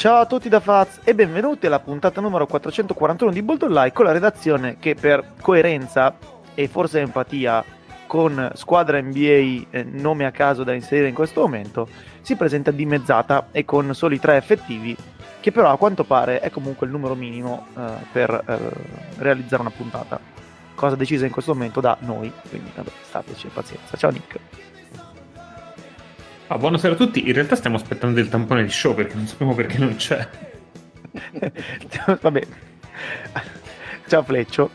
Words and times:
Ciao 0.00 0.20
a 0.20 0.24
tutti 0.24 0.48
da 0.48 0.60
Faz 0.60 1.00
e 1.04 1.14
benvenuti 1.14 1.66
alla 1.66 1.78
puntata 1.78 2.22
numero 2.22 2.46
441 2.46 3.32
di 3.32 3.42
Bold 3.42 3.64
Online 3.64 3.92
con 3.92 4.06
la 4.06 4.12
redazione 4.12 4.78
che 4.78 4.94
per 4.94 5.32
coerenza 5.42 6.16
e 6.54 6.68
forse 6.68 7.00
empatia 7.00 7.62
con 8.06 8.50
squadra 8.54 8.98
NBA 8.98 9.66
eh, 9.68 9.82
nome 9.82 10.24
a 10.24 10.30
caso 10.30 10.64
da 10.64 10.72
inserire 10.72 11.08
in 11.08 11.14
questo 11.14 11.42
momento 11.42 11.86
si 12.22 12.34
presenta 12.34 12.70
dimezzata 12.70 13.48
e 13.52 13.66
con 13.66 13.94
soli 13.94 14.18
tre 14.18 14.38
effettivi 14.38 14.96
che 15.38 15.52
però 15.52 15.70
a 15.70 15.76
quanto 15.76 16.04
pare 16.04 16.40
è 16.40 16.48
comunque 16.48 16.86
il 16.86 16.92
numero 16.92 17.14
minimo 17.14 17.66
eh, 17.76 17.82
per 18.10 18.30
eh, 18.30 18.58
realizzare 19.18 19.60
una 19.60 19.70
puntata. 19.70 20.18
Cosa 20.76 20.96
decisa 20.96 21.26
in 21.26 21.32
questo 21.32 21.52
momento 21.52 21.82
da 21.82 21.98
noi 22.00 22.32
quindi 22.48 22.70
vabbè, 22.74 22.90
stateci 23.02 23.48
pazienza. 23.48 23.98
Ciao 23.98 24.10
Nick 24.10 24.69
Ah, 26.52 26.58
buonasera 26.58 26.94
a 26.94 26.96
tutti. 26.96 27.28
In 27.28 27.32
realtà 27.32 27.54
stiamo 27.54 27.76
aspettando 27.76 28.18
il 28.18 28.28
tampone 28.28 28.64
di 28.64 28.70
show 28.70 28.92
perché 28.92 29.14
non 29.14 29.24
sappiamo 29.28 29.54
perché 29.54 29.78
non 29.78 29.94
c'è. 29.94 30.28
Vabbè. 32.20 32.46
Ciao 34.08 34.24
Fleccio. 34.24 34.70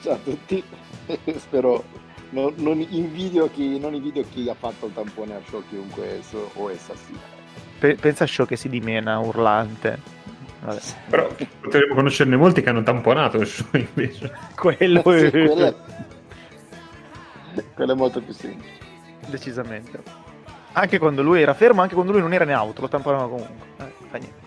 Ciao 0.00 0.14
a 0.14 0.16
tutti. 0.16 0.64
Spero 1.36 1.84
non, 2.30 2.54
non, 2.56 2.80
invidio 2.88 3.50
chi, 3.50 3.78
non, 3.78 3.92
invidio 3.92 4.24
chi, 4.30 4.48
ha 4.48 4.54
fatto 4.54 4.86
il 4.86 4.94
tampone 4.94 5.34
a 5.34 5.40
show 5.46 5.62
chiunque 5.68 6.20
esso 6.20 6.52
o 6.54 6.70
essa 6.70 6.94
sia. 6.96 7.18
Pe- 7.78 7.96
pensa 7.96 8.24
a 8.24 8.26
show 8.26 8.46
che 8.46 8.56
si 8.56 8.70
dimena 8.70 9.18
urlante. 9.18 9.98
Vabbè. 10.64 10.80
Però 11.10 11.34
potremmo 11.60 11.96
conoscerne 11.96 12.36
molti 12.36 12.62
che 12.62 12.70
hanno 12.70 12.82
tamponato 12.82 13.44
show 13.44 13.68
invece. 13.72 14.32
Quello, 14.54 15.02
sì, 15.04 15.30
quello, 15.30 15.66
è... 15.66 15.74
quello 17.74 17.92
è 17.92 17.94
molto 17.94 18.22
più 18.22 18.32
semplice. 18.32 18.86
Decisamente 19.26 20.17
anche 20.78 20.98
quando 20.98 21.22
lui 21.22 21.42
era 21.42 21.54
fermo, 21.54 21.82
anche 21.82 21.94
quando 21.94 22.12
lui 22.12 22.20
non 22.20 22.32
era 22.32 22.44
in 22.44 22.52
auto, 22.52 22.80
lo 22.80 22.88
tamponavano 22.88 23.28
comunque. 23.28 23.66
Eh, 23.78 23.92
fa 24.08 24.18
niente. 24.18 24.46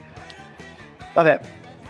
Vabbè, 1.14 1.40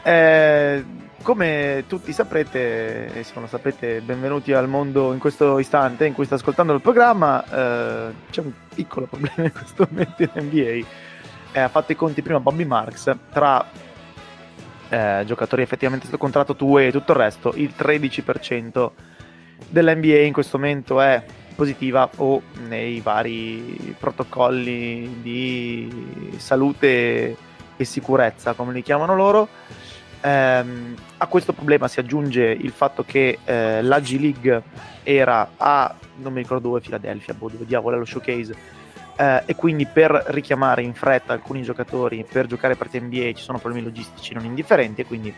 eh, 0.04 0.86
come 1.22 1.84
tutti 1.88 2.12
saprete, 2.12 3.14
e 3.14 3.24
se 3.24 3.32
non 3.36 3.44
lo 3.44 3.50
sapete, 3.50 4.02
benvenuti 4.02 4.52
al 4.54 4.68
mondo 4.68 5.14
in 5.14 5.20
questo 5.20 5.60
istante 5.60 6.06
in 6.06 6.14
cui 6.14 6.26
sta 6.26 6.36
ascoltando 6.36 6.74
il 6.74 6.82
programma. 6.82 7.44
Eh, 7.44 8.14
c'è 8.32 8.42
un 8.42 8.52
piccolo 8.74 9.06
problema 9.06 9.44
in 9.44 9.52
questo 9.52 9.88
momento 9.90 10.24
in 10.24 10.32
NBA. 10.34 10.88
Eh, 11.54 11.60
ha 11.60 11.70
fatto 11.70 11.92
i 11.92 11.96
conti 11.96 12.22
prima 12.22 12.40
Bobby 12.40 12.64
Marks 12.64 13.16
tra 13.32 13.64
eh, 14.90 15.24
giocatori 15.26 15.62
effettivamente 15.62 16.06
sotto 16.06 16.18
contratto, 16.18 16.56
tu 16.56 16.80
e 16.80 16.92
tutto 16.92 17.12
il 17.12 17.18
resto. 17.18 17.54
Il 17.56 17.74
13% 17.78 18.90
dell'NBA 19.70 20.22
in 20.22 20.34
questo 20.34 20.58
momento 20.58 21.00
è 21.00 21.24
positiva 21.62 22.10
o 22.18 22.42
nei 22.68 23.02
vari 23.02 23.96
protocolli 24.00 25.20
di 25.22 26.34
salute 26.38 27.38
e 27.78 27.86
sicurezza, 27.86 28.54
come 28.54 28.74
li 28.74 28.82
chiamano 28.82 29.16
loro. 29.16 29.48
Ehm, 30.22 30.96
a 31.18 31.28
questo 31.28 31.54
problema 31.54 31.88
si 31.88 32.00
aggiunge 32.00 32.46
il 32.46 32.72
fatto 32.72 33.04
che 33.04 33.38
eh, 33.46 33.84
la 33.84 34.00
G 34.00 34.20
League 34.20 34.64
era 35.04 35.52
a 35.56 35.94
non 36.16 36.34
mi 36.34 36.42
ricordo 36.42 36.70
dove, 36.70 36.80
Philadelphia, 36.80 37.36
boh, 37.36 37.50
dove 37.50 37.66
diavolo 37.68 37.96
è 37.96 38.00
lo 38.00 38.06
showcase. 38.06 38.56
Eh, 39.16 39.44
e 39.46 39.56
quindi 39.56 39.86
per 39.86 40.24
richiamare 40.30 40.82
in 40.82 40.96
fretta 40.96 41.32
alcuni 41.32 41.62
giocatori 41.62 42.26
per 42.28 42.48
giocare 42.48 42.76
partite 42.76 43.06
NBA 43.06 43.34
ci 43.34 43.44
sono 43.44 43.60
problemi 43.60 43.86
logistici 43.86 44.34
non 44.34 44.46
indifferenti 44.46 45.02
e 45.02 45.06
quindi 45.06 45.32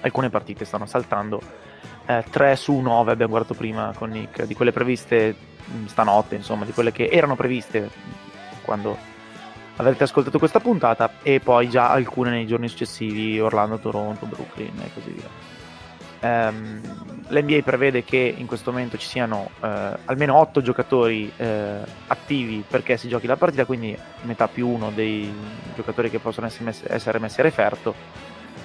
alcune 0.00 0.30
partite 0.30 0.64
stanno 0.64 0.86
saltando 0.86 1.67
eh, 2.08 2.24
3 2.30 2.56
su 2.56 2.74
9 2.74 3.12
abbiamo 3.12 3.32
guardato 3.32 3.54
prima 3.54 3.92
con 3.94 4.08
Nick, 4.08 4.44
di 4.44 4.54
quelle 4.54 4.72
previste 4.72 5.36
mm, 5.70 5.86
stanotte, 5.86 6.36
insomma, 6.36 6.64
di 6.64 6.72
quelle 6.72 6.90
che 6.90 7.08
erano 7.12 7.36
previste 7.36 7.90
quando 8.62 8.96
avrete 9.76 10.04
ascoltato 10.04 10.38
questa 10.38 10.58
puntata 10.58 11.10
e 11.22 11.38
poi 11.38 11.68
già 11.68 11.90
alcune 11.90 12.30
nei 12.30 12.46
giorni 12.46 12.68
successivi, 12.68 13.38
Orlando, 13.38 13.78
Toronto, 13.78 14.24
Brooklyn 14.24 14.72
e 14.82 14.90
così 14.94 15.10
via. 15.10 15.56
Um, 16.20 16.80
L'NBA 17.28 17.60
prevede 17.62 18.02
che 18.02 18.34
in 18.36 18.46
questo 18.46 18.72
momento 18.72 18.96
ci 18.96 19.06
siano 19.06 19.50
uh, 19.60 19.66
almeno 20.06 20.34
8 20.36 20.62
giocatori 20.62 21.30
uh, 21.36 21.44
attivi 22.06 22.64
perché 22.66 22.96
si 22.96 23.06
giochi 23.06 23.26
la 23.26 23.36
partita, 23.36 23.66
quindi 23.66 23.96
metà 24.22 24.48
più 24.48 24.66
uno 24.66 24.90
dei 24.90 25.32
giocatori 25.76 26.10
che 26.10 26.18
possono 26.18 26.46
essere 26.46 26.64
messi, 26.64 26.84
essere 26.88 27.20
messi 27.20 27.38
a 27.38 27.42
referto 27.44 27.94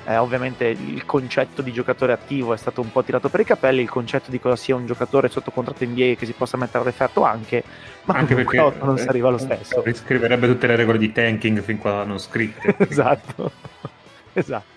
eh, 0.05 0.17
ovviamente 0.17 0.65
il 0.67 1.05
concetto 1.05 1.61
di 1.61 1.71
giocatore 1.71 2.11
attivo 2.11 2.53
è 2.53 2.57
stato 2.57 2.81
un 2.81 2.91
po' 2.91 3.03
tirato 3.03 3.29
per 3.29 3.39
i 3.39 3.45
capelli, 3.45 3.81
il 3.81 3.89
concetto 3.89 4.31
di 4.31 4.39
cosa 4.39 4.55
sia 4.55 4.75
un 4.75 4.85
giocatore 4.85 5.29
sotto 5.29 5.51
contratto 5.51 5.85
NBA 5.85 6.15
che 6.17 6.25
si 6.25 6.33
possa 6.33 6.57
mettere 6.57 6.79
a 6.79 6.83
referto 6.83 7.23
anche, 7.23 7.63
ma 8.03 8.15
anche 8.15 8.35
perché 8.35 8.73
non 8.81 8.97
si 8.97 9.07
arriva 9.07 9.29
allo 9.29 9.37
stesso. 9.37 9.81
Riscriverebbe 9.81 10.47
tutte 10.47 10.67
le 10.67 10.75
regole 10.75 10.97
di 10.97 11.11
tanking 11.11 11.61
fin 11.61 11.77
qua 11.77 12.03
non 12.03 12.19
scritte. 12.19 12.75
esatto, 12.89 13.51
esatto. 14.33 14.71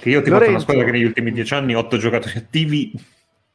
Che 0.00 0.08
io 0.08 0.22
ti 0.22 0.30
Lorenzo... 0.30 0.50
una 0.52 0.60
squadra 0.60 0.84
che 0.84 0.90
negli 0.92 1.04
ultimi 1.04 1.32
dieci 1.32 1.54
anni 1.54 1.74
otto 1.74 1.98
giocatori 1.98 2.38
attivi 2.38 2.92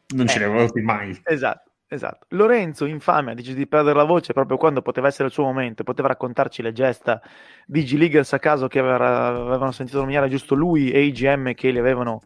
non 0.09 0.25
eh, 0.25 0.29
ce 0.29 0.39
ne 0.39 0.45
avevo 0.45 0.69
mai. 0.83 1.19
Esatto. 1.23 1.70
Esatto. 1.93 2.25
Lorenzo, 2.29 2.85
infame, 2.85 3.31
ha 3.31 3.33
deciso 3.33 3.57
di 3.57 3.67
perdere 3.67 3.97
la 3.97 4.05
voce 4.05 4.31
proprio 4.31 4.55
quando 4.55 4.81
poteva 4.81 5.07
essere 5.09 5.25
il 5.25 5.33
suo 5.33 5.43
momento, 5.43 5.83
poteva 5.83 6.07
raccontarci 6.07 6.61
le 6.61 6.71
gesta 6.71 7.21
di 7.65 7.83
G-Leaguers 7.83 8.31
a 8.31 8.39
caso 8.39 8.69
che 8.69 8.79
avevano 8.79 9.73
sentito 9.73 9.99
nominare 9.99 10.29
giusto 10.29 10.55
lui 10.55 10.89
e 10.89 11.01
i 11.01 11.11
GM 11.11 11.53
che 11.53 11.69
li 11.69 11.79
avevano 11.79 12.21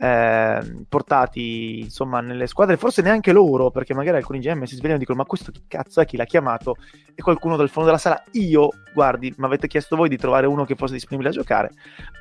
eh, 0.00 0.84
portati 0.88 1.78
insomma 1.78 2.20
nelle 2.20 2.48
squadre, 2.48 2.76
forse 2.76 3.00
neanche 3.00 3.30
loro, 3.30 3.70
perché 3.70 3.94
magari 3.94 4.16
alcuni 4.16 4.40
GM 4.40 4.64
si 4.64 4.74
svegliano 4.74 4.96
e 4.96 4.98
dicono 4.98 5.18
ma 5.18 5.26
questo 5.26 5.52
chi 5.52 5.62
cazzo 5.68 6.00
è 6.00 6.04
chi 6.04 6.16
l'ha 6.16 6.24
chiamato? 6.24 6.74
E 7.14 7.22
qualcuno 7.22 7.54
dal 7.54 7.68
fondo 7.68 7.86
della 7.86 8.00
sala, 8.00 8.20
io, 8.32 8.70
guardi, 8.92 9.32
mi 9.36 9.44
avete 9.44 9.68
chiesto 9.68 9.94
voi 9.94 10.08
di 10.08 10.16
trovare 10.16 10.48
uno 10.48 10.64
che 10.64 10.74
fosse 10.74 10.94
disponibile 10.94 11.30
a 11.30 11.32
giocare, 11.32 11.70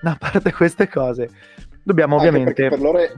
ma 0.03 0.11
a 0.11 0.15
parte 0.15 0.53
queste 0.53 0.87
cose, 0.87 1.27
Dobbiamo 1.87 2.17
Anche 2.17 2.27
ovviamente... 2.27 2.67
Per 2.67 2.81
loro 2.81 2.97
è, 2.97 3.13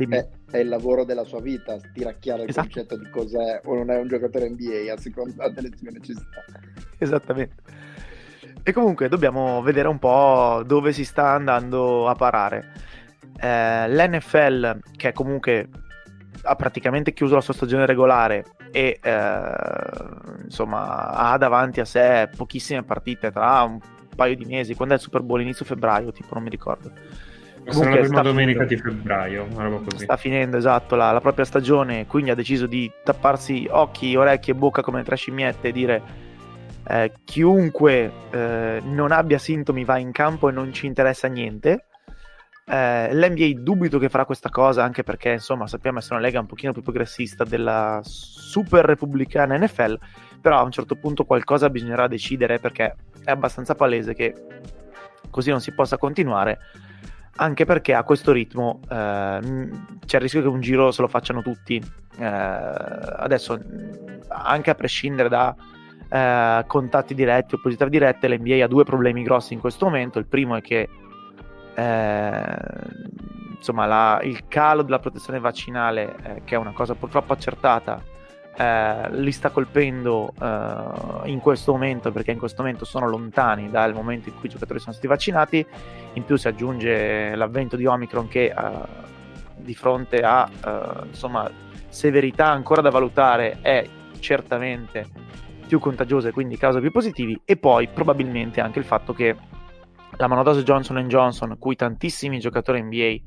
è, 0.51 0.57
il 0.59 0.67
lavoro 0.67 1.03
della 1.03 1.23
sua 1.23 1.41
vita, 1.41 1.75
tiracchiare 1.91 2.43
il 2.43 2.49
esatto. 2.49 2.67
concetto 2.67 2.97
di 2.97 3.09
cos'è 3.09 3.61
o 3.63 3.73
non 3.73 3.89
è 3.89 3.97
un 3.97 4.07
giocatore 4.07 4.47
NBA 4.47 4.93
a 4.93 4.97
seconda 4.97 5.49
delle 5.49 5.71
sue 5.75 5.89
necessità. 5.89 6.43
Esattamente. 6.99 7.63
E 8.61 8.71
comunque 8.71 9.09
dobbiamo 9.09 9.63
vedere 9.63 9.87
un 9.87 9.97
po' 9.97 10.61
dove 10.67 10.93
si 10.93 11.03
sta 11.03 11.31
andando 11.31 12.07
a 12.07 12.13
parare. 12.13 12.71
Eh, 13.41 13.89
L'NFL, 13.89 14.81
che 14.95 15.13
comunque 15.13 15.67
ha 16.43 16.55
praticamente 16.55 17.11
chiuso 17.11 17.33
la 17.33 17.41
sua 17.41 17.55
stagione 17.55 17.87
regolare 17.87 18.45
e 18.71 18.99
eh, 19.01 19.51
insomma 20.43 21.07
ha 21.07 21.35
davanti 21.39 21.79
a 21.79 21.85
sé 21.85 22.29
pochissime 22.37 22.83
partite 22.83 23.31
tra 23.31 23.63
un 23.63 23.79
paio 24.15 24.35
di 24.35 24.45
mesi, 24.45 24.75
quando 24.75 24.93
è 24.93 24.97
il 24.97 25.03
Super 25.03 25.23
Bowl 25.23 25.41
inizio 25.41 25.65
febbraio, 25.65 26.11
tipo 26.11 26.35
non 26.35 26.43
mi 26.43 26.51
ricordo 26.51 26.91
Sarà 27.67 27.95
la 27.95 27.97
prima 27.97 28.21
domenica 28.21 28.65
finendo. 28.65 28.89
di 28.89 28.97
febbraio, 28.97 29.47
una 29.51 29.63
roba 29.63 29.81
così. 29.89 30.03
Sta 30.03 30.17
finendo, 30.17 30.57
esatto, 30.57 30.95
la, 30.95 31.11
la, 31.11 31.21
propria 31.21 31.45
stagione, 31.45 32.05
quindi 32.07 32.31
ha 32.31 32.35
deciso 32.35 32.65
di 32.65 32.91
tapparsi 33.03 33.67
occhi, 33.69 34.15
orecchie 34.15 34.53
e 34.53 34.55
bocca 34.55 34.81
come 34.81 35.03
tre 35.03 35.15
scimmiette 35.15 35.67
e 35.67 35.71
dire 35.71 36.01
eh, 36.87 37.11
chiunque 37.23 38.11
eh, 38.31 38.81
non 38.83 39.11
abbia 39.11 39.37
sintomi 39.37 39.83
va 39.83 39.97
in 39.97 40.11
campo 40.11 40.49
e 40.49 40.51
non 40.51 40.73
ci 40.73 40.87
interessa 40.87 41.27
niente. 41.27 41.85
Eh, 42.65 43.13
L'NBA 43.13 43.61
dubito 43.61 43.99
che 43.99 44.09
farà 44.09 44.25
questa 44.25 44.49
cosa 44.49 44.83
anche 44.83 45.03
perché 45.03 45.31
insomma 45.31 45.67
sappiamo 45.67 45.97
essere 45.99 46.15
una 46.15 46.23
lega 46.23 46.39
un 46.39 46.45
pochino 46.45 46.71
più 46.71 46.83
progressista 46.83 47.43
della 47.43 47.99
super 48.03 48.85
repubblicana 48.85 49.57
NFL 49.57 49.97
però 50.39 50.59
a 50.59 50.61
un 50.61 50.69
certo 50.69 50.95
punto 50.95 51.25
qualcosa 51.25 51.69
bisognerà 51.71 52.07
decidere 52.07 52.59
perché 52.59 52.95
è 53.23 53.31
abbastanza 53.31 53.73
palese 53.73 54.13
che 54.13 54.35
così 55.31 55.49
non 55.49 55.61
si 55.61 55.73
possa 55.73 55.97
continuare 55.97 56.59
anche 57.41 57.65
perché 57.65 57.93
a 57.93 58.03
questo 58.03 58.31
ritmo 58.33 58.81
eh, 58.89 59.39
c'è 60.05 60.15
il 60.17 60.21
rischio 60.21 60.41
che 60.41 60.47
un 60.47 60.59
giro 60.59 60.91
se 60.91 61.01
lo 61.01 61.07
facciano 61.07 61.41
tutti. 61.41 61.81
Eh, 62.17 62.25
adesso, 62.25 63.57
anche 64.27 64.69
a 64.69 64.75
prescindere 64.75 65.29
da 65.29 65.55
eh, 66.09 66.63
contatti 66.67 67.15
diretti 67.15 67.55
o 67.55 67.59
positive 67.61 67.89
dirette, 67.89 68.27
l'NBA 68.27 68.63
ha 68.63 68.67
due 68.67 68.83
problemi 68.83 69.23
grossi 69.23 69.53
in 69.53 69.61
questo 69.61 69.85
momento. 69.85 70.19
Il 70.19 70.25
primo 70.25 70.57
è 70.57 70.61
che 70.61 70.89
eh, 71.75 72.57
insomma, 73.55 73.85
la, 73.85 74.19
il 74.23 74.47
calo 74.49 74.81
della 74.81 74.99
protezione 74.99 75.39
vaccinale, 75.39 76.15
eh, 76.21 76.41
che 76.43 76.55
è 76.55 76.57
una 76.57 76.73
cosa 76.73 76.93
purtroppo 76.93 77.31
accertata, 77.31 78.03
eh, 78.59 79.07
li 79.11 79.31
sta 79.31 79.51
colpendo 79.51 80.33
eh, 80.37 81.29
in 81.29 81.39
questo 81.39 81.71
momento 81.71 82.11
perché 82.11 82.31
in 82.31 82.37
questo 82.37 82.61
momento 82.61 82.83
sono 82.83 83.07
lontani 83.07 83.69
dal 83.69 83.93
momento 83.93 84.27
in 84.27 84.35
cui 84.35 84.49
i 84.49 84.51
giocatori 84.51 84.79
sono 84.79 84.91
stati 84.91 85.07
vaccinati. 85.07 85.65
In 86.13 86.25
più 86.25 86.35
si 86.35 86.49
aggiunge 86.49 87.35
l'avvento 87.35 87.77
di 87.77 87.85
Omicron 87.85 88.27
che 88.27 88.45
eh, 88.45 88.53
di 89.55 89.73
fronte 89.73 90.19
a 90.19 90.49
eh, 90.65 91.05
insomma, 91.07 91.49
severità 91.87 92.47
ancora 92.47 92.81
da 92.81 92.89
valutare 92.89 93.59
è 93.61 93.87
certamente 94.19 95.07
più 95.65 95.79
contagiosa 95.79 96.27
e 96.27 96.31
quindi 96.31 96.57
causa 96.57 96.81
più 96.81 96.91
positivi. 96.91 97.39
E 97.45 97.55
poi 97.55 97.87
probabilmente 97.87 98.59
anche 98.59 98.79
il 98.79 98.85
fatto 98.85 99.13
che 99.13 99.37
la 100.17 100.27
monodose 100.27 100.63
Johnson 100.63 101.07
Johnson, 101.07 101.55
cui 101.57 101.77
tantissimi 101.77 102.39
giocatori 102.39 102.81
NBA 102.81 103.19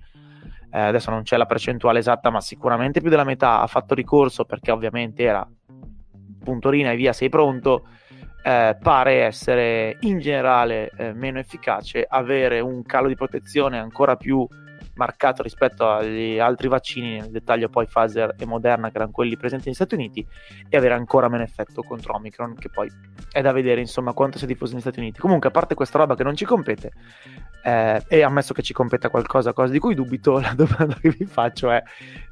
eh, 0.72 0.80
adesso 0.80 1.10
non 1.10 1.22
c'è 1.22 1.36
la 1.36 1.46
percentuale 1.46 1.98
esatta, 1.98 2.30
ma 2.30 2.40
sicuramente 2.40 3.00
più 3.00 3.10
della 3.10 3.24
metà 3.24 3.60
ha 3.60 3.66
fatto 3.66 3.94
ricorso 3.94 4.44
perché 4.44 4.70
ovviamente 4.70 5.22
era 5.22 5.46
puntorina 6.42 6.92
e 6.92 6.96
via, 6.96 7.12
sei 7.12 7.28
pronto. 7.28 7.86
eh, 8.44 8.76
pare 8.82 9.22
essere 9.22 9.98
in 10.00 10.18
generale 10.18 10.90
eh, 10.96 11.12
meno 11.12 11.38
efficace, 11.38 12.04
avere 12.08 12.58
un 12.58 12.82
calo 12.82 13.06
di 13.06 13.14
protezione 13.14 13.78
ancora 13.78 14.16
più 14.16 14.44
marcato 14.94 15.42
rispetto 15.42 15.88
agli 15.88 16.38
altri 16.38 16.68
vaccini, 16.68 17.18
nel 17.20 17.30
dettaglio 17.30 17.68
poi 17.68 17.86
Pfizer 17.86 18.34
e 18.38 18.44
Moderna 18.44 18.90
che 18.90 18.96
erano 18.96 19.12
quelli 19.12 19.36
presenti 19.36 19.66
negli 19.66 19.74
Stati 19.74 19.94
Uniti, 19.94 20.26
e 20.68 20.76
avere 20.76 20.94
ancora 20.94 21.28
meno 21.28 21.42
effetto 21.42 21.82
contro 21.82 22.14
Omicron, 22.14 22.54
che 22.56 22.68
poi 22.68 22.90
è 23.30 23.40
da 23.40 23.52
vedere 23.52 23.80
insomma 23.80 24.12
quanto 24.12 24.38
sia 24.38 24.46
diffuso 24.46 24.72
negli 24.72 24.82
Stati 24.82 24.98
Uniti. 24.98 25.20
Comunque, 25.20 25.48
a 25.48 25.52
parte 25.52 25.74
questa 25.74 25.98
roba 25.98 26.14
che 26.14 26.22
non 26.22 26.36
ci 26.36 26.44
compete, 26.44 26.92
eh, 27.62 28.02
e 28.08 28.22
ammesso 28.22 28.52
che 28.52 28.62
ci 28.62 28.72
competa 28.72 29.08
qualcosa, 29.08 29.52
cosa 29.52 29.72
di 29.72 29.78
cui 29.78 29.94
dubito, 29.94 30.38
la 30.40 30.54
domanda 30.54 30.96
che 31.00 31.10
vi 31.10 31.24
faccio 31.24 31.70
è 31.70 31.82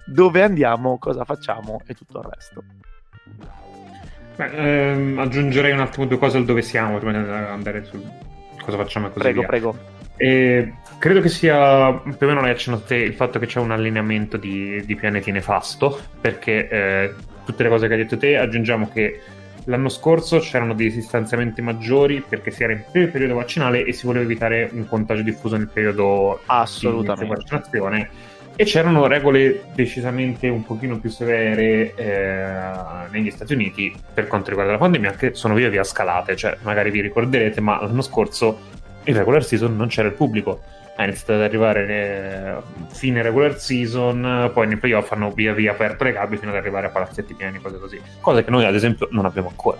dove 0.05 0.43
andiamo, 0.43 0.99
cosa 0.99 1.25
facciamo 1.25 1.81
e 1.87 1.95
tutto 1.95 2.19
il 2.19 2.25
resto. 2.25 2.65
Beh, 4.37 4.91
ehm, 4.91 5.19
aggiungerei 5.19 5.73
un 5.73 5.81
attimo 5.81 6.07
due 6.07 6.19
cose 6.19 6.39
al 6.39 6.45
dove 6.45 6.62
siamo 6.62 6.99
prima 6.99 7.12
di 7.12 7.29
andare 7.29 7.85
su 7.85 8.03
cosa 8.62 8.77
facciamo 8.77 9.09
e 9.09 9.11
così 9.11 9.21
prego, 9.21 9.41
via. 9.41 9.49
Prego, 9.49 9.71
prego. 9.73 10.00
Credo 10.99 11.20
che 11.20 11.28
sia 11.28 11.93
più 11.93 12.26
o 12.26 12.26
meno 12.26 12.43
l'hai 12.43 12.50
accennato 12.50 12.84
te 12.84 12.96
il 12.96 13.14
fatto 13.14 13.38
che 13.38 13.46
c'è 13.46 13.58
un 13.58 13.70
allineamento 13.70 14.37
di, 14.37 14.84
di 14.84 14.94
pianeti 14.96 15.31
nefasto, 15.32 15.99
perché 16.20 16.69
eh, 16.69 17.14
tutte 17.44 17.62
le 17.62 17.69
cose 17.69 17.87
che 17.87 17.94
hai 17.94 18.00
detto 18.00 18.19
te 18.19 18.37
aggiungiamo 18.37 18.90
che 18.93 19.20
l'anno 19.64 19.88
scorso 19.88 20.38
c'erano 20.38 20.75
dei 20.75 20.90
distanziamenti 20.90 21.62
maggiori 21.62 22.22
perché 22.26 22.50
si 22.50 22.62
era 22.62 22.72
in 22.72 22.82
pieno 22.90 23.11
periodo 23.11 23.34
vaccinale 23.34 23.84
e 23.84 23.93
si 23.93 24.06
voleva 24.06 24.25
evitare 24.25 24.69
un 24.72 24.87
contagio 24.87 25.22
diffuso 25.22 25.56
nel 25.56 25.69
periodo 25.69 26.40
Assolutamente. 26.46 27.25
di 27.25 27.31
vaccinazione 27.31 28.11
e 28.56 28.64
c'erano 28.64 29.06
regole 29.06 29.62
decisamente 29.75 30.49
un 30.49 30.64
pochino 30.64 30.99
più 30.99 31.08
severe 31.08 31.94
eh, 31.94 33.08
negli 33.11 33.31
Stati 33.31 33.55
Uniti 33.55 33.94
per 34.12 34.26
quanto 34.26 34.50
riguarda 34.50 34.73
la 34.73 34.78
pandemia 34.78 35.12
che 35.12 35.34
sono 35.34 35.55
via 35.55 35.70
via 35.70 35.84
scalate, 35.84 36.37
cioè 36.37 36.58
magari 36.62 36.90
vi 36.90 37.00
ricorderete 37.00 37.61
ma 37.61 37.81
l'anno 37.81 38.02
scorso 38.02 38.78
in 39.11 39.17
regular 39.17 39.45
season 39.45 39.77
non 39.77 39.89
c'era 39.89 40.09
il 40.09 40.15
pubblico 40.15 40.61
è 41.03 41.05
iniziato 41.05 41.33
ad 41.33 41.43
arrivare 41.43 42.62
fine 42.89 43.23
regular 43.23 43.59
season, 43.59 44.51
poi 44.53 44.67
nei 44.67 44.77
playoff 44.77 45.11
hanno 45.12 45.31
via 45.31 45.55
via 45.55 45.73
aperto 45.73 46.05
le 46.05 46.12
gabbie 46.12 46.37
fino 46.37 46.51
ad 46.51 46.59
arrivare 46.59 46.89
a 46.89 46.91
palazzetti 46.91 47.35
pieni, 47.35 47.59
cose 47.59 47.79
così. 47.79 48.01
Cose 48.21 48.45
che 48.45 48.51
noi 48.51 48.67
ad 48.67 48.75
esempio 48.75 49.09
non 49.11 49.25
abbiamo 49.25 49.49
ancora. 49.49 49.79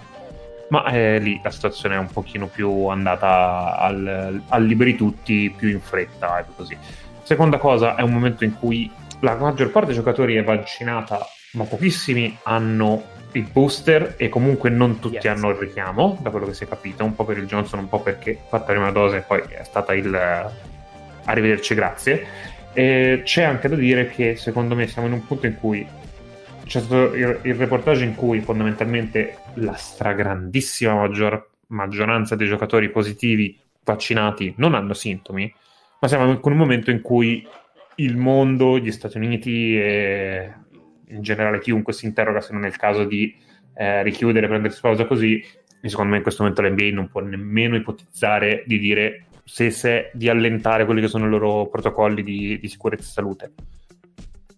Ma 0.71 0.85
eh, 0.87 1.19
lì 1.19 1.39
la 1.43 1.51
situazione 1.51 1.97
è 1.97 1.99
un 1.99 2.07
pochino 2.07 2.47
più 2.47 2.87
andata 2.87 3.77
al, 3.77 4.41
al 4.49 4.65
liberi 4.65 4.97
tutti, 4.97 5.53
più 5.55 5.69
in 5.69 5.81
fretta 5.81 6.39
e 6.39 6.45
così. 6.57 6.77
Seconda 7.23 7.59
cosa, 7.59 7.97
è 7.97 8.03
un 8.03 8.13
momento 8.13 8.45
in 8.45 8.55
cui 8.55 8.91
la 9.21 9.35
maggior 9.35 9.71
parte 9.71 9.89
dei 9.89 9.97
giocatori 9.97 10.37
è 10.37 10.45
vaccinata, 10.45 11.19
ma 11.53 11.65
pochissimi 11.65 12.39
hanno 12.45 13.03
il 13.33 13.49
booster 13.51 14.15
e 14.17 14.29
comunque 14.29 14.71
non 14.71 14.99
tutti 14.99 15.15
yes. 15.15 15.27
hanno 15.27 15.51
il 15.51 15.57
richiamo, 15.57 16.19
da 16.21 16.31
quello 16.31 16.47
che 16.47 16.55
si 16.55 16.65
è 16.65 16.69
capito, 16.69 17.05
un 17.05 17.15
po' 17.15 17.25
per 17.25 17.39
il 17.39 17.47
Johnson, 17.47 17.81
un 17.81 17.89
po' 17.89 18.01
perché 18.01 18.39
fatta 18.49 18.73
la 18.73 18.79
prima 18.79 18.91
dose 18.91 19.19
e 19.19 19.21
poi 19.21 19.43
è 19.49 19.63
stata 19.65 19.95
il 19.95 20.51
arrivederci, 21.25 21.75
grazie. 21.75 22.27
E 22.73 23.23
c'è 23.25 23.43
anche 23.43 23.69
da 23.69 23.77
dire 23.77 24.09
che 24.09 24.37
secondo 24.37 24.75
me 24.75 24.87
siamo 24.87 25.09
in 25.09 25.15
un 25.15 25.27
punto 25.27 25.47
in 25.47 25.57
cui 25.57 25.87
c'è 26.65 26.81
stato 26.81 27.15
il, 27.15 27.39
il 27.43 27.55
reportage 27.55 28.05
in 28.05 28.15
cui 28.15 28.41
fondamentalmente 28.41 29.39
la 29.55 29.75
stragrandissima 29.75 30.95
maggior, 30.95 31.51
maggioranza 31.69 32.37
dei 32.37 32.47
giocatori 32.47 32.91
positivi 32.91 33.59
vaccinati 33.83 34.55
non 34.59 34.75
hanno 34.75 34.93
sintomi 34.93 35.53
ma 36.01 36.09
siamo 36.09 36.31
in 36.31 36.41
un 36.43 36.53
momento 36.57 36.91
in 36.91 37.03
cui 37.03 37.47
il 37.97 38.17
mondo, 38.17 38.79
gli 38.79 38.91
Stati 38.91 39.19
Uniti 39.19 39.79
e 39.79 40.53
in 41.11 41.23
generale 41.23 41.61
chiunque 41.61 41.93
si 41.93 42.07
interroga 42.07 42.41
se 42.41 42.53
non 42.53 42.65
è 42.65 42.69
il 42.69 42.77
caso 42.77 43.05
di 43.05 43.35
eh, 43.75 44.03
richiudere, 44.03 44.49
prendersi 44.49 44.81
pausa 44.81 45.07
così, 45.07 45.43
e 45.83 45.89
secondo 45.89 46.11
me 46.11 46.19
in 46.19 46.23
questo 46.23 46.43
momento 46.43 46.63
l'NBA 46.63 46.91
non 46.93 47.09
può 47.09 47.21
nemmeno 47.21 47.77
ipotizzare 47.77 48.65
di 48.67 48.79
dire 48.79 49.27
se, 49.45 49.71
se 49.71 50.11
di 50.13 50.29
allentare 50.29 50.85
quelli 50.85 51.01
che 51.01 51.09
sono 51.09 51.27
i 51.27 51.31
loro 51.31 51.69
protocolli 51.69 52.23
di, 52.23 52.59
di 52.61 52.69
sicurezza 52.69 53.09
e 53.09 53.13
salute. 53.13 53.53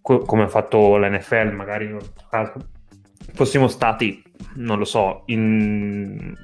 Co- 0.01 0.19
come 0.19 0.43
ha 0.43 0.47
fatto 0.47 0.97
l'NFL, 0.97 1.51
magari 1.53 1.85
in 1.85 1.93
un 1.93 2.01
caso 2.29 2.53
fossimo 3.33 3.67
stati, 3.67 4.21
non 4.55 4.77
lo 4.77 4.85
so, 4.85 5.23
in 5.27 6.35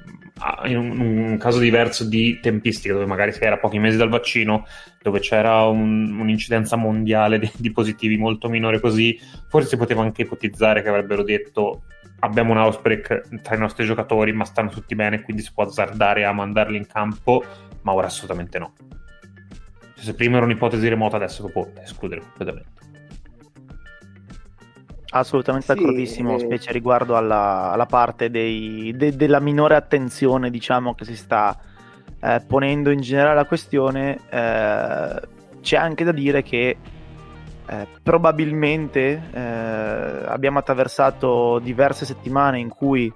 in 0.64 0.76
un, 0.76 1.36
caso 1.38 1.58
diverso 1.58 2.04
di 2.04 2.38
tempistica, 2.40 2.94
dove 2.94 3.06
magari 3.06 3.32
si 3.32 3.42
era 3.42 3.58
pochi 3.58 3.78
mesi 3.78 3.96
dal 3.96 4.08
vaccino, 4.08 4.66
dove 5.02 5.20
c'era 5.20 5.64
un, 5.64 6.18
un'incidenza 6.18 6.76
mondiale 6.76 7.38
di, 7.38 7.50
di, 7.56 7.70
positivi 7.70 8.16
molto 8.16 8.48
minore 8.48 8.80
così, 8.80 9.18
forse 9.48 9.68
si 9.68 9.76
poteva 9.76 10.02
anche 10.02 10.22
ipotizzare 10.22 10.82
che 10.82 10.88
avrebbero 10.88 11.22
detto 11.22 11.82
abbiamo 12.20 12.52
un 12.52 12.58
outbreak 12.58 13.40
tra 13.42 13.54
i 13.54 13.58
nostri 13.58 13.84
giocatori, 13.84 14.32
ma 14.32 14.44
stanno 14.44 14.70
tutti 14.70 14.94
bene, 14.94 15.22
quindi 15.22 15.42
si 15.42 15.52
può 15.52 15.64
azzardare 15.64 16.24
a 16.24 16.32
mandarli 16.32 16.76
in 16.76 16.86
campo, 16.86 17.42
ma 17.82 17.92
ora 17.92 18.06
assolutamente 18.06 18.58
no. 18.58 18.72
Se 19.96 20.14
prima 20.14 20.36
era 20.36 20.46
un'ipotesi 20.46 20.88
remota, 20.88 21.16
adesso 21.16 21.42
lo 21.42 21.48
può 21.48 21.70
escludere 21.82 22.22
completamente. 22.22 22.79
Assolutamente 25.10 25.66
sì, 25.66 25.74
d'accordissimo, 25.74 26.36
eh... 26.36 26.38
specie 26.38 26.72
riguardo 26.72 27.16
alla, 27.16 27.72
alla 27.72 27.86
parte 27.86 28.30
dei, 28.30 28.92
de, 28.96 29.16
della 29.16 29.40
minore 29.40 29.74
attenzione 29.74 30.50
diciamo, 30.50 30.94
che 30.94 31.04
si 31.04 31.16
sta 31.16 31.58
eh, 32.20 32.42
ponendo 32.46 32.90
in 32.90 33.00
generale 33.00 33.32
alla 33.32 33.46
questione. 33.46 34.18
Eh, 34.30 35.20
c'è 35.60 35.76
anche 35.76 36.04
da 36.04 36.12
dire 36.12 36.42
che 36.42 36.76
eh, 37.66 37.86
probabilmente 38.02 39.22
eh, 39.32 39.40
abbiamo 40.26 40.58
attraversato 40.58 41.58
diverse 41.58 42.04
settimane 42.04 42.58
in 42.58 42.68
cui 42.68 43.12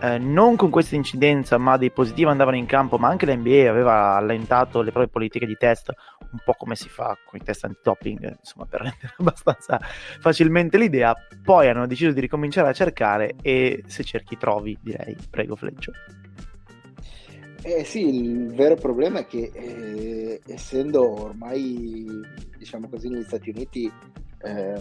eh, 0.00 0.18
non 0.18 0.56
con 0.56 0.70
questa 0.70 0.94
incidenza, 0.94 1.58
ma 1.58 1.76
dei 1.76 1.90
positivi 1.90 2.28
andavano 2.28 2.56
in 2.56 2.66
campo, 2.66 2.98
ma 2.98 3.08
anche 3.08 3.26
la 3.26 3.34
NBA 3.34 3.68
aveva 3.68 4.14
allentato 4.14 4.80
le 4.80 4.90
proprie 4.90 5.10
politiche 5.10 5.46
di 5.46 5.56
test, 5.56 5.92
un 6.30 6.38
po' 6.44 6.54
come 6.54 6.76
si 6.76 6.88
fa 6.88 7.16
con 7.24 7.40
i 7.40 7.42
test 7.42 7.64
anti-topping, 7.64 8.36
insomma, 8.38 8.66
per 8.66 8.80
rendere 8.82 9.14
abbastanza 9.18 9.80
facilmente 10.20 10.78
l'idea. 10.78 11.16
Poi 11.42 11.68
hanno 11.68 11.86
deciso 11.86 12.12
di 12.12 12.20
ricominciare 12.20 12.68
a 12.68 12.72
cercare 12.72 13.34
e 13.42 13.82
se 13.86 14.04
cerchi 14.04 14.36
trovi, 14.36 14.78
direi. 14.80 15.16
Prego, 15.28 15.56
Fleccio. 15.56 15.92
Eh 17.62 17.82
sì, 17.82 18.22
il 18.22 18.54
vero 18.54 18.76
problema 18.76 19.18
è 19.18 19.26
che 19.26 19.50
eh, 19.52 20.40
essendo 20.46 21.22
ormai, 21.24 22.06
diciamo 22.56 22.88
così, 22.88 23.08
negli 23.08 23.24
Stati 23.24 23.50
Uniti 23.50 23.92
eh, 24.42 24.74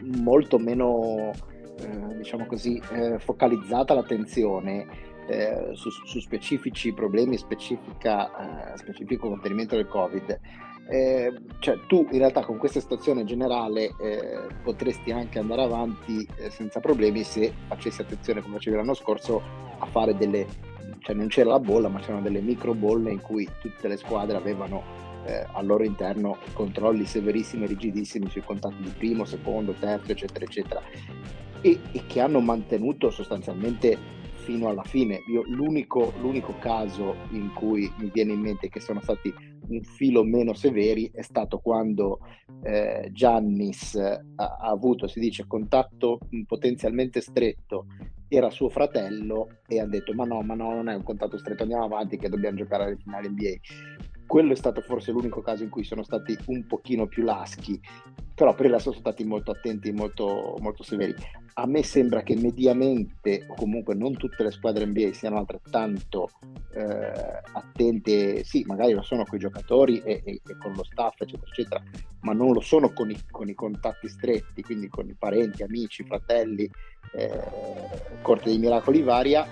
molto 0.00 0.58
meno 0.58 1.32
eh, 1.78 2.16
diciamo 2.16 2.46
così, 2.46 2.80
eh, 2.92 3.18
focalizzata 3.18 3.94
l'attenzione 3.94 4.86
eh, 5.28 5.70
su, 5.72 5.90
su, 5.90 6.20
specifici 6.20 6.92
problemi, 6.92 7.36
specifica, 7.36 8.72
eh, 8.72 8.78
specifico 8.78 9.28
contenimento 9.28 9.76
del 9.76 9.86
Covid, 9.86 10.40
eh, 10.88 11.32
cioè 11.58 11.78
tu 11.88 12.06
in 12.12 12.18
realtà 12.18 12.44
con 12.44 12.58
questa 12.58 12.80
situazione 12.80 13.24
generale 13.24 13.90
potresti 14.62 15.10
anche 15.10 15.40
andare 15.40 15.62
avanti 15.62 16.24
senza 16.48 16.78
problemi 16.78 17.24
se 17.24 17.52
facessi 17.66 18.02
attenzione 18.02 18.40
come 18.40 18.54
facevi 18.54 18.76
l'anno 18.76 18.94
scorso 18.94 19.42
a 19.78 19.86
fare 19.86 20.16
delle, 20.16 20.46
cioè 21.00 21.16
non 21.16 21.26
c'era 21.26 21.50
la 21.50 21.58
bolla 21.58 21.88
ma 21.88 21.98
c'erano 21.98 22.22
delle 22.22 22.40
micro 22.40 22.72
bolle 22.72 23.10
in 23.10 23.20
cui 23.20 23.48
tutte 23.60 23.88
le 23.88 23.96
squadre 23.96 24.36
avevano 24.36 25.05
eh, 25.26 25.46
al 25.52 25.66
loro 25.66 25.84
interno 25.84 26.38
controlli 26.52 27.04
severissimi 27.04 27.64
e 27.64 27.68
rigidissimi 27.68 28.28
sui 28.30 28.42
contatti 28.42 28.82
di 28.82 28.92
primo, 28.96 29.24
secondo, 29.24 29.72
terzo, 29.72 30.12
eccetera, 30.12 30.44
eccetera 30.44 30.80
e, 31.60 31.80
e 31.92 32.06
che 32.06 32.20
hanno 32.20 32.40
mantenuto 32.40 33.10
sostanzialmente 33.10 34.14
fino 34.34 34.68
alla 34.68 34.84
fine. 34.84 35.20
Io, 35.28 35.42
l'unico, 35.46 36.12
l'unico, 36.20 36.54
caso 36.58 37.16
in 37.30 37.52
cui 37.52 37.92
mi 37.98 38.10
viene 38.12 38.32
in 38.32 38.40
mente 38.40 38.68
che 38.68 38.78
sono 38.78 39.00
stati 39.00 39.34
un 39.68 39.82
filo 39.82 40.22
meno 40.22 40.54
severi 40.54 41.10
è 41.12 41.22
stato 41.22 41.58
quando 41.58 42.20
eh, 42.62 43.08
Giannis 43.12 43.96
ha, 43.96 44.20
ha, 44.36 44.70
avuto, 44.70 45.08
si 45.08 45.18
dice, 45.18 45.46
contatto 45.48 46.20
potenzialmente 46.46 47.20
stretto, 47.20 47.86
era 48.28 48.50
suo 48.50 48.68
fratello 48.68 49.60
e 49.66 49.80
ha 49.80 49.86
detto 49.86 50.12
ma 50.14 50.24
no, 50.24 50.40
ma 50.42 50.54
no, 50.54 50.72
non 50.72 50.88
è 50.88 50.94
un 50.94 51.02
contatto 51.02 51.36
stretto, 51.38 51.62
andiamo 51.62 51.84
avanti 51.84 52.16
che 52.16 52.28
dobbiamo 52.28 52.56
giocare 52.56 52.84
alle 52.84 52.96
finali 52.96 53.28
NBA 53.28 53.95
quello 54.26 54.52
è 54.52 54.56
stato 54.56 54.80
forse 54.80 55.12
l'unico 55.12 55.40
caso 55.40 55.62
in 55.62 55.70
cui 55.70 55.84
sono 55.84 56.02
stati 56.02 56.36
un 56.46 56.66
pochino 56.66 57.06
più 57.06 57.22
laschi, 57.22 57.80
però 58.34 58.54
per 58.54 58.66
il 58.66 58.72
resto 58.72 58.90
sono 58.90 59.00
stati 59.00 59.24
molto 59.24 59.52
attenti, 59.52 59.92
molto, 59.92 60.56
molto 60.60 60.82
severi. 60.82 61.14
A 61.54 61.66
me 61.66 61.82
sembra 61.82 62.22
che 62.22 62.36
mediamente, 62.36 63.46
o 63.46 63.54
comunque 63.54 63.94
non 63.94 64.14
tutte 64.16 64.42
le 64.42 64.50
squadre 64.50 64.84
NBA 64.84 65.12
siano 65.12 65.38
altrettanto 65.38 66.28
eh, 66.74 67.40
attente, 67.52 68.44
sì, 68.44 68.62
magari 68.66 68.92
lo 68.92 69.00
sono 69.00 69.24
con 69.24 69.38
i 69.38 69.40
giocatori 69.40 70.02
e, 70.02 70.20
e, 70.22 70.40
e, 70.46 70.58
con 70.58 70.74
lo 70.74 70.84
staff, 70.84 71.18
eccetera, 71.20 71.50
eccetera, 71.50 71.82
ma 72.20 72.34
non 72.34 72.52
lo 72.52 72.60
sono 72.60 72.92
con 72.92 73.10
i, 73.10 73.18
con 73.30 73.48
i 73.48 73.54
contatti 73.54 74.08
stretti, 74.08 74.62
quindi 74.62 74.88
con 74.88 75.08
i 75.08 75.14
parenti, 75.18 75.62
amici, 75.62 76.04
fratelli, 76.04 76.70
eh, 77.14 77.40
corte 78.20 78.50
dei 78.50 78.58
miracoli 78.58 79.00
varia, 79.00 79.46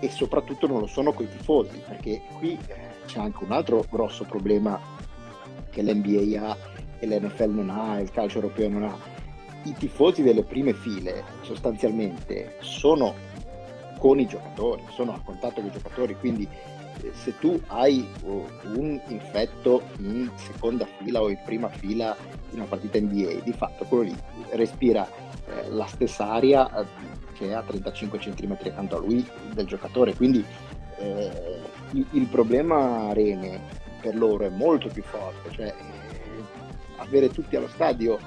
e 0.00 0.08
soprattutto 0.08 0.66
non 0.66 0.80
lo 0.80 0.86
sono 0.86 1.12
con 1.12 1.26
i 1.26 1.28
tifosi, 1.28 1.78
perché 1.86 2.22
qui 2.38 2.58
c'è 3.06 3.20
anche 3.20 3.44
un 3.44 3.52
altro 3.52 3.84
grosso 3.90 4.24
problema 4.24 4.80
che 5.70 5.82
l'NBA 5.82 6.48
ha 6.48 6.56
e 6.98 7.06
l'NFL 7.06 7.50
non 7.50 7.70
ha, 7.70 8.00
il 8.00 8.10
calcio 8.10 8.36
europeo 8.36 8.68
non 8.68 8.84
ha. 8.84 8.96
I 9.64 9.74
tifosi 9.74 10.22
delle 10.22 10.42
prime 10.42 10.74
file 10.74 11.24
sostanzialmente 11.42 12.56
sono 12.60 13.14
con 13.98 14.20
i 14.20 14.26
giocatori, 14.26 14.82
sono 14.90 15.14
a 15.14 15.20
contatto 15.24 15.60
con 15.60 15.66
i 15.66 15.72
giocatori, 15.72 16.16
quindi 16.16 16.46
eh, 17.02 17.10
se 17.14 17.38
tu 17.38 17.60
hai 17.68 18.06
uh, 18.22 18.46
un 18.76 19.00
infetto 19.08 19.82
in 19.98 20.30
seconda 20.36 20.86
fila 20.98 21.22
o 21.22 21.30
in 21.30 21.38
prima 21.44 21.68
fila 21.68 22.14
in 22.50 22.58
una 22.58 22.68
partita 22.68 22.98
NBA, 22.98 23.40
di 23.42 23.52
fatto 23.52 23.84
quello 23.84 24.04
lì 24.04 24.16
respira 24.50 25.08
eh, 25.46 25.70
la 25.70 25.86
stessa 25.86 26.30
aria 26.30 26.80
eh, 26.80 26.86
che 27.32 27.48
è 27.48 27.52
a 27.52 27.62
35 27.62 28.18
cm 28.18 28.52
accanto 28.52 28.96
a 28.96 29.00
lui 29.00 29.26
del 29.52 29.66
giocatore, 29.66 30.14
quindi 30.14 30.44
eh, 30.98 31.60
il, 31.92 32.06
il, 32.12 32.26
problema 32.26 33.12
Rene 33.12 33.60
per 34.00 34.16
loro 34.16 34.44
è 34.44 34.50
molto 34.50 34.88
più 34.88 35.02
forte, 35.02 35.50
cioè 35.50 35.66
eh, 35.66 35.74
avere 36.96 37.30
tutti 37.30 37.56
allo 37.56 37.68
stadio 37.68 38.18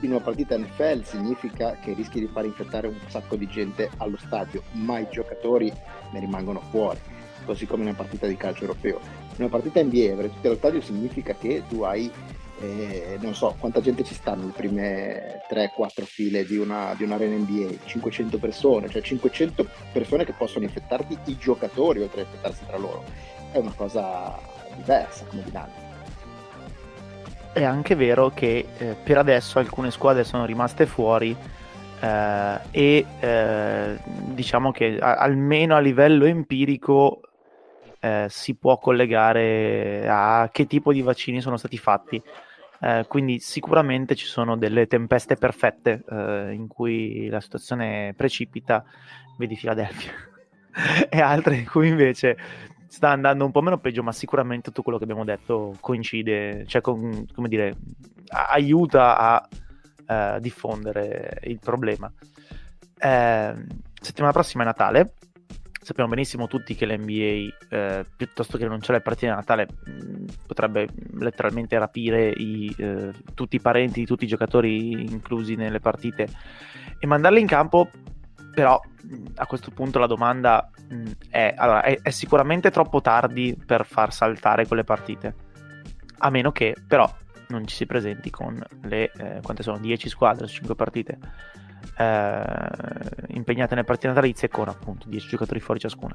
in 0.00 0.10
una 0.10 0.20
partita 0.20 0.56
NFL 0.56 1.02
significa 1.02 1.76
che 1.82 1.92
rischi 1.92 2.20
di 2.20 2.28
far 2.28 2.44
infettare 2.44 2.86
un 2.86 2.98
sacco 3.08 3.34
di 3.36 3.48
gente 3.48 3.90
allo 3.96 4.16
stadio, 4.16 4.62
ma 4.72 4.98
i 4.98 5.08
giocatori 5.10 5.72
ne 6.12 6.20
rimangono 6.20 6.60
fuori, 6.70 7.00
così 7.44 7.66
come 7.66 7.82
in 7.82 7.88
una 7.88 7.96
partita 7.96 8.26
di 8.26 8.36
calcio 8.36 8.62
europeo. 8.62 9.00
In 9.36 9.44
una 9.44 9.48
partita 9.48 9.82
NBA 9.82 10.12
avere 10.12 10.32
tutti 10.32 10.46
allo 10.46 10.56
stadio 10.56 10.80
significa 10.80 11.34
che 11.34 11.64
tu 11.68 11.82
hai, 11.82 12.10
eh, 12.60 13.18
non 13.20 13.34
so 13.34 13.54
quanta 13.58 13.80
gente 13.80 14.04
ci 14.04 14.14
stanno 14.14 14.40
nelle 14.40 14.52
prime 14.52 15.42
3-4 15.50 16.04
file 16.04 16.44
di, 16.44 16.56
una, 16.56 16.94
di 16.96 17.04
un'arena 17.04 17.36
NBA, 17.36 17.86
500 17.86 18.38
persone, 18.38 18.88
cioè 18.88 19.02
500 19.02 19.66
persone 19.92 20.24
che 20.24 20.32
possono 20.32 20.64
infettarti 20.64 21.16
i 21.26 21.36
giocatori 21.36 22.00
oltre 22.00 22.22
a 22.22 22.24
infettarsi 22.24 22.64
tra 22.66 22.76
loro. 22.76 23.04
È 23.50 23.58
una 23.58 23.72
cosa 23.74 24.38
diversa 24.76 25.24
come 25.26 25.42
dinamica 25.42 25.86
è 27.52 27.64
anche 27.64 27.96
vero 27.96 28.30
che 28.30 28.68
eh, 28.78 28.96
per 29.02 29.18
adesso 29.18 29.58
alcune 29.58 29.90
squadre 29.90 30.22
sono 30.22 30.44
rimaste 30.44 30.86
fuori 30.86 31.36
eh, 32.00 32.58
e 32.70 33.06
eh, 33.18 33.98
diciamo 34.04 34.70
che 34.70 34.98
a- 35.00 35.16
almeno 35.16 35.74
a 35.74 35.80
livello 35.80 36.24
empirico 36.24 37.20
eh, 38.00 38.26
si 38.28 38.54
può 38.54 38.78
collegare 38.78 40.06
a 40.08 40.48
che 40.52 40.66
tipo 40.66 40.92
di 40.92 41.02
vaccini 41.02 41.40
sono 41.40 41.56
stati 41.56 41.78
fatti. 41.78 42.22
Eh, 42.80 43.04
quindi 43.08 43.40
sicuramente 43.40 44.14
ci 44.14 44.26
sono 44.26 44.56
delle 44.56 44.86
tempeste 44.86 45.36
perfette 45.36 46.04
eh, 46.08 46.52
in 46.52 46.68
cui 46.68 47.28
la 47.28 47.40
situazione 47.40 48.14
precipita, 48.16 48.84
vedi 49.36 49.56
Filadelfia, 49.56 50.12
e 51.08 51.20
altre 51.20 51.56
in 51.56 51.66
cui 51.66 51.88
invece 51.88 52.36
sta 52.86 53.10
andando 53.10 53.44
un 53.44 53.50
po' 53.50 53.62
meno 53.62 53.78
peggio, 53.78 54.02
ma 54.02 54.12
sicuramente 54.12 54.70
tutto 54.70 54.82
quello 54.82 54.98
che 54.98 55.04
abbiamo 55.04 55.24
detto 55.24 55.76
coincide, 55.80 56.64
cioè 56.66 56.80
con, 56.80 57.26
come 57.34 57.48
dire, 57.48 57.76
aiuta 58.28 59.16
a 59.16 59.48
uh, 60.36 60.40
diffondere 60.40 61.38
il 61.44 61.58
problema. 61.58 62.10
Eh, 63.00 63.54
settimana 64.00 64.32
prossima 64.32 64.62
è 64.62 64.66
Natale. 64.66 65.12
Sappiamo 65.88 66.10
benissimo 66.10 66.48
tutti 66.48 66.74
che 66.74 66.84
l'NBA, 66.84 67.56
eh, 67.70 68.04
piuttosto 68.14 68.58
che 68.58 68.66
non 68.66 68.78
c'è 68.78 68.92
le 68.92 69.00
partite 69.00 69.28
di 69.28 69.32
Natale, 69.32 69.66
mh, 69.86 70.24
potrebbe 70.46 70.86
letteralmente 71.14 71.78
rapire 71.78 72.28
i, 72.28 72.70
eh, 72.76 73.10
tutti 73.32 73.56
i 73.56 73.60
parenti 73.60 74.00
di 74.00 74.04
tutti 74.04 74.24
i 74.24 74.26
giocatori 74.26 74.90
inclusi 75.10 75.54
nelle 75.54 75.80
partite 75.80 76.28
e 76.98 77.06
mandarli 77.06 77.40
in 77.40 77.46
campo 77.46 77.88
però 78.52 78.78
a 79.36 79.46
questo 79.46 79.70
punto 79.70 79.98
la 79.98 80.06
domanda 80.06 80.68
è, 81.30 81.54
allora, 81.56 81.80
è, 81.80 81.98
è, 82.02 82.10
sicuramente 82.10 82.70
troppo 82.70 83.00
tardi 83.00 83.56
per 83.56 83.86
far 83.86 84.12
saltare 84.12 84.66
quelle 84.66 84.84
partite, 84.84 85.34
a 86.18 86.28
meno 86.28 86.52
che 86.52 86.76
però 86.86 87.10
non 87.48 87.66
ci 87.66 87.76
si 87.76 87.86
presenti 87.86 88.28
con 88.28 88.62
le, 88.82 89.10
eh, 89.16 89.40
quante 89.40 89.62
sono, 89.62 89.78
10 89.78 90.06
squadre 90.10 90.46
su 90.48 90.56
5 90.56 90.74
partite 90.74 91.18
eh, 91.96 92.44
impegnate 93.28 93.74
nelle 93.74 93.86
partite 93.86 94.08
natalizie 94.08 94.48
con 94.48 94.68
appunto 94.68 95.08
10 95.08 95.28
giocatori 95.28 95.60
fuori 95.60 95.80
ciascuna. 95.80 96.14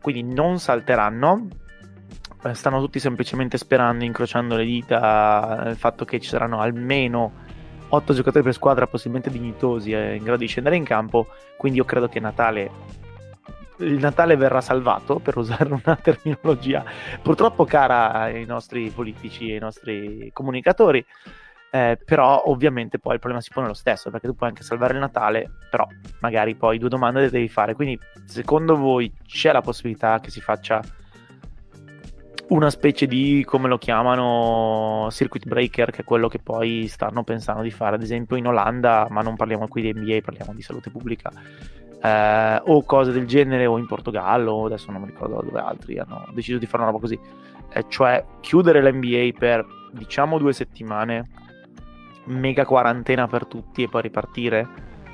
Quindi 0.00 0.34
non 0.34 0.58
salteranno, 0.58 1.48
eh, 2.44 2.54
stanno 2.54 2.80
tutti 2.80 2.98
semplicemente 2.98 3.58
sperando, 3.58 4.04
incrociando 4.04 4.56
le 4.56 4.64
dita, 4.64 5.64
il 5.68 5.76
fatto 5.76 6.04
che 6.04 6.20
ci 6.20 6.28
saranno 6.28 6.60
almeno 6.60 7.46
8 7.88 8.12
giocatori 8.12 8.44
per 8.44 8.52
squadra 8.52 8.86
possibilmente 8.86 9.30
dignitosi 9.30 9.92
e 9.92 10.16
in 10.16 10.22
grado 10.22 10.38
di 10.38 10.46
scendere 10.46 10.76
in 10.76 10.84
campo, 10.84 11.28
quindi 11.56 11.78
io 11.78 11.84
credo 11.84 12.08
che 12.08 12.20
Natale 12.20 12.70
il 13.78 13.98
Natale 13.98 14.36
verrà 14.36 14.60
salvato, 14.60 15.18
per 15.20 15.36
usare 15.36 15.72
una 15.72 15.96
terminologia 16.02 16.84
purtroppo 17.22 17.64
cara 17.64 18.12
ai 18.12 18.44
nostri 18.44 18.90
politici 18.90 19.50
e 19.50 19.54
ai 19.54 19.60
nostri 19.60 20.30
comunicatori, 20.32 21.04
eh, 21.70 21.98
però 22.02 22.44
ovviamente 22.46 22.98
poi 22.98 23.14
il 23.14 23.18
problema 23.18 23.42
si 23.42 23.50
pone 23.52 23.66
lo 23.66 23.74
stesso, 23.74 24.10
perché 24.10 24.26
tu 24.26 24.34
puoi 24.34 24.48
anche 24.48 24.62
salvare 24.62 24.94
il 24.94 25.00
Natale, 25.00 25.50
però 25.70 25.86
magari 26.20 26.54
poi 26.54 26.78
due 26.78 26.88
domande 26.88 27.20
le 27.20 27.30
devi 27.30 27.48
fare, 27.48 27.74
quindi 27.74 27.98
secondo 28.24 28.76
voi 28.76 29.12
c'è 29.26 29.52
la 29.52 29.60
possibilità 29.60 30.20
che 30.20 30.30
si 30.30 30.40
faccia 30.40 30.82
una 32.48 32.70
specie 32.70 33.06
di, 33.06 33.44
come 33.46 33.68
lo 33.68 33.76
chiamano, 33.76 35.08
circuit 35.10 35.46
breaker, 35.46 35.90
che 35.90 36.00
è 36.00 36.04
quello 36.04 36.28
che 36.28 36.38
poi 36.38 36.86
stanno 36.88 37.22
pensando 37.22 37.62
di 37.62 37.70
fare, 37.70 37.96
ad 37.96 38.02
esempio 38.02 38.36
in 38.36 38.46
Olanda, 38.46 39.06
ma 39.10 39.20
non 39.20 39.36
parliamo 39.36 39.68
qui 39.68 39.82
di 39.82 39.92
NBA, 39.92 40.20
parliamo 40.24 40.54
di 40.54 40.62
salute 40.62 40.90
pubblica, 40.90 41.30
eh, 42.02 42.62
o 42.64 42.82
cose 42.84 43.12
del 43.12 43.26
genere, 43.26 43.66
o 43.66 43.76
in 43.76 43.86
Portogallo, 43.86 44.64
adesso 44.64 44.90
non 44.90 45.02
mi 45.02 45.08
ricordo 45.08 45.42
dove 45.42 45.60
altri 45.60 45.98
hanno 45.98 46.26
deciso 46.32 46.56
di 46.56 46.64
fare 46.64 46.84
una 46.84 46.92
roba 46.92 47.02
così, 47.02 47.18
eh, 47.70 47.84
cioè 47.88 48.24
chiudere 48.40 48.82
l'NBA 48.82 49.38
per 49.38 49.66
diciamo 49.92 50.38
due 50.38 50.54
settimane, 50.54 51.24
mega 52.28 52.64
quarantena 52.64 53.26
per 53.26 53.46
tutti 53.46 53.82
e 53.82 53.88
poi 53.88 54.02
ripartire, 54.02 54.66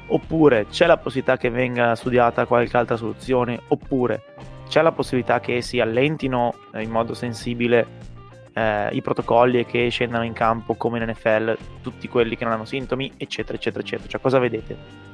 oppure 0.09 0.67
c'è 0.67 0.87
la 0.87 0.97
possibilità 0.97 1.37
che 1.37 1.51
venga 1.51 1.95
studiata 1.95 2.47
qualche 2.47 2.77
altra 2.77 2.97
soluzione, 2.97 3.61
oppure 3.69 4.23
c'è 4.69 4.83
la 4.83 4.93
possibilità 4.93 5.41
che 5.41 5.63
si 5.63 5.81
allentino 5.81 6.55
eh, 6.73 6.83
in 6.83 6.91
modo 6.91 7.15
sensibile 7.15 8.13
eh, 8.55 8.89
i 8.93 9.03
protocolli 9.03 9.59
e 9.59 9.67
che 9.67 9.89
scendano 9.89 10.25
in 10.25 10.33
campo 10.33 10.75
come 10.75 10.99
in 10.99 11.09
NFL 11.11 11.57
tutti 11.83 12.09
quelli 12.09 12.37
che 12.37 12.45
non 12.45 12.55
hanno 12.55 12.65
sintomi, 12.65 13.13
eccetera, 13.17 13.57
eccetera, 13.57 13.83
eccetera. 13.83 14.09
Cioè, 14.09 14.21
cosa 14.21 14.39
vedete? 14.39 15.13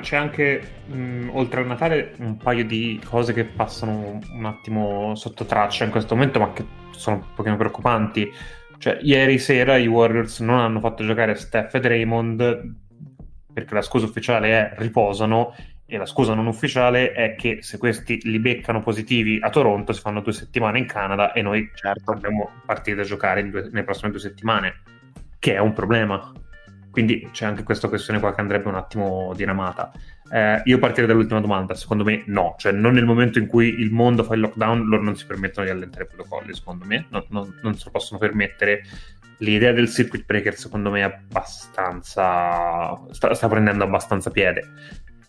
C'è 0.00 0.16
anche, 0.16 0.82
mh, 0.86 1.30
oltre 1.32 1.60
al 1.60 1.66
Natale, 1.66 2.14
un 2.18 2.36
paio 2.36 2.64
di 2.64 3.00
cose 3.08 3.32
che 3.32 3.44
passano 3.44 4.20
un 4.32 4.44
attimo 4.44 5.14
sotto 5.14 5.44
traccia 5.46 5.84
in 5.84 5.90
questo 5.90 6.14
momento, 6.14 6.38
ma 6.38 6.52
che 6.52 6.64
sono 6.90 7.16
un 7.16 7.22
pochino 7.34 7.56
preoccupanti. 7.56 8.30
Cioè, 8.78 8.98
ieri 9.02 9.38
sera 9.38 9.76
i 9.76 9.86
Warriors 9.86 10.40
non 10.40 10.58
hanno 10.58 10.80
fatto 10.80 11.04
giocare 11.04 11.34
Steph 11.34 11.74
e 11.74 11.80
Draymond 11.80 12.74
perché 13.52 13.74
la 13.74 13.82
scusa 13.82 14.06
ufficiale 14.06 14.50
è 14.50 14.74
riposano 14.78 15.54
e 15.84 15.96
la 15.96 16.06
scusa 16.06 16.34
non 16.34 16.46
ufficiale 16.46 17.12
è 17.12 17.34
che 17.34 17.58
se 17.62 17.78
questi 17.78 18.20
li 18.24 18.38
beccano 18.38 18.82
positivi 18.82 19.38
a 19.40 19.48
Toronto 19.48 19.92
si 19.92 20.00
fanno 20.00 20.20
due 20.20 20.32
settimane 20.32 20.78
in 20.78 20.86
Canada 20.86 21.32
e 21.32 21.42
noi 21.42 21.70
certo. 21.74 22.10
abbiamo 22.12 22.50
partite 22.66 22.98
da 22.98 23.02
giocare 23.04 23.48
due, 23.48 23.62
nelle 23.62 23.84
prossime 23.84 24.10
due 24.10 24.20
settimane, 24.20 24.82
che 25.38 25.54
è 25.54 25.58
un 25.58 25.72
problema. 25.72 26.30
Quindi 26.98 27.28
c'è 27.30 27.46
anche 27.46 27.62
questa 27.62 27.86
questione 27.86 28.18
qua 28.18 28.34
che 28.34 28.40
andrebbe 28.40 28.66
un 28.66 28.74
attimo 28.74 29.32
diramata. 29.36 29.92
Eh, 30.32 30.62
io 30.64 30.80
partirei 30.80 31.06
dall'ultima 31.06 31.40
domanda, 31.40 31.76
secondo 31.76 32.02
me 32.02 32.24
no, 32.26 32.56
cioè 32.58 32.72
non 32.72 32.94
nel 32.94 33.04
momento 33.04 33.38
in 33.38 33.46
cui 33.46 33.68
il 33.68 33.92
mondo 33.92 34.24
fa 34.24 34.34
il 34.34 34.40
lockdown 34.40 34.84
loro 34.88 35.04
non 35.04 35.16
si 35.16 35.24
permettono 35.24 35.64
di 35.66 35.70
allentare 35.70 36.02
i 36.02 36.06
protocolli, 36.08 36.52
secondo 36.52 36.84
me, 36.86 37.06
non, 37.10 37.24
non, 37.28 37.56
non 37.62 37.76
se 37.76 37.84
lo 37.84 37.92
possono 37.92 38.18
permettere. 38.18 38.82
L'idea 39.36 39.70
del 39.70 39.88
circuit 39.88 40.24
breaker 40.26 40.56
secondo 40.56 40.90
me 40.90 40.98
è 40.98 41.04
abbastanza... 41.04 43.00
sta, 43.12 43.32
sta 43.32 43.48
prendendo 43.48 43.84
abbastanza 43.84 44.32
piede. 44.32 44.66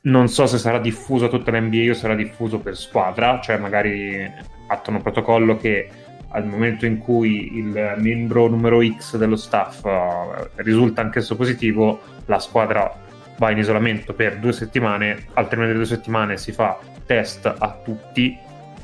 Non 0.02 0.28
so 0.28 0.48
se 0.48 0.58
sarà 0.58 0.80
diffuso 0.80 1.26
a 1.26 1.30
tutta 1.30 1.52
l'NBA 1.52 1.92
o 1.92 1.94
sarà 1.94 2.16
diffuso 2.16 2.58
per 2.58 2.76
squadra, 2.76 3.40
cioè 3.42 3.60
magari 3.60 4.28
fatto 4.66 4.90
un 4.90 5.04
protocollo 5.04 5.56
che 5.56 5.88
al 6.30 6.46
momento 6.46 6.86
in 6.86 6.98
cui 6.98 7.58
il 7.58 7.96
membro 7.98 8.48
numero 8.48 8.82
X 8.84 9.18
dello 9.18 9.36
staff 9.36 9.84
uh, 9.84 10.48
risulta 10.56 11.02
anch'esso 11.02 11.36
positivo, 11.36 12.02
la 12.26 12.40
squadra 12.40 12.94
va 13.38 13.52
in 13.52 13.58
isolamento 13.58 14.14
per 14.14 14.38
due 14.38 14.54
settimane, 14.54 15.26
al 15.34 15.48
termine 15.48 15.72
delle 15.72 15.86
due 15.86 15.96
settimane 15.96 16.38
si 16.38 16.52
fa 16.52 16.78
test 17.06 17.46
a 17.46 17.80
tutti 17.84 18.38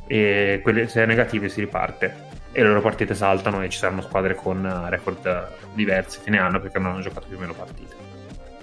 e 0.08 0.60
quelle, 0.64 0.88
se 0.88 1.04
è 1.04 1.06
negativo 1.06 1.48
si 1.48 1.60
riparte. 1.60 2.24
E 2.52 2.62
le 2.62 2.70
loro 2.70 2.82
partite 2.82 3.14
saltano 3.14 3.62
e 3.62 3.70
ci 3.70 3.78
saranno 3.78 4.02
squadre 4.02 4.34
con 4.34 4.64
uh, 4.64 4.90
record 4.90 5.50
diversi 5.74 6.20
fine 6.22 6.40
anno 6.40 6.60
perché 6.60 6.80
non 6.80 6.92
hanno 6.92 7.02
giocato 7.02 7.28
più 7.28 7.36
o 7.36 7.40
meno 7.40 7.54
partite 7.54 8.06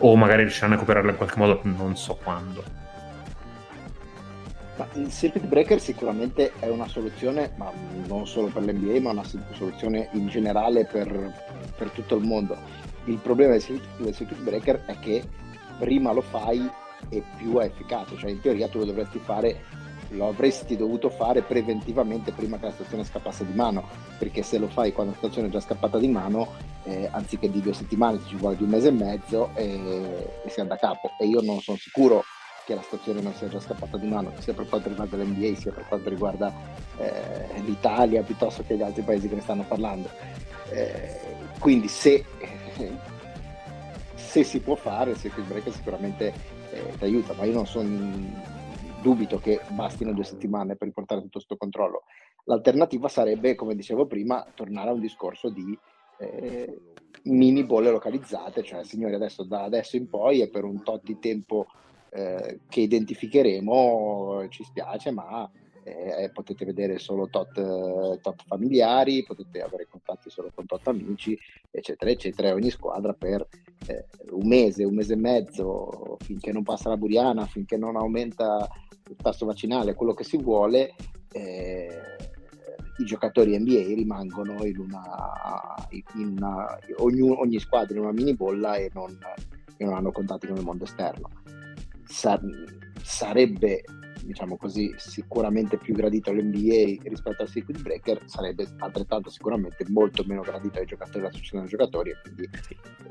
o 0.05 0.17
magari 0.17 0.43
riusciranno 0.43 0.73
a 0.73 0.77
recuperarla 0.77 1.11
in 1.11 1.17
qualche 1.17 1.39
modo, 1.39 1.61
non 1.63 1.97
so 1.97 2.19
quando. 2.23 2.82
Ma 4.77 4.89
il 4.95 5.13
circuit 5.13 5.45
breaker 5.47 5.81
sicuramente 5.81 6.53
è 6.59 6.69
una 6.69 6.89
soluzione, 6.89 7.53
ma 7.57 7.71
non 8.07 8.27
solo 8.27 8.49
per 8.49 8.63
l'NBA, 8.63 9.01
ma 9.01 9.11
una 9.11 9.25
soluzione 9.53 10.09
in 10.13 10.29
generale 10.29 10.87
per, 10.87 11.33
per 11.77 11.91
tutto 11.91 12.17
il 12.17 12.25
mondo. 12.25 12.57
Il 13.05 13.19
problema 13.19 13.53
del 13.53 13.63
circuit 13.63 14.43
breaker 14.43 14.85
è 14.87 14.99
che 14.99 15.23
prima 15.79 16.13
lo 16.13 16.23
fai 16.23 16.71
e 17.09 17.23
più 17.37 17.59
è 17.59 17.65
efficace, 17.65 18.17
cioè 18.17 18.31
in 18.31 18.41
teoria 18.41 18.69
tu 18.69 18.79
lo 18.79 18.85
dovresti 18.85 19.19
fare 19.19 19.81
lo 20.13 20.29
avresti 20.29 20.77
dovuto 20.77 21.09
fare 21.09 21.43
preventivamente 21.43 22.33
prima 22.33 22.59
che 22.59 22.67
la 22.67 22.73
stazione 22.73 23.05
scappasse 23.05 23.47
di 23.47 23.55
mano, 23.55 23.83
perché 24.19 24.43
se 24.43 24.59
lo 24.59 24.69
fai 24.69 24.93
quando 24.93 25.13
la 25.13 25.19
stazione 25.19 25.49
è 25.49 25.51
già 25.51 25.61
scappata 25.61 25.99
di 25.99 26.09
mano, 26.09 26.49
eh, 26.85 27.09
anziché 27.11 27.51
di 27.51 27.61
due 27.61 27.73
settimane 27.73 28.21
ci 28.27 28.37
vuole 28.37 28.57
di 28.57 28.63
un 28.63 28.71
mese 28.71 28.89
e 28.89 28.93
mezzo 28.93 29.51
e, 29.55 30.41
e 30.45 30.51
si 30.51 30.61
anda 30.61 30.75
a 30.75 30.79
capo. 30.79 31.13
E 31.19 31.27
io 31.27 31.41
non 31.41 31.61
sono 31.61 31.79
sicuro 31.79 32.25
che 32.73 32.75
la 32.75 32.83
stazione 32.83 33.21
non 33.21 33.35
sia 33.35 33.49
già 33.49 33.61
scappata 33.61 33.99
di 33.99 34.09
mano, 34.09 34.33
sia 34.39 34.55
per 34.55 34.67
quanto 34.69 34.89
riguarda 34.89 35.17
l'NBA, 35.17 35.55
sia 35.55 35.73
per 35.73 35.87
quanto 35.87 36.09
riguarda 36.09 36.53
eh, 36.97 37.61
l'Italia 37.65 38.23
piuttosto 38.23 38.65
che 38.67 38.77
gli 38.77 38.83
altri 38.83 39.03
paesi 39.03 39.29
che 39.29 39.35
ne 39.35 39.41
stanno 39.43 39.65
parlando. 39.65 40.09
Eh, 40.71 41.21
quindi 41.59 41.89
se, 41.89 42.25
se, 44.15 44.43
si 44.43 44.61
può 44.61 44.75
fare, 44.75 45.11
il 45.11 45.19
circuit 45.19 45.47
breaker 45.47 45.73
sicuramente 45.73 46.33
eh, 46.71 46.97
ti 46.97 47.05
aiuta, 47.05 47.35
ma 47.35 47.45
io 47.45 47.53
non 47.53 47.67
sono 47.67 47.91
dubito 49.03 49.39
che 49.39 49.61
bastino 49.69 50.13
due 50.13 50.25
settimane 50.25 50.77
per 50.77 50.87
riportare 50.89 51.21
tutto 51.21 51.35
questo 51.35 51.57
controllo. 51.57 52.05
L'alternativa 52.45 53.09
sarebbe, 53.09 53.55
come 53.55 53.75
dicevo 53.75 54.07
prima, 54.07 54.47
tornare 54.55 54.89
a 54.89 54.93
un 54.93 55.01
discorso 55.01 55.51
di 55.51 55.79
eh, 56.19 56.81
mini 57.25 57.65
bolle 57.65 57.91
localizzate, 57.91 58.63
cioè 58.63 58.83
signori 58.83 59.15
adesso 59.15 59.45
da 59.45 59.63
adesso 59.65 59.97
in 59.97 60.09
poi 60.09 60.41
e 60.41 60.49
per 60.49 60.65
un 60.65 60.83
tot 60.83 61.03
di 61.05 61.19
tempo 61.19 61.67
eh, 62.15 62.61
che 62.69 62.81
identificheremo 62.81 64.47
ci 64.49 64.65
spiace, 64.65 65.11
ma 65.11 65.51
eh, 65.85 66.31
potete 66.33 66.65
vedere 66.65 66.99
solo 66.99 67.29
tot, 67.29 67.53
tot, 68.21 68.43
familiari, 68.47 69.25
potete 69.25 69.63
avere 69.63 69.87
contatti 69.89 70.31
solo 70.31 70.51
con 70.55 70.67
tot 70.67 70.87
amici, 70.89 71.39
eccetera, 71.71 72.11
eccetera, 72.11 72.53
ogni 72.53 72.71
squadra 72.71 73.13
per 73.15 73.47
eh, 73.87 74.07
un 74.31 74.47
mese, 74.47 74.85
un 74.85 74.95
mese 74.95 75.15
e 75.15 75.17
mezzo, 75.17 76.17
finché 76.21 76.53
non 76.53 76.63
passa 76.63 76.89
la 76.89 76.97
buriana, 76.97 77.47
finché 77.47 77.77
non 77.77 77.97
aumenta 77.97 78.69
il 79.09 79.17
tasso 79.17 79.47
vaccinale, 79.47 79.95
quello 79.95 80.15
che 80.15 80.25
si 80.25 80.37
vuole, 80.37 80.95
eh, 81.33 81.89
i 82.99 83.05
giocatori 83.05 83.59
NBA 83.59 83.95
rimangono 83.95 84.65
in 84.65 84.79
una, 84.79 85.75
in 85.91 86.37
una 86.37 86.79
ogni, 86.99 87.21
ogni, 87.23 87.59
squadra 87.59 87.97
in 87.97 88.03
una 88.03 88.13
mini 88.13 88.35
bolla 88.35 88.75
e 88.75 88.91
non, 88.93 89.19
e 89.77 89.85
non 89.85 89.95
hanno 89.95 90.13
contatti 90.13 90.47
con 90.47 90.57
il 90.57 90.63
mondo 90.63 90.85
esterno. 90.85 91.42
Sa, 92.05 92.41
sarebbe 93.03 93.85
diciamo 94.25 94.57
così, 94.57 94.95
sicuramente 94.97 95.77
più 95.77 95.95
gradito 95.95 96.31
all'NBA 96.31 97.09
rispetto 97.09 97.43
al 97.43 97.49
circuit 97.49 97.81
breaker, 97.81 98.21
sarebbe 98.27 98.67
altrettanto 98.79 99.31
sicuramente 99.31 99.85
molto 99.89 100.25
meno 100.27 100.43
gradito 100.43 100.79
ai 100.79 100.87
giocatori 100.87 101.19
dell'associazione 101.19 101.65
dei 101.65 101.71
giocatori 101.71 102.11
e 102.11 102.17
quindi 102.23 102.49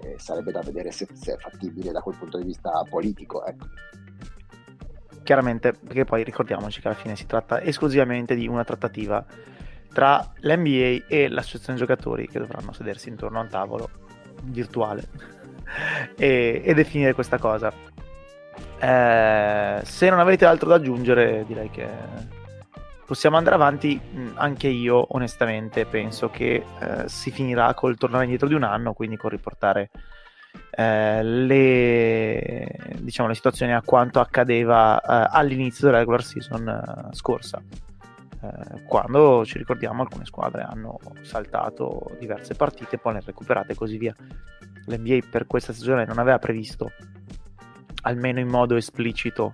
eh, 0.03 0.15
sarebbe 0.17 0.51
da 0.51 0.61
vedere 0.61 0.91
se, 0.91 1.07
se, 1.13 1.33
è 1.33 1.37
fattibile 1.37 1.91
da 1.91 2.01
quel 2.01 2.17
punto 2.17 2.37
di 2.37 2.45
vista 2.45 2.85
politico. 2.89 3.45
Ecco. 3.45 3.67
Chiaramente, 5.23 5.73
perché 5.73 6.05
poi 6.05 6.23
ricordiamoci 6.23 6.81
che 6.81 6.87
alla 6.87 6.97
fine 6.97 7.15
si 7.15 7.25
tratta 7.25 7.61
esclusivamente 7.61 8.35
di 8.35 8.47
una 8.47 8.63
trattativa 8.63 9.23
tra 9.93 10.33
l'NBA 10.39 11.05
e 11.07 11.27
l'associazione 11.27 11.77
giocatori 11.77 12.27
che 12.27 12.39
dovranno 12.39 12.71
sedersi 12.71 13.09
intorno 13.09 13.39
a 13.39 13.41
un 13.41 13.49
tavolo 13.49 13.89
virtuale 14.45 15.07
e, 16.15 16.61
e 16.63 16.73
definire 16.73 17.13
questa 17.13 17.37
cosa. 17.37 17.71
Eh, 18.79 19.81
se 19.83 20.09
non 20.09 20.19
avete 20.19 20.45
altro 20.45 20.69
da 20.69 20.75
aggiungere, 20.75 21.43
direi 21.47 21.69
che 21.69 21.87
possiamo 23.05 23.37
andare 23.37 23.55
avanti. 23.55 23.99
Mm, 24.15 24.29
anche 24.35 24.67
io, 24.67 25.05
onestamente, 25.15 25.85
penso 25.85 26.29
che 26.29 26.63
eh, 26.79 27.09
si 27.09 27.29
finirà 27.29 27.73
col 27.73 27.97
tornare 27.97 28.23
indietro 28.23 28.47
di 28.47 28.53
un 28.53 28.63
anno, 28.63 28.93
quindi 28.93 29.17
con 29.17 29.29
riportare 29.29 29.89
eh, 30.69 31.21
le, 31.21 32.95
diciamo, 32.99 33.27
le 33.27 33.35
situazioni 33.35 33.73
a 33.73 33.81
quanto 33.81 34.19
accadeva 34.19 35.01
eh, 35.01 35.27
all'inizio 35.29 35.87
della 35.87 35.99
regular 35.99 36.23
season 36.23 36.67
eh, 36.67 37.13
scorsa. 37.13 37.61
Eh, 38.41 38.83
quando 38.85 39.45
ci 39.45 39.57
ricordiamo 39.57 40.01
alcune 40.01 40.25
squadre 40.25 40.63
hanno 40.63 40.97
saltato 41.21 42.15
diverse 42.17 42.55
partite, 42.55 42.97
poi 42.97 43.13
le 43.13 43.23
recuperate 43.25 43.73
e 43.73 43.75
così 43.75 43.97
via. 43.97 44.15
L'NBA 44.85 45.19
per 45.29 45.45
questa 45.47 45.73
stagione 45.73 46.05
non 46.05 46.17
aveva 46.17 46.39
previsto 46.39 46.91
almeno 48.01 48.39
in 48.39 48.47
modo 48.47 48.75
esplicito, 48.75 49.53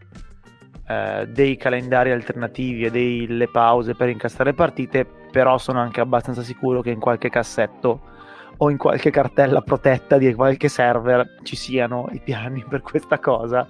eh, 0.87 1.27
dei 1.27 1.57
calendari 1.57 2.11
alternativi 2.11 2.85
e 2.85 2.91
delle 2.91 3.49
pause 3.49 3.93
per 3.93 4.09
incastrare 4.09 4.53
partite, 4.53 5.05
però 5.31 5.57
sono 5.57 5.79
anche 5.79 6.01
abbastanza 6.01 6.41
sicuro 6.41 6.81
che 6.81 6.91
in 6.91 6.99
qualche 6.99 7.29
cassetto 7.29 8.01
o 8.57 8.69
in 8.69 8.77
qualche 8.77 9.11
cartella 9.11 9.61
protetta 9.61 10.17
di 10.17 10.33
qualche 10.33 10.67
server 10.67 11.39
ci 11.43 11.55
siano 11.55 12.07
i 12.11 12.19
piani 12.19 12.63
per 12.67 12.81
questa 12.81 13.19
cosa. 13.19 13.67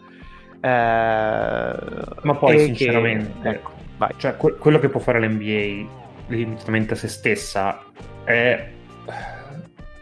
Eh, 0.60 0.60
Ma 0.62 2.36
poi, 2.40 2.60
sinceramente, 2.60 3.34
che, 3.42 3.50
ecco, 3.50 3.72
cioè, 4.18 4.38
que- 4.38 4.56
quello 4.58 4.80
che 4.80 4.90
può 4.90 5.00
fare 5.00 5.20
l'NBA 5.20 6.06
limitatamente 6.28 6.94
a 6.94 6.98
se 6.98 7.08
stessa 7.08 7.84
è 8.24 8.72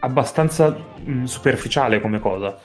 abbastanza 0.00 0.68
mh, 0.68 1.10
mm, 1.10 1.24
superficiale 1.24 2.00
come 2.00 2.18
cosa 2.20 2.58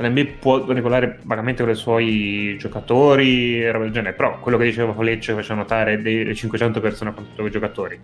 l'NBA 0.00 0.36
può 0.38 0.64
regolare 0.64 1.18
vagamente 1.24 1.62
con 1.62 1.72
i 1.72 1.76
suoi 1.76 2.56
giocatori 2.58 3.62
e 3.62 3.70
roba 3.70 3.84
del 3.84 3.92
genere, 3.92 4.14
però 4.14 4.38
quello 4.40 4.56
che 4.56 4.64
diceva 4.64 4.94
Lecce 5.02 5.34
faceva 5.34 5.60
notare 5.60 6.00
dei 6.00 6.34
500 6.34 6.80
persone 6.80 7.14
contro 7.14 7.46
i 7.46 7.50
giocatori, 7.50 8.00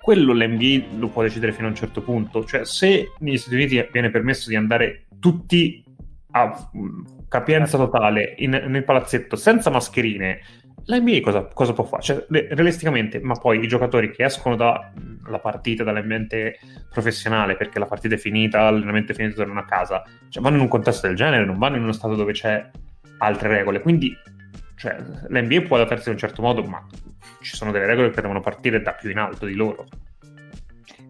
quello 0.00 0.32
l'NBA 0.32 0.98
lo 0.98 1.08
può 1.08 1.22
decidere 1.22 1.52
fino 1.52 1.66
a 1.66 1.70
un 1.70 1.76
certo 1.76 2.02
punto, 2.02 2.44
cioè 2.44 2.64
se 2.64 3.12
negli 3.20 3.38
Stati 3.38 3.54
Uniti 3.54 3.88
viene 3.90 4.10
permesso 4.10 4.48
di 4.48 4.56
andare 4.56 5.06
tutti 5.18 5.84
a 6.32 6.70
capienza 7.28 7.76
totale 7.76 8.34
in, 8.38 8.50
nel 8.68 8.84
palazzetto 8.84 9.36
senza 9.36 9.70
mascherine 9.70 10.40
la 10.86 10.98
NBA 10.98 11.20
cosa, 11.20 11.44
cosa 11.52 11.72
può 11.72 11.84
fare? 11.84 12.02
Cioè, 12.02 12.26
realisticamente, 12.28 13.20
ma 13.20 13.34
poi 13.34 13.62
i 13.62 13.68
giocatori 13.68 14.10
che 14.10 14.24
escono 14.24 14.56
dalla 14.56 15.38
partita, 15.40 15.84
dall'ambiente 15.84 16.58
professionale, 16.90 17.56
perché 17.56 17.78
la 17.78 17.86
partita 17.86 18.14
è 18.14 18.18
finita, 18.18 18.70
l'allenamento 18.70 19.12
è 19.12 19.14
finito, 19.14 19.36
tornano 19.36 19.60
a 19.60 19.64
casa, 19.64 20.02
cioè, 20.28 20.42
vanno 20.42 20.56
in 20.56 20.62
un 20.62 20.68
contesto 20.68 21.06
del 21.06 21.16
genere, 21.16 21.44
non 21.44 21.58
vanno 21.58 21.76
in 21.76 21.82
uno 21.82 21.92
stato 21.92 22.14
dove 22.14 22.32
c'è 22.32 22.68
altre 23.18 23.48
regole. 23.48 23.80
Quindi, 23.80 24.16
cioè, 24.76 24.96
l'NBA 25.28 25.62
può 25.62 25.76
adattarsi 25.76 26.08
in 26.08 26.14
un 26.14 26.20
certo 26.20 26.42
modo, 26.42 26.62
ma 26.64 26.84
ci 27.40 27.56
sono 27.56 27.70
delle 27.70 27.86
regole 27.86 28.10
che 28.10 28.20
devono 28.20 28.40
partire 28.40 28.82
da 28.82 28.92
più 28.92 29.10
in 29.10 29.18
alto 29.18 29.46
di 29.46 29.54
loro. 29.54 29.86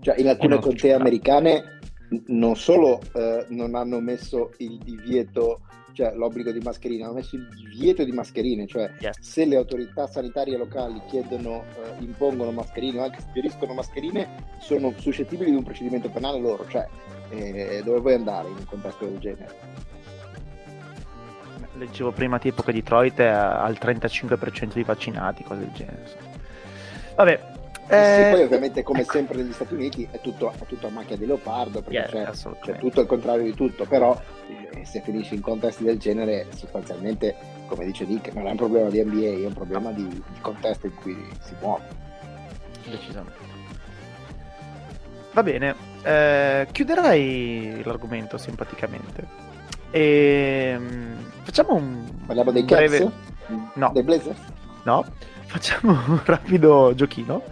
Cioè, 0.00 0.18
in 0.18 0.28
alcune 0.28 0.58
contee 0.58 0.92
americane 0.92 1.78
non 2.26 2.56
solo 2.56 3.00
eh, 3.14 3.46
non 3.48 3.74
hanno 3.74 4.00
messo 4.00 4.52
il 4.58 4.78
divieto 4.78 5.62
cioè 5.92 6.14
l'obbligo 6.14 6.50
di 6.50 6.60
mascherine, 6.60 7.04
hanno 7.04 7.14
messo 7.14 7.36
il 7.36 7.46
divieto 7.48 8.04
di 8.04 8.12
mascherine, 8.12 8.66
cioè 8.66 8.90
yes. 8.98 9.18
se 9.20 9.44
le 9.44 9.56
autorità 9.56 10.06
sanitarie 10.06 10.56
locali 10.56 11.00
chiedono, 11.08 11.64
eh, 11.76 12.02
impongono 12.02 12.50
mascherine 12.50 12.98
o 12.98 13.04
anche 13.04 13.20
suggeriscono 13.20 13.74
mascherine, 13.74 14.28
sono 14.58 14.92
suscettibili 14.96 15.50
di 15.50 15.56
un 15.56 15.64
procedimento 15.64 16.08
penale 16.08 16.40
loro, 16.40 16.66
cioè 16.68 16.86
eh, 17.30 17.82
dove 17.84 18.00
vuoi 18.00 18.14
andare 18.14 18.48
in 18.48 18.56
un 18.56 18.64
contesto 18.64 19.04
del 19.06 19.18
genere? 19.18 19.80
Leggevo 21.74 22.12
prima 22.12 22.38
tipo 22.38 22.62
che 22.62 22.72
Detroit 22.72 23.18
è 23.18 23.26
al 23.26 23.78
35% 23.80 24.74
di 24.74 24.82
vaccinati, 24.82 25.42
cose 25.42 25.60
del 25.60 25.72
genere. 25.72 26.30
Vabbè, 27.16 27.51
eh, 27.92 28.24
sì, 28.24 28.30
poi 28.30 28.42
ovviamente 28.42 28.82
come 28.82 29.00
ecco. 29.00 29.12
sempre 29.12 29.36
negli 29.36 29.52
Stati 29.52 29.74
Uniti 29.74 30.08
è 30.10 30.20
tutto, 30.20 30.52
è 30.52 30.64
tutto 30.66 30.86
a 30.86 30.90
macchia 30.90 31.16
di 31.16 31.26
leopardo 31.26 31.82
perché 31.82 32.16
yeah, 32.16 32.30
c'è, 32.30 32.54
c'è, 32.60 32.78
tutto 32.78 33.00
il 33.00 33.06
contrario 33.06 33.44
di 33.44 33.54
tutto 33.54 33.84
però 33.84 34.18
eh, 34.48 34.84
se 34.84 35.00
finisci 35.00 35.34
in 35.34 35.40
contesti 35.40 35.84
del 35.84 35.98
genere 35.98 36.46
sostanzialmente 36.54 37.34
come 37.66 37.84
dice 37.84 38.06
Dick 38.06 38.32
non 38.32 38.46
è 38.46 38.50
un 38.50 38.56
problema 38.56 38.88
di 38.88 39.02
NBA 39.04 39.42
è 39.42 39.46
un 39.46 39.54
problema 39.54 39.90
di, 39.92 40.06
di 40.06 40.40
contesto 40.40 40.86
in 40.86 40.94
cui 40.94 41.16
si 41.40 41.54
muove 41.60 41.84
decisamente. 42.88 43.50
Va 45.32 45.42
bene 45.42 45.92
eh, 46.02 46.66
chiuderei 46.72 47.82
l'argomento 47.84 48.36
simpaticamente. 48.38 49.50
E 49.90 50.72
ehm, 50.74 51.16
facciamo 51.42 51.74
un 51.74 52.04
parliamo 52.26 52.50
dei 52.50 52.62
breve... 52.62 52.98
Cats? 52.98 53.12
no. 53.74 53.90
Dei 53.92 54.02
Blazers? 54.02 54.40
no. 54.84 55.04
Facciamo 55.46 55.92
un 55.92 56.20
rapido 56.24 56.94
giochino 56.94 57.42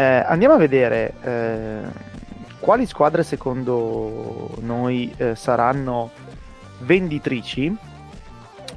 eh, 0.00 0.24
andiamo 0.26 0.54
a 0.54 0.56
vedere 0.56 1.12
eh, 1.22 1.80
quali 2.58 2.86
squadre 2.86 3.22
secondo 3.22 4.56
noi 4.60 5.12
eh, 5.18 5.36
saranno 5.36 6.10
venditrici, 6.78 7.76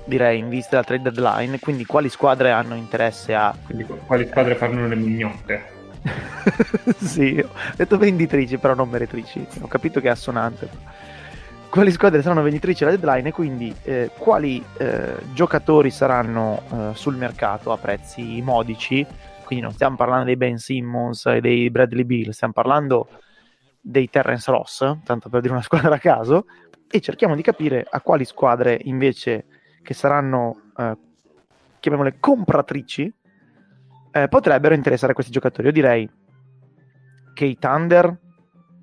direi 0.03 0.39
in 0.39 0.49
vista 0.49 0.71
della 0.71 0.83
trade 0.83 1.11
deadline, 1.11 1.59
quindi 1.59 1.85
quali 1.85 2.09
squadre 2.09 2.51
hanno 2.51 2.75
interesse 2.75 3.33
a... 3.33 3.55
Quindi 3.65 3.85
quali 4.05 4.27
squadre 4.27 4.55
faranno 4.55 4.85
le 4.85 4.95
mignotte? 4.95 5.71
sì, 6.99 7.41
ho 7.41 7.51
detto 7.77 7.97
venditrici, 7.97 8.57
però 8.57 8.73
non 8.73 8.89
meretrici, 8.89 9.47
ho 9.61 9.67
capito 9.67 10.01
che 10.01 10.07
è 10.07 10.11
assonante. 10.11 10.67
Quali 11.69 11.91
squadre 11.91 12.21
saranno 12.21 12.41
venditrici 12.41 12.83
alla 12.83 12.97
deadline 12.97 13.29
e 13.29 13.31
quindi 13.31 13.73
eh, 13.83 14.11
quali 14.17 14.61
eh, 14.77 15.15
giocatori 15.31 15.89
saranno 15.89 16.61
eh, 16.69 16.95
sul 16.95 17.15
mercato 17.15 17.71
a 17.71 17.77
prezzi 17.77 18.41
modici 18.41 19.07
quindi 19.43 19.63
non 19.63 19.73
stiamo 19.73 19.95
parlando 19.95 20.25
dei 20.25 20.35
Ben 20.35 20.57
Simmons 20.57 21.25
e 21.27 21.41
dei 21.41 21.69
Bradley 21.69 22.03
Bill, 22.03 22.29
stiamo 22.31 22.53
parlando 22.53 23.07
dei 23.79 24.09
Terrence 24.09 24.49
Ross, 24.51 24.79
tanto 25.03 25.29
per 25.29 25.41
dire 25.41 25.53
una 25.53 25.61
squadra 25.63 25.95
a 25.95 25.99
caso, 25.99 26.45
e 26.89 26.99
cerchiamo 27.01 27.35
di 27.35 27.41
capire 27.41 27.85
a 27.89 28.01
quali 28.01 28.25
squadre 28.25 28.79
invece 28.83 29.45
che 29.81 29.93
saranno, 29.93 30.71
eh, 30.77 30.97
chiamiamole 31.79 32.17
compratrici, 32.19 33.13
eh, 34.11 34.27
potrebbero 34.27 34.73
interessare 34.75 35.13
questi 35.13 35.31
giocatori. 35.31 35.67
Io 35.67 35.73
direi 35.73 36.09
che 37.33 37.45
i 37.45 37.57
Thunder 37.57 38.15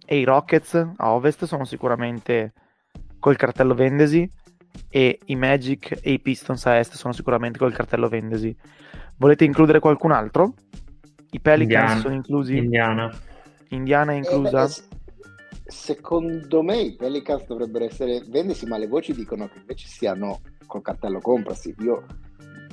e 0.04 0.18
i 0.18 0.24
Rockets 0.24 0.74
a 0.96 1.12
ovest 1.12 1.44
sono 1.44 1.64
sicuramente 1.64 2.52
col 3.20 3.36
cartello 3.36 3.74
vendesi 3.74 4.28
e 4.88 5.18
i 5.26 5.36
Magic 5.36 5.98
e 6.02 6.12
i 6.12 6.20
Pistons 6.20 6.66
a 6.66 6.78
est 6.78 6.94
sono 6.94 7.12
sicuramente 7.12 7.58
col 7.58 7.72
cartello 7.72 8.08
Vendesi. 8.08 8.54
Volete 9.20 9.44
includere 9.44 9.80
qualcun 9.80 10.12
altro? 10.12 10.54
I 11.32 11.40
Pelicans 11.40 11.60
Indiana. 11.60 12.00
sono 12.00 12.14
inclusi? 12.14 12.56
Indiana. 12.56 13.12
Indiana 13.68 14.12
è 14.12 14.14
inclusa? 14.14 14.62
Eh, 14.64 14.68
s- 14.68 14.88
secondo 15.66 16.62
me 16.62 16.80
i 16.80 16.96
Pelicans 16.96 17.44
dovrebbero 17.46 17.84
essere 17.84 18.22
vendesi, 18.26 18.64
ma 18.64 18.78
le 18.78 18.86
voci 18.86 19.12
dicono 19.12 19.46
che 19.48 19.58
invece 19.58 19.88
siano 19.88 20.40
col 20.66 20.80
cartello 20.80 21.20
comprasi. 21.20 21.74
Io 21.80 22.06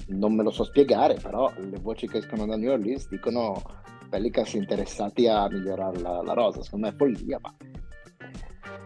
non 0.08 0.36
me 0.36 0.44
lo 0.44 0.50
so 0.50 0.64
spiegare, 0.64 1.16
però 1.16 1.52
le 1.58 1.80
voci 1.82 2.08
che 2.08 2.20
escono 2.20 2.46
da 2.46 2.56
New 2.56 2.72
Orleans 2.72 3.10
dicono 3.10 3.62
Pelicans 4.10 4.54
interessati 4.54 5.28
a 5.28 5.50
migliorare 5.50 6.00
la, 6.00 6.22
la 6.22 6.34
rosa. 6.34 6.64
Secondo 6.64 6.88
me 6.88 6.94
è 6.94 6.96
follia, 6.96 7.40
ma 7.42 7.54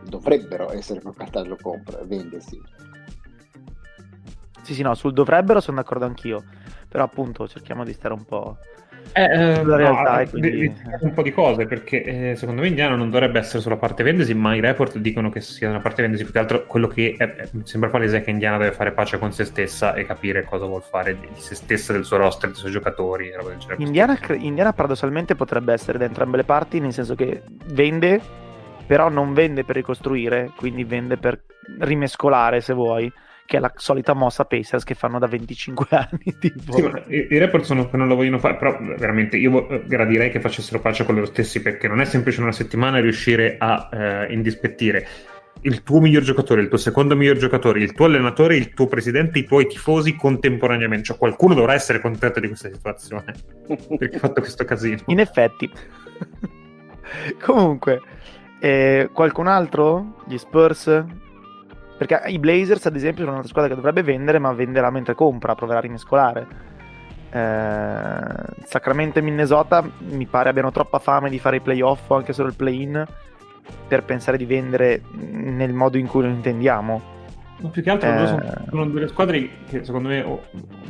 dovrebbero 0.09 0.71
essere 0.71 0.99
col 0.99 1.15
cartello 1.15 1.55
compra, 1.61 2.03
vendesi. 2.05 2.59
Sì, 4.63 4.73
sì, 4.73 4.81
no, 4.81 4.95
sul 4.95 5.13
dovrebbero 5.13 5.59
sono 5.59 5.77
d'accordo 5.77 6.05
anch'io. 6.05 6.43
Però 6.91 7.05
appunto 7.05 7.47
cerchiamo 7.47 7.85
di 7.85 7.93
stare 7.93 8.13
un 8.13 8.25
po'... 8.25 8.57
Eh, 9.13 9.23
eh, 9.23 9.55
Sulla 9.55 9.77
realtà, 9.77 10.19
no, 10.23 10.29
quindi- 10.29 10.51
di- 10.51 10.57
di- 10.67 10.73
un 10.99 11.13
po' 11.13 11.21
di 11.21 11.31
cose 11.31 11.65
perché 11.65 12.03
eh, 12.31 12.35
secondo 12.35 12.61
me 12.61 12.67
Indiana 12.67 12.95
non 12.95 13.09
dovrebbe 13.09 13.39
essere 13.39 13.59
sulla 13.61 13.77
parte 13.77 14.03
vendesi 14.03 14.33
ma 14.33 14.53
i 14.55 14.59
report 14.59 14.97
dicono 14.99 15.29
che 15.29 15.41
sia 15.41 15.69
una 15.69 15.79
parte 15.79 16.01
vendesi 16.01 16.23
più 16.23 16.31
che 16.33 16.39
altro 16.39 16.65
quello 16.65 16.87
che 16.87 17.15
è- 17.17 17.35
è- 17.35 17.49
mi 17.53 17.61
sembra 17.65 17.89
palese 17.89 18.17
è 18.17 18.23
che 18.23 18.29
Indiana 18.29 18.57
deve 18.57 18.73
fare 18.73 18.91
pace 18.91 19.17
con 19.17 19.31
se 19.31 19.45
stessa 19.45 19.93
e 19.95 20.05
capire 20.05 20.43
cosa 20.43 20.65
vuol 20.65 20.83
fare 20.83 21.17
di 21.17 21.27
se 21.35 21.55
stessa, 21.55 21.93
del 21.93 22.03
suo 22.05 22.17
roster, 22.17 22.49
dei 22.49 22.59
suoi 22.59 22.71
giocatori. 22.71 23.31
Indiana, 23.77 24.15
cre- 24.17 24.35
Indiana 24.37 24.73
paradossalmente 24.73 25.35
potrebbe 25.35 25.73
essere 25.73 25.97
da 25.97 26.05
entrambe 26.05 26.37
le 26.37 26.43
parti, 26.43 26.79
nel 26.79 26.93
senso 26.93 27.15
che 27.15 27.41
vende, 27.67 28.21
però 28.85 29.09
non 29.09 29.33
vende 29.33 29.63
per 29.63 29.75
ricostruire, 29.77 30.51
quindi 30.55 30.83
vende 30.83 31.17
per 31.17 31.41
rimescolare, 31.79 32.61
se 32.61 32.73
vuoi, 32.73 33.11
che 33.51 33.57
è 33.57 33.59
la 33.59 33.73
solita 33.75 34.13
mossa 34.13 34.45
Pacers 34.45 34.85
che 34.85 34.93
fanno 34.93 35.19
da 35.19 35.27
25 35.27 35.85
anni. 35.91 36.37
Tipo. 36.39 36.71
Sì, 36.71 36.89
i, 37.07 37.27
i 37.31 37.37
report 37.37 37.65
sono 37.65 37.89
che 37.89 37.97
non 37.97 38.07
lo 38.07 38.15
vogliono 38.15 38.39
fare, 38.39 38.55
però 38.55 38.77
veramente 38.97 39.35
io 39.35 39.83
gradirei 39.85 40.31
che 40.31 40.39
facessero 40.39 40.79
pace 40.79 41.03
con 41.03 41.15
loro 41.15 41.27
stessi 41.27 41.61
perché 41.61 41.89
non 41.89 41.99
è 41.99 42.05
semplice 42.05 42.37
in 42.37 42.43
una 42.43 42.53
settimana 42.53 43.01
riuscire 43.01 43.57
a 43.59 43.89
eh, 43.91 44.33
indispettire 44.33 45.05
il 45.63 45.83
tuo 45.83 45.99
miglior 45.99 46.23
giocatore, 46.23 46.61
il 46.61 46.69
tuo 46.69 46.77
secondo 46.77 47.13
miglior 47.13 47.35
giocatore, 47.35 47.81
il 47.81 47.91
tuo 47.91 48.05
allenatore, 48.05 48.55
il 48.55 48.73
tuo 48.73 48.87
presidente, 48.87 49.39
i 49.39 49.43
tuoi 49.43 49.67
tifosi 49.67 50.15
contemporaneamente. 50.15 51.07
Cioè 51.07 51.17
qualcuno 51.17 51.53
dovrà 51.53 51.73
essere 51.73 51.99
contento 51.99 52.39
di 52.39 52.47
questa 52.47 52.71
situazione 52.71 53.33
perché 53.67 54.15
ha 54.15 54.19
fatto 54.19 54.39
questo 54.39 54.63
casino. 54.63 55.01
In 55.07 55.19
effetti. 55.19 55.69
Comunque, 57.43 58.01
eh, 58.61 59.09
qualcun 59.11 59.47
altro? 59.47 60.23
Gli 60.25 60.37
Spurs? 60.37 61.05
Perché 62.01 62.31
i 62.31 62.39
Blazers, 62.39 62.87
ad 62.87 62.95
esempio, 62.95 63.19
sono 63.19 63.33
un'altra 63.33 63.51
squadra 63.51 63.69
che 63.69 63.75
dovrebbe 63.75 64.01
vendere, 64.01 64.39
ma 64.39 64.51
venderà 64.53 64.89
mentre 64.89 65.13
compra, 65.13 65.53
proverà 65.53 65.77
a 65.77 65.81
rimescolare. 65.83 66.47
Eh, 67.29 68.63
Sacramento 68.65 69.19
e 69.19 69.21
Minnesota 69.21 69.87
mi 69.99 70.25
pare 70.25 70.49
abbiano 70.49 70.71
troppa 70.71 70.97
fame 70.97 71.29
di 71.29 71.37
fare 71.37 71.57
i 71.57 71.59
playoff 71.59 72.09
o 72.09 72.15
anche 72.15 72.33
solo 72.33 72.47
il 72.47 72.55
play-in 72.55 73.05
per 73.87 74.03
pensare 74.03 74.37
di 74.37 74.45
vendere 74.45 75.03
nel 75.11 75.73
modo 75.73 75.99
in 75.99 76.07
cui 76.07 76.23
lo 76.23 76.29
intendiamo. 76.29 77.20
Ma 77.61 77.69
più 77.69 77.83
che 77.83 77.89
altro 77.91 78.09
Eh. 78.11 78.27
sono, 78.27 78.53
sono 78.69 78.85
due 78.87 79.07
squadre 79.07 79.49
che 79.69 79.83
secondo 79.83 80.07
me 80.09 80.25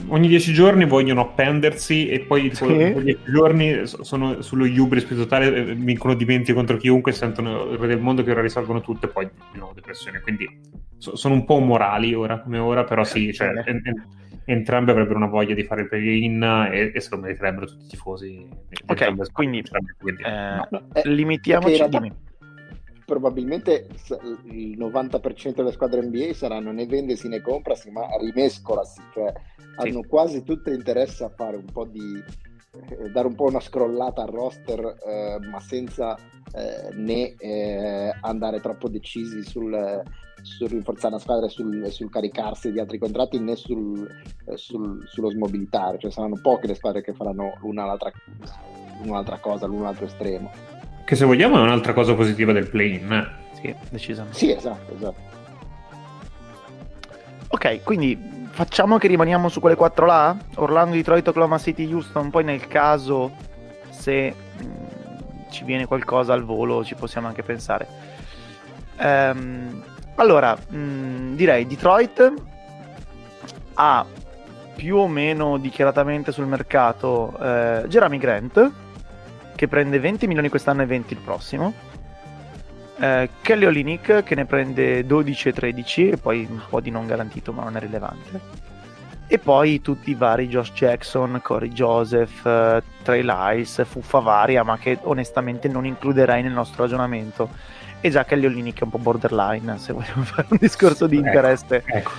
ogni 0.08 0.28
dieci 0.28 0.54
giorni 0.54 0.86
vogliono 0.86 1.22
appendersi 1.22 2.08
e 2.08 2.22
poi 2.22 2.54
Sì. 2.56 2.66
dopo 2.66 3.00
dieci 3.02 3.20
giorni 3.32 3.86
so- 3.86 4.04
sono 4.04 4.42
sullo 4.42 4.64
hubris 4.66 5.04
più 5.04 5.16
totale, 5.18 5.54
eh, 5.54 5.76
vincono 5.76 6.14
di 6.14 6.24
20 6.26 6.54
contro 6.54 6.78
chiunque, 6.78 7.12
sentono 7.12 7.72
il 7.72 7.78
re 7.78 7.88
del 7.88 8.00
mondo 8.00 8.24
che 8.24 8.32
ora 8.32 8.42
risolvono 8.42 8.80
tutto 8.82 9.06
e 9.08 9.10
poi 9.10 9.30
di 9.52 9.58
nuovo 9.58 9.74
depressione. 9.74 10.22
Quindi 10.22 10.48
so- 10.98 11.16
sono 11.18 11.34
un 11.34 11.44
po' 11.46 11.60
morali 11.60 12.14
ora 12.14 12.40
come 12.40 12.58
ora, 12.58 12.84
però 12.86 13.04
sì, 13.04 13.34
cioè, 13.34 13.50
Eh. 13.50 13.70
en- 13.70 13.82
en- 13.84 14.06
entrambe 14.46 14.92
avrebbero 14.92 15.18
una 15.18 15.28
voglia 15.28 15.54
di 15.54 15.64
fare 15.64 15.82
il 15.82 15.88
play-in 15.90 16.42
e, 16.72 16.92
e 16.96 17.00
se 17.00 17.10
lo 17.12 17.18
meriterebbero 17.22 17.66
tutti 17.66 17.86
i 17.86 17.88
tifosi. 17.90 18.48
entrambe 18.70 19.20
le 19.20 19.26
squadre, 19.26 19.32
quindi, 19.34 19.58
sinceramente, 19.58 19.96
quindi, 20.00 20.24
eh, 20.24 20.68
no. 20.72 20.82
Eh, 20.94 21.10
Limitiamoci. 21.10 21.86
dimmi. 21.90 22.12
Probabilmente 23.12 23.90
il 24.46 24.78
90% 24.80 25.56
delle 25.56 25.74
squadre 25.74 26.02
NBA 26.02 26.34
saranno 26.34 26.72
né 26.72 26.86
vendesi 26.86 27.28
né 27.28 27.42
comprasi, 27.42 27.92
ma 27.92 28.08
rimescolasi, 28.18 29.02
cioè 29.14 29.34
Sì. 29.58 29.90
hanno 29.90 30.04
quasi 30.08 30.44
tutte 30.44 30.72
interesse 30.74 31.26
a 31.26 31.30
fare 31.30 31.58
un 31.58 31.66
po' 31.66 31.84
di 31.84 32.24
eh, 32.74 33.10
dare 33.10 33.28
un 33.28 33.36
po' 33.36 33.48
una 33.48 33.60
scrollata 33.60 34.22
al 34.22 34.30
roster, 34.30 34.80
eh, 35.06 35.40
ma 35.46 35.60
senza 35.60 36.16
eh, 36.54 36.94
né 36.94 37.36
eh, 37.38 38.16
andare 38.22 38.62
troppo 38.62 38.88
decisi 38.88 39.44
sul, 39.44 40.02
sul 40.42 40.70
rinforzare 40.70 41.16
la 41.16 41.20
squadra 41.20 41.48
e 41.48 41.50
sul, 41.50 41.86
sul 41.92 42.10
caricarsi 42.10 42.72
di 42.72 42.80
altri 42.80 42.98
contratti 42.98 43.38
né 43.40 43.58
sul, 43.58 44.08
eh, 44.46 44.56
sul- 44.56 45.04
sullo 45.06 45.30
smobilitare, 45.32 45.98
cioè 46.00 46.12
saranno 46.12 46.40
poche 46.42 46.68
le 46.68 46.76
squadre 46.76 47.02
che 47.02 47.14
faranno 47.14 47.58
l'una 47.60 47.84
l'altra, 47.84 48.10
un'altra 49.04 49.38
cosa, 49.40 49.66
l'un 49.66 49.82
l'altro 49.82 50.06
estremo. 50.06 50.80
Che 51.12 51.18
se 51.18 51.26
vogliamo 51.26 51.58
è 51.58 51.60
un'altra 51.60 51.92
cosa 51.92 52.14
positiva 52.14 52.54
del 52.54 52.70
play-in. 52.70 53.12
eh. 53.12 53.28
Sì, 53.60 53.76
decisamente. 53.90 54.38
Sì, 54.38 54.50
esatto, 54.50 54.96
esatto. 54.96 55.20
Ok, 57.50 57.84
quindi 57.84 58.18
facciamo 58.50 58.98
che 58.98 59.10
rimaniamo 59.10 59.50
su 59.50 59.60
quelle 59.60 59.76
quattro 59.76 60.06
là? 60.06 60.34
Orlando, 60.56 60.96
Detroit, 60.96 61.28
Oklahoma 61.28 61.58
City, 61.58 61.92
Houston. 61.92 62.30
Poi 62.30 62.46
nel 62.46 62.66
caso 62.66 63.30
se 63.90 64.34
mh, 64.58 65.50
ci 65.50 65.66
viene 65.66 65.86
qualcosa 65.86 66.32
al 66.32 66.46
volo 66.46 66.82
ci 66.86 66.96
possiamo 66.96 67.28
anche 67.28 67.44
pensare. 67.44 67.88
Ehm, 68.96 69.84
allora, 70.16 70.56
mh, 70.56 71.36
direi 71.36 71.68
Detroit 71.68 72.34
ha 73.74 74.06
più 74.78 74.96
o 74.96 75.10
meno 75.10 75.58
dichiaratamente 75.58 76.32
sul 76.32 76.46
mercato 76.46 77.38
eh, 77.38 77.84
Jeremy 77.90 78.18
Grant 78.18 78.72
che 79.62 79.68
prende 79.68 80.00
20 80.00 80.26
milioni 80.26 80.50
quest'anno 80.50 80.82
e 80.82 80.88
20 80.88 81.14
il 81.14 81.20
prossimo. 81.20 81.72
Eh, 82.98 83.30
Kelly 83.42 83.66
Olynyk 83.66 84.24
che 84.24 84.34
ne 84.34 84.46
prende 84.46 85.06
12 85.06 85.50
e 85.50 85.54
13 85.54 86.10
e 86.10 86.18
poi 86.18 86.48
un 86.50 86.62
po' 86.68 86.82
di 86.82 86.90
non 86.90 87.06
garantito 87.06 87.54
ma 87.54 87.62
non 87.62 87.78
è 87.78 87.80
rilevante 87.80 88.40
e 89.28 89.38
poi 89.38 89.80
tutti 89.82 90.10
i 90.10 90.16
vari 90.16 90.48
Josh 90.48 90.72
Jackson, 90.72 91.40
Corey 91.44 91.70
Joseph, 91.70 92.44
eh, 92.44 92.82
Trey 93.04 93.22
Lyles, 93.22 93.86
fuffa 93.86 94.18
varia 94.18 94.64
ma 94.64 94.80
che 94.80 94.98
onestamente 95.04 95.68
non 95.68 95.86
includerei 95.86 96.42
nel 96.42 96.54
nostro 96.54 96.82
ragionamento 96.82 97.50
e 98.02 98.10
già 98.10 98.26
Kelly 98.26 98.48
Olynyk 98.48 98.80
è 98.80 98.84
un 98.84 98.90
po' 98.90 98.98
borderline 98.98 99.78
se 99.78 99.94
vogliamo 99.94 100.24
fare 100.26 100.48
un 100.50 100.58
discorso 100.60 101.06
di 101.06 101.18
Ecco, 101.18 101.28
interesse 101.28 101.84
Ecco. 101.86 102.12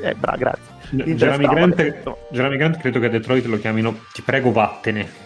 eh, 0.00 0.14
bra, 0.14 0.34
grazie 0.38 0.74
Jeremy 0.92 1.44
Interesse- 1.44 2.06
Grant, 2.30 2.56
Grant 2.56 2.76
credo 2.78 3.00
che 3.00 3.06
a 3.06 3.10
Detroit 3.10 3.44
lo 3.44 3.58
chiamino 3.58 3.98
ti 4.14 4.22
prego 4.22 4.50
vattene. 4.50 5.25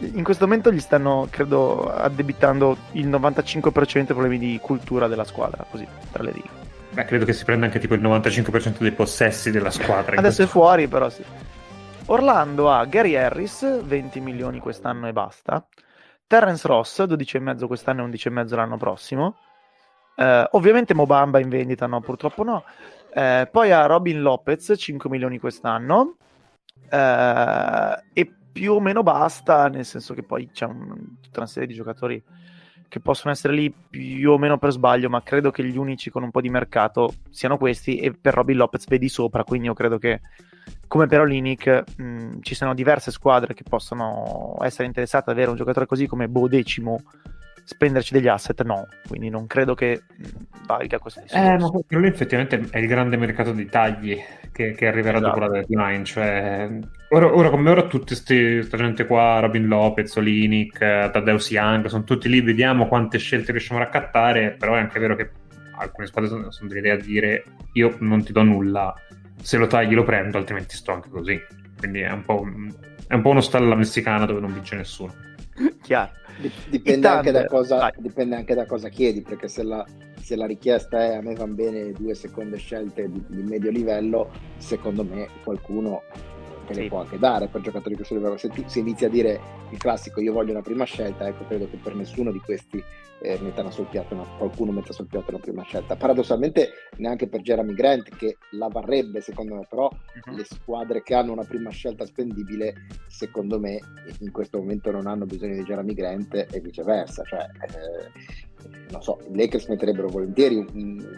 In 0.00 0.22
questo 0.22 0.46
momento 0.46 0.70
gli 0.70 0.80
stanno, 0.80 1.26
credo, 1.28 1.92
addebitando 1.92 2.76
il 2.92 3.08
95% 3.08 3.92
dei 3.92 4.04
problemi 4.06 4.38
di 4.38 4.58
cultura 4.62 5.08
della 5.08 5.24
squadra, 5.24 5.66
così, 5.68 5.86
tra 6.12 6.22
le 6.22 6.30
righe. 6.30 6.48
Beh, 6.90 7.04
credo 7.04 7.24
che 7.24 7.32
si 7.32 7.44
prenda 7.44 7.66
anche 7.66 7.78
tipo 7.78 7.94
il 7.94 8.02
95% 8.02 8.78
dei 8.78 8.92
possessi 8.92 9.50
della 9.50 9.70
squadra. 9.70 10.16
Adesso 10.16 10.42
è 10.42 10.46
fuori, 10.46 10.86
però 10.86 11.08
sì. 11.08 11.24
Orlando 12.06 12.70
ha 12.70 12.84
Gary 12.86 13.16
Harris, 13.16 13.82
20 13.82 14.20
milioni 14.20 14.60
quest'anno 14.60 15.08
e 15.08 15.12
basta. 15.12 15.66
Terence 16.26 16.66
Ross, 16.66 17.02
12,5 17.02 17.66
quest'anno 17.66 18.04
e 18.04 18.10
11,5 18.10 18.54
l'anno 18.54 18.76
prossimo. 18.76 19.36
Eh, 20.16 20.48
ovviamente 20.52 20.94
Mobamba 20.94 21.38
in 21.38 21.48
vendita, 21.48 21.86
no, 21.86 22.00
purtroppo 22.00 22.44
no. 22.44 22.64
Eh, 23.12 23.48
poi 23.50 23.72
ha 23.72 23.86
Robin 23.86 24.20
Lopez, 24.20 24.74
5 24.76 25.10
milioni 25.10 25.38
quest'anno. 25.38 26.16
Eh, 26.88 28.02
e 28.12 28.32
più 28.58 28.72
o 28.72 28.80
meno 28.80 29.04
basta, 29.04 29.68
nel 29.68 29.84
senso 29.84 30.14
che 30.14 30.24
poi 30.24 30.50
c'è 30.50 30.64
un- 30.64 31.20
tutta 31.20 31.38
una 31.38 31.46
serie 31.46 31.68
di 31.68 31.74
giocatori 31.74 32.20
che 32.88 32.98
possono 32.98 33.30
essere 33.32 33.52
lì 33.52 33.70
più 33.70 34.32
o 34.32 34.36
meno 34.36 34.58
per 34.58 34.72
sbaglio, 34.72 35.08
ma 35.08 35.22
credo 35.22 35.52
che 35.52 35.62
gli 35.64 35.76
unici 35.76 36.10
con 36.10 36.24
un 36.24 36.32
po' 36.32 36.40
di 36.40 36.48
mercato 36.48 37.14
siano 37.30 37.56
questi 37.56 37.98
e 37.98 38.12
per 38.12 38.34
Robin 38.34 38.56
Lopez 38.56 38.88
vedi 38.88 39.08
sopra, 39.08 39.44
quindi 39.44 39.68
io 39.68 39.74
credo 39.74 39.96
che 39.98 40.20
come 40.88 41.06
per 41.06 41.20
Olinic 41.20 41.84
mh, 41.96 42.40
ci 42.40 42.56
siano 42.56 42.74
diverse 42.74 43.12
squadre 43.12 43.54
che 43.54 43.62
possono 43.62 44.56
essere 44.62 44.86
interessate 44.86 45.30
ad 45.30 45.36
avere 45.36 45.50
un 45.50 45.56
giocatore 45.56 45.86
così 45.86 46.08
come 46.08 46.28
Bo 46.28 46.48
decimo 46.48 47.02
spenderci 47.68 48.14
degli 48.14 48.28
asset 48.28 48.62
no, 48.62 48.88
quindi 49.06 49.28
non 49.28 49.46
credo 49.46 49.74
che 49.74 50.04
valga 50.66 50.98
questo 50.98 51.20
discorso. 51.20 51.46
Eh, 51.46 51.58
ma 51.58 51.70
quello 51.86 52.06
effettivamente 52.06 52.64
è 52.70 52.78
il 52.78 52.86
grande 52.86 53.18
mercato 53.18 53.52
dei 53.52 53.66
tagli 53.66 54.18
che, 54.50 54.72
che 54.72 54.86
arriverà 54.86 55.18
Esatto. 55.18 55.38
dopo 55.38 55.52
la 55.52 55.60
deadline. 55.60 56.02
Cioè, 56.02 56.78
ora, 57.10 57.26
ora 57.34 57.50
come 57.50 57.68
ora, 57.68 57.86
tutta 57.86 58.14
questa 58.14 58.76
gente 58.78 59.04
qua, 59.04 59.40
Robin 59.40 59.66
Lopez, 59.66 60.16
Olinic, 60.16 60.80
eh, 60.80 61.10
Tadeusz 61.12 61.50
Young, 61.50 61.86
sono 61.88 62.04
tutti 62.04 62.30
lì, 62.30 62.40
vediamo 62.40 62.88
quante 62.88 63.18
scelte 63.18 63.52
riusciamo 63.52 63.78
a 63.80 63.84
raccattare, 63.84 64.52
però 64.58 64.74
è 64.74 64.78
anche 64.78 64.98
vero 64.98 65.14
che 65.14 65.30
alcune 65.76 66.06
squadre 66.06 66.30
sono, 66.30 66.50
sono 66.50 66.68
dell'idea 66.70 66.96
di 66.96 67.02
dire 67.06 67.44
io 67.74 67.94
non 67.98 68.24
ti 68.24 68.32
do 68.32 68.42
nulla, 68.42 68.94
se 69.42 69.58
lo 69.58 69.66
tagli 69.66 69.92
lo 69.94 70.04
prendo, 70.04 70.38
altrimenti 70.38 70.74
sto 70.74 70.92
anche 70.92 71.10
così. 71.10 71.38
Quindi 71.78 72.00
è 72.00 72.10
un 72.10 72.22
po', 72.22 72.40
un- 72.40 72.74
è 73.06 73.12
un 73.14 73.20
po' 73.20 73.28
uno 73.28 73.42
stalla 73.42 73.74
messicana 73.74 74.24
dove 74.24 74.40
non 74.40 74.54
vince 74.54 74.74
nessuno. 74.74 75.12
Chiaro. 75.82 76.12
Dipende 76.68 77.08
anche, 77.08 77.46
cosa, 77.46 77.92
dipende, 77.96 78.36
anche 78.36 78.54
da 78.54 78.64
cosa, 78.64 78.88
chiedi, 78.88 79.22
perché 79.22 79.48
se 79.48 79.64
la, 79.64 79.84
se 80.20 80.36
la, 80.36 80.46
richiesta 80.46 81.02
è 81.02 81.16
a 81.16 81.20
me 81.20 81.34
vanno 81.34 81.54
bene 81.54 81.92
due 81.92 82.14
seconde 82.14 82.58
scelte 82.58 83.10
di, 83.10 83.24
di 83.26 83.42
medio 83.42 83.70
livello, 83.70 84.30
secondo 84.58 85.02
me 85.02 85.28
qualcuno 85.42 86.02
te 86.68 86.74
le 86.74 86.82
sì. 86.82 86.88
può 86.88 87.00
anche 87.00 87.18
dare 87.18 87.48
per 87.48 87.62
giocatori 87.62 87.94
questo 87.96 88.14
livello. 88.14 88.36
Se, 88.36 88.48
ti, 88.50 88.64
se 88.66 88.78
inizi 88.80 89.04
a 89.04 89.08
dire 89.08 89.40
il 89.70 89.78
classico 89.78 90.20
io 90.20 90.32
voglio 90.32 90.52
una 90.52 90.62
prima 90.62 90.84
scelta, 90.84 91.26
ecco, 91.26 91.44
credo 91.46 91.68
che 91.68 91.76
per 91.76 91.94
nessuno 91.94 92.30
di 92.30 92.38
questi 92.38 92.82
eh, 93.20 93.38
mettano 93.40 93.70
sul 93.70 93.86
piatto 93.86 94.14
una, 94.14 94.24
qualcuno 94.36 94.70
metta 94.70 94.92
sul 94.92 95.06
piatto 95.06 95.30
una 95.30 95.40
prima 95.40 95.62
scelta. 95.62 95.96
Paradossalmente 95.96 96.70
neanche 96.98 97.26
per 97.26 97.40
Jeremy 97.40 97.74
Grant, 97.74 98.14
che 98.16 98.36
la 98.52 98.68
varrebbe 98.68 99.20
secondo 99.20 99.56
me, 99.56 99.66
però 99.68 99.88
uh-huh. 99.90 100.36
le 100.36 100.44
squadre 100.44 101.02
che 101.02 101.14
hanno 101.14 101.32
una 101.32 101.44
prima 101.44 101.70
scelta 101.70 102.06
spendibile, 102.06 102.74
secondo 103.08 103.58
me, 103.58 103.78
in 104.20 104.30
questo 104.30 104.58
momento 104.58 104.90
non 104.90 105.06
hanno 105.06 105.26
bisogno 105.26 105.54
di 105.54 105.64
Jeremy 105.64 105.94
Grant 105.94 106.46
e 106.50 106.60
viceversa. 106.60 107.24
Cioè, 107.24 107.40
eh, 107.40 108.46
non 108.90 109.02
so, 109.02 109.18
i 109.30 109.36
Lakers 109.36 109.66
metterebbero 109.66 110.08
volentieri 110.08 110.64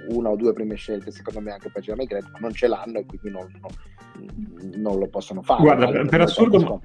una 0.09 0.31
o 0.31 0.37
due 0.37 0.53
prime 0.53 0.74
scelte, 0.74 1.11
secondo 1.11 1.40
me 1.40 1.53
anche 1.53 1.70
per 1.70 1.83
Jeremy 1.83 2.07
Grant, 2.07 2.31
ma 2.33 2.38
non 2.40 2.53
ce 2.53 2.66
l'hanno 2.66 2.98
e 2.98 3.07
quindi 3.07 3.31
non, 3.31 3.48
non, 3.61 4.81
non 4.81 4.98
lo 4.98 5.09
possono 5.09 5.42
fare. 5.42 5.62
Guarda, 5.62 5.88
per, 5.88 6.07
per 6.07 6.20
assurdo, 6.22 6.81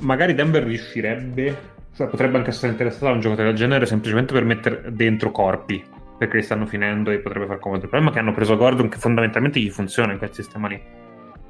magari 0.00 0.34
Denver 0.34 0.62
riuscirebbe, 0.62 1.56
cioè 1.94 2.08
potrebbe 2.08 2.38
anche 2.38 2.50
essere 2.50 2.72
interessato 2.72 3.08
a 3.08 3.12
un 3.12 3.20
giocatore 3.20 3.48
del 3.48 3.56
genere 3.56 3.86
semplicemente 3.86 4.32
per 4.32 4.44
mettere 4.44 4.84
dentro 4.92 5.30
corpi, 5.30 5.82
perché 6.18 6.38
li 6.38 6.42
stanno 6.42 6.66
finendo 6.66 7.10
e 7.10 7.18
potrebbe 7.18 7.46
far 7.46 7.58
comodo. 7.58 7.82
Il 7.82 7.88
problema 7.88 8.10
è 8.10 8.14
che 8.14 8.20
hanno 8.20 8.34
preso 8.34 8.56
Gordon 8.56 8.88
che 8.88 8.98
fondamentalmente 8.98 9.60
gli 9.60 9.70
funziona 9.70 10.12
in 10.12 10.18
quel 10.18 10.32
sistema 10.32 10.68
lì. 10.68 10.80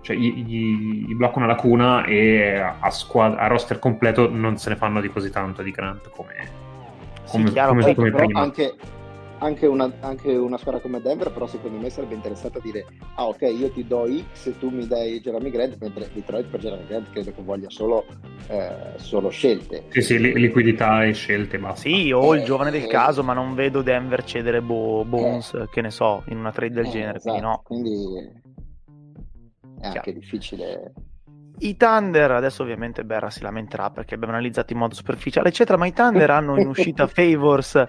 Cioè 0.02 0.16
gli, 0.16 0.32
gli, 0.32 1.06
gli 1.06 1.14
blocca 1.14 1.38
una 1.38 1.46
lacuna 1.46 2.06
e 2.06 2.54
a, 2.56 2.90
squad- 2.90 3.36
a 3.38 3.46
roster 3.48 3.78
completo 3.78 4.30
non 4.30 4.56
se 4.56 4.70
ne 4.70 4.76
fanno 4.76 5.00
di 5.02 5.10
così 5.10 5.30
tanto 5.30 5.60
di 5.62 5.70
Grant 5.70 6.08
come 6.08 6.69
come, 7.26 7.46
sì, 7.46 7.52
chiaro, 7.52 7.70
come, 7.70 7.94
come 7.94 8.10
prima. 8.10 8.40
Anche, 8.40 8.74
anche, 9.38 9.66
una, 9.66 9.90
anche, 10.00 10.34
una, 10.34 10.58
squadra 10.58 10.80
come 10.80 11.00
Denver, 11.00 11.32
però, 11.32 11.46
secondo 11.46 11.78
me 11.78 11.90
sarebbe 11.90 12.14
interessata 12.14 12.58
a 12.58 12.60
dire: 12.60 12.86
Ah, 13.14 13.26
ok, 13.26 13.42
io 13.42 13.70
ti 13.70 13.86
do 13.86 14.06
X 14.32 14.46
e 14.46 14.58
tu 14.58 14.70
mi 14.70 14.86
dai 14.86 15.20
Jeremy 15.20 15.50
Grant. 15.50 15.76
Mentre 15.80 16.08
Detroit 16.12 16.46
per 16.46 16.60
Jeremy 16.60 16.86
Grant 16.86 17.10
credo 17.10 17.32
che 17.32 17.42
voglia 17.42 17.70
solo, 17.70 18.04
eh, 18.48 18.92
solo 18.96 19.28
scelte. 19.30 19.84
Sì, 19.88 20.02
sì, 20.02 20.18
li, 20.18 20.32
liquidità 20.34 21.04
e 21.04 21.12
scelte. 21.12 21.58
Basta. 21.58 21.88
Sì, 21.88 22.12
o 22.12 22.34
il 22.34 22.42
eh, 22.42 22.44
giovane 22.44 22.70
del 22.70 22.84
eh, 22.84 22.88
caso, 22.88 23.22
ma 23.22 23.32
non 23.32 23.54
vedo 23.54 23.82
Denver 23.82 24.24
cedere 24.24 24.60
Bo- 24.60 25.04
Bones, 25.04 25.54
eh. 25.54 25.68
che 25.70 25.80
ne 25.80 25.90
so, 25.90 26.22
in 26.28 26.38
una 26.38 26.52
trade 26.52 26.74
del 26.74 26.86
eh, 26.86 26.90
genere. 26.90 27.18
Esatto, 27.18 27.30
quindi 27.30 27.46
no. 27.46 27.60
Quindi 27.64 28.48
è 29.80 29.86
anche 29.86 30.00
Chiaro. 30.00 30.18
difficile 30.18 30.92
i 31.60 31.76
Thunder, 31.76 32.30
adesso 32.30 32.62
ovviamente 32.62 33.04
Berra 33.04 33.30
si 33.30 33.42
lamenterà 33.42 33.90
perché 33.90 34.14
abbiamo 34.14 34.32
analizzato 34.32 34.72
in 34.72 34.78
modo 34.78 34.94
superficiale, 34.94 35.48
eccetera, 35.48 35.76
ma 35.78 35.86
i 35.86 35.92
Thunder 35.92 36.30
hanno 36.30 36.58
in 36.58 36.66
uscita 36.68 37.06
Favors 37.06 37.86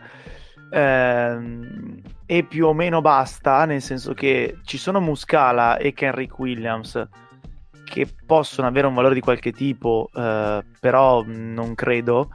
ehm, 0.71 2.01
e 2.25 2.43
più 2.43 2.67
o 2.67 2.73
meno 2.73 3.01
basta, 3.01 3.65
nel 3.65 3.81
senso 3.81 4.13
che 4.13 4.57
ci 4.63 4.77
sono 4.77 4.99
Muscala 4.99 5.77
e 5.77 5.93
Kenrick 5.93 6.37
Williams 6.39 7.07
che 7.83 8.07
possono 8.25 8.67
avere 8.67 8.87
un 8.87 8.93
valore 8.93 9.13
di 9.13 9.19
qualche 9.19 9.51
tipo, 9.51 10.09
eh, 10.15 10.63
però 10.79 11.23
non 11.25 11.75
credo. 11.75 12.29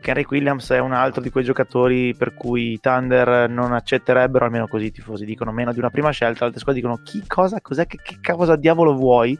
Kenrick 0.00 0.30
Williams 0.30 0.70
è 0.70 0.78
un 0.78 0.92
altro 0.92 1.20
di 1.20 1.30
quei 1.30 1.44
giocatori 1.44 2.14
per 2.16 2.34
cui 2.34 2.72
i 2.72 2.80
Thunder 2.80 3.48
non 3.48 3.72
accetterebbero, 3.72 4.46
almeno 4.46 4.66
così 4.66 4.86
i 4.86 4.90
tifosi 4.90 5.24
dicono, 5.24 5.52
meno 5.52 5.72
di 5.72 5.78
una 5.78 5.90
prima 5.90 6.10
scelta, 6.10 6.44
altre 6.44 6.58
squadre 6.58 6.80
dicono 6.80 7.00
chi 7.04 7.22
cosa, 7.26 7.60
cos'è, 7.60 7.86
che, 7.86 7.98
che 8.02 8.32
cosa 8.32 8.56
diavolo 8.56 8.94
vuoi? 8.94 9.38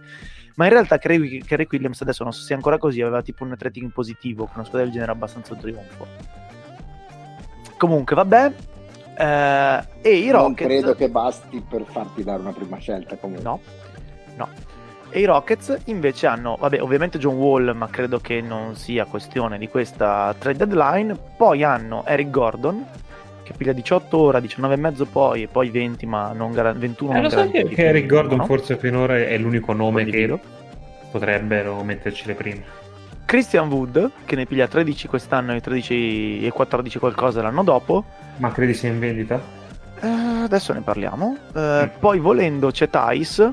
Ma 0.56 0.64
in 0.64 0.70
realtà 0.70 0.98
Kerry 0.98 1.66
Williams 1.70 2.02
adesso 2.02 2.22
non 2.24 2.32
so 2.32 2.42
se 2.42 2.52
è 2.52 2.56
ancora 2.56 2.78
così, 2.78 3.00
aveva 3.00 3.22
tipo 3.22 3.44
un 3.44 3.54
rating 3.58 3.90
positivo, 3.90 4.44
con 4.44 4.56
una 4.56 4.64
squadra 4.64 4.84
del 4.84 4.92
genere 4.92 5.12
abbastanza 5.12 5.54
un 5.54 5.60
trionfo. 5.60 6.06
Comunque, 7.78 8.14
vabbè. 8.14 8.52
Eh, 9.16 9.84
e 10.02 10.14
i 10.16 10.30
Rockets... 10.30 10.60
Non 10.60 10.80
credo 10.80 10.94
che 10.94 11.08
basti 11.08 11.64
per 11.68 11.84
farti 11.84 12.22
dare 12.22 12.40
una 12.40 12.52
prima 12.52 12.78
scelta 12.78 13.16
comunque. 13.16 13.44
No, 13.44 13.60
no. 14.36 14.48
E 15.10 15.20
i 15.20 15.24
Rockets 15.26 15.78
invece 15.86 16.26
hanno, 16.26 16.56
vabbè, 16.58 16.80
ovviamente 16.80 17.18
John 17.18 17.36
Wall, 17.36 17.74
ma 17.76 17.88
credo 17.88 18.18
che 18.18 18.40
non 18.40 18.76
sia 18.76 19.04
questione 19.04 19.58
di 19.58 19.68
questa 19.68 20.34
trade 20.38 20.66
deadline. 20.66 21.14
Poi 21.36 21.62
hanno 21.62 22.04
Eric 22.06 22.30
Gordon, 22.30 22.86
che 23.42 23.52
piglia 23.56 23.72
18 23.72 24.16
ora, 24.16 24.40
19 24.40 24.74
e 24.74 24.76
mezzo 24.76 25.04
poi, 25.06 25.42
e 25.42 25.48
poi 25.48 25.70
20, 25.70 26.06
ma 26.06 26.32
non 26.32 26.52
gar- 26.52 26.76
21 26.76 27.10
eh, 27.10 27.14
non 27.14 27.22
lo 27.22 27.30
so 27.30 27.50
che, 27.50 27.64
che 27.64 27.86
Eric 27.86 28.06
Gordon 28.06 28.38
no? 28.38 28.44
forse 28.44 28.76
finora 28.76 29.16
è 29.16 29.36
l'unico 29.38 29.72
nome 29.72 30.04
che 30.04 30.38
potrebbero 31.10 31.82
metterci 31.82 32.26
le 32.26 32.34
prime. 32.34 32.64
Christian 33.24 33.70
Wood, 33.70 34.10
che 34.24 34.36
ne 34.36 34.46
piglia 34.46 34.66
13 34.66 35.08
quest'anno 35.08 35.54
e 35.54 35.60
13 35.60 36.44
e 36.44 36.50
14 36.50 36.98
qualcosa 36.98 37.40
l'anno 37.40 37.62
dopo. 37.62 38.04
Ma 38.36 38.50
credi 38.50 38.74
sia 38.74 38.90
in 38.90 38.98
vendita? 38.98 39.40
Eh, 40.00 40.08
adesso 40.08 40.72
ne 40.72 40.80
parliamo. 40.80 41.36
Eh, 41.54 41.84
mm. 41.84 41.98
Poi 41.98 42.18
volendo 42.18 42.70
c'è 42.70 42.90
Thais, 42.90 43.50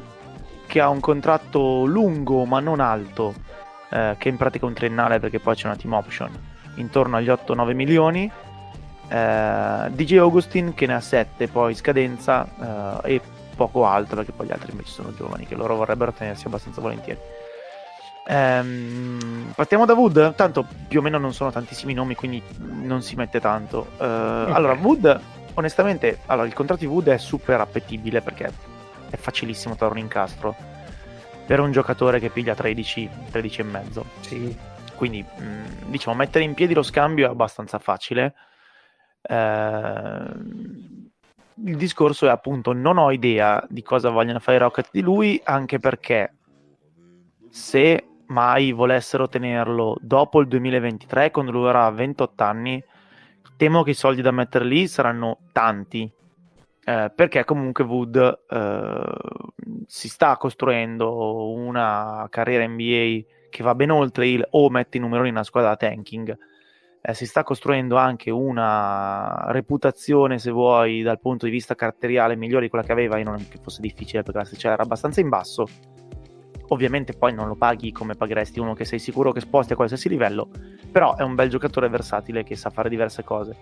che 0.66 0.80
ha 0.82 0.90
un 0.90 1.00
contratto 1.00 1.86
lungo 1.86 2.46
ma 2.46 2.60
non 2.60 2.80
alto, 2.80 3.34
eh, 3.90 4.16
che 4.18 4.28
è 4.28 4.32
in 4.32 4.38
pratica 4.38 4.66
un 4.66 4.74
triennale 4.74 5.20
perché 5.20 5.40
poi 5.40 5.56
c'è 5.56 5.68
una 5.68 5.76
team 5.76 5.94
option, 5.94 6.30
intorno 6.76 7.18
agli 7.18 7.30
8-9 7.30 7.74
milioni 7.74 8.32
eh, 9.10 9.90
DJ 9.92 10.18
Augustin 10.18 10.74
che 10.74 10.86
ne 10.86 10.94
ha 10.96 11.02
7 11.02 11.48
poi 11.48 11.74
scadenza 11.74 13.02
eh, 13.04 13.16
e 13.16 13.22
poco 13.56 13.86
altro 13.86 14.18
perché 14.18 14.32
poi 14.32 14.48
gli 14.48 14.52
altri 14.52 14.72
invece 14.72 14.92
sono 14.92 15.14
giovani 15.14 15.46
che 15.46 15.56
loro 15.56 15.76
vorrebbero 15.76 16.14
tenersi 16.14 16.48
abbastanza 16.48 16.80
volentieri. 16.80 17.20
Ehm, 18.28 19.52
partiamo 19.56 19.86
da 19.86 19.94
Wood? 19.94 20.36
Tanto 20.36 20.66
più 20.88 21.00
o 21.00 21.02
meno 21.02 21.18
non 21.18 21.34
sono 21.34 21.52
tantissimi 21.52 21.94
nomi 21.94 22.16
quindi 22.16 22.42
non 22.60 23.02
si 23.02 23.16
mette 23.16 23.40
tanto. 23.40 23.88
Eh, 23.98 24.06
okay. 24.06 24.54
allora 24.54 24.74
Wood 24.74 25.22
onestamente 25.56 26.20
allora, 26.28 26.48
il 26.48 26.54
contratto 26.54 26.82
di 26.82 26.88
Wood 26.88 27.10
è 27.10 27.18
super 27.18 27.60
appetibile 27.60 28.22
perché 28.22 28.52
è 29.10 29.18
facilissimo 29.18 29.76
trovare 29.76 30.00
un 30.00 30.06
incastro 30.06 30.56
per 31.48 31.60
un 31.60 31.72
giocatore 31.72 32.20
che 32.20 32.30
piglia 32.30 32.54
13 32.54 33.10
13 33.32 33.62
e 33.62 33.64
mezzo. 33.64 34.06
Sì. 34.22 34.56
quindi 34.96 35.22
mh, 35.24 35.44
mm, 35.44 35.66
diciamo 35.88 36.16
mettere 36.16 36.44
in 36.44 36.54
piedi 36.54 36.76
lo 36.76 36.84
scambio 36.84 37.26
è 37.26 37.30
abbastanza 37.32 37.80
facile 37.80 38.36
il 41.66 41.76
discorso 41.76 42.26
è 42.26 42.30
appunto 42.30 42.74
non 42.74 42.98
ho 42.98 43.12
idea 43.12 43.66
di 43.70 43.82
cosa 43.82 44.10
vogliono 44.10 44.40
fare 44.40 44.58
i 44.58 44.60
Rocket 44.60 44.90
di 44.92 45.02
lui, 45.02 45.40
anche 45.44 45.80
perché 45.80 46.34
se 47.50 48.06
mai 48.28 48.72
volessero 48.72 49.28
tenerlo 49.28 49.98
dopo 50.02 50.40
il 50.40 50.48
2023, 50.48 51.32
quando 51.32 51.52
lui 51.52 51.66
avrà 51.66 51.90
28 51.90 52.44
anni, 52.44 52.84
temo 53.58 53.84
che 53.84 53.92
i 53.92 53.96
soldi 53.96 54.22
da 54.22 54.32
mettere 54.32 54.66
lì 54.66 54.88
saranno 54.88 55.40
tanti. 55.52 56.10
Eh, 56.86 57.12
perché 57.14 57.44
comunque 57.44 57.84
Wood 57.84 58.40
eh, 58.50 59.04
si 59.86 60.08
sta 60.08 60.38
costruendo 60.38 61.52
una 61.52 62.26
carriera 62.30 62.66
NBA 62.66 63.20
che 63.50 63.64
va 63.64 63.76
ben 63.76 63.92
oltre 63.92 64.28
il 64.28 64.48
o 64.52 64.70
metti 64.70 64.98
i 64.98 65.00
numeroni 65.00 65.30
in 65.30 65.36
una 65.36 65.44
squadra 65.44 65.72
da 65.72 65.76
tanking 65.76 66.38
eh, 67.02 67.14
si 67.14 67.26
sta 67.26 67.44
costruendo 67.44 67.96
anche 67.96 68.30
una 68.30 69.46
reputazione, 69.52 70.38
se 70.38 70.52
vuoi, 70.52 71.02
dal 71.02 71.20
punto 71.20 71.46
di 71.46 71.52
vista 71.52 71.76
caratteriale 71.76 72.36
migliore 72.36 72.64
di 72.64 72.70
quella 72.70 72.86
che 72.86 72.92
aveva, 72.92 73.18
e 73.18 73.24
non 73.24 73.48
che 73.48 73.60
fosse 73.62 73.82
difficile 73.82 74.24
perché 74.24 74.40
la 74.40 74.46
sticella 74.46 74.74
era 74.74 74.84
abbastanza 74.84 75.22
in 75.22 75.30
basso. 75.30 75.66
Ovviamente 76.72 77.14
poi 77.14 77.34
non 77.34 77.48
lo 77.48 77.56
paghi 77.56 77.92
come 77.92 78.16
pagheresti 78.16 78.60
uno 78.60 78.74
che 78.74 78.86
sei 78.86 79.00
sicuro 79.00 79.32
che 79.32 79.40
sposti 79.40 79.74
a 79.74 79.76
qualsiasi 79.76 80.08
livello, 80.08 80.50
però 80.92 81.16
è 81.16 81.24
un 81.24 81.36
bel 81.36 81.50
giocatore 81.50 81.90
versatile 81.90 82.44
che 82.44 82.56
sa 82.56 82.70
fare 82.70 82.90
diverse 82.90 83.24
cose. 83.24 83.56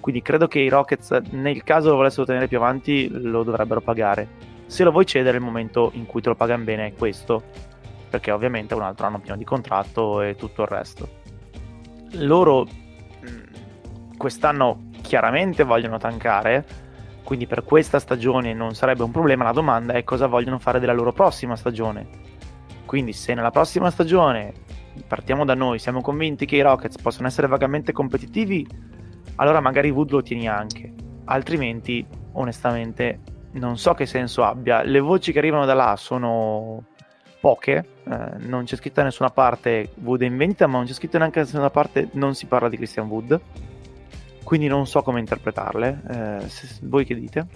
Quindi 0.00 0.22
credo 0.22 0.46
che 0.46 0.60
i 0.60 0.68
Rockets, 0.68 1.10
nel 1.32 1.64
caso 1.64 1.90
lo 1.90 1.96
volessero 1.96 2.24
tenere 2.24 2.48
più 2.48 2.58
avanti, 2.58 3.08
lo 3.10 3.42
dovrebbero 3.42 3.80
pagare. 3.80 4.54
Se 4.66 4.84
lo 4.84 4.92
vuoi 4.92 5.04
cedere, 5.04 5.36
il 5.36 5.42
momento 5.42 5.90
in 5.94 6.06
cui 6.06 6.22
te 6.22 6.28
lo 6.28 6.34
pagano 6.34 6.64
bene 6.64 6.86
è 6.86 6.94
questo, 6.94 7.42
perché 8.08 8.30
ovviamente 8.30 8.74
è 8.74 8.76
un 8.76 8.84
altro 8.84 9.06
anno 9.06 9.18
pieno 9.18 9.36
di 9.36 9.44
contratto 9.44 10.22
e 10.22 10.36
tutto 10.36 10.62
il 10.62 10.68
resto 10.68 11.25
loro 12.18 12.66
mm, 12.66 14.16
quest'anno 14.16 14.90
chiaramente 15.02 15.62
vogliono 15.62 15.98
tankare, 15.98 16.64
quindi 17.22 17.46
per 17.46 17.64
questa 17.64 17.98
stagione 17.98 18.54
non 18.54 18.74
sarebbe 18.74 19.02
un 19.02 19.10
problema. 19.10 19.44
La 19.44 19.52
domanda 19.52 19.94
è 19.94 20.04
cosa 20.04 20.26
vogliono 20.26 20.58
fare 20.58 20.78
della 20.78 20.92
loro 20.92 21.12
prossima 21.12 21.56
stagione. 21.56 22.08
Quindi 22.84 23.12
se 23.12 23.34
nella 23.34 23.50
prossima 23.50 23.90
stagione 23.90 24.52
partiamo 25.06 25.44
da 25.44 25.54
noi, 25.54 25.78
siamo 25.78 26.00
convinti 26.00 26.46
che 26.46 26.56
i 26.56 26.62
Rockets 26.62 26.98
possono 26.98 27.26
essere 27.26 27.46
vagamente 27.46 27.92
competitivi, 27.92 28.66
allora 29.36 29.60
magari 29.60 29.90
Wood 29.90 30.10
lo 30.10 30.22
tieni 30.22 30.48
anche. 30.48 30.94
Altrimenti, 31.24 32.06
onestamente, 32.32 33.20
non 33.52 33.76
so 33.76 33.94
che 33.94 34.06
senso 34.06 34.44
abbia. 34.44 34.82
Le 34.82 35.00
voci 35.00 35.32
che 35.32 35.38
arrivano 35.38 35.64
da 35.64 35.74
là 35.74 35.96
sono 35.96 36.84
poche, 37.46 37.84
eh, 38.10 38.38
non 38.38 38.64
c'è 38.64 38.74
scritto 38.74 38.96
da 38.96 39.04
nessuna 39.04 39.30
parte 39.30 39.90
Wood 40.02 40.22
è 40.22 40.24
in 40.24 40.36
vendita, 40.36 40.66
ma 40.66 40.78
non 40.78 40.86
c'è 40.86 40.92
scritto 40.92 41.16
neanche 41.16 41.38
da 41.38 41.44
nessuna 41.44 41.70
parte 41.70 42.08
non 42.14 42.34
si 42.34 42.46
parla 42.46 42.68
di 42.68 42.76
Christian 42.76 43.06
Wood. 43.06 43.40
Quindi 44.42 44.66
non 44.66 44.84
so 44.88 45.00
come 45.02 45.20
interpretarle. 45.20 46.40
Eh, 46.42 46.48
se, 46.48 46.66
voi 46.82 47.04
che 47.04 47.14
dite? 47.14 47.46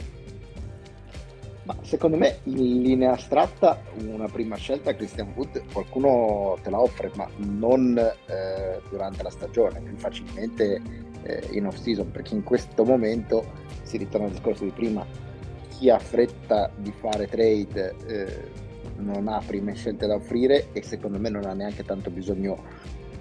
Ma 1.65 1.75
secondo 1.81 2.17
me 2.17 2.39
in 2.45 2.83
linea 2.83 3.15
astratta 3.15 3.81
una 4.07 4.27
prima 4.27 4.55
scelta 4.55 4.95
Christian 4.95 5.33
Wood 5.35 5.61
qualcuno 5.73 6.57
te 6.63 6.71
la 6.71 6.81
offre, 6.81 7.11
ma 7.17 7.29
non 7.39 7.99
eh, 7.99 8.81
durante 8.91 9.25
la 9.25 9.31
stagione, 9.31 9.81
più 9.81 9.97
facilmente 9.97 10.81
eh, 11.25 11.49
in 11.51 11.67
off 11.67 11.75
season, 11.75 12.13
perché 12.13 12.35
in 12.35 12.45
questo 12.45 12.85
momento 12.85 13.45
si 13.83 13.97
ritorna 13.97 14.29
al 14.29 14.33
discorso 14.33 14.63
di 14.63 14.71
prima, 14.71 15.05
chi 15.69 15.91
ha 15.91 15.99
fretta 15.99 16.71
di 16.77 16.93
fare 16.93 17.27
trade 17.27 17.97
eh, 18.07 18.69
non 19.01 19.29
ha 19.29 19.43
prime 19.45 19.75
scelte 19.75 20.07
da 20.07 20.15
offrire 20.15 20.69
e 20.73 20.83
secondo 20.83 21.19
me 21.19 21.29
non 21.29 21.45
ha 21.45 21.53
neanche 21.53 21.85
tanto 21.85 22.11
bisogno 22.11 22.57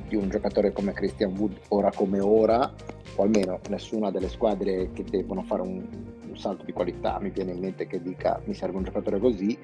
di 0.08 0.16
un 0.16 0.30
giocatore 0.30 0.72
come 0.74 0.92
Christian 0.94 1.38
Wood 1.38 1.60
ora 1.70 1.92
come 1.94 2.20
ora, 2.20 2.74
o 3.16 3.24
almeno 3.24 3.60
nessuna 3.70 4.12
delle 4.12 4.28
squadre 4.28 4.92
che 4.92 5.04
devono 5.04 5.44
fare 5.44 5.62
un, 5.62 5.86
un 6.28 6.38
salto 6.38 6.66
di 6.66 6.74
qualità. 6.74 7.20
Mi 7.20 7.30
viene 7.30 7.52
in 7.52 7.60
mente 7.60 7.88
che 7.88 8.02
dica 8.02 8.42
mi 8.46 8.54
serve 8.54 8.78
un 8.78 8.84
giocatore 8.84 9.20
così, 9.20 9.58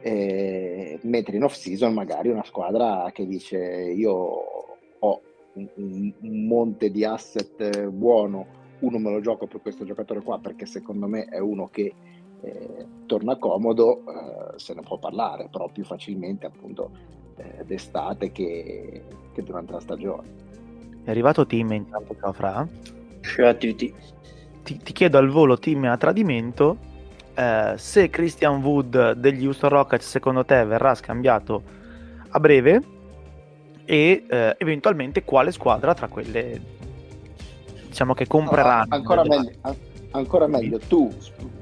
eh, 0.00 0.98
mentre 1.02 1.36
in 1.36 1.44
off 1.44 1.54
season 1.54 1.92
magari 1.92 2.28
una 2.28 2.44
squadra 2.44 3.10
che 3.12 3.26
dice 3.26 3.58
io 3.58 4.12
ho 4.98 5.20
un, 5.54 5.68
un 6.20 6.46
monte 6.46 6.90
di 6.90 7.04
asset 7.04 7.88
buono, 7.88 8.46
uno 8.80 8.98
me 8.98 9.10
lo 9.10 9.20
gioco 9.20 9.46
per 9.46 9.60
questo 9.60 9.84
giocatore 9.84 10.22
qua 10.22 10.38
perché 10.38 10.66
secondo 10.66 11.06
me 11.06 11.24
è 11.24 11.38
uno 11.38 11.68
che 11.68 11.92
eh, 12.44 12.86
torna 13.06 13.36
comodo, 13.36 14.02
eh, 14.06 14.58
se 14.58 14.74
ne 14.74 14.82
può 14.82 14.98
parlare, 14.98 15.48
però 15.50 15.68
più 15.68 15.84
facilmente 15.84 16.46
appunto 16.46 16.90
eh, 17.36 17.64
d'estate 17.64 18.32
che, 18.32 19.02
che, 19.32 19.42
durante 19.42 19.72
la 19.72 19.80
stagione. 19.80 20.42
È 21.04 21.10
arrivato 21.10 21.46
Tim 21.46 21.72
intanto 21.72 22.14
che 22.14 22.32
fra? 22.32 22.66
Ciao 23.20 23.48
a 23.48 23.54
tutti. 23.54 23.94
Ti, 24.62 24.76
ti, 24.78 24.92
chiedo 24.92 25.18
al 25.18 25.28
volo 25.28 25.58
Tim 25.58 25.84
a 25.84 25.96
tradimento 25.96 26.76
eh, 27.34 27.74
se 27.76 28.08
Christian 28.08 28.62
Wood 28.62 29.12
degli 29.12 29.44
Houston 29.44 29.70
Rockets 29.70 30.08
secondo 30.08 30.44
te 30.44 30.64
verrà 30.64 30.94
scambiato 30.94 31.62
a 32.28 32.40
breve 32.40 32.82
e 33.84 34.24
eh, 34.26 34.54
eventualmente 34.58 35.24
quale 35.24 35.52
squadra 35.52 35.92
tra 35.92 36.08
quelle 36.08 36.60
diciamo 37.86 38.14
che 38.14 38.26
compreranno. 38.26 38.86
No, 38.88 38.96
ancora, 38.96 39.22
meglio, 39.22 39.50
an- 39.60 39.76
ancora 40.12 40.46
meglio, 40.46 40.78
tu, 40.78 41.12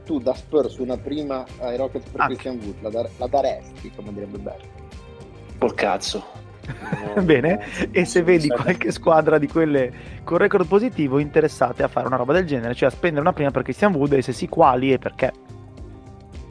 tu 0.04 0.18
da 0.18 0.34
Spurs 0.34 0.78
una 0.78 0.96
prima 0.96 1.44
ai 1.60 1.76
Rockets 1.76 2.08
per 2.08 2.20
Anche. 2.20 2.34
Christian 2.34 2.58
Wood 2.64 2.82
la, 2.82 2.90
dar- 2.90 3.10
la 3.18 3.26
daresti 3.26 3.90
come 3.94 4.12
direbbe 4.12 4.38
Berto 4.38 4.66
Col 5.58 5.74
cazzo. 5.74 6.40
Bene, 7.22 7.90
e 7.90 8.04
se 8.04 8.22
vedi 8.22 8.48
qualche 8.48 8.92
squadra 8.92 9.38
di 9.38 9.48
quelle 9.48 9.92
con 10.22 10.38
record 10.38 10.66
positivo 10.66 11.18
interessate 11.18 11.82
a 11.82 11.88
fare 11.88 12.06
una 12.06 12.16
roba 12.16 12.32
del 12.32 12.46
genere, 12.46 12.74
cioè 12.74 12.88
a 12.88 12.92
spendere 12.92 13.22
una 13.22 13.32
prima 13.32 13.50
per 13.50 13.62
Christian 13.62 13.94
Wood 13.94 14.12
e 14.12 14.22
se 14.22 14.32
sì 14.32 14.48
quali 14.48 14.92
e 14.92 14.98
perché? 14.98 15.32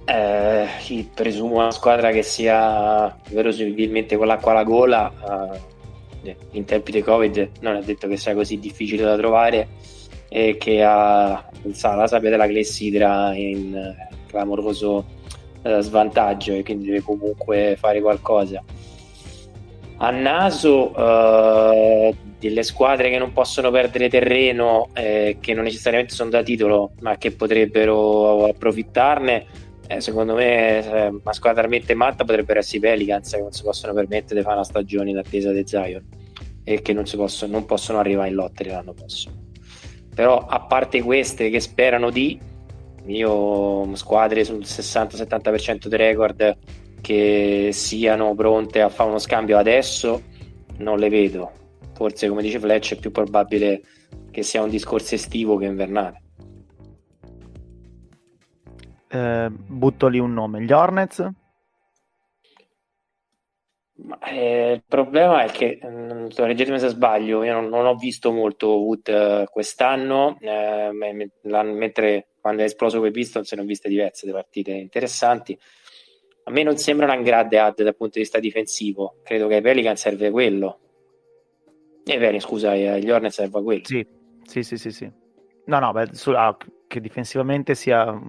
Eh, 0.06 0.68
presumo 1.14 1.56
una 1.56 1.72
squadra 1.72 2.12
che 2.12 2.24
sia 2.24 3.16
verosimilmente 3.30 4.18
con 4.18 4.28
l'acqua 4.28 4.52
alla 4.52 4.64
gola 4.64 5.12
uh, 5.22 6.28
in 6.52 6.66
tempi 6.66 6.92
di 6.92 7.02
Covid 7.02 7.50
non 7.62 7.76
è 7.76 7.82
detto 7.82 8.08
che 8.08 8.18
sia 8.18 8.34
così 8.34 8.60
difficile 8.60 9.04
da 9.04 9.16
trovare 9.16 9.68
e 10.34 10.56
che 10.58 10.82
ha 10.82 11.46
la 11.62 12.08
sabbia 12.08 12.30
della 12.30 12.48
clessidra 12.48 13.36
in 13.36 13.74
uh, 13.74 14.28
clamoroso 14.28 15.06
uh, 15.62 15.80
svantaggio 15.82 16.54
e 16.54 16.64
quindi 16.64 16.86
deve 16.86 17.02
comunque 17.02 17.76
fare 17.78 18.00
qualcosa 18.00 18.64
a 19.98 20.10
naso 20.10 20.92
uh, 20.98 22.16
delle 22.40 22.64
squadre 22.64 23.12
che 23.12 23.20
non 23.20 23.34
possono 23.34 23.70
perdere 23.70 24.10
terreno, 24.10 24.90
eh, 24.94 25.38
che 25.40 25.54
non 25.54 25.64
necessariamente 25.64 26.16
sono 26.16 26.32
da 26.32 26.42
titolo, 26.42 26.94
ma 27.02 27.18
che 27.18 27.32
potrebbero 27.34 28.46
approfittarne. 28.46 29.46
Eh, 29.86 30.02
secondo 30.02 30.34
me, 30.34 30.80
eh, 30.80 31.08
una 31.08 31.34
squadra 31.34 31.62
talmente 31.62 31.94
matta 31.94 32.24
potrebbero 32.24 32.58
essere 32.58 32.78
i 32.78 32.82
Pelicans, 32.82 33.32
che 33.32 33.42
non 33.42 33.52
si 33.52 33.62
possono 33.62 33.94
permettere 33.94 34.40
di 34.40 34.42
fare 34.42 34.56
una 34.56 34.66
stagione 34.66 35.12
in 35.12 35.18
attesa 35.18 35.52
di 35.52 35.62
Zion 35.68 36.04
e 36.64 36.82
che 36.82 36.94
non, 36.94 37.04
possono, 37.16 37.52
non 37.52 37.66
possono 37.66 38.00
arrivare 38.00 38.30
in 38.30 38.36
lottery 38.36 38.70
l'anno 38.72 38.94
prossimo. 38.94 39.41
Però, 40.22 40.46
a 40.46 40.60
parte 40.60 41.02
queste 41.02 41.50
che 41.50 41.60
sperano 41.60 42.12
di, 42.12 42.40
io 43.08 43.96
squadre 43.96 44.44
sul 44.44 44.60
60-70% 44.60 45.88
di 45.88 45.96
record 45.96 46.58
che 47.02 47.70
siano 47.74 48.36
pronte 48.36 48.82
a 48.82 48.90
fare 48.90 49.10
uno 49.10 49.18
scambio 49.18 49.58
adesso 49.58 50.22
non 50.78 51.00
le 51.00 51.10
vedo. 51.10 51.52
Forse, 51.96 52.28
come 52.28 52.44
dice 52.44 52.60
Fletch, 52.60 52.94
è 52.94 53.00
più 53.00 53.10
probabile 53.10 53.82
che 54.30 54.44
sia 54.44 54.62
un 54.62 54.70
discorso 54.70 55.16
estivo 55.16 55.58
che 55.58 55.66
invernale. 55.66 56.22
Eh, 59.08 59.50
butto 59.50 60.08
lì 60.08 60.20
un 60.20 60.34
nome, 60.34 60.62
gli 60.62 60.72
Hornets? 60.72 61.28
Ma, 64.04 64.18
eh, 64.20 64.72
il 64.74 64.84
problema 64.88 65.44
è 65.44 65.50
che, 65.50 65.80
mh, 65.82 66.30
leggetemi 66.38 66.80
se 66.80 66.90
sbaglio, 66.90 67.44
io 67.44 67.54
non, 67.54 67.68
non, 67.68 67.86
ho 67.86 67.96
visto 67.96 68.32
molto 68.32 68.80
Wood 68.80 69.08
uh, 69.08 69.52
quest'anno, 69.52 70.38
eh, 70.40 70.90
mentre 70.92 72.28
quando 72.40 72.62
è 72.64 72.66
esploso 72.66 73.00
quei 73.00 73.12
Pistons 73.12 73.52
ne 73.52 73.62
ho 73.62 73.66
viste 73.66 73.90
diverse 73.90 74.26
di 74.26 74.32
partite 74.32 74.72
interessanti 74.72 75.58
a 76.44 76.52
me 76.52 76.64
non 76.64 76.78
sembra 76.78 77.06
una 77.06 77.22
grande 77.22 77.60
ad 77.60 77.82
dal 77.82 77.96
punto 77.96 78.14
di 78.14 78.22
vista 78.22 78.40
difensivo. 78.40 79.20
Credo 79.24 79.48
che 79.48 79.56
ai 79.56 79.62
Pelican 79.62 79.96
serve 79.96 80.32
quello. 80.32 80.80
E 82.04 82.14
eh, 82.14 82.18
bene, 82.18 82.40
scusa, 82.40 82.72
agli 82.72 83.10
Hornets 83.10 83.36
serve 83.36 83.62
quello. 83.62 83.86
Sì, 83.86 84.06
sì, 84.44 84.64
sì, 84.64 84.78
sì. 84.78 84.92
sì. 84.92 85.12
No, 85.66 85.80
no, 85.80 85.92
beh, 85.92 86.10
su, 86.14 86.32
ah, 86.32 86.56
che 86.88 87.00
difensivamente 87.00 87.76
sia 87.76 88.20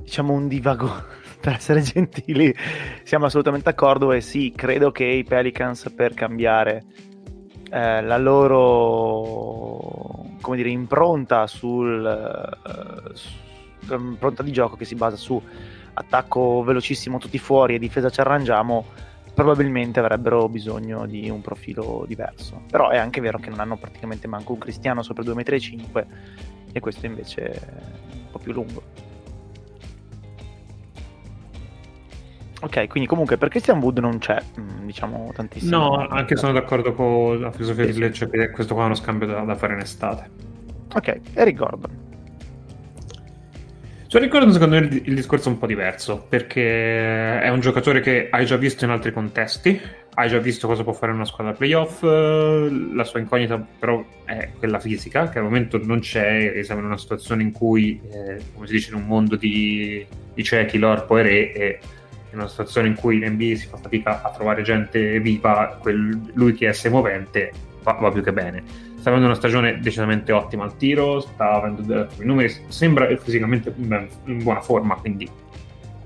diciamo 0.00 0.32
un 0.32 0.48
divago 0.48 0.90
per 1.44 1.54
essere 1.56 1.82
gentili 1.84 2.54
siamo 3.02 3.26
assolutamente 3.26 3.70
d'accordo 3.70 4.12
e 4.12 4.22
sì 4.22 4.52
credo 4.56 4.90
che 4.90 5.04
i 5.04 5.24
Pelicans 5.24 5.92
per 5.94 6.14
cambiare 6.14 6.84
eh, 7.70 8.00
la 8.02 8.16
loro 8.16 9.82
come 10.40 10.56
dire 10.56 10.70
impronta 10.70 11.46
sul 11.46 12.50
su, 13.12 13.28
impronta 13.92 14.42
di 14.42 14.52
gioco 14.52 14.76
che 14.76 14.86
si 14.86 14.94
basa 14.94 15.16
su 15.16 15.40
attacco 15.94 16.62
velocissimo 16.62 17.18
tutti 17.18 17.38
fuori 17.38 17.74
e 17.74 17.78
difesa 17.78 18.10
ci 18.10 18.20
arrangiamo, 18.20 18.84
probabilmente 19.32 20.00
avrebbero 20.00 20.48
bisogno 20.48 21.06
di 21.06 21.30
un 21.30 21.40
profilo 21.40 22.04
diverso. 22.06 22.62
Però 22.70 22.88
è 22.88 22.98
anche 22.98 23.20
vero 23.20 23.38
che 23.38 23.50
non 23.50 23.60
hanno 23.60 23.76
praticamente 23.76 24.26
manco 24.26 24.52
un 24.52 24.58
cristiano 24.58 25.02
sopra 25.02 25.22
2,5 25.22 25.76
m 25.92 26.06
e 26.72 26.80
questo 26.80 27.06
invece 27.06 27.50
è 27.50 27.60
un 28.12 28.30
po' 28.30 28.38
più 28.38 28.52
lungo. 28.52 29.13
Ok, 32.64 32.88
quindi 32.88 33.06
comunque 33.06 33.36
per 33.36 33.48
Christian 33.50 33.78
Wood 33.78 33.98
non 33.98 34.16
c'è, 34.18 34.40
mm, 34.58 34.86
diciamo, 34.86 35.30
tantissimo. 35.34 35.76
No, 35.76 36.06
anche 36.08 36.34
sono 36.34 36.52
d'accordo 36.52 36.94
con 36.94 37.38
la 37.38 37.50
filosofia 37.52 37.84
sì, 37.84 37.92
di 37.92 37.98
Lecce 37.98 38.30
che 38.30 38.50
questo 38.50 38.72
qua 38.72 38.84
è 38.84 38.86
uno 38.86 38.94
scambio 38.94 39.26
da, 39.26 39.40
da 39.40 39.54
fare 39.54 39.74
in 39.74 39.80
estate. 39.80 40.30
Ok, 40.94 41.20
Eric 41.34 41.56
Gordon. 41.56 42.12
Su 44.06 44.20
Ricordo 44.20 44.52
secondo 44.52 44.78
me 44.78 44.86
il, 44.86 45.14
discorso 45.14 45.48
è 45.48 45.52
un 45.52 45.58
po' 45.58 45.66
diverso, 45.66 46.24
perché 46.26 47.40
è 47.40 47.48
un 47.48 47.58
giocatore 47.58 48.00
che 48.00 48.28
hai 48.30 48.46
già 48.46 48.56
visto 48.56 48.84
in 48.84 48.92
altri 48.92 49.12
contesti, 49.12 49.78
hai 50.14 50.28
già 50.28 50.38
visto 50.38 50.68
cosa 50.68 50.84
può 50.84 50.92
fare 50.92 51.10
una 51.10 51.24
squadra 51.24 51.52
playoff, 51.52 52.02
la 52.02 53.02
sua 53.02 53.18
incognita 53.18 53.58
però 53.58 54.04
è 54.24 54.52
quella 54.56 54.78
fisica, 54.78 55.28
che 55.28 55.38
al 55.38 55.44
momento 55.44 55.80
non 55.84 55.98
c'è, 55.98 56.52
e 56.54 56.62
siamo 56.62 56.80
in 56.80 56.86
una 56.86 56.96
situazione 56.96 57.42
in 57.42 57.50
cui, 57.50 58.00
eh, 58.08 58.40
come 58.54 58.68
si 58.68 58.74
dice, 58.74 58.90
in 58.90 58.98
un 58.98 59.06
mondo 59.06 59.34
di, 59.34 60.06
di 60.32 60.44
ciechi, 60.44 60.78
l'orpo 60.78 61.18
e 61.18 61.22
re, 61.22 61.52
e 61.52 61.78
in 62.34 62.40
una 62.40 62.48
situazione 62.48 62.88
in 62.88 62.94
cui 62.94 63.18
l'NBA 63.18 63.56
si 63.56 63.66
fa 63.66 63.78
fatica 63.78 64.22
a 64.22 64.30
trovare 64.30 64.62
gente 64.62 65.18
viva, 65.20 65.78
quel, 65.80 66.32
lui 66.34 66.54
che 66.54 66.68
è 66.68 66.72
semovente 66.72 67.52
va, 67.82 67.92
va 67.92 68.10
più 68.10 68.22
che 68.22 68.32
bene 68.32 68.92
sta 69.04 69.10
avendo 69.12 69.28
una 69.28 69.38
stagione 69.38 69.80
decisamente 69.80 70.32
ottima 70.32 70.64
al 70.64 70.78
tiro, 70.78 71.20
sta 71.20 71.50
avendo 71.50 72.08
i 72.18 72.24
numeri, 72.24 72.50
sembra 72.68 73.06
fisicamente 73.18 73.70
in, 73.76 74.08
in 74.24 74.42
buona 74.42 74.62
forma, 74.62 74.94
quindi 74.94 75.28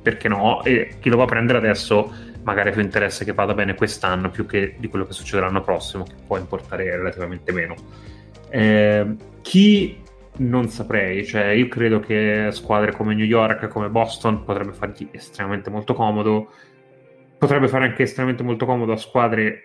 perché 0.03 0.27
no? 0.27 0.65
E 0.65 0.97
chi 0.99 1.09
lo 1.09 1.17
va 1.17 1.23
a 1.23 1.27
prendere 1.27 1.59
adesso 1.59 2.13
magari 2.43 2.71
ha 2.71 2.73
più 2.73 2.83
interesse 2.83 3.25
che 3.25 3.33
vada 3.33 3.55
bene 3.55 3.77
quest'anno 3.77 4.31
più 4.31 4.47
che 4.47 4.75
di 4.79 4.89
quello 4.89 5.05
che 5.05 5.13
succederà 5.13 5.47
l'anno 5.47 5.63
prossimo, 5.63 6.03
che 6.03 6.15
può 6.27 6.39
importare 6.39 6.91
relativamente 6.97 7.53
meno. 7.53 7.77
Eh, 8.49 9.07
chi 9.43 10.03
non 10.39 10.69
saprei, 10.69 11.25
cioè 11.25 11.47
io 11.49 11.69
credo 11.69 12.01
che 12.01 12.49
squadre 12.53 12.93
come 12.93 13.15
New 13.15 13.25
York, 13.25 13.69
come 13.69 13.89
Boston 13.89 14.45
potrebbe 14.45 14.73
fargli 14.73 15.09
estremamente 15.11 15.71
molto 15.71 15.95
comodo, 15.95 16.51
potrebbe 17.39 17.69
fare 17.69 17.87
anche 17.87 18.03
estremamente 18.03 18.43
molto 18.43 18.67
comodo 18.67 18.93
a 18.93 18.97
squadre 18.97 19.63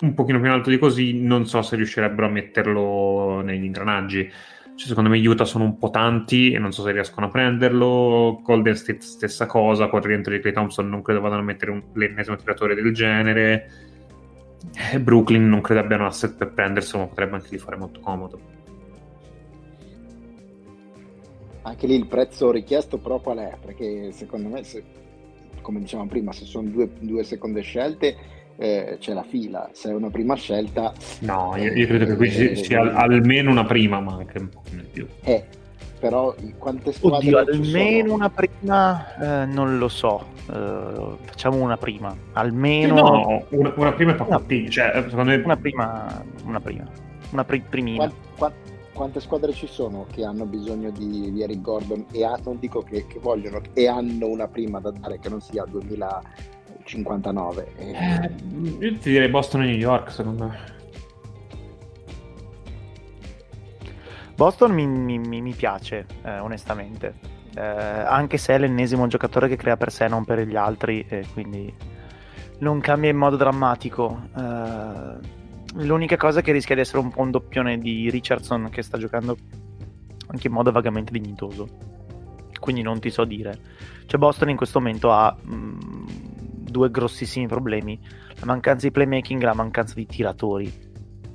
un 0.00 0.14
pochino 0.14 0.38
più 0.38 0.48
in 0.48 0.52
alto 0.52 0.70
di 0.70 0.78
così, 0.78 1.22
non 1.22 1.46
so 1.46 1.62
se 1.62 1.76
riuscirebbero 1.76 2.26
a 2.26 2.30
metterlo 2.30 3.40
negli 3.42 3.64
ingranaggi. 3.64 4.30
Cioè, 4.76 4.88
secondo 4.88 5.08
me 5.08 5.26
Utah 5.26 5.46
sono 5.46 5.64
un 5.64 5.78
po' 5.78 5.88
tanti 5.88 6.52
e 6.52 6.58
non 6.58 6.70
so 6.70 6.82
se 6.82 6.92
riescono 6.92 7.26
a 7.26 7.30
prenderlo. 7.30 8.40
Golden 8.42 8.76
State 8.76 9.00
stessa 9.00 9.46
cosa, 9.46 9.88
con 9.88 10.00
il 10.00 10.04
rientro 10.04 10.34
di 10.34 10.40
Clay 10.40 10.52
Thompson 10.52 10.86
non 10.86 11.00
credo 11.00 11.20
vadano 11.20 11.40
a 11.40 11.44
mettere 11.44 11.70
un, 11.70 11.82
l'ennesimo 11.94 12.36
tiratore 12.36 12.74
del 12.74 12.92
genere. 12.92 13.70
E 14.92 15.00
Brooklyn 15.00 15.48
non 15.48 15.62
credo 15.62 15.80
abbiano 15.80 16.04
asset 16.04 16.36
per 16.36 16.52
prenderselo, 16.52 17.04
ma 17.04 17.08
potrebbe 17.08 17.36
anche 17.36 17.48
gli 17.50 17.58
fare 17.58 17.76
molto 17.76 18.00
comodo. 18.00 18.55
Anche 21.66 21.86
lì 21.88 21.96
il 21.96 22.06
prezzo 22.06 22.50
richiesto 22.52 22.98
però 22.98 23.18
qual 23.20 23.38
è? 23.38 23.56
Perché 23.60 24.12
secondo 24.12 24.48
me, 24.48 24.62
se, 24.62 24.82
come 25.60 25.80
dicevamo 25.80 26.08
prima, 26.08 26.32
se 26.32 26.44
sono 26.44 26.68
due, 26.68 26.88
due 27.00 27.24
seconde 27.24 27.60
scelte 27.62 28.16
eh, 28.56 28.96
c'è 29.00 29.12
la 29.12 29.24
fila, 29.24 29.68
se 29.72 29.90
è 29.90 29.94
una 29.94 30.08
prima 30.10 30.34
scelta... 30.36 30.92
No, 31.20 31.54
io, 31.56 31.72
io 31.72 31.86
credo 31.86 32.06
che 32.06 32.16
qui 32.16 32.30
ci 32.30 32.50
eh, 32.50 32.56
sia 32.56 32.94
almeno 32.94 33.50
una 33.50 33.64
prima, 33.64 34.00
ma 34.00 34.14
anche 34.14 34.38
un 34.38 34.48
po' 34.48 34.62
di 34.70 34.86
più. 34.90 35.06
Eh, 35.24 35.44
però 35.98 36.34
quante 36.56 36.92
squadre 36.92 37.34
Oddio, 37.34 37.44
ci 37.52 37.60
almeno 37.60 37.98
sono? 38.00 38.14
una 38.14 38.30
prima, 38.30 39.42
eh, 39.42 39.46
non 39.46 39.78
lo 39.78 39.88
so. 39.88 40.24
Eh, 40.48 41.16
facciamo 41.24 41.60
una 41.60 41.76
prima, 41.76 42.14
almeno 42.34 42.94
No, 42.94 43.44
una, 43.50 43.72
una 43.76 43.92
prima 43.92 44.12
è 44.14 44.16
No. 44.16 44.24
Pacottini, 44.24 44.70
cioè, 44.70 45.04
secondo 45.08 45.30
me... 45.30 45.36
una 45.36 45.56
prima, 45.56 46.24
una 46.44 46.60
prima, 46.60 46.84
una 47.30 47.44
pri- 47.44 47.62
primina. 47.68 47.96
Quan- 48.06 48.12
qua- 48.36 48.52
quante 48.96 49.20
squadre 49.20 49.52
ci 49.52 49.66
sono 49.66 50.06
che 50.10 50.24
hanno 50.24 50.46
bisogno 50.46 50.90
di, 50.90 51.30
di 51.30 51.42
Eric 51.42 51.60
Gordon 51.60 52.06
e 52.10 52.24
ha- 52.24 52.38
non 52.42 52.58
dico 52.58 52.80
che, 52.80 53.06
che 53.06 53.18
vogliono 53.20 53.60
e 53.74 53.86
hanno 53.86 54.26
una 54.26 54.48
prima 54.48 54.80
da 54.80 54.90
dare 54.90 55.18
che 55.20 55.28
non 55.28 55.40
sia 55.42 55.64
2059 55.66 57.72
Eh, 57.76 57.90
Eh, 57.92 58.30
io 58.80 58.98
ti 58.98 59.10
direi 59.10 59.28
Boston 59.28 59.62
e 59.62 59.66
New 59.66 59.76
York, 59.76 60.10
secondo 60.10 60.46
me. 60.46 60.74
Boston 64.34 64.72
mi, 64.72 64.86
mi- 64.86 65.18
mi- 65.18 65.40
mi 65.40 65.54
piace, 65.54 66.06
eh, 66.22 66.38
onestamente. 66.38 67.14
Eh, 67.54 67.60
anche 67.60 68.36
se 68.36 68.54
è 68.54 68.58
l'ennesimo 68.58 69.06
giocatore 69.06 69.48
che 69.48 69.56
crea 69.56 69.76
per 69.78 69.90
sé, 69.90 70.08
non 70.08 70.24
per 70.24 70.40
gli 70.40 70.56
altri, 70.56 71.06
e 71.08 71.24
quindi 71.32 71.72
non 72.58 72.80
cambia 72.80 73.08
in 73.10 73.16
modo 73.16 73.36
drammatico. 73.36 74.28
L'unica 75.78 76.16
cosa 76.16 76.40
che 76.40 76.52
rischia 76.52 76.74
di 76.74 76.80
essere 76.80 76.98
un 76.98 77.10
po' 77.10 77.20
un 77.20 77.30
doppione 77.30 77.78
di 77.78 78.08
Richardson 78.08 78.68
che 78.70 78.82
sta 78.82 78.96
giocando 78.96 79.36
anche 80.28 80.46
in 80.46 80.52
modo 80.52 80.72
vagamente 80.72 81.12
dignitoso. 81.12 81.68
Quindi 82.58 82.82
non 82.82 82.98
ti 82.98 83.10
so 83.10 83.24
dire. 83.24 83.58
Cioè, 84.06 84.18
Boston 84.18 84.50
in 84.50 84.56
questo 84.56 84.78
momento 84.78 85.12
ha 85.12 85.36
mm, 85.46 85.78
due 86.70 86.90
grossissimi 86.90 87.46
problemi: 87.46 88.00
la 88.38 88.46
mancanza 88.46 88.86
di 88.86 88.92
playmaking 88.92 89.42
e 89.42 89.44
la 89.44 89.54
mancanza 89.54 89.94
di 89.94 90.06
tiratori. 90.06 90.72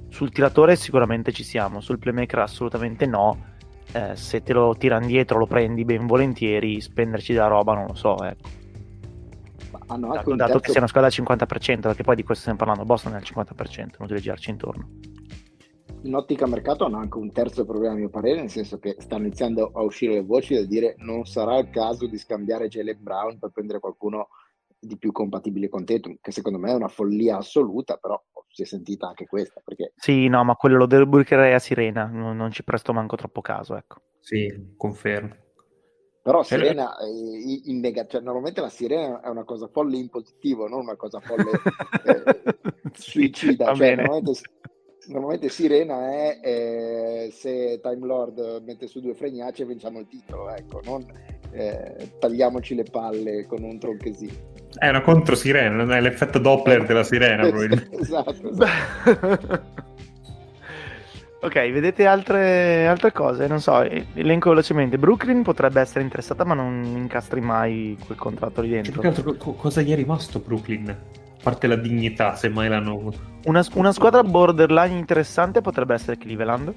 Sul 0.10 0.32
tiratore 0.32 0.76
sicuramente 0.76 1.32
ci 1.32 1.44
siamo, 1.44 1.80
sul 1.80 2.00
playmaker 2.00 2.40
assolutamente 2.40 3.06
no. 3.06 3.50
Eh, 3.94 4.16
se 4.16 4.42
te 4.42 4.54
lo 4.54 4.76
tirano 4.76 5.06
dietro 5.06 5.38
lo 5.38 5.46
prendi 5.46 5.84
ben 5.84 6.08
volentieri, 6.08 6.80
spenderci 6.80 7.34
della 7.34 7.48
roba 7.48 7.74
non 7.74 7.88
lo 7.88 7.94
so, 7.94 8.24
ecco. 8.24 8.61
Hanno 9.92 10.08
anche 10.08 10.18
Dato, 10.18 10.30
un 10.32 10.38
dato 10.38 10.52
che 10.54 10.60
terzo 10.60 10.72
sia 10.72 10.80
una 10.80 10.90
squadra 10.90 11.10
al 11.10 11.16
50%, 11.16 11.82
perché 11.82 12.04
poi 12.04 12.16
di 12.16 12.24
questo 12.24 12.42
stiamo 12.42 12.58
parlando, 12.58 12.86
Boston 12.86 13.14
è 13.14 13.16
al 13.16 13.24
50%, 13.24 13.96
non 14.00 14.08
devi 14.08 14.22
girarci 14.22 14.50
intorno. 14.50 14.90
in 16.04 16.16
ottica 16.16 16.48
mercato 16.48 16.86
hanno 16.86 16.98
anche 16.98 17.18
un 17.18 17.32
terzo 17.32 17.66
problema 17.66 17.94
a 17.94 17.98
mio 17.98 18.10
parere, 18.10 18.40
nel 18.40 18.50
senso 18.50 18.80
che 18.80 18.96
stanno 19.00 19.26
iniziando 19.26 19.72
a 19.74 19.82
uscire 19.82 20.14
le 20.14 20.24
voci 20.24 20.56
da 20.56 20.64
dire 20.66 20.96
non 20.98 21.26
sarà 21.26 21.60
il 21.60 21.70
caso 21.70 22.08
di 22.08 22.18
scambiare 22.18 22.68
Jalen 22.68 22.98
Brown 23.00 23.38
per 23.38 23.52
prendere 23.52 23.80
qualcuno 23.80 24.30
di 24.80 24.98
più 24.98 25.12
compatibile 25.12 25.70
con 25.70 25.86
Tatum, 25.86 26.18
che 26.20 26.32
secondo 26.32 26.58
me 26.58 26.72
è 26.72 26.76
una 26.76 26.88
follia 26.88 27.38
assoluta, 27.38 27.98
però 27.98 28.20
si 28.48 28.64
è 28.64 28.66
sentita 28.66 29.08
anche 29.08 29.28
questa, 29.28 29.62
perché 29.64 29.94
Sì, 29.96 30.28
no, 30.28 30.44
ma 30.44 30.56
quello 30.56 30.78
lo 30.78 30.88
debucherei 30.88 31.54
a 31.54 31.60
Sirena, 31.60 32.06
non, 32.06 32.36
non 32.36 32.52
ci 32.52 32.64
presto 32.64 32.94
manco 32.94 33.16
troppo 33.16 33.42
caso, 33.42 33.76
ecco. 33.76 34.02
Sì, 34.20 34.74
confermo. 34.76 35.36
Però 36.22 36.42
Eh, 36.42 36.46
Sirena 36.46 36.98
eh, 37.00 37.62
in- 37.66 37.80
nega- 37.80 38.06
cioè, 38.08 38.22
normalmente 38.22 38.62
la 38.62 38.70
Sirena 38.70 39.22
è 39.22 39.30
una 39.30 39.44
cosa 39.44 39.68
folle 39.68 39.98
in 39.98 40.10
positivo, 40.10 40.68
non 40.68 40.82
una 40.82 40.96
cosa 40.96 41.20
folle 41.20 41.50
eh, 42.06 42.56
suicida, 42.94 43.66
va 43.66 43.74
cioè 43.76 43.88
bene. 43.96 44.02
normalmente, 44.04 44.42
normalmente 45.08 45.50
Sirena 45.50 46.12
è 46.12 46.40
eh, 46.44 47.30
se 47.32 47.80
Time 47.82 48.06
Lord 48.06 48.62
mette 48.66 48.88
su 48.88 49.00
due 49.02 49.14
fregnacce 49.16 49.66
vinciamo 49.66 50.00
il 50.00 50.08
titolo, 50.08 50.50
ecco, 50.50 50.80
non 50.84 51.06
eh, 51.54 52.12
tagliamoci 52.20 52.76
le 52.76 52.84
palle 52.84 53.46
con 53.48 53.64
un 53.64 53.80
tronchesino. 53.80 54.50
È 54.78 54.88
una 54.88 55.02
controsirena, 55.02 55.76
non 55.76 55.92
è 55.92 56.00
l'effetto 56.00 56.40
Doppler 56.40 56.86
della 56.86 57.04
sirena, 57.04 57.46
esatto, 57.92 58.50
esatto. 58.50 59.90
Ok, 61.42 61.54
vedete 61.72 62.06
altre, 62.06 62.88
altre 62.88 63.12
cose? 63.12 63.48
Non 63.48 63.60
so, 63.60 63.82
elenco 63.82 64.50
velocemente. 64.50 64.98
Brooklyn 64.98 65.44
potrebbe 65.44 65.82
essere 65.82 66.04
interessata, 66.04 66.44
ma 66.44 66.54
non 66.54 66.84
incastri 66.84 67.42
mai 67.42 67.98
quel 68.06 68.18
contratto 68.18 68.62
lì 68.62 68.70
Cioè, 68.70 68.82
dentro. 68.82 69.02
che 69.02 69.08
altro, 69.08 69.34
co- 69.36 69.54
cosa 69.54 69.82
gli 69.82 69.92
è 69.92 69.96
rimasto 69.96 70.40
Brooklyn? 70.40 70.90
A 70.90 71.44
parte 71.44 71.68
la 71.68 71.76
dignità, 71.76 72.36
se 72.36 72.50
mai 72.50 72.70
l'hanno. 72.70 73.12
Una, 73.46 73.66
una 73.74 73.92
squadra 73.92 74.24
borderline 74.24 74.96
interessante 74.98 75.62
potrebbe 75.62 75.96
essere 75.96 76.18
Cleveland, 76.18 76.72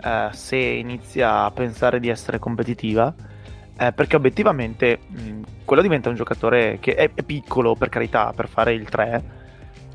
eh, 0.00 0.28
se 0.30 0.56
inizia 0.56 1.44
a 1.44 1.50
pensare 1.50 1.98
di 1.98 2.08
essere 2.08 2.38
competitiva, 2.38 3.12
eh, 3.76 3.90
perché 3.92 4.14
obiettivamente 4.14 5.00
mh, 5.08 5.40
quello 5.64 5.82
diventa 5.82 6.08
un 6.08 6.14
giocatore 6.14 6.78
che 6.80 6.94
è, 6.94 7.10
è 7.12 7.22
piccolo, 7.24 7.74
per 7.74 7.88
carità, 7.88 8.32
per 8.34 8.46
fare 8.48 8.72
il 8.74 8.88
3, 8.88 9.22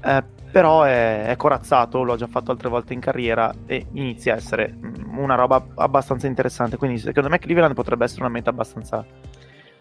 eh, 0.01 0.23
però 0.51 0.83
è, 0.83 1.25
è 1.27 1.35
corazzato, 1.35 2.03
l'ho 2.03 2.15
già 2.15 2.27
fatto 2.27 2.51
altre 2.51 2.69
volte 2.69 2.93
in 2.93 2.99
carriera 2.99 3.53
e 3.65 3.87
inizia 3.93 4.33
a 4.33 4.37
essere 4.37 4.67
mh, 4.73 5.17
una 5.17 5.35
roba 5.35 5.63
abbastanza 5.75 6.27
interessante, 6.27 6.77
quindi 6.77 6.97
secondo 6.99 7.29
me 7.29 7.39
Cleveland 7.39 7.73
potrebbe 7.73 8.05
essere 8.05 8.21
una 8.21 8.31
meta 8.31 8.49
abbastanza... 8.49 9.05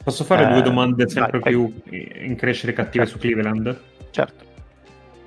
Posso 0.03 0.25
fare 0.25 0.45
Eh, 0.45 0.47
due 0.47 0.63
domande 0.63 1.09
sempre 1.09 1.43
vai, 1.43 1.53
più 1.53 1.73
in 1.91 2.35
crescere 2.37 2.73
cattive 2.73 3.05
Certo. 3.05 3.07
su 3.07 3.19
Cleveland? 3.19 3.85
Certo. 4.11 4.45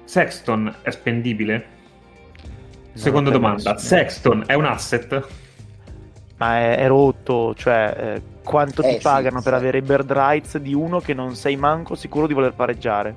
Sexton 0.03 0.75
è 0.81 0.89
spendibile? 0.91 1.79
Seconda 2.93 3.29
Non 3.29 3.39
lo 3.39 3.39
domanda, 3.39 3.73
penso. 3.73 3.77
Sexton 3.77 4.43
è 4.45 4.53
un 4.53 4.65
asset? 4.65 5.27
Ma 6.37 6.57
è, 6.59 6.77
è 6.77 6.87
rotto, 6.87 7.53
cioè 7.55 7.93
eh, 7.97 8.23
quanto 8.43 8.83
ti 8.83 8.95
Eh, 8.95 8.99
sì, 8.99 8.99
pagano 8.99 9.41
per 9.41 9.53
sì. 9.53 9.59
avere 9.59 9.77
i 9.77 9.81
bird 9.83 10.11
rights 10.11 10.57
di 10.57 10.73
uno 10.73 10.99
che 10.99 11.13
non 11.13 11.35
sei 11.35 11.55
manco 11.55 11.95
sicuro 11.95 12.25
di 12.27 12.33
voler 12.33 12.53
pareggiare? 12.53 13.15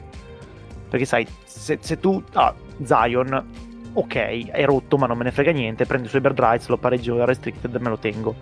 Perché 0.95 1.09
sai, 1.09 1.27
se, 1.43 1.79
se 1.81 1.99
tu... 1.99 2.23
Ah, 2.35 2.55
Zion, 2.85 3.45
ok, 3.95 4.51
è 4.51 4.65
rotto 4.65 4.97
ma 4.97 5.09
non 5.09 5.19
me 5.19 5.25
ne 5.25 5.33
frega 5.33 5.51
niente, 5.51 5.87
prendo 5.87 6.07
i 6.07 6.09
suoi 6.09 6.21
bird 6.21 6.39
rights, 6.39 6.69
lo 6.69 6.77
pareggio 6.77 7.17
da 7.17 7.25
restricted 7.25 7.75
e 7.75 7.79
me 7.81 7.89
lo 7.89 7.99
tengo. 7.99 8.37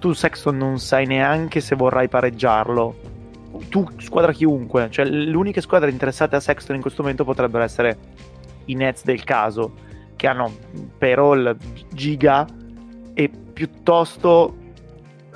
Tu 0.00 0.12
Sexton 0.12 0.56
non 0.56 0.80
sai 0.80 1.06
neanche 1.06 1.60
se 1.60 1.76
vorrai 1.76 2.08
pareggiarlo. 2.08 2.96
Tu, 3.68 3.88
squadra 3.98 4.32
chiunque, 4.32 4.90
cioè 4.90 5.04
le 5.04 5.36
uniche 5.36 5.60
squadre 5.60 5.90
interessate 5.90 6.34
a 6.34 6.40
Sexton 6.40 6.74
in 6.74 6.82
questo 6.82 7.02
momento 7.02 7.22
potrebbero 7.22 7.62
essere 7.62 7.96
i 8.64 8.74
Nets 8.74 9.04
del 9.04 9.22
caso, 9.22 9.74
che 10.16 10.26
hanno 10.26 10.52
payroll 10.98 11.56
giga 11.92 12.44
e 13.14 13.28
piuttosto 13.28 14.56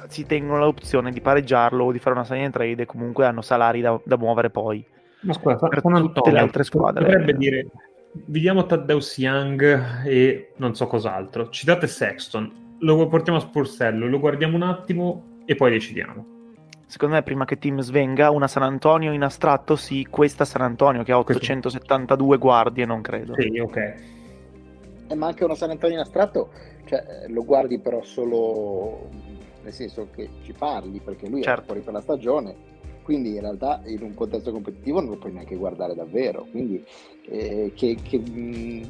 si 0.09 0.27
tengono 0.27 0.65
l'opzione 0.65 1.13
di 1.13 1.21
pareggiarlo 1.21 1.85
o 1.85 1.93
di 1.93 2.01
fare 2.01 2.17
una 2.17 2.25
sign 2.25 2.43
and 2.43 2.53
trade 2.53 2.83
e 2.83 2.87
comunque 2.87 3.25
hanno 3.25 3.41
salari 3.41 3.81
da, 3.81 3.97
da 4.03 4.17
muovere 4.17 4.51
poi. 4.51 4.85
Ma 5.23 5.33
scusa, 5.35 5.59
San 5.59 5.69
Per 5.69 5.81
tutte 5.81 5.97
Antonio 5.97 6.33
le 6.33 6.39
altre 6.39 6.65
squadre. 6.65 7.05
Potrebbe 7.05 7.35
dire, 7.37 7.67
vediamo 8.27 8.65
Taddeus 8.67 9.19
Young 9.19 10.07
e 10.07 10.53
non 10.57 10.75
so 10.75 10.87
cos'altro. 10.87 11.49
Ci 11.51 11.65
date 11.67 11.87
Sexton, 11.87 12.77
lo 12.81 13.07
portiamo 13.09 13.39
a 13.39 13.43
Sporsello, 13.43 14.07
lo 14.07 14.19
guardiamo 14.19 14.57
un 14.57 14.63
attimo 14.63 15.39
e 15.45 15.55
poi 15.55 15.71
decidiamo. 15.73 16.39
Secondo 16.87 17.15
me 17.15 17.23
prima 17.23 17.45
che 17.45 17.57
Team 17.59 17.81
svenga 17.81 18.31
una 18.31 18.49
San 18.49 18.65
Antonio 18.65 19.13
in 19.13 19.23
astratto, 19.23 19.77
sì, 19.77 20.07
questa 20.11 20.45
San 20.45 20.63
Antonio 20.63 21.05
che 21.05 21.13
ha 21.13 21.23
Questo- 21.23 21.43
872 21.43 22.37
guardie, 22.39 22.85
non 22.85 23.01
credo. 23.01 23.35
Sì, 23.39 23.59
ok. 23.61 23.95
Eh, 25.07 25.15
ma 25.15 25.27
anche 25.29 25.45
uno 25.45 25.55
San 25.55 25.71
Antonio 25.71 25.97
in 25.97 26.03
astratto, 26.03 26.51
cioè, 26.87 27.27
lo 27.29 27.45
guardi 27.45 27.79
però 27.79 28.03
solo 28.03 29.09
nel 29.63 29.73
senso 29.73 30.09
che 30.13 30.29
ci 30.43 30.53
parli 30.53 31.01
perché 31.01 31.29
lui 31.29 31.43
Certo. 31.43 31.61
è 31.61 31.65
fuori 31.67 31.81
per 31.81 31.93
la 31.93 32.01
stagione, 32.01 32.55
quindi 33.11 33.35
in 33.35 33.41
realtà 33.41 33.81
in 33.87 34.03
un 34.03 34.15
contesto 34.15 34.53
competitivo 34.53 35.01
non 35.01 35.11
lo 35.11 35.17
puoi 35.17 35.33
neanche 35.33 35.57
guardare 35.57 35.97
davvero. 35.97 36.47
Quindi 36.49 36.81
eh, 37.29 37.73
che, 37.75 37.97
che, 38.01 38.19
mh, 38.19 38.83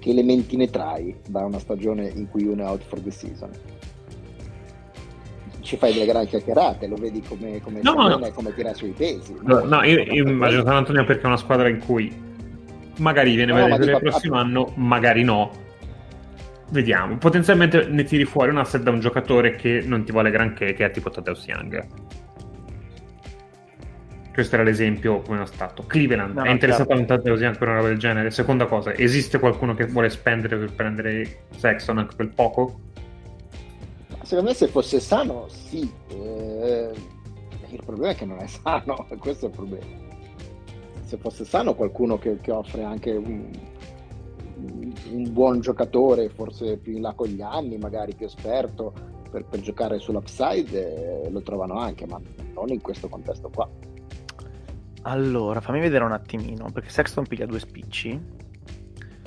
che 0.00 0.10
elementi 0.10 0.56
ne 0.56 0.68
trai 0.68 1.14
da 1.28 1.44
una 1.44 1.60
stagione 1.60 2.08
in 2.08 2.28
cui 2.28 2.44
uno 2.44 2.64
è 2.64 2.66
out 2.66 2.82
for 2.82 2.98
the 2.98 3.12
season? 3.12 3.50
Ci 5.60 5.76
fai 5.76 5.92
delle 5.92 6.06
grandi 6.06 6.26
chiacchierate, 6.26 6.88
lo 6.88 6.96
vedi 6.96 7.20
come, 7.20 7.60
come 7.60 7.82
No, 7.82 7.92
no. 7.92 8.32
come 8.32 8.52
tira 8.52 8.74
sui 8.74 8.90
pesi. 8.90 9.36
No, 9.42 9.60
no, 9.60 9.84
io, 9.84 10.00
io 10.02 10.28
immagino 10.28 10.64
San 10.64 10.74
Antonio 10.74 11.04
perché 11.04 11.22
è 11.22 11.26
una 11.26 11.36
squadra 11.36 11.68
in 11.68 11.78
cui 11.78 12.12
magari 12.98 13.36
viene 13.36 13.52
No, 13.52 13.64
a 13.64 13.68
ma 13.68 13.76
il 13.76 13.98
prossimo 14.00 14.34
anno, 14.34 14.72
magari 14.74 15.22
no. 15.22 15.52
Vediamo. 16.70 17.16
Potenzialmente 17.18 17.86
ne 17.86 18.02
tiri 18.02 18.24
fuori 18.24 18.50
un 18.50 18.58
asset 18.58 18.82
da 18.82 18.90
un 18.90 18.98
giocatore 18.98 19.54
che 19.54 19.84
non 19.86 20.02
ti 20.02 20.10
vuole 20.10 20.32
granché, 20.32 20.72
che 20.72 20.84
è 20.84 20.90
tipo 20.90 21.10
Tadeusz 21.10 21.46
Young. 21.46 22.24
Questo 24.36 24.56
era 24.56 24.64
l'esempio 24.64 25.22
come 25.22 25.42
è 25.42 25.46
stato. 25.46 25.84
Cleveland 25.86 26.34
No, 26.34 26.42
è 26.42 26.50
interessato 26.50 26.82
a 26.82 26.86
chiaro. 26.96 27.00
un 27.00 27.06
Tadeusz 27.06 27.40
Young 27.40 27.56
per 27.56 27.68
una 27.68 27.76
roba 27.78 27.88
del 27.88 27.98
genere. 27.98 28.30
Seconda 28.30 28.66
cosa, 28.66 28.92
esiste 28.92 29.38
qualcuno 29.38 29.72
che 29.72 29.86
vuole 29.86 30.10
spendere 30.10 30.58
per 30.58 30.74
prendere 30.74 31.44
Sexton 31.56 31.96
anche 31.96 32.16
quel 32.16 32.28
poco? 32.28 32.80
Secondo 34.24 34.50
me 34.50 34.54
se 34.54 34.66
fosse 34.66 35.00
sano, 35.00 35.48
sì. 35.48 35.90
Eh, 36.10 36.90
il 37.70 37.82
problema 37.82 38.12
è 38.12 38.14
che 38.14 38.26
non 38.26 38.36
è 38.40 38.46
sano, 38.46 39.06
questo 39.18 39.46
è 39.46 39.48
il 39.48 39.54
problema. 39.54 39.86
Se 41.04 41.16
fosse 41.16 41.46
sano 41.46 41.74
qualcuno 41.74 42.18
che, 42.18 42.36
che 42.38 42.50
offre 42.50 42.84
anche 42.84 43.12
un, 43.12 43.48
un 45.12 45.32
buon 45.32 45.60
giocatore, 45.60 46.28
forse 46.28 46.76
più 46.76 46.92
in 46.92 47.00
là 47.00 47.14
con 47.14 47.28
gli 47.28 47.40
anni, 47.40 47.78
magari 47.78 48.14
più 48.14 48.26
esperto, 48.26 48.92
per, 49.30 49.46
per 49.46 49.60
giocare 49.60 49.98
sull'upside 49.98 51.22
eh, 51.24 51.30
lo 51.30 51.40
trovano 51.40 51.78
anche, 51.78 52.04
ma 52.04 52.20
non 52.52 52.68
in 52.68 52.82
questo 52.82 53.08
contesto 53.08 53.48
qua. 53.48 53.66
Allora, 55.08 55.60
fammi 55.60 55.78
vedere 55.78 56.02
un 56.02 56.10
attimino, 56.10 56.70
perché 56.72 56.90
Sexton 56.90 57.26
piglia 57.26 57.46
due 57.46 57.60
spicci. 57.60 58.20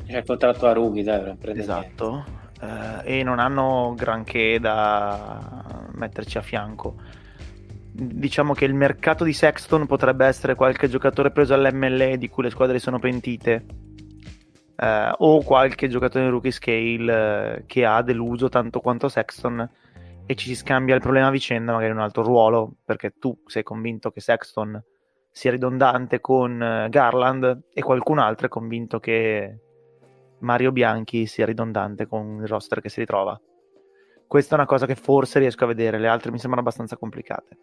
C'è 0.05 0.17
il 0.17 0.25
contratto 0.25 0.67
a 0.67 0.73
Rughi, 0.73 1.03
dai, 1.03 1.21
prendere 1.21 1.59
Esatto. 1.59 2.25
eh, 2.59 3.19
e 3.19 3.23
non 3.23 3.39
hanno 3.39 3.93
granché 3.95 4.59
da 4.59 5.87
metterci 5.93 6.37
a 6.37 6.41
fianco. 6.41 6.95
Diciamo 7.91 8.53
che 8.53 8.65
il 8.65 8.73
mercato 8.73 9.23
di 9.23 9.31
Sexton 9.31 9.85
potrebbe 9.85 10.25
essere 10.25 10.55
qualche 10.55 10.89
giocatore 10.89 11.31
preso 11.31 11.53
all'MLE 11.53 12.17
di 12.17 12.27
cui 12.27 12.43
le 12.43 12.49
squadre 12.49 12.79
sono 12.79 12.99
pentite. 12.99 13.65
eh, 14.75 15.11
o 15.17 15.43
qualche 15.43 15.87
giocatore 15.89 16.25
in 16.25 16.31
rookie 16.31 16.51
scale 16.51 17.57
eh, 17.57 17.63
che 17.65 17.85
ha 17.85 18.01
deluso 18.01 18.49
tanto 18.49 18.79
quanto 18.79 19.09
Sexton 19.09 19.69
e 20.25 20.35
ci 20.35 20.47
si 20.47 20.55
scambia 20.55 20.95
il 20.95 21.01
problema 21.01 21.27
a 21.27 21.31
vicenda 21.31 21.71
magari 21.73 21.91
in 21.91 21.97
un 21.97 22.03
altro 22.03 22.23
ruolo 22.23 22.75
perché 22.85 23.15
tu 23.19 23.37
sei 23.45 23.63
convinto 23.63 24.11
che 24.11 24.21
Sexton 24.21 24.81
sia 25.39 25.51
ridondante 25.51 26.19
con 26.19 26.61
eh, 26.61 26.89
Garland 26.89 27.61
e 27.73 27.81
qualcun 27.81 28.19
altro 28.19 28.47
è 28.47 28.49
convinto 28.49 28.99
che 28.99 29.57
Mario 30.39 30.73
Bianchi 30.73 31.27
sia 31.27 31.45
ridondante 31.45 32.07
con 32.07 32.39
il 32.41 32.45
roster 32.45 32.81
che 32.81 32.89
si 32.89 32.99
ritrova. 32.99 33.39
Questa 34.27 34.55
è 34.55 34.57
una 34.57 34.67
cosa 34.67 34.85
che 34.85 34.95
forse 34.95 35.39
riesco 35.39 35.63
a 35.63 35.67
vedere, 35.67 35.97
le 35.97 36.09
altre 36.09 36.31
mi 36.31 36.39
sembrano 36.39 36.59
abbastanza 36.59 36.97
complicate. 36.97 37.57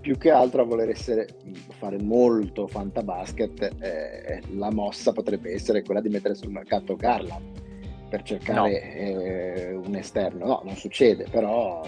Più 0.00 0.16
che 0.16 0.30
altro 0.30 0.62
a 0.62 0.64
voler 0.64 0.90
essere, 0.90 1.26
fare 1.70 2.00
molto 2.00 2.68
fantabasket, 2.68 3.74
eh, 3.80 4.42
la 4.52 4.70
mossa 4.70 5.10
potrebbe 5.10 5.52
essere 5.52 5.82
quella 5.82 6.00
di 6.00 6.08
mettere 6.08 6.36
sul 6.36 6.52
mercato 6.52 6.94
Garland 6.94 7.62
per 8.08 8.22
cercare 8.22 8.60
No. 8.60 8.66
eh, 8.68 9.74
un 9.74 9.96
esterno. 9.96 10.46
No, 10.46 10.60
non 10.62 10.76
succede, 10.76 11.26
però... 11.28 11.82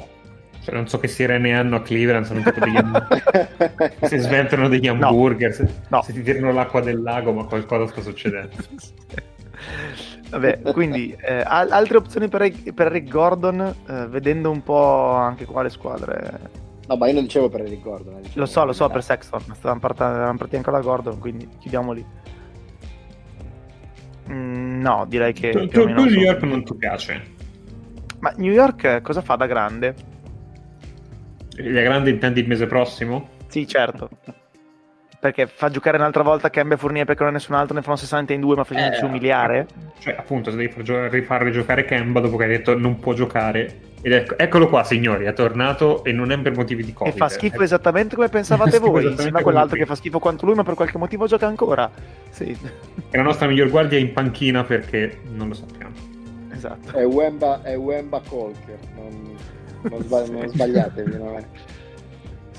Cioè, 0.66 0.74
non 0.74 0.88
so 0.88 0.98
che 0.98 1.06
sirene 1.06 1.56
hanno 1.56 1.76
a 1.76 1.80
Cleveland, 1.82 2.24
sono 2.26 2.42
tipo 2.42 2.58
degli 2.58 2.76
ham- 2.76 3.06
si 4.02 4.18
sventano 4.18 4.66
degli 4.68 4.88
hamburger, 4.88 5.52
se, 5.54 5.68
No. 5.90 6.02
se 6.02 6.12
ti 6.12 6.22
tirano 6.22 6.50
l'acqua 6.52 6.80
del 6.80 7.00
lago, 7.02 7.32
ma 7.32 7.44
qualcosa 7.44 7.86
sta 7.86 8.00
succedendo. 8.00 8.50
Vabbè, 10.28 10.62
quindi 10.72 11.16
eh, 11.20 11.44
al- 11.46 11.70
altre 11.70 11.98
opzioni 11.98 12.26
per, 12.26 12.50
per 12.74 12.88
Rick 12.90 13.08
Gordon, 13.08 13.60
eh, 13.88 14.06
vedendo 14.08 14.50
un 14.50 14.60
po' 14.64 15.12
anche 15.12 15.44
qua 15.44 15.62
le 15.62 15.70
squadre. 15.70 16.40
No, 16.88 16.96
ma 16.96 17.06
io 17.06 17.14
non 17.14 17.22
dicevo 17.22 17.48
per 17.48 17.60
il 17.60 17.80
Gordon. 17.80 18.14
eh, 18.16 18.20
dicevo 18.22 18.40
Lo 18.40 18.46
so, 18.46 18.64
lo 18.64 18.72
so 18.72 18.88
per 18.88 19.04
Sexton, 19.04 19.42
stavamo 19.54 19.78
part- 19.78 19.94
stavamo 19.94 20.36
partendo 20.36 20.66
ancora 20.68 20.78
da 20.78 20.82
Gordon, 20.82 21.20
quindi 21.20 21.48
chiudiamo 21.60 21.92
lì. 21.92 22.04
Mm, 24.32 24.80
no, 24.80 25.04
direi 25.06 25.32
che 25.32 25.50
Tu, 25.50 25.68
tu- 25.68 25.82
tu 25.82 25.86
New 25.86 26.06
York 26.06 26.42
non 26.42 26.64
ti 26.64 26.74
piace? 26.74 27.34
Ma 28.18 28.32
New 28.36 28.50
York 28.52 29.00
cosa 29.02 29.20
fa 29.20 29.36
da 29.36 29.46
grande? 29.46 29.94
La 31.56 31.82
grande 31.82 32.10
intendi 32.10 32.40
il 32.40 32.46
mese 32.48 32.66
prossimo? 32.66 33.28
Sì, 33.48 33.66
certo. 33.66 34.08
Perché 35.18 35.46
fa 35.46 35.70
giocare 35.70 35.96
un'altra 35.96 36.22
volta 36.22 36.50
Kemba 36.50 36.74
e 36.74 36.76
Fournier 36.76 37.04
perché 37.06 37.22
non 37.22 37.30
ha 37.32 37.36
nessun 37.36 37.54
altro, 37.54 37.74
ne 37.74 37.82
fanno 37.82 37.96
60 37.96 38.32
in 38.34 38.40
due, 38.40 38.54
ma 38.54 38.64
facendoci 38.64 39.02
Eh, 39.02 39.06
umiliare. 39.06 39.66
Cioè, 39.98 40.14
appunto, 40.16 40.50
se 40.50 40.56
devi 40.56 40.70
far 40.70 40.82
gio- 40.82 41.08
rifarli 41.08 41.50
giocare 41.52 41.84
Kemba 41.84 42.20
dopo 42.20 42.36
che 42.36 42.44
hai 42.44 42.50
detto 42.50 42.76
non 42.78 42.98
può 43.00 43.12
giocare. 43.14 43.80
Ed 44.02 44.12
ecco, 44.12 44.36
eccolo 44.38 44.68
qua, 44.68 44.84
signori, 44.84 45.24
è 45.24 45.32
tornato 45.32 46.04
e 46.04 46.12
non 46.12 46.30
è 46.30 46.38
per 46.38 46.54
motivi 46.54 46.84
di 46.84 46.90
E 46.90 46.94
Covid. 46.94 47.16
fa 47.16 47.28
schifo 47.28 47.60
Eh, 47.62 47.64
esattamente 47.64 48.14
come 48.14 48.28
pensavate 48.30 48.72
Fa 48.78 48.78
voi. 48.80 49.06
Insieme 49.06 49.38
a 49.38 49.42
quell'altro 49.42 49.76
che 49.76 49.86
fa 49.86 49.94
schifo 49.96 50.18
quanto 50.18 50.44
lui, 50.46 50.54
ma 50.54 50.62
per 50.62 50.74
qualche 50.74 50.98
motivo 50.98 51.26
gioca 51.26 51.46
ancora. 51.46 51.90
Sì, 52.30 52.56
E 53.10 53.16
la 53.16 53.22
nostra 53.22 53.48
miglior 53.48 53.70
guardia 53.70 53.96
è 53.98 54.00
in 54.00 54.12
panchina 54.12 54.62
perché 54.64 55.20
non 55.32 55.48
lo 55.48 55.54
sappiamo. 55.54 55.94
esatto. 56.52 56.92
È 56.96 57.04
Wemba, 57.04 57.62
è 57.62 57.76
Wemba 57.76 58.20
Colker, 58.28 58.78
non, 58.94 59.34
non, 59.90 60.02
sbag- 60.02 60.28
non 60.30 60.48
sbagliatevi. 60.48 61.16
no? 61.16 61.38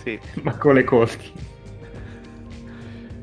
Sì. 0.04 0.20
Ma 0.44 0.56
con 0.58 0.74
le 0.76 0.84
coschi. 0.84 1.32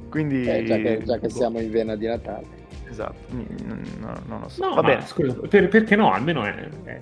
Quindi... 0.08 0.44
Eh, 0.48 0.64
già, 0.64 0.76
che, 0.76 1.02
già 1.04 1.18
che 1.18 1.26
boh, 1.28 1.34
siamo 1.34 1.60
in 1.60 1.70
vena 1.70 1.96
di 1.96 2.06
Natale. 2.06 2.46
Esatto, 2.88 3.32
no, 3.32 4.12
non 4.26 4.40
lo 4.42 4.48
so. 4.48 4.62
No, 4.64 4.74
Va 4.76 4.82
ma 4.82 4.88
bene. 4.88 5.06
scusa, 5.06 5.34
per- 5.48 5.68
perché 5.68 5.96
no? 5.96 6.12
Almeno 6.12 6.44
è. 6.44 6.54
è- 6.84 6.98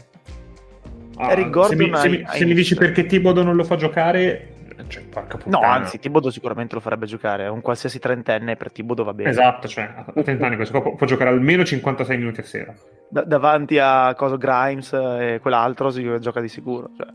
Ah, 1.16 1.34
se 1.66 1.76
mi, 1.76 1.90
se 1.94 2.08
mi- 2.08 2.24
se 2.26 2.44
mi 2.46 2.54
dici 2.54 2.74
perché 2.74 3.04
Tibodo 3.04 3.42
non 3.42 3.54
lo 3.54 3.64
fa 3.64 3.76
giocare, 3.76 4.51
cioè, 4.88 5.02
porca 5.04 5.36
No, 5.36 5.42
puttana. 5.58 5.66
anzi, 5.72 5.98
Tibodo 5.98 6.30
sicuramente 6.30 6.74
lo 6.74 6.80
farebbe 6.80 7.06
giocare. 7.06 7.48
Un 7.48 7.60
qualsiasi 7.60 7.98
trentenne 7.98 8.56
per 8.56 8.70
Tibodo 8.72 9.04
va 9.04 9.14
bene. 9.14 9.30
Esatto, 9.30 9.68
cioè, 9.68 9.92
a 9.94 10.22
30 10.22 10.46
anni 10.46 10.56
questo 10.56 10.72
qua 10.78 10.82
può, 10.88 10.96
può 10.96 11.06
giocare 11.06 11.30
almeno 11.30 11.64
56 11.64 12.16
minuti 12.18 12.40
a 12.40 12.44
sera. 12.44 12.74
Da- 13.08 13.24
davanti 13.24 13.78
a 13.78 14.14
Coso 14.14 14.36
Grimes 14.38 14.92
e 14.92 15.38
quell'altro 15.42 15.90
si 15.90 16.02
gioca 16.20 16.40
di 16.40 16.48
sicuro. 16.48 16.90
Cioè, 16.96 17.06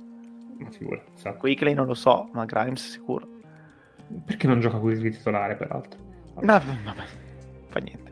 Ma 0.60 0.70
figura, 0.70 1.02
esatto. 1.16 1.38
Quickly 1.38 1.74
non 1.74 1.86
lo 1.88 1.94
so, 1.94 2.30
ma 2.34 2.46
Grimes 2.46 2.90
sicuro. 2.92 3.28
Perché 4.26 4.48
non 4.48 4.60
gioca 4.60 4.78
qui 4.78 4.98
di 4.98 5.12
titolare, 5.12 5.56
peraltro? 5.56 6.00
Ma 6.42 6.58
vabbè, 6.60 7.04
fa 7.70 7.80
niente. 7.80 8.06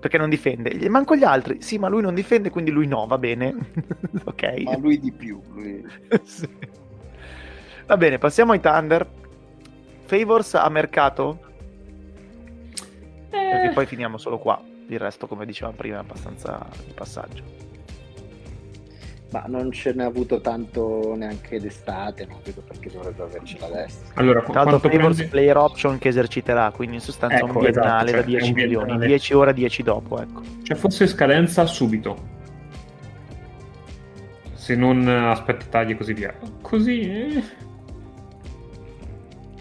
Perché 0.00 0.16
non 0.18 0.28
difende. 0.30 0.88
Manco 0.88 1.14
gli 1.14 1.24
altri. 1.24 1.60
Sì, 1.60 1.78
ma 1.78 1.88
lui 1.88 2.00
non 2.02 2.14
difende, 2.14 2.48
quindi 2.50 2.70
lui 2.70 2.86
no, 2.86 3.06
va 3.06 3.18
bene. 3.18 3.54
ok. 4.24 4.62
Ma 4.64 4.76
lui 4.78 4.98
di 4.98 5.12
più. 5.12 5.40
lui- 5.52 5.84
Sì. 6.24 6.48
Va 7.90 7.96
bene, 7.96 8.18
passiamo 8.18 8.52
ai 8.52 8.60
Thunder. 8.60 9.04
Favors 10.04 10.54
a 10.54 10.68
mercato? 10.68 11.40
Perché 13.28 13.70
poi 13.74 13.84
finiamo 13.84 14.16
solo 14.16 14.38
qua. 14.38 14.62
Il 14.86 14.96
resto, 15.00 15.26
come 15.26 15.44
dicevamo 15.44 15.74
prima, 15.76 15.96
è 15.96 15.98
abbastanza 15.98 16.64
di 16.86 16.92
passaggio. 16.92 17.42
Ma 19.32 19.42
non 19.48 19.72
ce 19.72 19.92
n'è 19.92 20.04
avuto 20.04 20.40
tanto 20.40 21.16
neanche 21.16 21.58
d'estate, 21.58 22.26
non 22.26 22.38
vedo 22.44 22.60
perché 22.60 22.90
dovrebbe 22.90 23.24
avercela 23.24 23.66
adesso. 23.66 23.98
Allora, 24.14 24.40
qu- 24.42 24.52
Tra 24.52 24.62
l'altro, 24.62 24.88
Favors 24.88 25.16
prendi? 25.16 25.30
player 25.32 25.56
option 25.56 25.98
che 25.98 26.08
eserciterà, 26.08 26.70
quindi 26.70 26.94
in 26.94 27.00
sostanza 27.02 27.38
Ecco, 27.38 27.46
un 27.46 27.52
biennale 27.58 28.10
esatto, 28.10 28.10
da 28.12 28.22
cioè, 28.22 28.24
10 28.24 28.44
è 28.44 28.48
un 28.50 28.54
milioni. 28.54 28.84
biennale. 28.86 29.06
10 29.08 29.34
ora, 29.34 29.50
10 29.50 29.82
dopo, 29.82 30.20
ecco. 30.20 30.42
Cioè, 30.62 30.76
fosse 30.76 31.08
scadenza 31.08 31.66
subito. 31.66 32.38
Se 34.54 34.76
non 34.76 35.08
aspetti 35.08 35.68
tagli 35.68 35.90
e 35.90 35.96
così 35.96 36.12
via. 36.12 36.32
Così, 36.60 37.00
eh. 37.00 37.42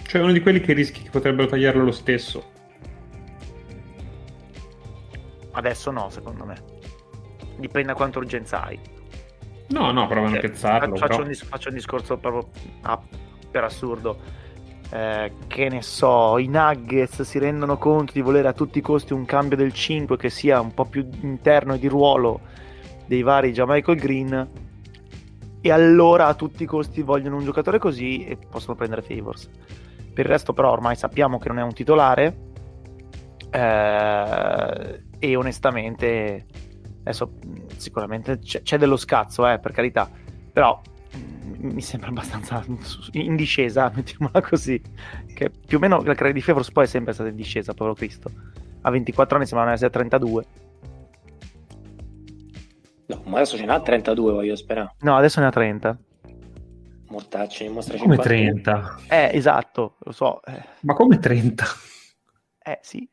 Cioè, 0.10 0.22
uno 0.24 0.32
di 0.32 0.40
quelli 0.40 0.60
che 0.60 0.74
rischi 0.74 1.04
che 1.04 1.12
potrebbero 1.12 1.48
tagliarlo 1.48 1.84
lo 1.84 1.92
stesso. 1.92 2.44
Adesso 5.52 5.92
no, 5.92 6.10
secondo 6.10 6.46
me. 6.46 6.58
Dipende 7.58 7.90
da 7.90 7.94
quanto 7.94 8.18
urgenza 8.18 8.64
hai. 8.64 8.80
No, 9.68 9.92
no, 9.92 10.08
provano 10.08 10.30
a 10.30 10.40
Cioè, 10.40 10.50
piazzarlo. 10.50 10.96
faccio, 10.96 11.08
però. 11.10 11.22
un 11.22 11.28
dis- 11.28 11.46
faccio 11.46 11.70
un 11.70 11.76
discorso 11.76 12.18
proprio 12.18 12.50
ah, 12.82 13.00
per 13.52 13.64
assurdo. 13.66 14.20
Eh, 14.90 15.32
che 15.46 15.70
ne 15.70 15.84
so, 15.84 16.40
i 16.40 16.48
Nuggets 16.48 17.22
si 17.22 17.38
rendono 17.38 17.78
conto 17.78 18.12
di 18.12 18.22
volere 18.22 18.48
a 18.48 18.54
tutti 18.54 18.80
i 18.80 18.82
costi 18.82 19.14
un 19.14 19.26
cambio 19.26 19.58
del 19.58 19.74
5 19.74 20.18
che 20.18 20.32
sia 20.32 20.60
un 20.60 20.74
po' 20.74 20.86
più 20.86 21.08
interno 21.22 21.76
e 21.76 21.78
di 21.78 21.88
ruolo 21.88 22.40
dei 23.06 23.22
vari 23.22 23.54
Michael 23.56 24.00
Green. 24.00 24.50
E 25.62 25.72
allora 25.72 26.26
a 26.26 26.34
tutti 26.34 26.64
i 26.64 26.66
costi 26.66 27.04
vogliono 27.04 27.36
un 27.36 27.44
giocatore 27.44 27.78
così 27.78 28.26
e 28.26 28.40
possono 28.50 28.76
prendere 28.76 29.04
Favors. 29.04 29.48
Per 30.14 30.26
il 30.26 30.32
resto, 30.32 30.54
però, 30.54 30.72
ormai 30.72 30.96
sappiamo 30.96 31.38
che 31.38 31.48
non 31.48 31.60
è 31.60 31.64
un 31.64 31.74
titolare. 31.74 32.48
eh, 33.52 35.04
e 35.20 35.36
onestamente, 35.36 36.46
adesso 37.02 37.34
mh, 37.46 37.66
sicuramente 37.78 38.40
c'è, 38.40 38.62
c'è 38.62 38.78
dello 38.78 38.98
scazzo, 38.98 39.48
eh, 39.48 39.60
per 39.60 39.72
carità. 39.72 40.10
Però 40.52 40.80
mh, 41.14 41.68
mi 41.68 41.82
sembra 41.82 42.10
abbastanza 42.10 42.64
in 43.14 43.36
discesa, 43.36 43.92
mettiamola 43.96 44.42
così. 44.42 44.82
Che 45.34 45.50
più 45.66 45.78
o 45.78 45.80
meno 45.80 45.98
la 45.98 46.14
carriera 46.14 46.34
di 46.34 46.42
Favors 46.42 46.72
poi 46.72 46.84
è 46.86 46.88
sempre 46.88 47.14
stata 47.14 47.30
in 47.30 47.36
discesa, 47.36 47.74
povero 47.74 47.96
Cristo. 47.96 48.30
A 48.82 48.90
24 48.92 49.36
anni 49.38 49.46
sembrano 49.46 49.72
essere 49.74 49.90
32. 49.90 50.46
No, 53.08 53.22
ma 53.26 53.38
adesso 53.38 53.58
ce 53.58 53.66
n'ha 53.66 53.82
32, 53.82 54.32
voglio 54.34 54.56
sperare. 54.56 54.94
No, 55.00 55.16
adesso 55.18 55.40
ne 55.40 55.48
ha 55.48 55.52
30. 55.52 55.98
Mortacci, 57.10 57.64
ne 57.64 57.70
mostra 57.70 57.98
Come 57.98 58.16
51. 58.18 58.62
30? 58.62 58.96
Eh, 59.10 59.36
esatto, 59.36 59.96
lo 60.00 60.12
so. 60.12 60.44
Eh, 60.44 60.64
Ma 60.82 60.94
come 60.94 61.18
30? 61.20 61.66
eh, 62.64 62.80
sì. 62.82 63.08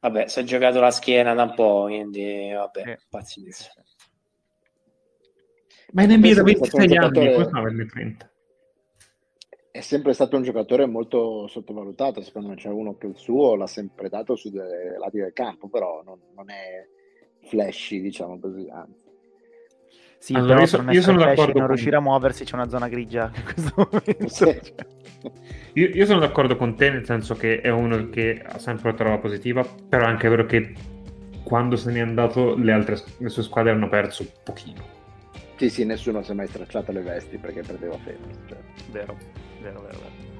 Vabbè, 0.00 0.28
si 0.28 0.40
è 0.40 0.42
giocato 0.42 0.80
la 0.80 0.90
schiena 0.90 1.32
da 1.32 1.44
un 1.44 1.54
po', 1.54 1.82
quindi 1.84 2.50
vabbè, 2.52 2.82
Eh. 2.88 2.98
pazienza. 3.08 3.70
Ma 5.92 6.02
in 6.02 6.10
NBA 6.12 6.34
da 6.34 6.42
Penso 6.42 6.44
che 6.44 6.54
sia 6.56 6.64
stato 6.66 6.76
26 6.76 6.86
un 6.86 7.04
anni, 7.04 7.12
giocatore- 7.14 7.32
come 7.32 7.48
fa 7.50 7.56
a 7.56 7.60
averne 7.60 7.86
30? 7.86 8.32
È 9.70 9.80
sempre 9.80 10.12
stato 10.12 10.36
un 10.36 10.42
giocatore 10.42 10.84
molto 10.86 11.46
sottovalutato, 11.46 12.20
secondo 12.20 12.48
me 12.48 12.56
c'è 12.56 12.68
uno 12.68 12.98
che 12.98 13.06
il 13.06 13.16
suo 13.16 13.54
l'ha 13.54 13.66
sempre 13.66 14.10
dato 14.10 14.36
su 14.36 14.50
dei 14.50 14.98
lati 14.98 15.18
del 15.18 15.32
campo, 15.32 15.68
però 15.68 16.02
non, 16.02 16.20
non 16.34 16.50
è 16.50 16.86
flashy, 17.44 18.00
diciamo 18.02 18.38
così, 18.38 18.68
anzi. 18.70 19.01
Sì, 20.22 20.34
Allora, 20.34 20.54
però 20.54 20.60
io 20.60 20.70
per 20.70 20.78
so- 20.78 20.82
non 20.82 20.94
io 20.94 21.02
sono 21.02 21.18
d'accordo 21.18 21.42
non 21.52 21.52
con- 21.54 21.66
riuscire 21.66 21.96
a 21.96 22.00
muoversi 22.00 22.44
c'è 22.44 22.54
una 22.54 22.68
zona 22.68 22.86
grigia 22.86 23.28
in 23.34 23.42
questo 23.42 23.72
momento. 23.90 24.28
Sì. 24.28 24.60
Io, 25.72 25.88
io 25.88 26.06
sono 26.06 26.20
d'accordo 26.20 26.54
con 26.54 26.76
te, 26.76 26.90
nel 26.90 27.04
senso 27.04 27.34
che 27.34 27.60
è 27.60 27.70
uno 27.70 28.08
che 28.08 28.40
ha 28.40 28.56
sempre 28.60 28.90
una 28.90 28.96
trova 28.98 29.18
positiva, 29.18 29.66
però 29.88 30.04
è 30.04 30.06
anche 30.06 30.28
vero 30.28 30.46
che 30.46 30.74
quando 31.42 31.74
se 31.74 31.90
n'è 31.90 31.98
andato 31.98 32.54
le 32.56 32.70
altre 32.70 33.00
le 33.18 33.28
sue 33.30 33.42
squadre 33.42 33.72
hanno 33.72 33.88
perso 33.88 34.22
un 34.22 34.28
pochino. 34.44 34.84
Sì, 35.56 35.68
sì, 35.70 35.84
nessuno 35.84 36.22
si 36.22 36.30
è 36.30 36.34
mai 36.34 36.46
stracciato 36.46 36.92
le 36.92 37.00
vesti 37.00 37.36
perché 37.38 37.62
perdeva 37.62 37.96
Favors. 37.98 38.38
Cioè. 38.46 38.58
Vero, 38.92 39.16
vero, 39.60 39.80
vero. 39.80 39.98
vero. 39.98 40.31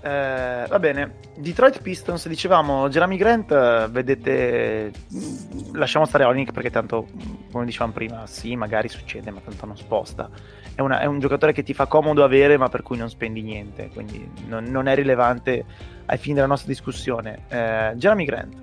Eh, 0.00 0.66
va 0.68 0.78
bene, 0.78 1.14
Detroit 1.36 1.82
Pistons, 1.82 2.28
dicevamo, 2.28 2.88
Jeremy 2.88 3.16
Grant, 3.16 3.50
eh, 3.50 3.88
vedete, 3.90 4.92
mm, 5.12 5.74
lasciamo 5.74 6.04
stare 6.04 6.22
Olinick 6.24 6.52
perché 6.52 6.70
tanto, 6.70 7.08
mm, 7.12 7.50
come 7.50 7.64
dicevamo 7.64 7.92
prima, 7.92 8.24
sì, 8.26 8.54
magari 8.54 8.88
succede, 8.88 9.32
ma 9.32 9.40
tanto 9.40 9.66
non 9.66 9.76
sposta. 9.76 10.30
È, 10.72 10.80
una, 10.80 11.00
è 11.00 11.06
un 11.06 11.18
giocatore 11.18 11.52
che 11.52 11.64
ti 11.64 11.74
fa 11.74 11.86
comodo 11.86 12.22
avere, 12.22 12.56
ma 12.56 12.68
per 12.68 12.82
cui 12.82 12.96
non 12.96 13.10
spendi 13.10 13.42
niente, 13.42 13.90
quindi 13.92 14.30
non, 14.46 14.64
non 14.64 14.86
è 14.86 14.94
rilevante 14.94 15.64
ai 16.06 16.18
fini 16.18 16.34
della 16.36 16.46
nostra 16.46 16.68
discussione. 16.68 17.44
Eh, 17.48 17.92
Jeremy 17.96 18.24
Grant. 18.24 18.56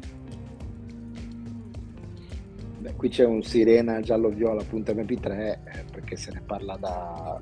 Beh, 2.80 2.94
qui 2.96 3.10
c'è 3.10 3.26
un 3.26 3.44
sirena 3.44 4.00
giallo-viola.mp3 4.00 5.32
eh, 5.32 5.60
perché 5.92 6.16
se 6.16 6.32
ne 6.32 6.42
parla 6.46 6.78
da 6.78 7.42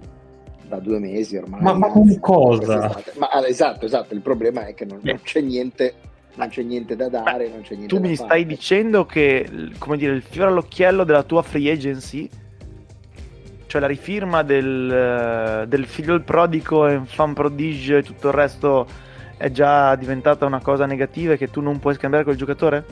da 0.73 0.79
due 0.79 0.99
mesi 0.99 1.37
ormai. 1.37 1.61
Ma, 1.61 1.73
ma 1.73 1.87
con 1.87 2.19
cosa? 2.19 3.01
Ma, 3.17 3.27
ah, 3.29 3.47
esatto, 3.47 3.85
esatto, 3.85 4.13
il 4.13 4.21
problema 4.21 4.65
è 4.65 4.73
che 4.73 4.85
non, 4.85 4.99
non 5.01 5.19
c'è 5.23 5.41
niente 5.41 5.93
non 6.35 6.47
c'è 6.47 6.63
niente 6.63 6.95
da 6.95 7.09
dare, 7.09 7.47
non 7.47 7.61
c'è 7.61 7.75
niente 7.75 7.95
Tu 7.95 8.01
mi 8.01 8.15
fare. 8.15 8.27
stai 8.27 8.45
dicendo 8.47 9.05
che, 9.05 9.47
come 9.77 9.97
dire, 9.97 10.13
il 10.13 10.23
fiore 10.23 10.49
all'occhiello 10.49 11.03
della 11.03 11.21
tua 11.21 11.43
free 11.43 11.71
agency, 11.71 12.27
cioè 13.67 13.79
la 13.79 13.87
rifirma 13.87 14.41
del, 14.41 14.91
eh, 14.91 15.67
del 15.67 15.85
figlio 15.85 16.15
il 16.15 16.21
prodigo 16.21 16.87
e 16.87 17.01
fan 17.05 17.33
prodigio 17.33 17.97
e 17.97 18.03
tutto 18.03 18.29
il 18.29 18.33
resto 18.33 18.87
è 19.37 19.51
già 19.51 19.95
diventata 19.95 20.45
una 20.45 20.61
cosa 20.61 20.85
negativa 20.85 21.33
e 21.33 21.37
che 21.37 21.49
tu 21.49 21.61
non 21.61 21.79
puoi 21.79 21.93
scambiare 21.93 22.23
quel 22.23 22.37
giocatore? 22.37 22.85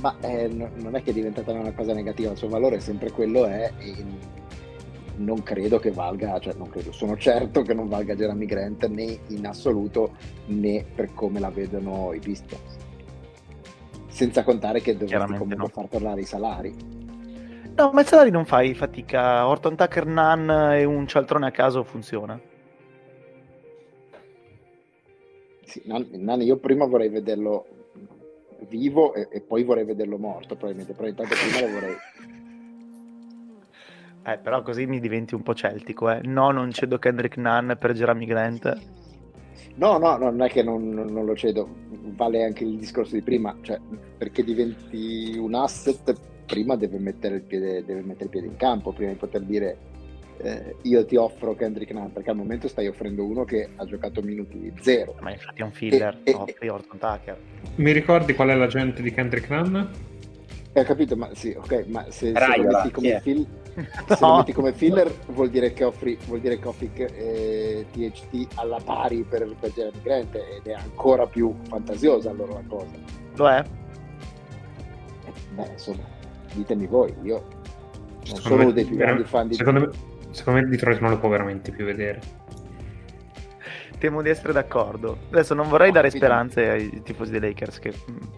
Ma 0.00 0.14
eh, 0.20 0.46
no, 0.48 0.70
non 0.76 0.94
è 0.94 1.02
che 1.02 1.10
è 1.10 1.14
diventata 1.14 1.50
una 1.52 1.72
cosa 1.72 1.94
negativa, 1.94 2.30
il 2.30 2.36
suo 2.36 2.48
valore 2.48 2.76
è 2.76 2.80
sempre 2.80 3.10
quello 3.10 3.46
è 3.46 3.72
e 3.78 4.04
non 5.16 5.42
credo 5.42 5.78
che 5.78 5.90
valga, 5.90 6.38
cioè 6.38 6.54
non 6.54 6.68
credo, 6.68 6.92
sono 6.92 7.16
certo 7.16 7.62
che 7.62 7.74
non 7.74 7.88
valga 7.88 8.14
Jeremy 8.14 8.46
Grant 8.46 8.86
né 8.86 9.18
in 9.28 9.46
assoluto 9.46 10.16
né 10.46 10.84
per 10.94 11.14
come 11.14 11.40
la 11.40 11.50
vedono 11.50 12.12
i 12.12 12.18
Pistons. 12.18 12.76
Senza 14.08 14.44
contare 14.44 14.80
che 14.80 14.96
dovresti 14.96 15.36
comunque 15.36 15.56
no. 15.56 15.68
far 15.68 15.88
tornare 15.88 16.20
i 16.20 16.24
salari. 16.24 16.74
No, 17.76 17.90
ma 17.92 18.00
i 18.00 18.04
salari 18.04 18.30
non 18.30 18.46
fai 18.46 18.74
fatica. 18.74 19.46
Orton 19.46 19.76
Tucker, 19.76 20.06
Nan 20.06 20.48
e 20.74 20.84
un 20.84 21.06
cialtrone 21.06 21.46
a 21.46 21.50
caso 21.50 21.84
funziona. 21.84 22.40
Sì, 25.64 25.82
Nan, 25.84 26.40
io 26.40 26.56
prima 26.56 26.86
vorrei 26.86 27.10
vederlo 27.10 27.66
vivo 28.68 29.12
e, 29.12 29.28
e, 29.30 29.40
poi 29.42 29.62
vorrei 29.64 29.84
vederlo 29.84 30.16
morto, 30.16 30.54
probabilmente, 30.54 30.94
però 30.94 31.08
intanto 31.08 31.34
prima 31.34 31.66
lo 31.66 31.72
vorrei 31.72 31.94
eh, 34.26 34.38
però 34.38 34.62
così 34.62 34.86
mi 34.86 34.98
diventi 34.98 35.34
un 35.34 35.42
po' 35.42 35.54
celtico, 35.54 36.10
eh. 36.10 36.20
No, 36.24 36.50
non 36.50 36.72
cedo 36.72 36.98
Kendrick 36.98 37.36
Nunn 37.36 37.72
per 37.78 37.92
Jeremy 37.92 38.26
Grant. 38.26 38.76
No, 39.76 39.98
no, 39.98 40.16
non 40.16 40.42
è 40.42 40.48
che 40.48 40.62
non, 40.62 40.88
non, 40.88 41.24
lo 41.24 41.36
cedo, 41.36 41.68
vale 42.14 42.44
anche 42.44 42.64
il 42.64 42.76
discorso 42.76 43.14
di 43.14 43.22
prima, 43.22 43.54
cioè 43.60 43.78
perché 44.16 44.42
diventi 44.42 45.36
un 45.36 45.54
asset 45.54 46.18
prima 46.46 46.76
deve 46.76 46.98
mettere 46.98 47.36
il 47.36 47.42
piede, 47.42 47.84
deve 47.84 48.00
mettere 48.00 48.24
il 48.24 48.30
piede 48.30 48.46
in 48.46 48.56
campo, 48.56 48.92
prima 48.92 49.12
di 49.12 49.18
poter 49.18 49.42
dire 49.42 49.76
eh, 50.38 50.76
io 50.82 51.04
ti 51.04 51.16
offro 51.16 51.54
Kendrick 51.54 51.92
Nunn, 51.92 52.08
perché 52.08 52.30
al 52.30 52.36
momento 52.36 52.68
stai 52.68 52.88
offrendo 52.88 53.24
uno 53.24 53.44
che 53.44 53.68
ha 53.76 53.84
giocato 53.84 54.22
minuti 54.22 54.72
zero. 54.80 55.14
Ma 55.20 55.30
infatti 55.30 55.60
è 55.60 55.64
un 55.64 55.72
filler, 55.72 56.20
e, 56.24 56.34
offri 56.34 56.68
Orton 56.68 56.98
Tucker. 56.98 57.38
Mi 57.76 57.92
ricordi 57.92 58.34
qual 58.34 58.48
è 58.48 58.54
l'agente 58.54 59.02
di 59.02 59.12
Kendrick 59.12 59.50
Nunn? 59.50 59.76
Eh, 60.72 60.80
ho 60.80 60.84
capito, 60.84 61.16
ma 61.16 61.30
sì, 61.34 61.54
ok, 61.56 61.84
ma 61.88 62.04
se, 62.10 62.32
se 62.34 62.56
lo 62.56 62.64
metti 62.64 62.90
come 62.90 63.06
yeah. 63.08 63.20
fill, 63.20 63.46
se 64.08 64.16
lo 64.20 64.36
metti 64.36 64.52
come 64.52 64.72
filler 64.72 65.12
vuol 65.28 65.50
dire 65.50 65.72
che 65.72 65.84
offri, 65.84 66.18
vuol 66.26 66.40
dire 66.40 66.58
che 66.58 66.68
offri 66.68 66.90
eh, 66.94 67.86
THT 67.92 68.54
alla 68.54 68.80
pari 68.82 69.22
per, 69.22 69.54
per 69.58 69.72
Jeremy 69.72 70.02
Grant 70.02 70.34
ed 70.34 70.66
è 70.66 70.72
ancora 70.72 71.26
più 71.26 71.54
fantasiosa 71.68 72.30
allora 72.30 72.54
la 72.54 72.64
cosa. 72.66 72.96
Lo 73.34 73.48
è? 73.48 73.64
Beh, 75.54 75.68
insomma, 75.72 76.02
ditemi 76.54 76.86
voi, 76.86 77.14
io 77.22 77.34
non 77.34 78.24
secondo 78.24 78.40
sono 78.40 78.62
uno 78.62 78.72
dei 78.72 78.84
più 78.84 78.96
grandi 78.96 79.24
fan 79.24 79.48
di... 79.48 79.54
Secondo 79.54 79.80
me, 79.80 79.90
secondo 80.30 80.60
me 80.60 80.68
Detroit 80.68 81.00
non 81.00 81.10
lo 81.10 81.18
può 81.18 81.28
veramente 81.28 81.70
più 81.70 81.84
vedere 81.84 82.44
temo 83.98 84.22
di 84.22 84.28
essere 84.28 84.52
d'accordo. 84.52 85.18
Adesso 85.30 85.54
non 85.54 85.68
vorrei 85.68 85.90
dare 85.90 86.10
speranze 86.10 86.68
ai 86.68 87.02
tifosi 87.02 87.30
dei 87.30 87.40
Lakers, 87.40 87.78
che 87.78 87.92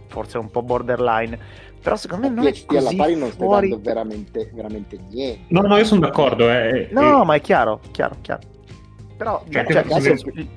forse 0.07 0.39
è 0.39 0.41
un 0.41 0.51
po' 0.51 0.63
borderline, 0.63 1.39
però 1.81 1.97
secondo 1.97 2.29
me 2.29 2.35
non 2.35 2.47
è 2.47 2.53
così 2.65 2.79
alla 2.79 2.93
pari 2.97 3.17
non 3.17 3.31
stai 3.31 3.47
fuori... 3.47 3.69
dando 3.69 3.85
veramente, 3.85 4.51
veramente 4.53 4.99
niente. 5.09 5.45
No, 5.49 5.63
no, 5.63 5.77
io 5.77 5.85
sono 5.85 6.01
d'accordo. 6.01 6.51
Eh, 6.51 6.89
no, 6.93 7.23
eh. 7.23 7.25
ma 7.25 7.35
è 7.35 7.41
chiaro, 7.41 7.81
chiaro, 7.91 8.17
chiaro. 8.21 8.43
Però 9.17 9.45
cioè, 9.51 9.67
cioè, 9.67 9.85
cioè, 9.87 10.13
il, 10.35 10.49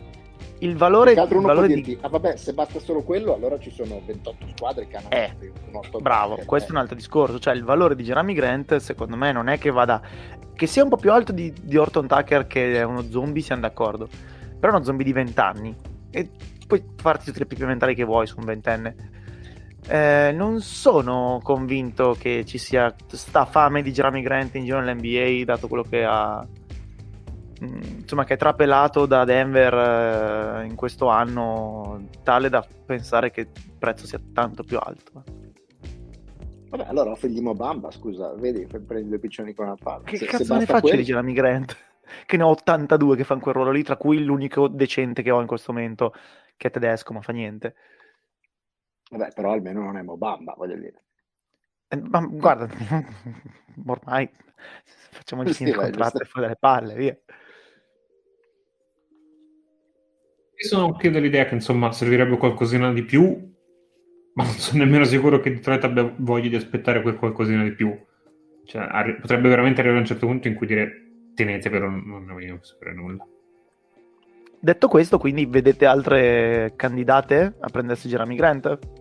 il 0.60 0.76
valore, 0.76 1.14
il 1.14 1.42
valore 1.42 1.68
di... 1.68 1.74
dirti, 1.76 1.98
ah 2.02 2.10
vabbè, 2.10 2.36
se 2.36 2.54
basta 2.54 2.80
solo 2.80 3.02
quello, 3.02 3.34
allora 3.34 3.58
ci 3.60 3.72
sono 3.72 4.02
28 4.06 4.48
squadre 4.56 4.88
che 4.88 4.98
hanno 4.98 5.10
eh, 5.10 5.34
bravo, 6.00 6.36
perché... 6.36 6.46
questo 6.46 6.70
è 6.70 6.72
un 6.74 6.78
altro 6.78 6.96
discorso, 6.96 7.40
cioè 7.40 7.56
il 7.56 7.64
valore 7.64 7.96
di 7.96 8.04
Jeremy 8.04 8.34
Grant 8.34 8.76
secondo 8.76 9.16
me 9.16 9.32
non 9.32 9.48
è 9.48 9.58
che 9.58 9.72
vada 9.72 10.00
che 10.54 10.68
sia 10.68 10.84
un 10.84 10.90
po' 10.90 10.98
più 10.98 11.12
alto 11.12 11.32
di, 11.32 11.52
di 11.60 11.78
Orton 11.78 12.06
Tucker 12.06 12.46
che 12.46 12.76
è 12.76 12.84
uno 12.84 13.02
zombie, 13.10 13.42
siamo 13.42 13.62
d'accordo 13.62 14.08
però 14.62 14.74
è 14.74 14.76
uno 14.76 14.86
zombie 14.86 15.04
di 15.04 15.12
20 15.12 15.40
anni 15.40 15.76
e 16.12 16.30
puoi 16.68 16.84
farti 16.96 17.26
tutte 17.26 17.40
le 17.40 17.46
pippe 17.48 17.66
mentali 17.66 17.96
che 17.96 18.04
vuoi 18.04 18.28
su 18.28 18.38
un 18.38 18.46
ventenne. 18.46 19.11
Eh, 19.88 20.32
non 20.34 20.62
sono 20.62 21.40
convinto 21.42 22.16
che 22.18 22.46
ci 22.46 22.58
sia 22.58 22.94
sta 23.08 23.46
fame 23.46 23.82
di 23.82 23.92
Jeremy 23.92 24.22
Grant 24.22 24.56
in 24.56 24.66
giro 24.66 24.80
nell'NBA, 24.80 25.44
dato 25.46 25.68
quello 25.68 25.84
che 25.84 26.04
ha. 26.04 26.46
Mm, 27.64 28.00
insomma, 28.00 28.24
che 28.24 28.36
è 28.36 28.38
trapelato 28.38 29.06
da 29.06 29.24
Denver 29.24 30.62
eh, 30.62 30.66
in 30.66 30.76
questo 30.76 31.08
anno, 31.08 32.08
tale 32.24 32.50
da 32.50 32.66
pensare 32.86 33.32
che 33.32 33.42
il 33.42 33.74
prezzo 33.78 34.06
sia 34.06 34.20
tanto 34.34 34.64
più 34.64 34.78
alto. 34.78 35.24
Vabbè, 36.70 36.86
allora 36.88 37.12
offrigli 37.12 37.42
Bamba, 37.42 37.92
scusa, 37.92 38.34
vedi, 38.36 38.66
prendi 38.66 39.10
due 39.10 39.20
piccioni 39.20 39.54
con 39.54 39.66
una 39.66 39.76
palla. 39.76 40.04
Che 40.04 40.18
se, 40.18 40.26
cazzo 40.26 40.46
se 40.46 40.58
ne 40.58 40.66
faccio 40.66 40.82
quello... 40.82 40.98
di 40.98 41.04
Jeremy 41.04 41.34
Grant? 41.34 41.78
che 42.26 42.38
ne 42.38 42.44
ho 42.44 42.50
82 42.50 43.16
che 43.16 43.24
fanno 43.24 43.42
quel 43.42 43.56
ruolo 43.56 43.72
lì, 43.72 43.84
tra 43.84 43.96
cui 43.96 44.24
l'unico 44.24 44.68
decente 44.68 45.22
che 45.22 45.32
ho 45.32 45.42
in 45.42 45.48
questo 45.48 45.72
momento, 45.74 46.14
che 46.58 46.68
è 46.68 46.72
tedesco, 46.72 47.14
ma 47.14 47.22
fa 47.22 47.32
niente. 47.32 47.76
Vabbè, 49.12 49.34
però 49.34 49.52
almeno 49.52 49.84
non 49.84 49.98
è 49.98 50.02
Mobamba, 50.02 50.54
voglio 50.56 50.78
dire. 50.78 51.04
Eh, 51.90 51.98
ma 51.98 52.22
guarda, 52.22 52.70
ormai 53.86 54.30
facciamo 55.12 55.42
il 55.44 55.54
sì, 55.54 55.70
contratto 55.70 56.22
e 56.22 56.26
fuori 56.26 56.48
dalle 56.48 56.58
palle, 56.58 56.96
via. 56.96 57.18
Io 60.56 60.68
sono 60.68 60.86
anche 60.86 61.10
dell'idea 61.10 61.46
che 61.46 61.56
insomma 61.56 61.92
servirebbe 61.92 62.38
qualcosina 62.38 62.94
di 62.94 63.04
più, 63.04 63.54
ma 64.34 64.44
non 64.46 64.54
sono 64.54 64.86
nemmeno 64.86 65.04
sicuro 65.04 65.42
che 65.42 65.52
Detroit 65.52 65.84
abbia 65.84 66.14
voglia 66.20 66.48
di 66.48 66.56
aspettare 66.56 67.02
quel 67.02 67.18
qualcosina 67.18 67.64
di 67.64 67.74
più. 67.74 67.94
Cioè, 68.64 68.82
arri- 68.82 69.20
potrebbe 69.20 69.50
veramente 69.50 69.82
arrivare 69.82 70.00
a 70.00 70.04
un 70.04 70.08
certo 70.08 70.28
punto 70.28 70.48
in 70.48 70.54
cui 70.54 70.68
dire 70.68 71.34
tenete 71.34 71.70
però 71.70 71.90
non 71.90 72.24
ne 72.24 72.32
vogliamo 72.32 72.64
sapere 72.64 72.94
nulla. 72.94 73.28
Detto 74.64 74.88
questo, 74.88 75.18
quindi 75.18 75.48
vedete 75.48 75.86
altre 75.86 76.74
candidate 76.78 77.56
a 77.60 77.68
prendersi 77.70 78.08
Jeremy 78.08 78.36
Grant? 78.36 79.01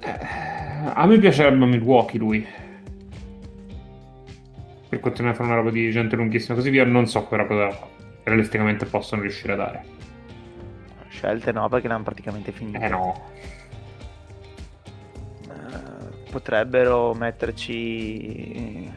Eh, 0.00 0.90
a 0.92 1.06
me 1.06 1.18
piacerebbe 1.18 1.66
Milwaukee 1.66 2.18
lui. 2.18 2.46
Per 4.88 5.00
continuare 5.00 5.34
a 5.34 5.38
fare 5.38 5.50
una 5.50 5.58
roba 5.58 5.70
di 5.70 5.90
gente 5.90 6.16
lunghissima 6.16 6.54
così 6.54 6.70
via, 6.70 6.84
non 6.84 7.06
so 7.06 7.24
quella 7.24 7.44
cosa 7.44 7.76
realisticamente 8.24 8.86
possono 8.86 9.22
riuscire 9.22 9.52
a 9.52 9.56
dare. 9.56 9.84
Scelte 11.08 11.52
no, 11.52 11.68
perché 11.68 11.88
l'hanno 11.88 12.04
praticamente 12.04 12.52
finito. 12.52 12.78
Eh 12.78 12.88
no. 12.88 13.22
Uh, 15.48 16.30
potrebbero 16.30 17.12
metterci 17.14 18.90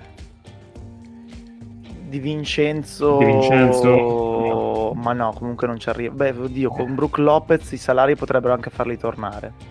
di 2.07 2.19
Vincenzo, 2.19 3.17
di 3.17 3.25
Vincenzo... 3.25 4.91
ma 4.95 5.13
no, 5.13 5.33
comunque 5.33 5.65
non 5.67 5.79
ci 5.79 5.89
arriva. 5.89 6.13
Beh, 6.13 6.31
oddio, 6.31 6.69
con 6.69 6.93
Brook 6.93 7.17
Lopez 7.17 7.71
i 7.71 7.77
salari 7.77 8.15
potrebbero 8.15 8.53
anche 8.53 8.69
farli 8.69 8.97
tornare. 8.97 9.70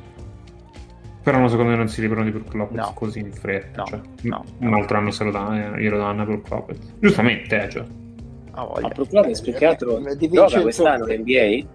Però 1.22 1.38
no, 1.38 1.48
secondo 1.48 1.70
me 1.70 1.76
non 1.76 1.88
si 1.88 2.00
liberano 2.00 2.24
di 2.24 2.32
Brook 2.32 2.54
Lopez 2.54 2.76
no. 2.76 2.92
così 2.94 3.18
in 3.18 3.32
fretta. 3.32 3.82
No, 3.82 3.86
cioè, 3.86 4.00
no, 4.22 4.44
un 4.58 4.74
altro 4.74 4.96
anno 4.96 5.10
se 5.10 5.24
lo 5.24 5.30
danno, 5.30 5.76
glielo 5.76 5.98
danno 5.98 6.22
a 6.22 6.24
Brook 6.24 6.48
Lopez. 6.48 6.78
Giustamente, 6.98 7.62
eh, 7.62 7.68
cioè. 7.68 7.84
Ah, 8.52 8.64
voglia. 8.64 8.80
Ma 8.80 8.88
Brook 8.88 9.12
Lopez 9.12 9.40
più 9.42 9.52
che 9.52 9.66
altro 9.66 9.96
Vincenzo... 9.96 10.28
gioca 10.28 10.60
quest'anno 10.62 11.04
l'NBA? 11.04 11.66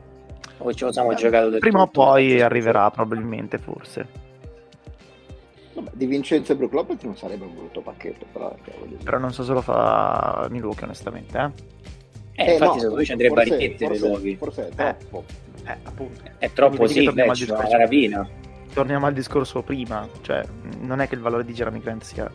O 0.58 0.74
ci 0.74 0.86
siamo 0.89 1.14
giocato 1.14 1.50
del 1.50 1.60
Prima 1.60 1.82
o 1.82 1.88
poi 1.88 2.41
arriverà, 2.41 2.89
probabilmente, 2.89 3.58
forse. 3.58 4.24
Vabbè, 5.74 5.91
di 5.93 6.06
Vincenzo 6.06 6.54
e 6.54 6.56
Brook 6.56 6.74
Lopez 6.74 7.04
non 7.04 7.18
sarebbe 7.18 7.46
un 7.46 7.54
brutto 7.54 7.82
pacchetto, 7.82 8.26
però, 8.32 8.56
però 9.04 9.18
non 9.20 9.34
so 9.34 9.43
se 9.43 9.52
lo 9.52 9.62
fa 9.62 10.48
Milwaukee, 10.50 10.86
onestamente. 10.86 11.38
Eh, 11.38 12.43
eh, 12.43 12.50
eh 12.50 12.54
infatti, 12.54 12.66
no, 12.66 12.80
secondo 12.80 12.96
me 12.96 13.06
ci 13.06 13.12
andrebbe 13.12 13.41
a 13.41 13.43
rimettere 13.43 14.00
nuovi. 14.00 14.36
Forse 14.38 14.70
è 14.70 14.82
eh, 14.82 14.96
troppo. 14.98 15.24
Eh, 15.66 15.72
eh, 15.72 15.78
appunto. 15.84 16.22
È 16.38 16.52
troppo, 16.52 16.88
sì, 16.88 17.12
beh, 17.12 17.26
la 17.26 17.78
rapina. 17.78 18.30
Torniamo 18.76 19.05
al 19.05 19.13
discorso 19.13 19.61
prima, 19.61 20.05
cioè, 20.19 20.43
non 20.82 20.99
è 20.99 21.07
che 21.07 21.15
il 21.15 21.21
valore 21.21 21.45
di 21.45 21.53
Jeremy 21.53 21.80
Grant 21.80 22.03
sia 22.03 22.30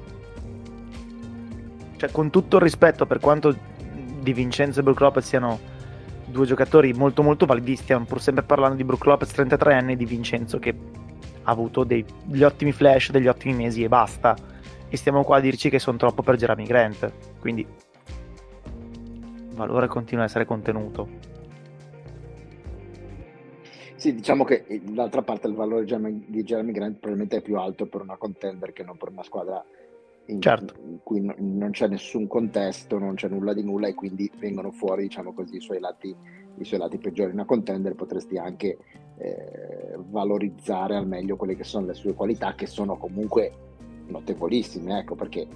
cioè, 1.98 2.10
con 2.10 2.30
tutto 2.30 2.56
il 2.56 2.62
rispetto 2.62 3.04
per 3.04 3.20
quanto 3.20 3.54
Di 4.22 4.32
Vincenzo 4.32 4.80
e 4.80 4.82
Brook 4.82 5.00
Lopez 5.00 5.26
siano 5.26 5.60
due 6.24 6.46
giocatori 6.46 6.94
molto 6.94 7.22
molto 7.22 7.44
validi, 7.44 7.76
stiamo 7.76 8.06
pur 8.06 8.22
sempre 8.22 8.42
parlando 8.42 8.76
di 8.76 8.84
Brook 8.84 9.04
Lopez 9.04 9.30
33 9.32 9.74
anni 9.74 9.92
e 9.92 9.96
di 9.96 10.06
Vincenzo 10.06 10.58
che 10.58 10.74
ha 11.42 11.50
avuto 11.50 11.84
degli 11.84 12.42
ottimi 12.42 12.72
flash, 12.72 13.10
degli 13.10 13.28
ottimi 13.28 13.52
mesi 13.52 13.82
e 13.82 13.88
basta. 13.88 14.34
E 14.88 14.96
stiamo 14.96 15.24
qua 15.24 15.36
a 15.36 15.40
dirci 15.40 15.68
che 15.68 15.78
sono 15.78 15.98
troppo 15.98 16.22
per 16.22 16.36
Jeremy 16.36 16.64
Grant. 16.64 17.12
Quindi 17.38 17.66
il 18.70 19.54
valore 19.54 19.88
continua 19.88 20.22
a 20.22 20.26
essere 20.26 20.46
contenuto. 20.46 21.29
Sì, 24.00 24.14
diciamo 24.14 24.44
che 24.44 24.64
eh, 24.66 24.80
d'altra 24.80 25.20
parte 25.20 25.46
il 25.46 25.52
valore 25.52 25.84
di 25.84 26.42
Jeremy 26.42 26.72
Grant 26.72 26.96
probabilmente 26.96 27.36
è 27.36 27.42
più 27.42 27.58
alto 27.58 27.84
per 27.84 28.00
una 28.00 28.16
contender 28.16 28.72
che 28.72 28.82
non 28.82 28.96
per 28.96 29.10
una 29.10 29.22
squadra 29.22 29.62
in, 30.24 30.40
certo. 30.40 30.72
in 30.82 31.00
cui 31.02 31.20
no, 31.20 31.34
non 31.36 31.72
c'è 31.72 31.86
nessun 31.86 32.26
contesto, 32.26 32.98
non 32.98 33.14
c'è 33.16 33.28
nulla 33.28 33.52
di 33.52 33.62
nulla 33.62 33.88
e 33.88 33.94
quindi 33.94 34.32
vengono 34.38 34.70
fuori, 34.70 35.02
diciamo 35.02 35.34
così, 35.34 35.56
i 35.56 35.60
suoi 35.60 35.80
lati, 35.80 36.16
i 36.56 36.64
suoi 36.64 36.80
lati 36.80 36.96
peggiori. 36.96 37.32
Una 37.32 37.44
contender 37.44 37.94
potresti 37.94 38.38
anche 38.38 38.78
eh, 39.18 39.98
valorizzare 40.08 40.96
al 40.96 41.06
meglio 41.06 41.36
quelle 41.36 41.54
che 41.54 41.64
sono 41.64 41.84
le 41.84 41.94
sue 41.94 42.14
qualità, 42.14 42.54
che 42.54 42.66
sono 42.66 42.96
comunque 42.96 43.52
notevolissime, 44.06 45.00
ecco 45.00 45.14
perché 45.14 45.46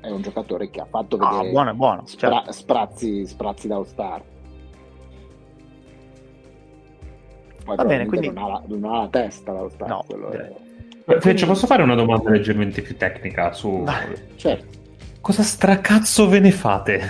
è 0.00 0.10
un 0.10 0.20
giocatore 0.20 0.68
che 0.68 0.82
ha 0.82 0.86
fatto 0.86 1.16
ah, 1.16 1.30
vedere 1.30 1.48
ah, 1.48 1.50
buono, 1.50 1.74
buono, 1.74 2.02
spra- 2.04 2.30
certo. 2.30 2.52
sprazzi, 2.52 3.26
sprazzi 3.26 3.68
da 3.68 3.76
All-Star. 3.76 4.34
Poi 7.66 7.74
Va 7.74 7.84
bene, 7.84 8.06
quindi... 8.06 8.28
non, 8.28 8.44
ha 8.44 8.46
la, 8.46 8.62
non 8.68 8.84
ha 8.84 9.00
la 9.00 9.08
testa 9.08 9.52
da 9.52 9.58
All-Star. 9.58 9.88
No, 9.88 10.04
è... 10.30 11.18
Freccia, 11.18 11.46
posso 11.46 11.66
fare 11.66 11.82
una 11.82 11.96
domanda 11.96 12.30
leggermente 12.30 12.80
più 12.80 12.96
tecnica 12.96 13.52
su... 13.52 13.84
certo. 14.36 14.78
Cosa 15.20 15.42
stracazzo 15.42 16.28
ve 16.28 16.38
ne 16.38 16.52
fate? 16.52 17.00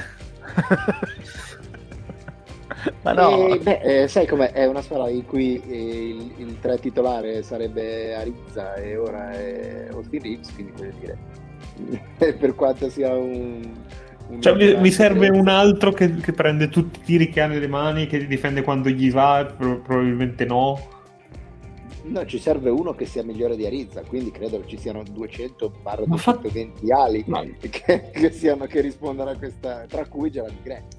Ma 3.02 3.12
no. 3.12 3.48
E, 3.48 3.58
beh, 3.58 3.80
eh, 3.82 4.08
sai 4.08 4.26
com'è? 4.26 4.52
È 4.52 4.64
una 4.64 4.80
squadra 4.80 5.10
in 5.10 5.26
cui 5.26 5.60
eh, 5.60 6.08
il, 6.08 6.32
il 6.38 6.58
tre 6.58 6.78
titolare 6.78 7.42
sarebbe 7.42 8.14
Arizza 8.14 8.76
e 8.76 8.96
ora 8.96 9.32
è 9.32 9.88
Austin 9.92 10.22
Reeves, 10.22 10.54
quindi 10.54 10.72
voglio 10.74 10.92
dire, 10.98 11.18
per 12.32 12.54
quanto 12.54 12.88
sia 12.88 13.14
un... 13.14 13.84
un 14.28 14.40
cioè, 14.40 14.54
mi, 14.54 14.80
mi, 14.80 14.90
serve 14.90 15.28
un 15.28 15.48
altro 15.48 15.92
che, 15.92 16.16
che, 16.16 16.32
prende 16.32 16.68
tutti 16.68 16.98
i 17.00 17.02
tiri 17.02 17.30
che 17.30 17.40
ha 17.40 17.46
nelle 17.46 17.68
mani, 17.68 18.06
che 18.06 18.26
difende 18.26 18.62
quando 18.62 18.88
gli 18.88 19.10
va, 19.10 19.52
pro- 19.56 19.80
probabilmente 19.80 20.44
no. 20.44 20.94
No, 22.02 22.24
ci 22.24 22.38
serve 22.38 22.70
uno 22.70 22.94
che 22.94 23.04
sia 23.04 23.24
migliore 23.24 23.56
di 23.56 23.66
Arizza, 23.66 24.02
quindi 24.02 24.30
credo 24.30 24.60
che 24.60 24.68
ci 24.68 24.78
siano 24.78 25.02
200 25.02 25.72
barra 25.82 26.04
220 26.04 26.86
fa... 26.86 27.02
ali 27.02 27.24
Ma... 27.26 27.44
che, 27.58 28.10
che, 28.12 28.30
siano, 28.30 28.66
che 28.66 28.80
rispondano 28.80 29.30
a 29.30 29.36
questa, 29.36 29.86
tra 29.88 30.06
cui 30.06 30.30
Gerard 30.30 30.62
Grant. 30.62 30.96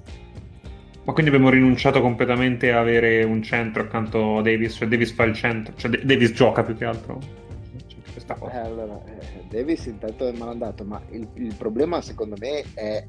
Ma 1.04 1.14
quindi 1.14 1.30
abbiamo 1.32 1.50
rinunciato 1.50 2.02
completamente 2.02 2.70
a 2.70 2.80
avere 2.80 3.24
un 3.24 3.42
centro 3.42 3.82
accanto 3.82 4.38
a 4.38 4.42
Davis, 4.42 4.74
cioè 4.74 4.88
Davis 4.88 5.12
fa 5.12 5.24
il 5.24 5.34
centro, 5.34 5.72
cioè 5.76 5.90
Davis 6.02 6.32
gioca 6.32 6.62
più 6.62 6.76
che 6.76 6.84
altro. 6.84 7.47
Questa 8.28 8.34
cosa. 8.34 8.52
Eh, 8.52 8.66
allora, 8.66 9.02
eh, 9.06 9.44
Davis 9.48 9.86
intanto 9.86 10.28
è 10.28 10.36
malandato, 10.36 10.84
ma 10.84 11.00
il, 11.10 11.26
il, 11.34 11.54
problema 11.54 12.02
secondo 12.02 12.36
me 12.38 12.62
è, 12.74 13.02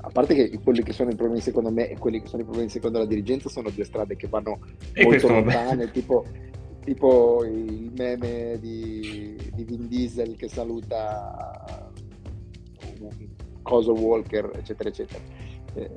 a 0.00 0.10
parte 0.10 0.34
che 0.34 0.58
quelli 0.58 0.82
che 0.82 0.92
sono 0.92 1.10
i 1.10 1.14
problemi 1.14 1.40
secondo 1.40 1.70
me 1.70 1.88
e 1.88 1.96
quelli 1.96 2.20
che 2.20 2.26
sono 2.26 2.42
i 2.42 2.44
problemi 2.44 2.68
secondo 2.68 2.98
la 2.98 3.06
dirigenza 3.06 3.48
sono 3.48 3.70
due 3.70 3.84
strade 3.84 4.16
che 4.16 4.26
vanno 4.26 4.58
e 4.92 5.04
molto 5.04 5.28
lontane, 5.28 5.92
tipo, 5.92 6.24
tipo, 6.84 7.44
il 7.44 7.92
meme 7.96 8.58
di, 8.58 9.38
di 9.54 9.62
Vin 9.62 9.86
Diesel 9.86 10.34
che 10.34 10.48
saluta 10.48 11.92
Coso 13.62 13.92
Walker, 13.92 14.50
eccetera, 14.56 14.88
eccetera. 14.88 15.22
Eh, 15.74 15.90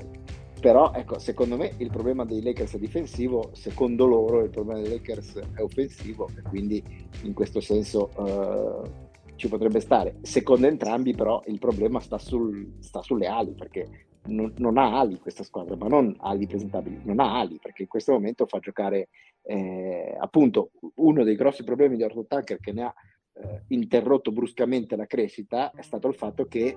però 0.59 0.91
ecco, 0.93 1.19
secondo 1.19 1.55
me 1.55 1.73
il 1.77 1.89
problema 1.89 2.25
dei 2.25 2.41
Lakers 2.41 2.75
è 2.75 2.79
difensivo, 2.79 3.51
secondo 3.53 4.05
loro 4.05 4.43
il 4.43 4.49
problema 4.49 4.81
dei 4.81 4.89
Lakers 4.89 5.39
è 5.55 5.61
offensivo 5.61 6.29
e 6.35 6.41
quindi 6.41 6.83
in 7.23 7.33
questo 7.33 7.59
senso 7.59 8.09
uh, 8.15 9.35
ci 9.35 9.47
potrebbe 9.47 9.79
stare. 9.79 10.17
Secondo 10.21 10.67
entrambi 10.67 11.13
però 11.13 11.41
il 11.47 11.59
problema 11.59 11.99
sta, 11.99 12.17
sul, 12.17 12.77
sta 12.79 13.01
sulle 13.01 13.27
ali 13.27 13.53
perché 13.53 14.07
non, 14.25 14.53
non, 14.57 14.77
ha 14.77 14.99
ali 14.99 15.19
questa 15.19 15.43
squadra, 15.43 15.75
ma 15.75 15.87
non 15.87 16.15
ali 16.19 16.47
presentabili, 16.47 17.01
non 17.03 17.19
ha 17.19 17.39
ali 17.39 17.59
perché 17.61 17.83
in 17.83 17.87
questo 17.87 18.11
momento 18.11 18.45
fa 18.45 18.59
giocare 18.59 19.09
eh, 19.43 20.15
appunto 20.19 20.71
uno 20.95 21.23
dei 21.23 21.35
grossi 21.35 21.63
problemi 21.63 21.95
di 21.95 22.03
Arthur 22.03 22.25
Tucker 22.27 22.59
che 22.59 22.73
ne 22.73 22.83
ha 22.83 22.93
eh, 23.33 23.63
interrotto 23.69 24.31
bruscamente 24.31 24.95
la 24.95 25.05
crescita 25.05 25.71
è 25.71 25.81
stato 25.81 26.07
il 26.07 26.15
fatto 26.15 26.45
che 26.45 26.75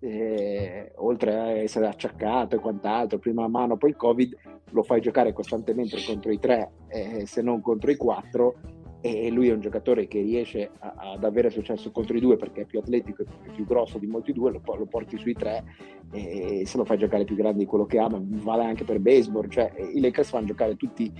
eh, 0.00 0.92
oltre 0.96 1.34
a 1.34 1.50
essere 1.50 1.86
acciaccato 1.86 2.56
e 2.56 2.60
quant'altro, 2.60 3.18
prima 3.18 3.48
mano, 3.48 3.76
poi 3.76 3.90
il 3.90 3.96
Covid, 3.96 4.36
lo 4.70 4.82
fai 4.82 5.00
giocare 5.00 5.32
costantemente 5.32 5.96
contro 6.04 6.32
i 6.32 6.38
tre, 6.38 6.70
eh, 6.88 7.26
se 7.26 7.42
non 7.42 7.60
contro 7.60 7.90
i 7.90 7.96
quattro, 7.96 8.56
e 9.00 9.30
lui 9.30 9.48
è 9.48 9.52
un 9.52 9.60
giocatore 9.60 10.08
che 10.08 10.20
riesce 10.20 10.70
a, 10.80 10.94
ad 11.12 11.22
avere 11.22 11.50
successo 11.50 11.90
contro 11.92 12.16
i 12.16 12.20
due 12.20 12.36
perché 12.36 12.62
è 12.62 12.64
più 12.64 12.80
atletico 12.80 13.22
e 13.22 13.50
più 13.54 13.64
grosso 13.64 13.98
di 13.98 14.06
molti 14.06 14.32
due, 14.32 14.50
lo, 14.50 14.60
lo, 14.64 14.86
porti 14.86 15.16
sui 15.16 15.34
tre 15.34 15.64
e 16.10 16.62
se 16.66 16.76
lo 16.76 16.84
fai 16.84 16.98
giocare 16.98 17.24
più 17.24 17.36
grande 17.36 17.58
di 17.58 17.66
quello 17.66 17.86
che 17.86 17.98
ha, 17.98 18.08
ma 18.08 18.20
vale 18.20 18.64
anche 18.64 18.84
per 18.84 18.98
baseball, 18.98 19.48
cioè 19.48 19.72
i 19.92 20.00
Lakers 20.00 20.30
fanno 20.30 20.46
giocare 20.46 20.76
tutti 20.76 21.12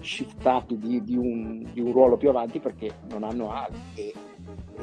shiftati 0.00 0.78
di, 0.78 1.02
di, 1.02 1.16
un, 1.16 1.68
di 1.72 1.80
un 1.80 1.92
ruolo 1.92 2.16
più 2.16 2.28
avanti 2.28 2.60
perché 2.60 2.90
non 3.10 3.22
hanno 3.22 3.50
ali 3.50 3.76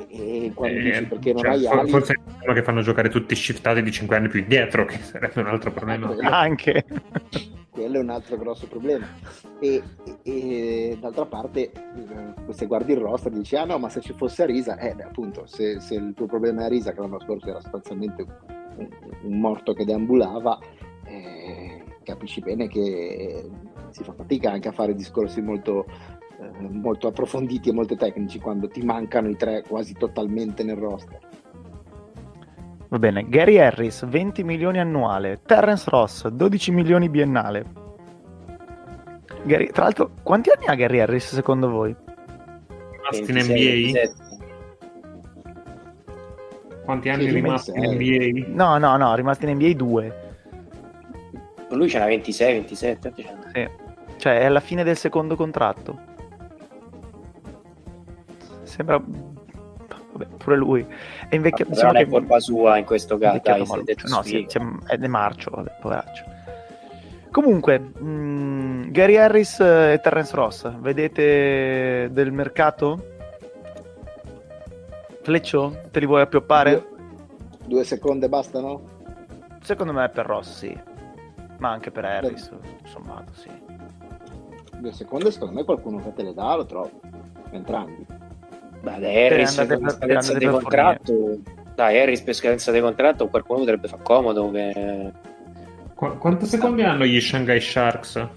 e 0.09 0.33
e 0.45 0.51
quando 0.53 0.79
eh, 0.79 0.81
dici 0.81 1.05
perché 1.05 1.33
non 1.33 1.41
cioè, 1.41 1.51
hai 1.51 1.67
ali 1.67 1.89
forse 1.89 2.19
è 2.39 2.53
che 2.53 2.63
fanno 2.63 2.81
giocare 2.81 3.09
tutti 3.09 3.35
shiftati 3.35 3.81
di 3.81 3.91
5 3.91 4.15
anni 4.15 4.27
più 4.27 4.39
indietro 4.39 4.85
che 4.85 4.97
sarebbe 4.99 5.39
un 5.39 5.47
altro 5.47 5.71
problema. 5.71 6.07
Quello, 6.07 6.29
anche. 6.29 6.85
quello 7.69 7.97
è 7.97 7.99
un 7.99 8.09
altro 8.09 8.37
grosso 8.37 8.67
problema. 8.67 9.07
E, 9.59 9.81
e, 10.05 10.17
e 10.23 10.97
d'altra 10.99 11.25
parte 11.25 11.71
eh, 11.71 12.53
se 12.53 12.65
guardi 12.65 12.93
il 12.93 12.99
roster 12.99 13.31
dici 13.31 13.55
ah 13.55 13.65
no 13.65 13.77
ma 13.77 13.89
se 13.89 14.01
ci 14.01 14.13
fosse 14.13 14.43
Arisa 14.43 14.77
eh 14.77 14.93
beh, 14.93 15.03
appunto 15.03 15.45
se, 15.45 15.79
se, 15.79 15.95
il 15.95 16.13
tuo 16.15 16.25
problema 16.25 16.61
è 16.61 16.65
Arisa 16.65 16.91
che 16.91 16.99
l'anno 16.99 17.19
scorso 17.19 17.49
era 17.49 17.61
sostanzialmente 17.61 18.25
un, 18.75 18.89
un 19.23 19.39
morto 19.39 19.73
che 19.73 19.85
deambulava 19.85 20.59
eh, 21.05 21.83
capisci 22.03 22.41
bene 22.41 22.67
che 22.67 23.49
si 23.91 24.03
fa 24.03 24.13
fatica 24.13 24.51
anche 24.51 24.67
a 24.67 24.73
fare 24.73 24.95
discorsi 24.95 25.41
molto 25.41 25.85
molto 26.69 27.07
approfonditi 27.07 27.69
e 27.69 27.73
molto 27.73 27.95
tecnici 27.95 28.39
quando 28.39 28.67
ti 28.67 28.81
mancano 28.81 29.29
i 29.29 29.35
tre 29.35 29.63
quasi 29.67 29.93
totalmente 29.93 30.63
nel 30.63 30.77
roster. 30.77 31.19
Va 32.89 32.99
bene, 32.99 33.27
Gary 33.27 33.57
Harris 33.57 34.05
20 34.05 34.43
milioni 34.43 34.79
annuale, 34.79 35.41
Terence 35.45 35.89
Ross 35.89 36.27
12 36.27 36.71
milioni 36.71 37.09
biennale. 37.09 37.65
Gary, 39.43 39.67
tra 39.71 39.83
l'altro, 39.83 40.11
quanti 40.21 40.51
anni 40.51 40.67
ha 40.67 40.75
Gary 40.75 40.99
Harris 40.99 41.33
secondo 41.33 41.69
voi? 41.69 41.95
Rimasti 43.11 43.31
in 43.31 43.37
NBA? 43.37 44.11
Quanti 46.85 47.09
anni 47.09 47.25
è 47.25 47.31
rimasti 47.31 47.71
in 47.73 47.93
NBA? 47.93 48.53
No, 48.53 48.77
no, 48.77 48.95
no, 48.97 49.15
rimasti 49.15 49.45
in 49.45 49.55
NBA 49.55 49.73
2. 49.73 50.21
Lui 51.71 51.89
ce 51.89 51.97
n'ha 51.97 52.05
26, 52.05 52.53
27. 52.53 53.13
Sì. 53.53 53.69
Cioè, 54.17 54.39
è 54.39 54.45
alla 54.45 54.59
fine 54.59 54.83
del 54.83 54.97
secondo 54.97 55.35
contratto 55.35 56.11
sembra 58.63 59.01
Vabbè, 60.13 60.27
pure 60.37 60.55
lui 60.55 60.85
è 61.27 61.33
invecchiato 61.33 61.71
diciamo 61.71 61.93
non 61.93 62.01
è 62.01 62.07
colpa 62.07 62.39
sua 62.39 62.77
in 62.77 62.85
questo 62.85 63.17
caso 63.17 63.39
dai, 63.43 63.95
no, 64.05 64.21
sì, 64.21 64.47
è 64.85 64.97
De 64.97 65.07
Marcio 65.07 65.49
vabbè, 65.51 65.77
poveraccio 65.81 66.23
comunque 67.31 67.79
mh, 67.79 68.05
mm, 68.05 68.91
Gary 68.91 69.17
Harris 69.17 69.59
e 69.59 69.99
Terence 70.03 70.35
Ross 70.35 70.69
vedete 70.77 72.09
del 72.11 72.31
mercato? 72.31 73.11
Fleccio? 75.23 75.81
te 75.89 75.99
li 75.99 76.05
vuoi 76.05 76.21
appioppare? 76.21 76.71
due, 76.71 77.65
due 77.65 77.83
secondi 77.83 78.27
bastano? 78.27 78.89
secondo 79.63 79.93
me 79.93 80.07
per 80.09 80.27
Ross 80.27 80.57
sì 80.57 80.79
ma 81.57 81.71
anche 81.71 81.89
per 81.89 82.05
Harris 82.05 82.51
sommato 82.83 83.33
sì 83.33 83.49
due 84.77 84.91
secondi 84.91 85.31
secondo 85.31 85.55
me 85.55 85.63
qualcuno 85.63 86.03
che 86.03 86.13
te 86.13 86.21
le 86.21 86.33
dà 86.35 86.55
lo 86.55 86.65
trovo 86.65 86.91
entrambi 87.49 88.05
Beh, 88.83 88.99
dai, 88.99 89.25
Harris 89.25 89.55
per, 89.55 89.79
per 89.79 89.91
scadenza 89.91 90.37
di 90.37 90.45
contratto. 90.45 91.39
Dai, 91.73 92.01
Harris 92.01 92.19
per 92.21 92.33
scadenza 92.33 92.69
di 92.69 92.81
contratto 92.81 93.29
qualcuno 93.29 93.59
potrebbe 93.59 93.87
far 93.87 94.01
comodo. 94.01 94.51
Che... 94.51 95.11
Qu- 95.95 96.17
quanti 96.17 96.45
secondi 96.45 96.83
hanno 96.83 97.05
gli 97.05 97.21
Shanghai 97.21 97.61
Sharks? 97.61 98.27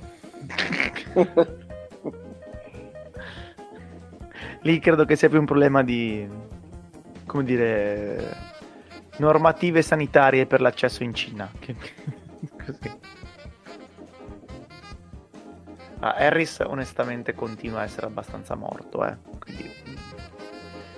Lì 4.63 4.79
credo 4.79 5.05
che 5.05 5.17
sia 5.17 5.29
più 5.29 5.41
un 5.41 5.47
problema 5.47 5.83
di 5.83 6.29
come 7.27 7.43
dire 7.43 8.37
normative 9.17 9.83
sanitarie 9.83 10.47
per 10.47 10.61
l'accesso 10.61 11.03
in 11.03 11.13
Cina. 11.13 11.51
Così. 11.59 13.01
Ah, 15.99 16.15
Harris 16.19 16.61
onestamente 16.65 17.35
continua 17.35 17.81
a 17.81 17.85
essere 17.85 18.07
abbastanza 18.07 18.55
morto, 18.55 19.05
eh. 19.05 19.17
Quindi 19.41 19.73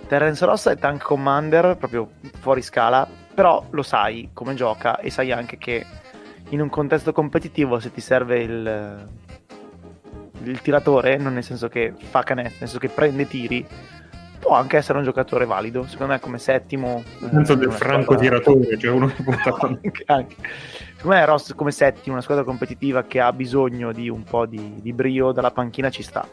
Terence 0.08 0.44
Ross 0.46 0.68
è 0.68 0.76
tank 0.78 1.02
commander, 1.02 1.76
proprio 1.76 2.08
fuori 2.40 2.62
scala, 2.62 3.06
però 3.34 3.64
lo 3.70 3.82
sai 3.82 4.30
come 4.32 4.54
gioca 4.54 4.98
e 4.98 5.10
sai 5.10 5.32
anche 5.32 5.58
che 5.58 5.84
in 6.48 6.62
un 6.62 6.70
contesto 6.70 7.12
competitivo 7.12 7.78
se 7.78 7.92
ti 7.92 8.00
serve 8.00 8.38
il, 8.40 9.08
il 10.44 10.60
tiratore, 10.62 11.18
non 11.18 11.34
nel 11.34 11.44
senso 11.44 11.68
che 11.68 11.92
fa 11.96 12.22
canestro, 12.22 12.60
nel 12.60 12.68
senso 12.68 12.78
che 12.78 12.88
prende 12.88 13.28
tiri, 13.28 13.66
può 14.38 14.54
anche 14.54 14.78
essere 14.78 14.96
un 14.96 15.04
giocatore 15.04 15.44
valido. 15.44 15.86
Secondo 15.86 16.14
me, 16.14 16.20
come 16.20 16.38
settimo. 16.38 17.02
Senza 17.18 17.54
del 17.54 17.70
franco 17.72 18.14
tiratore, 18.16 18.78
cioè 18.78 18.90
uno 18.90 19.08
che 19.08 19.22
porta 19.22 19.56
anche, 19.66 20.02
anche. 20.06 20.36
Secondo 20.96 21.16
me, 21.16 21.24
Ross 21.26 21.54
come 21.54 21.70
settimo, 21.70 22.14
una 22.14 22.22
squadra 22.22 22.44
competitiva 22.44 23.02
che 23.04 23.20
ha 23.20 23.32
bisogno 23.32 23.92
di 23.92 24.08
un 24.08 24.24
po' 24.24 24.46
di, 24.46 24.78
di 24.80 24.92
brio 24.94 25.32
dalla 25.32 25.50
panchina 25.50 25.90
ci 25.90 26.02
sta. 26.02 26.26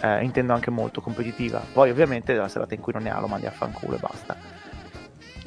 Eh, 0.00 0.24
intendo 0.24 0.52
anche 0.52 0.70
molto 0.70 1.00
competitiva. 1.00 1.62
Poi, 1.72 1.90
ovviamente, 1.90 2.34
la 2.34 2.48
serata 2.48 2.74
in 2.74 2.80
cui 2.80 2.92
non 2.92 3.02
ne 3.02 3.10
ha, 3.10 3.20
lo 3.20 3.26
mandi 3.26 3.46
a 3.46 3.50
fanculo 3.50 3.96
e 3.96 3.98
basta. 3.98 4.36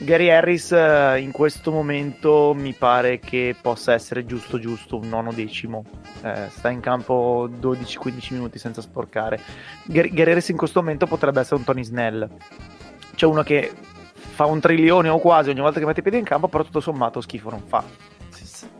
Gary 0.02 0.30
Harris 0.30 0.72
eh, 0.72 1.20
in 1.20 1.32
questo 1.32 1.72
momento 1.72 2.54
mi 2.56 2.72
pare 2.72 3.20
che 3.20 3.54
possa 3.60 3.94
essere 3.94 4.26
giusto 4.26 4.58
giusto 4.58 4.96
un 4.96 5.10
nono 5.10 5.34
decimo 5.34 5.84
eh, 6.22 6.48
sta 6.50 6.70
in 6.70 6.80
campo 6.80 7.50
12-15 7.50 8.32
minuti 8.32 8.58
senza 8.60 8.80
sporcare 8.80 9.42
Gary, 9.84 10.10
Gary 10.14 10.32
Harris 10.32 10.48
in 10.50 10.56
questo 10.56 10.80
momento 10.80 11.06
potrebbe 11.06 11.42
essere 11.42 11.58
un 11.58 11.66
Tony 11.66 11.84
Snell 11.84 12.30
c'è 13.14 13.26
uno 13.26 13.44
che 13.44 13.74
fa 14.14 14.46
un 14.46 14.62
trilione 14.62 15.10
o 15.10 15.20
quasi 15.20 15.50
ogni 15.50 15.60
volta 15.60 15.80
che 15.80 15.86
mette 15.86 16.00
i 16.00 16.04
piedi 16.04 16.18
in 16.18 16.24
campo 16.24 16.48
però 16.48 16.64
tutto 16.64 16.80
sommato 16.80 17.20
schifo 17.20 17.50
non 17.50 17.64
fa 17.68 17.84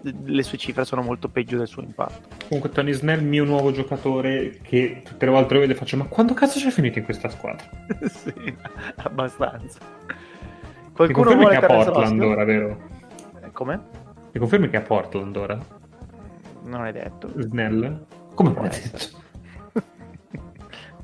le 0.02 0.44
sue 0.44 0.58
cifre 0.58 0.86
sono 0.86 1.02
molto 1.02 1.30
peggio 1.30 1.58
del 1.58 1.68
suo 1.68 1.82
impatto 1.82 2.28
comunque 2.48 2.70
Tony 2.70 2.94
Snell 2.94 3.24
mio 3.24 3.44
nuovo 3.44 3.72
giocatore 3.72 4.60
che 4.62 5.02
tutte 5.04 5.26
le 5.26 5.32
volte 5.32 5.54
lo 5.54 5.60
vedo 5.62 5.74
e 5.74 5.76
faccio 5.76 5.98
ma 5.98 6.06
quando 6.06 6.34
cazzo 6.34 6.60
c'è 6.60 6.70
finito 6.70 7.00
in 7.00 7.06
questa 7.06 7.30
squadra? 7.30 7.70
sì 8.08 8.56
abbastanza 8.98 9.80
Qualcuno 11.00 11.34
vuole 11.34 11.58
che 11.58 11.66
a 11.66 11.68
Portland 11.68 12.22
ora, 12.22 12.44
vero? 12.44 12.78
Eh, 13.42 13.52
come? 13.54 13.80
Mi 14.34 14.40
confermi 14.40 14.70
che 14.70 14.76
è 14.76 14.80
a 14.82 14.84
Portland 14.84 15.34
ora? 15.38 15.58
Non 16.66 16.86
è 16.86 16.92
detto. 16.92 17.32
Snell? 17.38 18.06
Come 18.34 18.52
può 18.52 18.66
essere? 18.66 19.06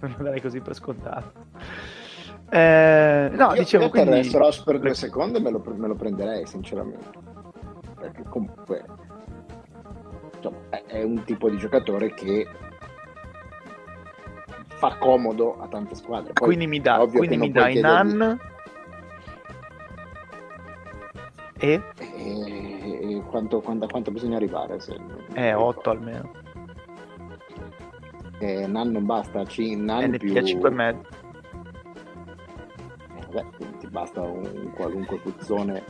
non 0.02 0.16
lo 0.18 0.24
darei 0.24 0.42
così 0.42 0.60
per 0.60 0.76
scontato. 0.76 1.32
Eh, 2.50 3.30
no, 3.32 3.54
io, 3.54 3.60
dicevo 3.62 3.86
io 3.86 3.90
quindi... 3.90 4.26
se 4.26 4.38
Ross 4.38 4.64
per 4.64 4.80
due 4.80 4.94
secondi 4.94 5.40
me 5.40 5.50
lo, 5.50 5.64
me 5.78 5.88
lo 5.88 5.96
prenderei, 5.96 6.46
sinceramente. 6.46 7.35
Perché 8.06 8.24
comunque 8.30 8.86
insomma, 10.36 10.58
è 10.86 11.02
un 11.02 11.24
tipo 11.24 11.50
di 11.50 11.58
giocatore 11.58 12.14
che 12.14 12.48
fa 14.76 14.96
comodo 14.98 15.60
a 15.60 15.68
tante 15.68 15.96
squadre. 15.96 16.34
Poi, 16.34 16.48
quindi 16.48 16.68
mi 16.68 16.80
dà, 16.80 16.98
quindi 17.12 17.38
mi 17.38 17.52
dai 17.52 17.80
Nan 17.80 18.40
E? 21.58 21.82
e 21.98 23.24
quanto, 23.28 23.62
quanto, 23.62 23.88
quanto, 23.88 24.12
bisogna 24.12 24.36
arrivare? 24.36 24.80
Se 24.80 24.96
eh, 25.34 25.54
8 25.54 25.90
almeno. 25.90 26.32
Eh, 28.40 28.68
Nan 28.68 28.92
non 28.92 29.06
basta, 29.06 29.44
C, 29.46 29.74
Nan 29.76 30.12
NPA 30.12 30.18
più... 30.18 30.34
5,5. 30.34 30.80
Eh, 30.80 31.25
vabbè, 33.42 33.78
ti 33.80 33.88
basta 33.88 34.22
un 34.22 34.72
qualunque 34.74 35.18
puzzone. 35.18 35.84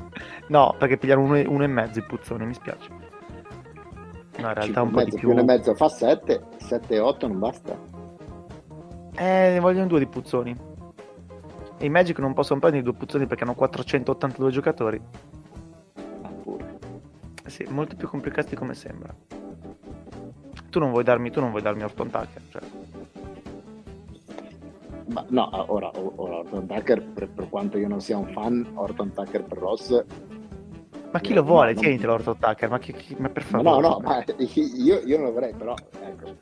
No, 0.48 0.76
perché 0.78 0.98
pigliare 0.98 1.20
uno, 1.20 1.42
uno 1.50 1.64
e 1.64 1.68
mezzo 1.68 2.00
il 2.00 2.06
puzzone, 2.06 2.46
mi 2.46 2.54
spiace. 2.54 2.90
No, 4.38 4.48
in 4.48 4.54
realtà 4.54 4.82
un 4.82 4.92
po' 4.92 4.98
mezzo, 4.98 5.10
di 5.12 5.18
più. 5.18 5.30
Uno 5.32 5.42
e 5.42 5.44
mezzo 5.44 5.74
fa 5.76 5.88
7, 5.88 6.44
7 6.58 6.94
e 6.94 7.00
8 7.00 7.28
non 7.28 7.40
basta. 7.40 7.78
Eh, 9.18 9.50
ne 9.54 9.60
vogliono 9.60 9.88
due 9.88 10.00
di 10.00 10.08
puzzoni. 10.08 10.74
E 11.78 11.86
i 11.86 11.90
Magic 11.90 12.20
non 12.20 12.34
possono 12.34 12.60
prendere 12.60 12.84
due 12.84 12.94
puzzoni 12.94 13.28
perché 13.28 13.44
hanno 13.44 13.56
482 13.56 14.52
giocatori. 14.52 15.02
Sì, 17.46 17.66
molto 17.70 17.96
più 17.96 18.10
complicati 18.10 18.56
come 18.56 18.74
sembra. 18.74 19.14
Tu 20.70 20.80
non 20.80 20.92
vuoi 20.92 21.04
darmi, 21.04 21.32
tu 21.32 21.40
non 21.40 21.52
vuoi 21.52 21.62
darmi 21.62 21.84
Orton 21.84 22.10
Tucker, 22.10 22.42
cioè. 22.50 22.62
Ma 25.16 25.26
no, 25.30 25.50
ora, 25.72 25.90
ora 25.94 26.40
Orton 26.40 26.68
Tucker, 26.68 27.02
per, 27.02 27.30
per, 27.30 27.48
quanto 27.48 27.78
io 27.78 27.88
non 27.88 28.02
sia 28.02 28.18
un 28.18 28.28
fan, 28.34 28.70
Orton 28.74 29.14
Tucker 29.14 29.46
per 29.46 29.58
Ross... 29.58 30.04
Ma 31.12 31.22
chi 31.22 31.34
lo 31.34 31.44
vuole? 31.44 31.74
No, 31.74 31.80
Tienitelo 31.80 32.12
non... 32.12 32.20
Orton 32.20 32.38
Tucker, 32.38 32.70
ma, 32.70 32.80
chi, 32.80 32.92
chi, 32.92 33.16
ma 33.18 33.30
per 33.30 33.44
favore. 33.44 33.80
No, 33.80 33.88
no, 33.88 34.00
ma 34.04 34.22
io, 34.26 35.00
io 35.00 35.16
non 35.16 35.28
lo 35.28 35.32
vorrei, 35.32 35.54
però, 35.54 35.74
ecco. 36.02 36.36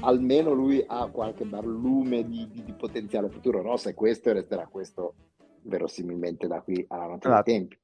Almeno 0.00 0.52
lui 0.52 0.84
ha 0.84 1.06
qualche 1.06 1.44
barlume 1.44 2.26
di, 2.26 2.48
di, 2.50 2.64
di 2.64 2.72
potenziale 2.72 3.28
futuro. 3.28 3.62
Ross 3.62 3.86
è 3.86 3.94
questo 3.94 4.30
e 4.30 4.32
resterà 4.32 4.66
questo 4.66 5.14
verosimilmente 5.62 6.48
da 6.48 6.60
qui 6.60 6.84
alla 6.88 7.06
notte 7.06 7.28
allora, 7.28 7.42
dei 7.42 7.54
tempi 7.54 7.78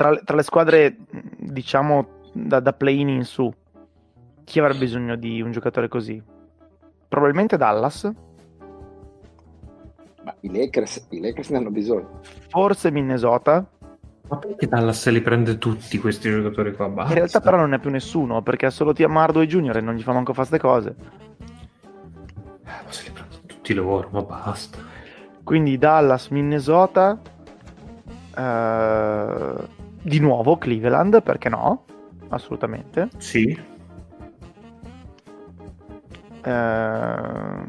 tra, 0.00 0.16
tra 0.16 0.36
le 0.36 0.42
squadre, 0.42 0.96
diciamo, 1.38 2.30
da, 2.32 2.60
da 2.60 2.72
play-in 2.72 3.08
in 3.08 3.24
su, 3.24 3.52
chi 4.44 4.58
avrà 4.58 4.72
bisogno 4.72 5.14
di 5.16 5.42
un 5.42 5.50
giocatore 5.52 5.88
così? 5.88 6.22
Probabilmente 7.10 7.56
Dallas. 7.56 8.08
Ma 10.22 10.36
i 10.42 10.52
Lakers, 10.52 11.06
i 11.08 11.20
Lakers 11.20 11.48
ne 11.48 11.56
hanno 11.56 11.70
bisogno. 11.70 12.20
Forse 12.50 12.92
Minnesota. 12.92 13.68
Ma 14.28 14.36
perché 14.36 14.68
Dallas 14.68 15.00
se 15.00 15.10
li 15.10 15.20
prende 15.20 15.58
tutti 15.58 15.98
questi 15.98 16.30
giocatori 16.30 16.72
qua? 16.72 16.88
Basta. 16.88 17.10
In 17.10 17.18
realtà 17.18 17.40
però 17.40 17.56
non 17.56 17.74
è 17.74 17.80
più 17.80 17.90
nessuno, 17.90 18.42
perché 18.42 18.66
ha 18.66 18.70
solo 18.70 18.92
Tiamardo 18.92 19.40
e 19.40 19.48
Junior 19.48 19.78
e 19.78 19.80
non 19.80 19.96
gli 19.96 20.02
fa 20.02 20.12
manco 20.12 20.32
fare 20.32 20.46
queste 20.46 20.64
cose. 20.64 20.94
Eh, 22.64 22.84
ma 22.84 22.92
se 22.92 23.02
li 23.06 23.10
prendono 23.10 23.42
tutti 23.44 23.74
loro, 23.74 24.08
ma 24.12 24.22
basta. 24.22 24.78
Quindi 25.42 25.78
Dallas, 25.78 26.28
Minnesota, 26.28 27.20
uh, 28.36 29.66
di 30.00 30.20
nuovo 30.20 30.58
Cleveland, 30.58 31.24
perché 31.24 31.48
no? 31.48 31.86
Assolutamente. 32.28 33.08
Sì. 33.16 33.69
Uh, 36.44 37.66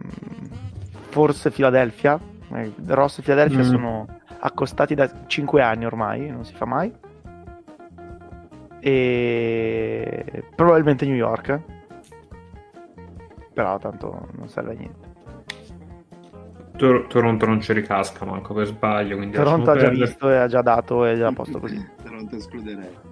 forse 1.09 1.51
Philadelphia. 1.51 2.19
Eh, 2.53 2.73
Ross 2.87 3.19
e 3.19 3.21
Philadelphia 3.21 3.59
mm. 3.59 3.63
sono 3.63 4.07
accostati 4.39 4.95
da 4.95 5.09
5 5.27 5.61
anni 5.61 5.85
ormai, 5.85 6.29
non 6.29 6.43
si 6.45 6.53
fa 6.53 6.65
mai. 6.65 6.93
E 8.79 10.43
probabilmente 10.55 11.05
New 11.05 11.15
York. 11.15 11.59
Però 13.53 13.77
tanto 13.77 14.29
non 14.37 14.49
serve 14.49 14.71
a 14.71 14.75
niente. 14.75 15.09
Tor- 16.77 17.05
Toronto 17.07 17.45
non 17.45 17.61
ci 17.61 17.73
ricasca 17.73 18.25
manco 18.25 18.53
per 18.53 18.65
sbaglio. 18.65 19.17
Quindi 19.17 19.35
Toronto 19.35 19.69
ha 19.69 19.75
già 19.75 19.81
perdere. 19.81 20.05
visto 20.05 20.29
e 20.29 20.37
ha 20.37 20.47
già 20.47 20.61
dato 20.61 21.05
e 21.05 21.15
già 21.15 21.27
a 21.27 21.33
posto 21.33 21.59
così. 21.59 21.77
Toronto 22.01 22.35
escluderei. 22.35 23.10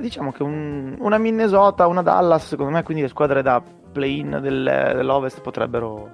Diciamo 0.00 0.32
che 0.32 0.42
un, 0.42 0.96
una 0.98 1.18
Minnesota, 1.18 1.86
una 1.86 2.02
Dallas, 2.02 2.46
secondo 2.46 2.72
me, 2.72 2.82
quindi 2.82 3.02
le 3.02 3.08
squadre 3.08 3.42
da 3.42 3.62
play-in 3.92 4.38
del, 4.40 4.92
dell'Ovest 4.94 5.40
potrebbero, 5.42 6.10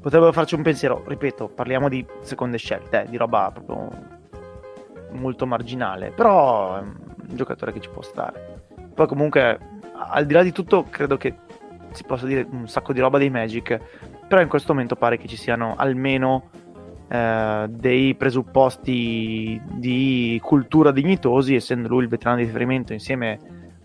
potrebbero 0.00 0.32
farci 0.32 0.54
un 0.54 0.62
pensiero. 0.62 1.02
Ripeto, 1.06 1.48
parliamo 1.48 1.88
di 1.88 2.04
seconde 2.20 2.58
scelte, 2.58 3.02
eh, 3.02 3.08
di 3.08 3.16
roba 3.16 3.50
proprio 3.52 3.88
molto 5.12 5.46
marginale, 5.46 6.10
però 6.10 6.76
è 6.76 6.80
un 6.80 6.96
giocatore 7.36 7.72
che 7.72 7.80
ci 7.80 7.88
può 7.88 8.02
stare. 8.02 8.64
Poi 8.94 9.06
comunque, 9.06 9.58
al 9.94 10.26
di 10.26 10.32
là 10.32 10.42
di 10.42 10.52
tutto, 10.52 10.84
credo 10.90 11.16
che 11.16 11.34
si 11.92 12.04
possa 12.04 12.26
dire 12.26 12.46
un 12.50 12.66
sacco 12.68 12.92
di 12.92 13.00
roba 13.00 13.18
dei 13.18 13.30
Magic, 13.30 13.78
però 14.26 14.40
in 14.42 14.48
questo 14.48 14.72
momento 14.72 14.96
pare 14.96 15.16
che 15.16 15.28
ci 15.28 15.36
siano 15.36 15.74
almeno 15.76 16.50
eh, 17.08 17.66
dei 17.68 18.14
presupposti 18.14 19.60
di 19.64 20.40
cultura 20.42 20.90
dignitosi, 20.90 21.54
essendo 21.54 21.88
lui 21.88 22.02
il 22.02 22.08
veterano 22.08 22.38
di 22.38 22.44
riferimento 22.44 22.92
insieme 22.92 23.38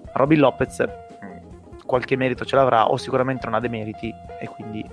a 0.05 0.11
Robin 0.13 0.39
Lopez, 0.39 0.83
qualche 1.85 2.15
merito 2.15 2.45
ce 2.45 2.55
l'avrà 2.55 2.89
o 2.89 2.97
sicuramente 2.97 3.45
non 3.45 3.55
ha 3.55 3.59
dei 3.59 3.69
meriti 3.69 4.13
e 4.39 4.47
quindi 4.47 4.83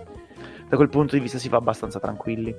da 0.69 0.77
quel 0.77 0.89
punto 0.89 1.15
di 1.15 1.23
vista 1.23 1.39
si 1.39 1.49
va 1.49 1.57
abbastanza 1.57 1.99
tranquilli. 1.99 2.55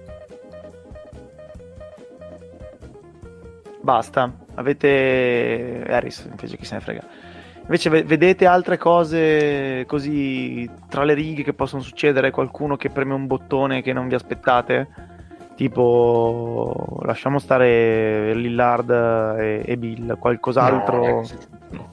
Basta, 3.82 4.32
avete 4.56 5.86
Harris 5.88 6.28
invece 6.30 6.58
chi 6.58 6.66
se 6.66 6.76
ne 6.76 6.82
frega. 6.82 7.04
Invece 7.62 7.90
vedete 8.04 8.48
altre 8.48 8.78
cose 8.78 9.84
così 9.86 10.68
tra 10.90 11.04
le 11.04 11.14
righe 11.14 11.44
che 11.44 11.54
possono 11.54 11.84
succedere? 11.84 12.32
Qualcuno 12.32 12.76
che 12.78 12.90
preme 12.90 13.14
un 13.14 13.28
bottone 13.28 13.84
che 13.84 13.94
non 13.94 14.08
vi 14.08 14.16
aspettate? 14.16 14.88
Tipo, 15.60 17.02
lasciamo 17.02 17.38
stare 17.38 18.34
Lillard 18.34 18.90
e, 19.38 19.62
e 19.66 19.76
Bill, 19.76 20.18
qualcos'altro? 20.18 21.26
No, 21.72 21.90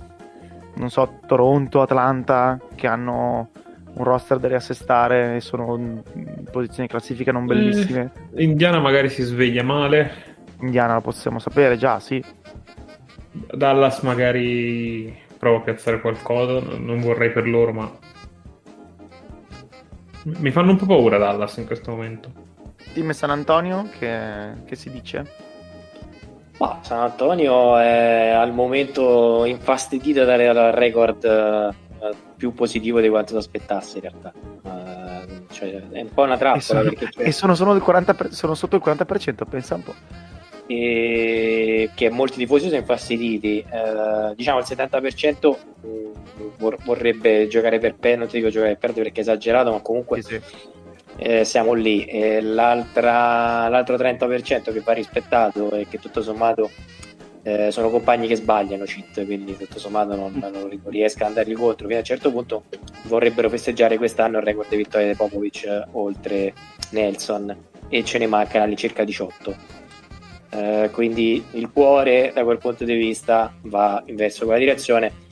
non 0.74 0.88
so, 0.88 1.18
Toronto, 1.26 1.80
Atlanta, 1.80 2.60
che 2.76 2.86
hanno 2.86 3.48
un 3.94 4.04
roster 4.04 4.38
da 4.38 4.46
riassestare 4.46 5.34
e 5.34 5.40
sono 5.40 5.76
in 5.76 6.44
posizioni 6.48 6.88
classifica 6.88 7.32
non 7.32 7.46
bellissime. 7.46 8.12
Eh, 8.36 8.44
Indiana 8.44 8.78
magari 8.78 9.08
si 9.08 9.22
sveglia 9.22 9.64
male. 9.64 10.12
Indiana 10.60 10.94
lo 10.94 11.00
possiamo 11.00 11.40
sapere 11.40 11.76
già, 11.76 11.98
sì. 11.98 12.24
Dallas 13.50 13.98
magari 14.02 15.12
provo 15.36 15.56
a 15.56 15.62
piazzare 15.62 16.00
qualcosa, 16.00 16.64
non 16.78 17.00
vorrei 17.00 17.32
per 17.32 17.48
loro, 17.48 17.72
ma 17.72 17.90
mi 20.22 20.52
fanno 20.52 20.70
un 20.70 20.76
po' 20.76 20.86
paura 20.86 21.18
Dallas 21.18 21.56
in 21.56 21.66
questo 21.66 21.90
momento. 21.90 22.45
Team 22.96 23.10
San 23.10 23.28
Antonio, 23.28 23.90
che, 23.98 24.62
che 24.64 24.74
si 24.74 24.90
dice? 24.90 25.30
Ma 26.58 26.78
San 26.80 27.00
Antonio 27.00 27.76
è 27.76 28.30
al 28.30 28.54
momento 28.54 29.44
infastidito 29.44 30.24
dal 30.24 30.72
record 30.72 31.22
uh, 31.22 32.14
più 32.36 32.54
positivo 32.54 33.00
di 33.00 33.10
quanto 33.10 33.32
si 33.32 33.36
aspettasse 33.36 33.98
in 33.98 34.02
realtà. 34.02 34.32
Uh, 34.62 35.52
cioè, 35.52 35.82
è 35.90 36.00
un 36.00 36.08
po' 36.14 36.22
una 36.22 36.38
trappola. 36.38 36.58
E 36.58 36.62
sono, 36.62 36.90
e 37.18 37.32
sono, 37.32 37.54
sono, 37.54 37.78
40, 37.78 38.30
sono 38.30 38.54
sotto 38.54 38.76
il 38.76 38.82
40%, 38.82 39.42
pensa 39.46 39.74
un 39.74 39.82
po' 39.82 39.94
e 40.68 41.90
che 41.94 42.10
molti 42.10 42.38
tifosi 42.38 42.66
sono 42.66 42.78
infastiditi. 42.80 43.58
Eh, 43.58 44.34
diciamo 44.34 44.58
il 44.58 44.64
70% 44.66 45.56
mm, 45.86 46.74
vorrebbe 46.84 47.46
giocare 47.46 47.78
per 47.78 47.92
perdere, 47.92 48.16
non 48.16 48.26
ti 48.26 48.38
dico 48.38 48.48
giocare 48.48 48.72
per 48.72 48.78
perdere 48.80 49.04
perché 49.04 49.20
è 49.20 49.22
esagerato, 49.22 49.70
ma 49.70 49.80
comunque 49.80 50.22
sì, 50.22 50.40
sì. 50.44 50.75
Eh, 51.16 51.44
siamo 51.44 51.72
lì. 51.72 52.04
E 52.04 52.40
l'altro 52.40 53.96
30% 53.96 54.72
che 54.72 54.80
va 54.80 54.92
rispettato 54.92 55.72
e 55.72 55.86
che 55.88 55.98
tutto 55.98 56.22
sommato 56.22 56.70
eh, 57.42 57.70
sono 57.70 57.90
compagni 57.90 58.26
che 58.26 58.36
sbagliano 58.36 58.84
cheat, 58.84 59.24
quindi 59.24 59.56
tutto 59.56 59.78
sommato 59.78 60.16
non, 60.16 60.32
non 60.34 60.68
riescono 60.84 61.30
ad 61.30 61.36
andargli 61.36 61.54
contro. 61.54 61.86
Fino 61.86 61.98
a 61.98 62.00
un 62.00 62.06
certo 62.06 62.30
punto 62.30 62.64
vorrebbero 63.04 63.48
festeggiare 63.48 63.96
quest'anno 63.96 64.38
il 64.38 64.44
record 64.44 64.68
di 64.68 64.76
vittoria 64.76 65.06
di 65.06 65.14
Popovic 65.14 65.64
eh, 65.64 65.84
oltre 65.92 66.52
Nelson 66.90 67.56
e 67.88 68.04
ce 68.04 68.18
ne 68.18 68.26
mancano 68.26 68.64
all'incirca 68.64 69.04
18 69.04 69.76
eh, 70.50 70.88
quindi 70.92 71.44
il 71.52 71.70
cuore 71.70 72.32
da 72.34 72.42
quel 72.44 72.58
punto 72.58 72.84
di 72.84 72.94
vista 72.94 73.52
va 73.62 74.02
verso 74.08 74.44
quella 74.44 74.58
direzione. 74.58 75.24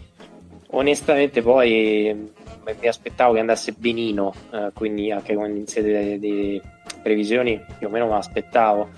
Onestamente 0.70 1.40
poi 1.40 2.32
mi 2.64 2.88
aspettavo 2.88 3.34
che 3.34 3.40
andasse 3.40 3.72
benino, 3.72 4.32
eh, 4.52 4.70
quindi 4.74 5.10
anche 5.10 5.32
in 5.32 5.66
sede 5.66 6.18
di 6.18 6.60
previsioni 7.02 7.60
più 7.78 7.88
o 7.88 7.90
meno 7.90 8.06
me 8.06 8.12
l'aspettavo. 8.12 8.90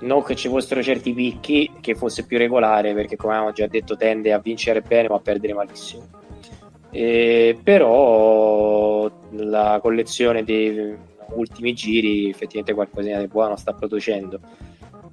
Non 0.00 0.22
che 0.22 0.36
ci 0.36 0.48
fossero 0.48 0.82
certi 0.82 1.12
picchi, 1.12 1.72
che 1.80 1.94
fosse 1.94 2.24
più 2.24 2.38
regolare, 2.38 2.94
perché 2.94 3.16
come 3.16 3.34
abbiamo 3.34 3.52
già 3.52 3.66
detto 3.66 3.96
tende 3.96 4.32
a 4.32 4.38
vincere 4.38 4.80
bene 4.80 5.08
ma 5.08 5.16
a 5.16 5.20
perdere 5.20 5.54
malissimo. 5.54 6.06
Eh, 6.90 7.58
però 7.62 9.10
la 9.32 9.78
collezione 9.82 10.44
dei 10.44 10.96
ultimi 11.30 11.74
giri 11.74 12.30
effettivamente 12.30 12.72
qualcosina 12.72 13.18
di 13.18 13.26
buono 13.26 13.56
sta 13.56 13.74
producendo 13.74 14.40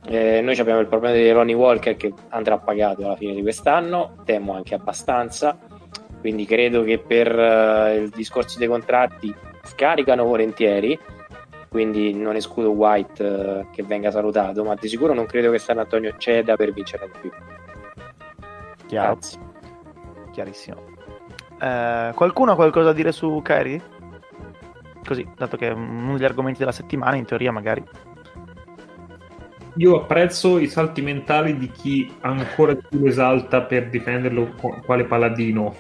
eh, 0.08 0.39
noi 0.41 0.58
abbiamo 0.60 0.82
il 0.82 0.88
problema 0.88 1.16
di 1.16 1.32
Ronnie 1.32 1.56
Walker 1.56 1.95
che 1.97 2.14
andrà 2.30 2.60
pagato 2.60 3.06
alla 3.06 3.16
fine 3.16 3.34
di 3.34 3.41
quest'anno, 3.41 4.18
temo 4.24 4.53
anche 4.53 4.76
abbastanza, 4.76 5.58
quindi 6.26 6.48
credo 6.48 6.82
che 6.82 6.98
per 6.98 7.32
uh, 7.38 8.02
il 8.02 8.10
discorso 8.10 8.58
dei 8.58 8.68
contratti 8.68 9.32
scaricano 9.62 10.24
volentieri, 10.24 10.98
quindi 11.70 12.16
non 12.16 12.36
escludo 12.36 12.72
White 12.72 13.24
uh, 13.24 13.70
che 13.70 13.84
venga 13.84 14.10
salutato, 14.10 14.64
ma 14.64 14.74
di 14.74 14.88
sicuro 14.88 15.14
non 15.14 15.28
credo 15.28 15.52
che 15.52 15.60
San 15.60 15.78
Antonio 15.78 16.16
ceda 16.18 16.56
per 16.56 16.74
vincere 16.74 17.12
di 17.14 17.20
più. 17.22 17.32
Chiaro. 18.88 19.12
Grazie. 19.12 19.40
Chiarissimo. 20.32 20.84
Eh, 21.62 22.12
qualcuno 22.16 22.54
ha 22.54 22.56
qualcosa 22.56 22.88
da 22.88 22.94
dire 22.94 23.12
su 23.12 23.40
Kyrie? 23.44 23.80
Così, 25.06 25.28
dato 25.38 25.58
che 25.58 25.68
è 25.68 25.74
uno 25.74 26.14
degli 26.14 26.26
argomenti 26.26 26.58
della 26.58 26.72
settimana, 26.72 27.18
in 27.18 27.26
teoria 27.26 27.52
magari 27.52 27.84
io 29.78 29.98
apprezzo 29.98 30.58
i 30.58 30.68
salti 30.70 31.02
mentali 31.02 31.58
di 31.58 31.70
chi 31.70 32.10
ancora 32.22 32.74
più 32.76 33.06
esalta 33.06 33.62
per 33.62 33.90
difenderlo 33.90 34.54
quale 34.86 35.04
paladino. 35.04 35.76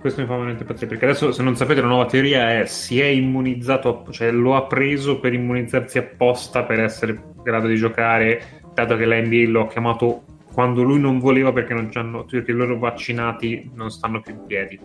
Questo 0.00 0.20
mi 0.20 0.26
fa 0.26 0.34
veramente 0.34 0.62
impazzire 0.62 0.86
perché 0.86 1.04
adesso, 1.06 1.32
se 1.32 1.42
non 1.42 1.56
sapete, 1.56 1.80
la 1.80 1.88
nuova 1.88 2.06
teoria 2.06 2.60
è 2.60 2.66
si 2.66 3.00
è 3.00 3.06
immunizzato, 3.06 4.06
cioè 4.10 4.30
lo 4.30 4.54
ha 4.54 4.64
preso 4.64 5.18
per 5.18 5.32
immunizzarsi 5.32 5.98
apposta 5.98 6.62
per 6.62 6.80
essere 6.80 7.12
in 7.12 7.42
grado 7.42 7.66
di 7.66 7.76
giocare, 7.76 8.62
dato 8.74 8.96
che 8.96 9.06
l'NBA 9.06 9.50
lo 9.50 9.62
ha 9.62 9.66
chiamato 9.66 10.22
quando 10.52 10.82
lui 10.82 11.00
non 11.00 11.18
voleva 11.18 11.52
perché, 11.52 11.74
non 11.74 11.88
perché 11.88 12.50
i 12.50 12.54
loro 12.54 12.78
vaccinati 12.78 13.70
non 13.74 13.90
stanno 13.90 14.20
più 14.20 14.34
in 14.34 14.46
piedi. 14.46 14.80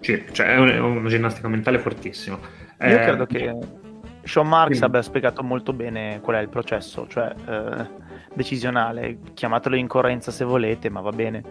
Cioè, 0.00 0.24
è 0.32 0.58
una 0.58 1.08
ginnastica 1.08 1.48
mentale 1.48 1.78
fortissima. 1.78 2.38
Io 2.80 2.98
eh, 2.98 3.02
credo 3.02 3.26
che 3.26 3.56
sean 4.24 4.48
Marks 4.48 4.78
Quindi... 4.78 4.84
abbia 4.84 5.02
spiegato 5.02 5.42
molto 5.42 5.72
bene 5.72 6.20
qual 6.20 6.36
è 6.36 6.40
il 6.40 6.48
processo, 6.48 7.06
cioè 7.08 7.34
eh, 7.46 7.88
decisionale, 8.34 9.18
chiamatelo 9.32 9.76
incorrenza 9.76 10.30
se 10.30 10.44
volete, 10.44 10.90
ma 10.90 11.00
va 11.00 11.10
bene. 11.10 11.42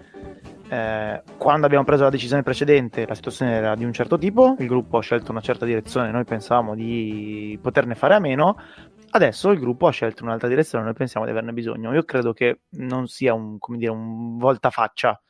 Eh, 0.73 1.21
quando 1.37 1.67
abbiamo 1.67 1.83
preso 1.83 2.01
la 2.01 2.09
decisione 2.09 2.41
precedente 2.41 3.05
la 3.05 3.13
situazione 3.13 3.51
era 3.51 3.75
di 3.75 3.85
un 3.85 3.93
certo 3.93 4.17
tipo, 4.17 4.55
il 4.57 4.65
gruppo 4.65 4.97
ha 4.97 5.01
scelto 5.03 5.29
una 5.29 5.39
certa 5.39 5.65
direzione, 5.65 6.09
noi 6.09 6.23
pensavamo 6.23 6.73
di 6.73 7.59
poterne 7.61 7.93
fare 7.93 8.15
a 8.15 8.19
meno, 8.19 8.57
adesso 9.11 9.51
il 9.51 9.59
gruppo 9.59 9.85
ha 9.85 9.91
scelto 9.91 10.23
un'altra 10.23 10.47
direzione, 10.47 10.83
noi 10.83 10.95
pensiamo 10.95 11.27
di 11.27 11.31
averne 11.31 11.53
bisogno. 11.53 11.93
Io 11.93 12.01
credo 12.01 12.33
che 12.33 12.61
non 12.71 13.05
sia 13.05 13.35
un, 13.35 13.59
come 13.59 13.77
dire, 13.77 13.91
un 13.91 14.39
voltafaccia 14.39 15.21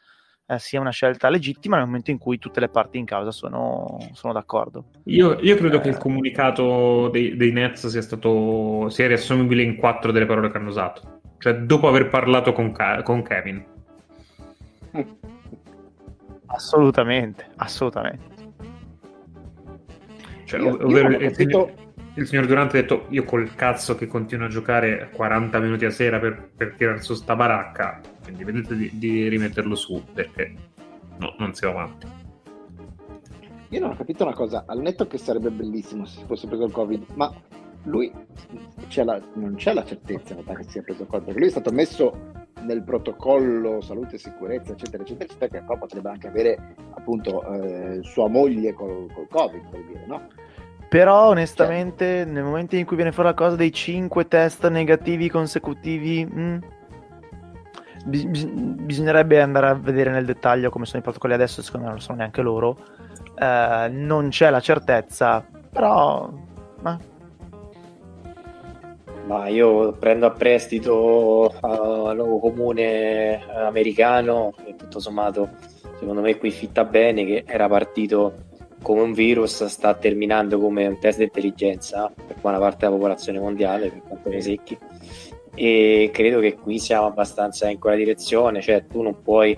eh, 0.46 0.60
sia 0.60 0.80
una 0.80 0.92
scelta 0.92 1.28
legittima 1.28 1.76
nel 1.76 1.88
momento 1.88 2.12
in 2.12 2.20
cui 2.20 2.40
tutte 2.40 2.62
le 2.62 2.70
parti 2.70 2.98
in 2.98 3.06
causa 3.06 3.32
sono, 3.32 3.98
sono 4.14 4.32
d'accordo. 4.32 4.86
Io, 5.06 5.38
io 5.42 5.58
credo 5.58 5.76
eh, 5.76 5.82
che 5.82 5.90
il 5.90 5.98
comunicato 5.98 7.10
dei, 7.10 7.36
dei 7.36 7.52
Nets 7.52 7.88
sia 7.88 8.02
stato 8.02 8.88
sia 8.88 9.08
riassumibile 9.08 9.62
in 9.62 9.76
quattro 9.76 10.14
delle 10.14 10.26
parole 10.26 10.50
che 10.50 10.56
hanno 10.56 10.70
usato, 10.70 11.20
cioè 11.38 11.54
dopo 11.56 11.90
aver 11.90 12.08
parlato 12.08 12.54
con, 12.54 12.74
con 13.04 13.22
Kevin. 13.24 13.72
Assolutamente, 16.54 17.48
assolutamente. 17.58 18.32
Cioè, 20.46 20.60
io, 20.60 20.86
ovvero, 20.86 21.12
io 21.12 21.28
il, 21.28 21.36
signor, 21.36 21.74
il, 22.16 22.28
signor, 22.28 22.46
Durante 22.46 22.78
ha 22.78 22.82
detto 22.82 23.06
io 23.10 23.24
col 23.24 23.56
cazzo 23.56 23.96
che 23.96 24.08
continuo 24.08 24.46
a 24.46 24.50
giocare 24.50 25.10
40 25.14 25.60
minuti 25.60 25.86
a 25.86 25.90
sera 25.90 26.20
per, 26.20 26.52
per 26.56 26.76
tirare 26.76 27.02
su 27.02 27.16
sta 27.16 27.36
baracca 27.36 28.02
quindi 28.24 28.44
vedete 28.44 28.76
di, 28.76 28.90
di 28.94 29.28
rimetterlo 29.28 29.76
su 29.76 30.02
perché 30.14 30.54
no, 31.18 31.36
non 31.38 31.54
si 31.54 31.66
va 31.66 31.72
avanti. 31.72 32.08
Io 33.70 33.80
non 33.80 33.92
ho 33.92 33.96
capito 33.96 34.24
una 34.24 34.34
cosa, 34.34 34.64
al 34.68 34.80
netto 34.80 35.08
che 35.08 35.18
sarebbe 35.18 35.50
bellissimo 35.50 36.06
se 36.06 36.20
si 36.20 36.26
fosse 36.26 36.48
preso 36.48 36.66
il 36.66 36.72
Covid, 36.72 37.06
ma 37.16 37.34
lui 37.84 38.12
c'è 38.88 39.04
la, 39.04 39.20
non 39.34 39.56
c'è 39.56 39.74
la 39.74 39.84
certezza 39.84 40.36
che 40.36 40.64
sia 40.64 40.82
preso 40.82 41.06
Covid, 41.06 41.26
perché 41.26 41.40
lui 41.40 41.48
è 41.48 41.52
stato 41.52 41.72
messo 41.72 42.32
nel 42.62 42.84
protocollo 42.84 43.82
salute 43.82 44.16
e 44.16 44.20
sicurezza, 44.20 44.72
eccetera, 44.72 45.04
eccetera, 45.04 45.26
eccetera, 45.26 45.60
che 45.60 45.66
poi 45.66 45.78
potrebbe 45.78 46.10
anche 46.10 46.28
avere 46.28 46.76
appunto 46.96 47.44
eh, 47.54 48.00
sua 48.04 48.28
moglie 48.28 48.74
col, 48.74 49.12
col 49.14 49.28
Covid, 49.30 49.70
per 49.70 49.84
dire, 49.86 50.06
no? 50.08 50.28
Però 50.88 51.30
onestamente 51.30 52.24
cioè. 52.24 52.32
nel 52.32 52.44
momento 52.44 52.76
in 52.76 52.86
cui 52.86 52.96
viene 52.96 53.12
fuori 53.12 53.30
la 53.30 53.36
cosa 53.36 53.56
dei 53.56 53.72
5 53.72 54.28
test 54.28 54.68
negativi 54.70 55.30
consecutivi, 55.30 56.24
mh, 56.24 56.40
mm, 56.40 56.58
bis- 58.06 58.46
bisognerebbe 58.46 59.42
andare 59.42 59.70
a 59.70 59.74
vedere 59.74 60.12
nel 60.12 60.26
dettaglio 60.26 60.70
come 60.70 60.86
sono 60.86 61.00
i 61.00 61.02
protocolli 61.02 61.34
adesso, 61.34 61.62
secondo 61.62 61.88
me 61.88 61.92
non 61.92 62.00
lo 62.00 62.06
sono 62.06 62.20
neanche 62.20 62.42
loro. 62.42 62.78
Eh, 63.36 63.88
non 63.92 64.30
c'è 64.30 64.50
la 64.50 64.60
certezza, 64.60 65.44
però... 65.72 66.32
Ma... 66.82 67.00
Ma 69.26 69.48
io 69.48 69.94
prendo 69.94 70.26
a 70.26 70.32
prestito 70.32 71.54
al 71.62 72.16
nuovo 72.16 72.40
comune 72.40 73.42
americano 73.52 74.54
e 74.66 74.76
tutto 74.76 75.00
sommato 75.00 75.50
secondo 75.98 76.22
me 76.22 76.38
qui 76.38 76.52
fitta 76.52 76.84
bene 76.84 77.24
che 77.26 77.44
era 77.48 77.70
partito 77.70 78.34
come 78.82 79.02
un 79.02 79.14
virus 79.14 79.66
sta 79.66 79.94
terminando 79.96 80.60
come 80.60 80.86
un 80.86 81.00
test 81.00 81.20
di 81.20 81.24
intelligenza 81.24 82.12
per 82.14 82.36
buona 82.40 82.60
parte 82.60 82.80
della 82.80 82.92
popolazione 82.92 83.40
mondiale 83.40 83.90
per 83.90 84.02
quanto 84.06 84.30
ne 84.30 84.42
secchi. 84.42 84.78
E 85.56 86.10
credo 86.12 86.40
che 86.40 86.56
qui 86.56 86.80
siamo 86.80 87.06
abbastanza 87.06 87.70
in 87.70 87.80
quella 87.80 87.96
direzione, 87.96 88.62
cioè 88.62 88.86
tu 88.86 89.02
non 89.02 89.22
puoi 89.22 89.58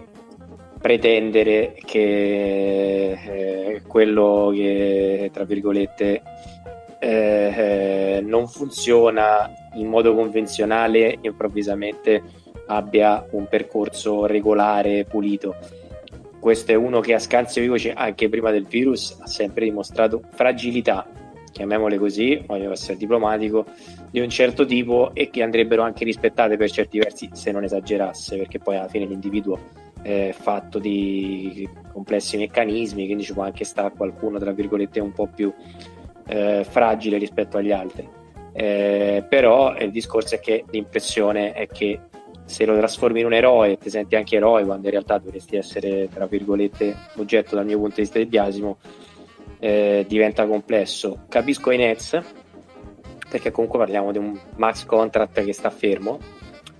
pretendere 0.79 1.73
che 1.83 3.11
eh, 3.11 3.81
quello 3.87 4.51
che 4.53 5.31
tra 5.33 5.43
virgolette 5.43 6.21
eh, 7.05 8.17
eh, 8.17 8.21
non 8.21 8.47
funziona 8.47 9.47
in 9.73 9.87
modo 9.87 10.15
convenzionale 10.15 11.19
improvvisamente 11.21 12.23
abbia 12.65 13.27
un 13.31 13.47
percorso 13.47 14.25
regolare 14.25 15.05
pulito. 15.05 15.55
Questo 16.39 16.71
è 16.71 16.75
uno 16.75 17.01
che 17.01 17.13
a 17.13 17.19
scansi 17.19 17.59
vivoci 17.59 17.91
anche 17.93 18.27
prima 18.27 18.49
del 18.49 18.65
virus 18.65 19.17
ha 19.19 19.27
sempre 19.27 19.65
dimostrato 19.65 20.23
fragilità. 20.31 21.07
Chiamiamole 21.51 21.99
così, 21.99 22.43
voglio 22.45 22.71
essere 22.71 22.97
diplomatico, 22.97 23.65
di 24.09 24.19
un 24.19 24.29
certo 24.29 24.65
tipo 24.65 25.13
e 25.13 25.29
che 25.29 25.43
andrebbero 25.43 25.83
anche 25.83 26.05
rispettate 26.05 26.57
per 26.57 26.71
certi 26.71 26.97
versi 26.97 27.29
se 27.33 27.51
non 27.51 27.63
esagerasse, 27.63 28.35
perché 28.35 28.57
poi 28.57 28.77
alla 28.77 28.87
fine 28.87 29.05
l'individuo 29.05 29.59
è 30.01 30.33
fatto 30.37 30.79
di 30.79 31.67
complessi 31.91 32.37
meccanismi, 32.37 33.05
quindi 33.05 33.23
ci 33.23 33.33
può 33.33 33.43
anche 33.43 33.63
stare 33.63 33.93
qualcuno, 33.95 34.39
tra 34.39 34.51
virgolette, 34.51 34.99
un 34.99 35.13
po' 35.13 35.27
più 35.27 35.53
eh, 36.27 36.65
fragile 36.67 37.17
rispetto 37.17 37.57
agli 37.57 37.71
altri. 37.71 38.07
Eh, 38.53 39.25
però 39.27 39.75
il 39.77 39.91
discorso 39.91 40.35
è 40.35 40.39
che 40.39 40.63
l'impressione 40.69 41.53
è 41.53 41.67
che 41.67 41.99
se 42.45 42.65
lo 42.65 42.77
trasformi 42.77 43.19
in 43.19 43.25
un 43.25 43.33
eroe, 43.33 43.77
ti 43.77 43.89
senti 43.89 44.15
anche 44.15 44.35
eroe 44.35 44.63
quando 44.63 44.85
in 44.85 44.91
realtà 44.91 45.17
dovresti 45.17 45.55
essere, 45.55 46.07
tra 46.13 46.27
virgolette, 46.27 46.95
oggetto 47.15 47.55
dal 47.55 47.65
mio 47.65 47.79
punto 47.79 47.95
di 47.95 48.01
vista 48.01 48.19
di 48.19 48.27
biasimo, 48.27 48.77
eh, 49.59 50.05
diventa 50.07 50.45
complesso. 50.45 51.25
Capisco 51.27 51.71
i 51.71 51.77
Nets, 51.77 52.21
perché 53.29 53.51
comunque 53.51 53.79
parliamo 53.79 54.11
di 54.11 54.19
un 54.19 54.39
max 54.55 54.85
contract 54.85 55.43
che 55.43 55.53
sta 55.53 55.69
fermo 55.69 56.19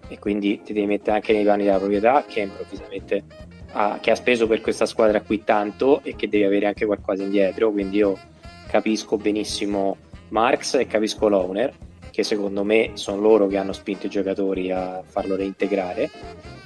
e 0.08 0.20
quindi 0.20 0.62
ti 0.62 0.72
devi 0.72 0.86
mettere 0.86 1.16
anche 1.16 1.34
nei 1.34 1.44
panni 1.44 1.64
della 1.64 1.78
proprietà 1.78 2.24
che 2.28 2.42
improvvisamente 2.42 3.24
ha, 3.72 3.98
che 4.00 4.12
ha 4.12 4.16
speso 4.16 4.46
per 4.48 4.62
questa 4.62 4.86
squadra 4.86 5.22
qui 5.22 5.44
tanto 5.44 6.02
e 6.04 6.16
che 6.16 6.30
devi 6.30 6.44
avere 6.44 6.68
anche 6.68 6.86
qualcosa 6.86 7.24
indietro. 7.24 7.72
Quindi 7.72 7.98
io 7.98 8.18
capisco 8.76 9.16
benissimo 9.16 9.96
Marx 10.30 10.74
e 10.74 10.86
capisco 10.86 11.30
l'owner 11.30 11.74
che 12.12 12.24
secondo 12.24 12.66
me 12.66 12.92
sono 12.96 13.22
loro 13.22 13.48
che 13.48 13.56
hanno 13.56 13.72
spinto 13.72 14.08
i 14.08 14.10
giocatori 14.10 14.70
a 14.72 15.02
farlo 15.06 15.36
reintegrare. 15.36 16.10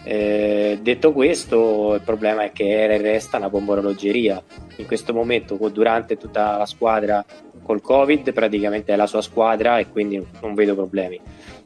Eh, 0.04 0.80
detto 0.82 1.12
questo, 1.12 1.96
il 1.96 2.02
problema 2.02 2.44
è 2.44 2.52
che 2.52 2.68
era 2.68 2.94
e 2.94 3.02
resta 3.02 3.38
una 3.38 3.50
bomba 3.50 3.74
orologeria. 3.74 4.42
In 4.78 4.86
questo 4.86 5.12
momento, 5.12 5.56
durante 5.70 6.18
tutta 6.18 6.58
la 6.58 6.68
squadra 6.68 7.26
col 7.64 7.82
Covid, 7.82 8.32
praticamente 8.32 8.94
è 8.94 8.96
la 8.96 9.08
sua 9.08 9.22
squadra 9.22 9.80
e 9.80 9.90
quindi 9.90 10.24
non 10.42 10.54
vedo 10.54 10.76
problemi. 10.76 11.20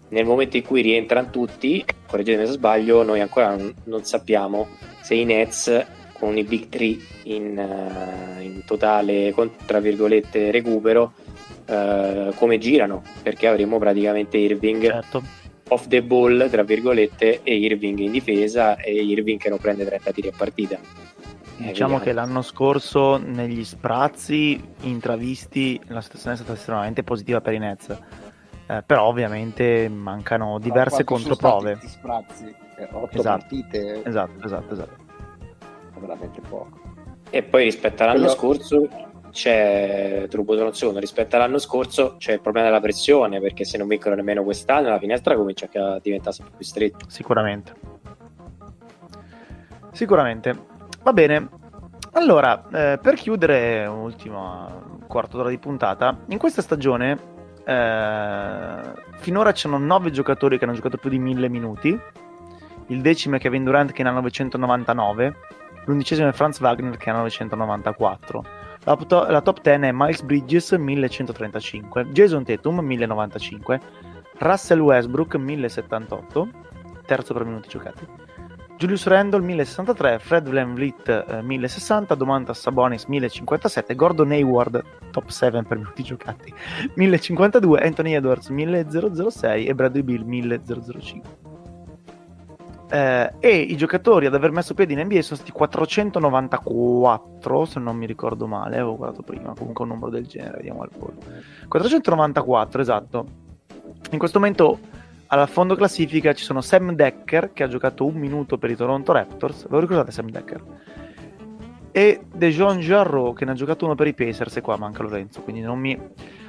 Nel 0.09 0.25
momento 0.25 0.55
in 0.55 0.63
cui 0.63 0.81
rientrano 0.81 1.29
tutti, 1.29 1.83
correggetemi 2.07 2.45
se 2.45 2.53
sbaglio, 2.53 3.03
noi 3.03 3.19
ancora 3.19 3.57
non 3.83 4.03
sappiamo 4.05 4.67
se 5.01 5.15
i 5.15 5.25
Nets 5.25 5.85
con 6.23 6.37
i 6.37 6.45
Big 6.45 6.69
Three 6.69 6.97
in, 7.23 7.57
uh, 7.57 8.41
in 8.41 8.63
totale, 8.65 9.35
tra 9.65 9.81
virgolette, 9.81 10.51
recupero, 10.51 11.11
uh, 11.67 12.33
come 12.35 12.57
girano, 12.59 13.03
perché 13.21 13.47
avremo 13.47 13.77
praticamente 13.77 14.37
Irving 14.37 14.83
certo. 14.83 15.21
off 15.67 15.87
the 15.87 16.01
ball, 16.01 16.49
tra 16.49 16.63
virgolette, 16.63 17.41
e 17.43 17.55
Irving 17.57 17.99
in 17.99 18.11
difesa 18.11 18.77
e 18.77 18.93
Irving 19.03 19.37
che 19.37 19.49
non 19.49 19.57
prende 19.57 19.83
30 19.83 20.11
tiri 20.11 20.27
a 20.29 20.33
partita. 20.35 20.79
Eh, 21.57 21.67
diciamo 21.67 21.99
che 21.99 22.13
l'anno 22.13 22.41
scorso 22.41 23.17
negli 23.17 23.65
sprazzi 23.65 24.59
intravisti 24.83 25.79
la 25.87 25.99
situazione 25.99 26.35
è 26.35 26.37
stata 26.37 26.53
estremamente 26.53 27.03
positiva 27.03 27.41
per 27.41 27.53
i 27.53 27.59
Nets. 27.59 27.99
Eh, 28.65 28.81
però 28.85 29.03
ovviamente 29.03 29.89
mancano 29.89 30.57
diverse 30.57 31.03
controprove. 31.03 31.79
Sprazzi, 31.83 32.45
eh, 32.77 32.87
8 32.89 33.17
esatto. 33.17 33.39
partite. 33.39 34.01
Esatto, 34.05 34.45
esatto, 34.45 34.73
esatto. 34.73 35.02
Veramente 35.99 36.41
poco. 36.41 36.79
E 37.29 37.43
poi 37.43 37.63
rispetto 37.63 38.03
all'anno 38.03 38.19
Quello... 38.19 38.33
scorso 38.33 38.87
c'è 39.33 40.27
un 40.31 40.73
secondo 40.75 40.99
rispetto 40.99 41.35
all'anno 41.35 41.57
scorso 41.57 42.17
c'è 42.19 42.33
il 42.33 42.41
problema 42.41 42.67
della 42.67 42.79
pressione 42.79 43.41
perché 43.41 43.65
se 43.65 43.79
non 43.79 43.87
vincono 43.87 44.13
nemmeno 44.13 44.43
quest'anno 44.43 44.89
la 44.89 44.99
finestra 44.99 45.35
comincia 45.35 45.67
a 45.73 45.99
diventare 45.99 46.35
sempre 46.35 46.53
più 46.55 46.65
stretta. 46.65 47.05
Sicuramente. 47.07 47.73
Sicuramente. 49.91 50.55
Va 51.01 51.13
bene. 51.13 51.49
Allora 52.11 52.63
eh, 52.71 52.99
per 53.01 53.15
chiudere 53.15 53.87
un 53.87 54.01
ultimo 54.01 54.99
quarto 55.07 55.37
d'ora 55.37 55.49
di 55.49 55.57
puntata 55.57 56.15
in 56.27 56.37
questa 56.37 56.61
stagione 56.61 57.17
eh, 57.65 58.93
finora 59.17 59.51
c'erano 59.51 59.83
9 59.83 60.11
giocatori 60.11 60.57
che 60.57 60.65
hanno 60.65 60.73
giocato 60.75 60.97
più 60.97 61.09
di 61.09 61.17
1000 61.17 61.49
minuti. 61.49 61.99
Il 62.87 63.01
decimo 63.01 63.37
è 63.37 63.39
Kevin 63.39 63.63
Durant 63.63 63.91
che 63.91 64.03
ne 64.03 64.09
ha 64.09 64.11
999 64.11 65.35
l'undicesimo 65.85 66.29
è 66.29 66.31
Franz 66.31 66.59
Wagner 66.59 66.97
che 66.97 67.09
ha 67.09 67.13
994 67.13 68.71
la, 68.85 68.95
to- 68.97 69.25
la 69.29 69.41
top 69.41 69.61
10 69.61 69.85
è 69.85 69.91
Miles 69.93 70.21
Bridges 70.23 70.71
1135, 70.71 72.07
Jason 72.11 72.43
Tatum 72.43 72.79
1095, 72.79 73.79
Russell 74.39 74.79
Westbrook 74.79 75.35
1078, 75.35 76.49
terzo 77.05 77.33
per 77.33 77.45
minuti 77.45 77.69
giocati. 77.69 78.05
Julius 78.75 79.05
Randle 79.05 79.39
1063, 79.39 80.19
Fred 80.19 80.49
Van 80.49 80.73
Vliet 80.73 81.07
eh, 81.07 81.41
1060, 81.41 82.15
Domantas 82.15 82.59
Sabonis 82.59 83.05
1057, 83.05 83.95
Gordon 83.95 84.31
Hayward 84.31 84.83
top 85.11 85.29
7 85.29 85.63
per 85.63 85.77
minuti 85.77 86.03
giocati. 86.03 86.53
1052, 86.95 87.79
Anthony 87.79 88.15
Edwards 88.15 88.49
1006 88.49 89.65
e 89.65 89.73
Bradley 89.73 90.03
Bill 90.03 90.23
1005 90.23 91.42
eh, 92.93 93.33
e 93.39 93.57
i 93.57 93.75
giocatori 93.75 94.27
ad 94.27 94.35
aver 94.35 94.51
messo 94.51 94.75
piede 94.75 94.93
in 94.93 94.99
NBA 94.99 95.23
sono 95.23 95.37
stati 95.37 95.51
494 95.51 97.65
se 97.65 97.79
non 97.79 97.97
mi 97.97 98.05
ricordo 98.05 98.45
male 98.45 98.75
avevo 98.75 98.95
guardato 98.95 99.23
prima 99.23 99.55
comunque 99.55 99.83
un 99.83 99.89
numero 99.89 100.11
del 100.11 100.27
genere 100.27 100.57
vediamo 100.57 100.83
al 100.83 100.91
volo. 100.95 101.15
494 101.67 102.81
esatto. 102.81 103.25
In 104.11 104.19
questo 104.19 104.37
momento 104.37 104.77
alla 105.25 105.47
fondo 105.47 105.73
classifica 105.73 106.33
ci 106.33 106.43
sono 106.43 106.61
Sam 106.61 106.93
Decker 106.93 107.51
che 107.53 107.63
ha 107.63 107.67
giocato 107.67 108.05
un 108.05 108.13
minuto 108.13 108.59
per 108.59 108.69
i 108.69 108.75
Toronto 108.75 109.11
Raptors 109.11 109.63
ve 109.63 109.69
lo 109.71 109.79
ricordate 109.79 110.11
Sam 110.11 110.29
Decker? 110.29 110.63
e 111.91 112.21
Dejon 112.31 112.77
Jarreau 112.77 113.33
che 113.33 113.45
ne 113.45 113.51
ha 113.51 113.55
giocato 113.55 113.85
uno 113.85 113.95
per 113.95 114.05
i 114.05 114.13
Pacers 114.13 114.57
e 114.57 114.61
qua 114.61 114.77
manca 114.77 115.01
Lorenzo 115.01 115.41
quindi 115.41 115.61
non 115.61 115.79
mi 115.79 115.99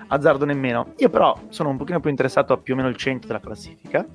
azzardo 0.08 0.44
nemmeno. 0.44 0.92
Io 0.98 1.08
però 1.08 1.34
sono 1.48 1.70
un 1.70 1.78
pochino 1.78 2.00
più 2.00 2.10
interessato 2.10 2.52
a 2.52 2.58
più 2.58 2.74
o 2.74 2.76
meno 2.76 2.90
il 2.90 2.96
centro 2.96 3.28
della 3.28 3.40
classifica 3.40 4.06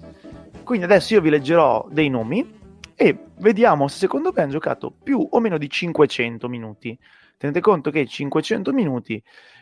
quindi 0.70 0.86
adesso 0.86 1.16
io 1.16 1.22
vi 1.22 1.32
leggerò 1.32 1.88
dei 1.90 2.10
nomi 2.10 2.48
e 2.94 3.18
vediamo 3.40 3.88
se 3.88 3.98
secondo 3.98 4.32
me 4.32 4.44
hanno 4.44 4.52
giocato 4.52 4.94
più 5.02 5.28
o 5.32 5.40
meno 5.40 5.58
di 5.58 5.68
500 5.68 6.48
minuti. 6.48 6.96
Tenete 7.38 7.60
conto 7.60 7.90
che 7.90 8.06
500 8.06 8.72
minuti 8.72 9.20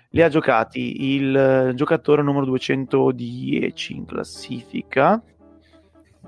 li 0.10 0.22
ha 0.22 0.28
giocati 0.28 1.14
il 1.16 1.72
giocatore 1.76 2.22
numero 2.24 2.44
210 2.48 3.96
in 3.96 4.04
classifica, 4.04 5.24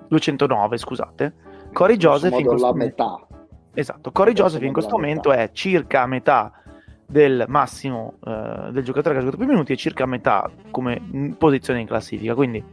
209 0.07 0.77
scusate, 0.77 1.33
Corey 1.73 1.97
Joseph 1.97 2.39
in 2.39 2.45
questo 2.45 2.67
momento... 2.67 3.03
metà. 3.03 3.27
Esatto, 3.73 4.13
Corey 4.13 4.33
Joseph 4.33 4.63
in 4.63 4.71
questo 4.71 4.95
momento 4.95 5.33
è 5.33 5.49
circa 5.51 6.03
a 6.03 6.07
metà 6.07 6.53
del 7.05 7.43
massimo 7.49 8.13
eh, 8.25 8.69
del 8.71 8.85
giocatore 8.85 9.15
che 9.15 9.19
ha 9.19 9.23
giocato 9.25 9.43
più 9.43 9.51
minuti 9.51 9.73
e 9.73 9.75
circa 9.75 10.05
a 10.05 10.07
metà 10.07 10.49
come 10.71 11.35
posizione 11.37 11.81
in 11.81 11.85
classifica, 11.85 12.33
quindi 12.33 12.63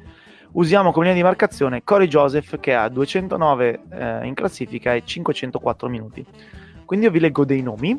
usiamo 0.56 0.90
come 0.90 1.06
linea 1.06 1.20
di 1.20 1.26
marcazione 1.26 1.84
Corey 1.84 2.08
Joseph 2.08 2.58
che 2.60 2.74
ha 2.74 2.88
209 2.88 3.80
eh, 3.90 4.26
in 4.26 4.34
classifica 4.34 4.94
e 4.94 5.02
504 5.04 5.88
minuti. 5.88 6.24
Quindi 6.84 7.06
io 7.06 7.12
vi 7.12 7.20
leggo 7.20 7.44
dei 7.44 7.62
nomi 7.62 7.98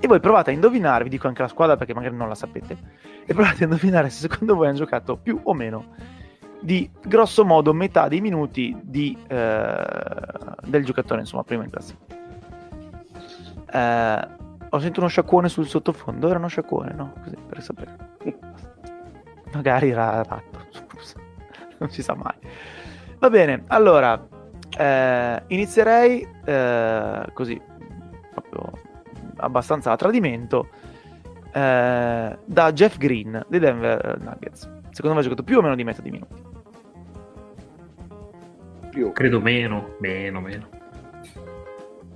e 0.00 0.06
voi 0.06 0.20
provate 0.20 0.50
a 0.50 0.52
indovinare, 0.52 1.04
vi 1.04 1.10
dico 1.10 1.28
anche 1.28 1.42
la 1.42 1.48
squadra 1.48 1.76
perché 1.76 1.94
magari 1.94 2.16
non 2.16 2.28
la 2.28 2.34
sapete, 2.34 2.76
e 3.26 3.34
provate 3.34 3.64
a 3.64 3.66
indovinare 3.66 4.08
se 4.08 4.28
secondo 4.28 4.54
voi 4.54 4.68
hanno 4.68 4.76
giocato 4.76 5.16
più 5.16 5.38
o 5.42 5.54
meno 5.54 5.94
di 6.62 6.90
grosso 7.02 7.44
modo 7.44 7.72
metà 7.72 8.08
dei 8.08 8.20
minuti 8.20 8.76
di, 8.82 9.16
eh, 9.28 9.84
del 10.62 10.84
giocatore, 10.84 11.20
insomma, 11.20 11.42
prima 11.42 11.64
in 11.64 11.70
classifica. 11.70 12.18
Eh, 13.72 14.28
ho 14.68 14.78
sentito 14.78 15.00
uno 15.00 15.08
sciacquone 15.08 15.48
sul 15.48 15.66
sottofondo, 15.66 16.28
era 16.28 16.38
uno 16.38 16.48
sciacquone, 16.48 16.92
no? 16.92 17.14
Così 17.22 17.36
per 17.46 17.62
sapere. 17.62 17.96
Magari 19.52 19.90
era 19.90 20.22
ratto. 20.22 20.89
non 21.82 21.90
si 21.90 22.02
sa 22.02 22.14
mai. 22.14 22.34
Va 23.18 23.30
bene, 23.30 23.64
allora 23.68 24.26
eh, 24.78 25.42
inizierei 25.48 26.26
eh, 26.44 27.24
così, 27.32 27.60
proprio 28.32 28.72
abbastanza 29.36 29.92
a 29.92 29.96
tradimento, 29.96 30.68
eh, 31.52 32.38
da 32.44 32.72
Jeff 32.72 32.96
Green 32.98 33.44
dei 33.48 33.58
Denver 33.58 34.18
Nuggets. 34.20 34.70
Secondo 34.90 35.16
me 35.16 35.20
ha 35.20 35.24
giocato 35.24 35.42
più 35.42 35.58
o 35.58 35.62
meno 35.62 35.74
di 35.74 35.84
metà 35.84 36.02
di 36.02 36.10
minuti. 36.10 36.48
Più. 38.90 39.12
Credo 39.12 39.40
meno, 39.40 39.94
meno, 40.00 40.40
meno. 40.40 40.68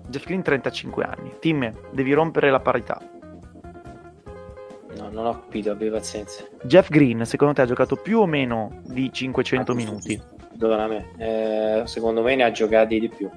Jeff 0.08 0.24
Green 0.26 0.42
35 0.42 1.04
anni. 1.04 1.36
Tim, 1.38 1.72
devi 1.92 2.12
rompere 2.12 2.50
la 2.50 2.60
parità. 2.60 3.00
No, 5.04 5.10
non 5.10 5.26
ho 5.26 5.32
capito, 5.32 5.70
abbi 5.70 5.90
pazienza. 5.90 6.44
Jeff 6.62 6.88
Green, 6.88 7.24
secondo 7.26 7.54
te 7.54 7.62
ha 7.62 7.66
giocato 7.66 7.96
più 7.96 8.20
o 8.20 8.26
meno 8.26 8.80
di 8.84 9.12
500 9.12 9.72
ah, 9.72 9.74
minuti? 9.74 10.20
Dove 10.52 10.86
me. 10.86 11.08
Eh, 11.18 11.82
secondo 11.86 12.22
me 12.22 12.34
ne 12.36 12.44
ha 12.44 12.50
giocati 12.50 12.98
di 12.98 13.08
più. 13.08 13.28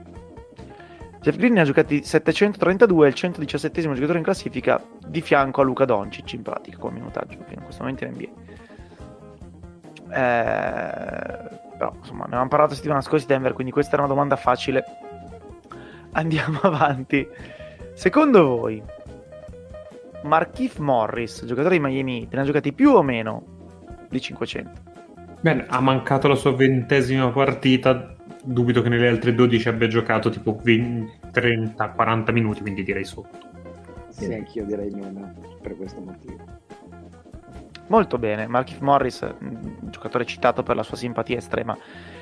Jeff 1.20 1.36
Green 1.36 1.54
ne 1.54 1.62
ha 1.62 1.66
giocati 1.66 2.04
732, 2.04 3.08
il 3.08 3.14
117 3.14 3.82
giocatore 3.82 4.20
in 4.20 4.24
classifica 4.24 4.82
di 5.06 5.20
fianco 5.20 5.60
a 5.62 5.64
Luca 5.66 5.84
Doncic 5.84 6.34
in 6.34 6.42
pratica 6.42 6.78
come 6.78 6.94
minutaggio 6.94 7.38
in 7.50 7.64
questo 7.64 7.84
momento 7.84 8.06
in 8.06 8.12
NBA. 8.12 8.30
Eh, 10.10 11.60
però 11.78 11.94
insomma 11.98 12.20
ne 12.20 12.28
avevamo 12.28 12.48
parlato 12.48 12.76
settimana 12.76 13.02
scorsa 13.02 13.26
di 13.26 13.34
Denver, 13.34 13.52
quindi 13.52 13.74
questa 13.74 13.94
era 13.94 14.04
una 14.04 14.14
domanda 14.14 14.38
facile. 14.38 14.86
Andiamo 16.12 16.60
avanti. 16.64 17.28
Secondo 17.94 18.46
voi 18.46 18.82
Markif 20.28 20.78
Morris, 20.78 21.44
giocatore 21.46 21.78
di 21.78 21.82
Miami 21.82 22.20
Heat, 22.20 22.34
ne 22.34 22.42
ha 22.42 22.44
giocati 22.44 22.74
più 22.74 22.92
o 22.92 23.02
meno 23.02 23.44
di 24.10 24.22
500? 24.22 24.82
Bene, 25.42 25.66
ha 25.68 25.80
mancato 25.80 26.28
la 26.28 26.36
sua 26.36 26.54
ventesima 26.54 27.30
partita. 27.30 28.14
Dubito 28.44 28.82
che 28.82 28.90
nelle 28.90 29.08
altre 29.08 29.34
12 29.34 29.68
abbia 29.68 29.88
giocato 29.88 30.30
tipo 30.30 30.60
30-40 30.64 32.32
minuti, 32.32 32.62
quindi 32.62 32.84
direi 32.84 33.04
sotto. 33.04 33.38
Sì, 34.10 34.34
anch'io 34.34 34.66
direi 34.66 34.90
meno 34.92 35.34
per 35.62 35.76
questo 35.76 36.00
motivo. 36.00 36.44
Molto 37.88 38.18
bene, 38.18 38.48
Markif 38.48 38.80
Morris, 38.80 39.28
giocatore 39.90 40.26
citato 40.26 40.64
per 40.64 40.76
la 40.76 40.84
sua 40.84 40.98
simpatia 40.98 41.38
estrema 41.38 41.78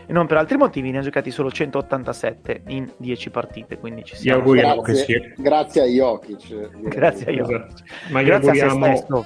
e 0.08 0.14
non 0.14 0.28
per 0.28 0.38
altri 0.38 0.58
motivi, 0.58 0.92
ne 0.92 1.00
ha 1.00 1.02
giocati 1.02 1.32
solo 1.32 1.50
187 1.52 2.64
in 2.68 2.92
10 2.98 3.30
partite, 3.30 3.78
quindi 3.78 4.04
ci 4.04 4.16
Gli 4.16 4.20
siamo. 4.20 4.40
auguriamo 4.40 4.82
che 4.82 4.92
Grazie, 4.94 5.06
sia. 5.06 5.34
grazie 5.44 5.82
a 5.82 5.86
Jokic. 5.86 6.70
Grazie 6.90 7.26
a 7.28 7.32
Jokic. 7.32 7.56
Esatto. 7.56 7.84
Ma 8.12 8.22
gli 8.22 8.26
Grazie 8.26 8.50
a 8.50 8.54
se 8.54 8.62
auguriamo, 8.64 8.96
stesso. 8.96 9.26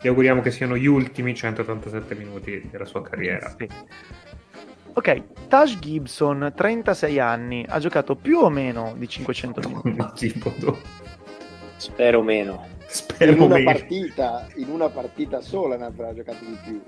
gli 0.00 0.08
auguriamo 0.08 0.40
che 0.42 0.50
siano 0.50 0.76
gli 0.76 0.86
ultimi 0.86 1.34
187 1.34 2.14
minuti 2.14 2.68
della 2.70 2.84
sua 2.84 3.02
carriera. 3.02 3.54
Sì. 3.58 3.68
Ok, 4.92 5.22
Taj 5.48 5.78
Gibson, 5.78 6.52
36 6.56 7.18
anni, 7.18 7.64
ha 7.68 7.78
giocato 7.78 8.16
più 8.16 8.38
o 8.38 8.48
meno 8.48 8.94
di 8.96 9.06
500 9.06 9.60
minuti. 9.84 10.32
Spero 11.76 12.22
meno. 12.22 12.66
Spero 12.86 13.32
in 13.32 13.40
una 13.40 13.54
bene. 13.56 13.64
partita, 13.72 14.46
in 14.54 14.70
una 14.70 14.88
partita 14.88 15.40
sola 15.40 15.76
ne 15.76 15.84
avrà 15.86 16.14
giocato 16.14 16.44
di 16.44 16.56
più. 16.64 16.80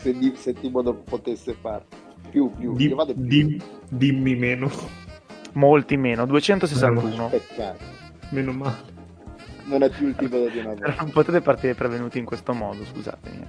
Se, 0.00 0.12
di- 0.16 0.32
se 0.36 0.54
Thibodeau 0.54 1.02
potesse 1.02 1.54
fare 1.60 1.84
più, 2.30 2.50
più. 2.56 2.74
Di- 2.76 2.88
Io 2.88 2.94
vado 2.96 3.12
più. 3.14 3.22
di- 3.22 3.60
dimmi 3.88 4.34
meno. 4.36 4.70
Molti 5.52 5.96
meno, 5.96 6.26
261. 6.26 7.28
Peccato. 7.28 7.84
Meno 8.30 8.52
male. 8.52 8.98
Non 9.64 9.82
è 9.82 9.90
più 9.90 10.08
il 10.08 10.14
Thibodeau 10.16 10.50
di 10.50 10.58
una 10.58 10.68
volta. 10.74 10.94
non 10.98 11.10
potete 11.10 11.40
partire 11.40 11.74
prevenuti 11.74 12.18
in 12.18 12.24
questo 12.24 12.52
modo, 12.52 12.84
scusatemi. 12.84 13.44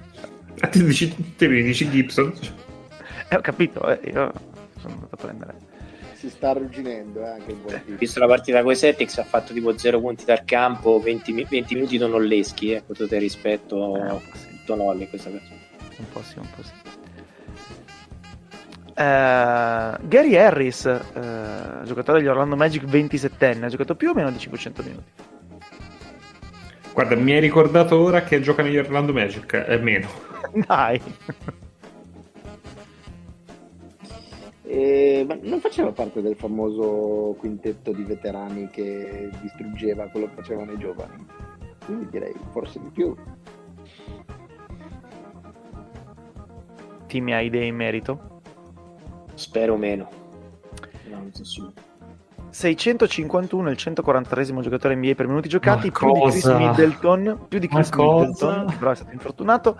Ah, 0.60 0.68
ti 0.68 0.84
dici, 0.84 1.34
te 1.36 1.48
mi 1.48 1.62
dici 1.62 1.88
Gibson? 1.88 2.32
Eh, 3.28 3.36
ho 3.36 3.40
capito, 3.40 3.88
eh, 3.88 4.10
io 4.10 4.32
sono 4.78 4.94
andato 4.94 5.14
a 5.14 5.16
prendere. 5.16 5.54
Si 6.14 6.28
sta 6.30 6.50
arrugginendo 6.50 7.20
eh, 7.24 7.28
anche 7.28 7.50
il 7.52 7.56
buon. 7.56 7.82
Visto 7.98 8.20
la 8.20 8.26
partita 8.26 8.62
con 8.62 8.70
i 8.72 8.76
Celtics 8.76 9.18
ha 9.18 9.24
fatto 9.24 9.52
tipo 9.52 9.76
0 9.76 10.00
punti 10.00 10.24
dal 10.24 10.44
campo, 10.44 11.00
20, 11.00 11.32
mi- 11.32 11.46
20 11.48 11.74
minuti 11.74 11.98
non 11.98 12.10
nolleschi, 12.10 12.72
eh, 12.72 12.82
con 12.86 12.94
tutto 12.94 13.14
il 13.14 13.20
rispetto 13.20 13.96
Eh, 13.96 14.00
a 14.08 14.20
sì, 14.34 14.58
Tonolli 14.64 15.08
questa 15.08 15.30
cosa. 15.30 15.42
un 15.98 16.04
po' 16.12 16.22
sì, 16.22 16.38
un 16.38 16.46
po' 16.54 16.62
sì. 16.62 16.70
Eh, 18.94 19.98
Gary 20.02 20.36
Harris, 20.36 20.86
eh, 20.86 21.84
giocatore 21.84 22.18
degli 22.18 22.28
Orlando 22.28 22.56
Magic 22.56 22.84
27enne, 22.84 23.64
ha 23.64 23.68
giocato 23.68 23.94
più 23.94 24.10
o 24.10 24.14
meno 24.14 24.30
di 24.30 24.38
500 24.38 24.82
minuti. 24.82 25.10
Guarda, 26.92 27.16
mi 27.16 27.32
hai 27.32 27.40
ricordato 27.40 27.98
ora 27.98 28.22
che 28.22 28.40
gioca 28.40 28.62
negli 28.62 28.76
Orlando 28.76 29.12
Magic. 29.12 29.54
È 29.56 29.78
meno. 29.78 30.08
Dai, 30.66 31.00
Eh, 34.74 35.26
ma 35.28 35.36
non 35.42 35.60
faceva 35.60 35.92
parte 35.92 36.22
del 36.22 36.34
famoso 36.34 37.34
quintetto 37.38 37.92
di 37.92 38.04
veterani 38.04 38.70
che 38.70 39.28
distruggeva 39.42 40.08
quello 40.08 40.28
che 40.28 40.36
facevano 40.36 40.72
i 40.72 40.78
giovani. 40.78 41.26
Quindi 41.84 42.08
direi 42.08 42.32
forse 42.52 42.80
di 42.80 42.88
più. 42.88 43.14
Timmy 47.06 47.32
ha 47.32 47.40
idee 47.42 47.66
in 47.66 47.76
merito. 47.76 48.31
Spero 49.34 49.76
meno. 49.76 50.08
No, 51.08 51.16
non 51.16 51.32
so 51.32 51.44
su. 51.44 51.72
651 52.50 53.70
il 53.70 53.76
143 53.76 54.44
giocatore 54.60 54.94
NBA 54.94 55.14
per 55.14 55.26
minuti 55.26 55.48
giocati, 55.48 55.90
Ma 55.90 55.98
più 55.98 56.12
di 56.12 56.20
Chris? 56.20 56.44
Middleton, 56.44 57.38
più 57.48 57.58
di 57.58 57.66
Chris? 57.66 57.90
Middleton, 57.90 58.66
che 58.66 58.76
però 58.76 58.90
è 58.90 58.94
stato 58.94 59.12
infortunato, 59.12 59.78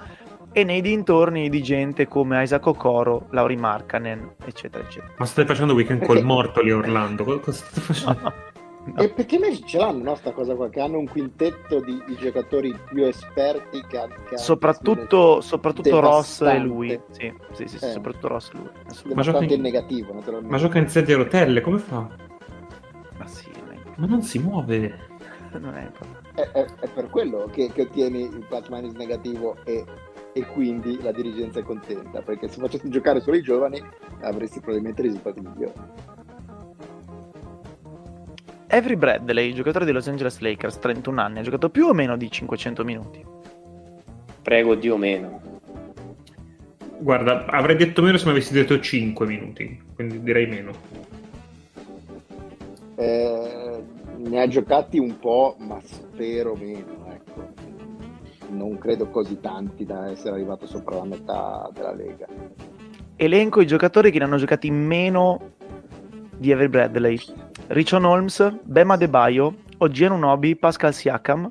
e 0.52 0.64
nei 0.64 0.80
dintorni 0.80 1.50
di 1.50 1.62
gente 1.62 2.08
come 2.08 2.42
Isaac 2.42 2.66
Okoro, 2.66 3.26
Lauri 3.30 3.56
Markkanen, 3.56 4.36
eccetera, 4.44 4.84
eccetera. 4.84 5.12
Ma 5.18 5.26
stai 5.26 5.44
facendo 5.44 5.74
weekend 5.74 6.04
col 6.04 6.22
morto 6.22 6.62
lì 6.62 6.70
a 6.70 6.76
Orlando? 6.76 7.24
Cosa 7.24 7.38
cosa 7.40 7.64
stai 7.64 7.82
facendo? 7.82 8.32
No. 8.84 9.00
E 9.00 9.10
perché 9.10 9.38
ce 9.64 9.78
l'hanno, 9.78 10.02
no, 10.02 10.14
sta 10.16 10.32
cosa 10.32 10.56
qua, 10.56 10.68
che 10.68 10.80
hanno 10.80 10.98
un 10.98 11.08
quintetto 11.08 11.78
di, 11.80 12.02
di 12.04 12.16
giocatori 12.16 12.76
più 12.88 13.04
esperti 13.04 13.80
che, 13.86 14.08
che 14.28 14.36
soprattutto, 14.38 15.40
soprattutto 15.40 16.00
Ross 16.00 16.40
e 16.40 16.58
lui. 16.58 17.00
Sì, 17.10 17.32
sì, 17.52 17.68
sì, 17.68 17.78
sì, 17.78 17.84
Eh. 17.84 17.90
soprattutto 17.92 18.26
Ross 18.28 18.50
e 18.52 18.56
lui. 18.56 19.14
Ma 19.14 19.22
gioca 19.22 19.44
in- 19.44 19.50
in 19.50 19.60
negativo, 19.60 20.12
naturalmente. 20.12 20.50
Ma 20.50 20.58
gioca 20.58 20.78
in 20.78 20.88
sedia 20.88 21.14
a 21.14 21.18
rotelle, 21.18 21.60
come 21.60 21.78
fa? 21.78 22.08
Ma 23.18 23.26
sì, 23.26 23.50
Ma 23.96 24.06
non 24.06 24.22
si 24.22 24.38
muove. 24.40 24.98
non 25.60 25.74
è 25.76 25.88
È, 26.34 26.40
è- 26.40 26.66
è 26.80 26.88
per 26.88 27.08
quello 27.08 27.48
che, 27.52 27.70
che 27.72 27.82
ottieni 27.82 28.22
il 28.22 28.44
plus 28.48 28.66
minus 28.68 28.94
negativo 28.94 29.58
e, 29.64 29.84
e 30.32 30.46
quindi 30.46 31.00
la 31.00 31.12
dirigenza 31.12 31.60
è 31.60 31.62
contenta, 31.62 32.20
perché 32.22 32.48
se 32.48 32.58
facessi 32.58 32.88
giocare 32.88 33.20
solo 33.20 33.36
i 33.36 33.42
giovani 33.42 33.80
avresti 34.22 34.58
probabilmente 34.58 35.02
risultati 35.02 35.40
migliori. 35.40 35.72
Avery 38.72 38.96
Bradley, 38.96 39.52
giocatore 39.52 39.84
dei 39.84 39.92
Los 39.92 40.08
Angeles 40.08 40.38
Lakers, 40.38 40.78
31 40.78 41.20
anni, 41.20 41.40
ha 41.40 41.42
giocato 41.42 41.68
più 41.68 41.88
o 41.88 41.92
meno 41.92 42.16
di 42.16 42.30
500 42.30 42.84
minuti. 42.84 43.22
Prego 44.40 44.74
Dio 44.76 44.96
meno. 44.96 45.42
Guarda, 46.98 47.44
avrei 47.44 47.76
detto 47.76 48.00
meno 48.00 48.16
se 48.16 48.24
mi 48.24 48.30
avessi 48.30 48.54
detto 48.54 48.80
5 48.80 49.26
minuti, 49.26 49.78
quindi 49.94 50.22
direi 50.22 50.46
meno. 50.46 50.72
Eh, 52.94 53.82
ne 54.16 54.40
ha 54.40 54.48
giocati 54.48 54.98
un 54.98 55.18
po', 55.18 55.54
ma 55.58 55.78
spero 55.82 56.54
meno. 56.54 57.12
Ecco. 57.12 57.52
Non 58.48 58.78
credo 58.78 59.10
così 59.10 59.38
tanti 59.38 59.84
da 59.84 60.10
essere 60.10 60.36
arrivato 60.36 60.66
sopra 60.66 60.96
la 60.96 61.04
metà 61.04 61.68
della 61.74 61.92
Lega. 61.92 62.26
Elenco 63.16 63.60
i 63.60 63.66
giocatori 63.66 64.10
che 64.10 64.18
ne 64.18 64.24
hanno 64.24 64.38
giocati 64.38 64.70
meno 64.70 65.56
di 66.38 66.50
Avery 66.50 66.68
Bradley. 66.68 67.20
Richon 67.68 68.04
Holmes, 68.04 68.58
Bema 68.64 68.96
Debaio, 68.96 69.56
Oggi 69.78 70.04
Anunobi, 70.04 70.56
Pascal 70.56 70.92
Siakam, 70.92 71.50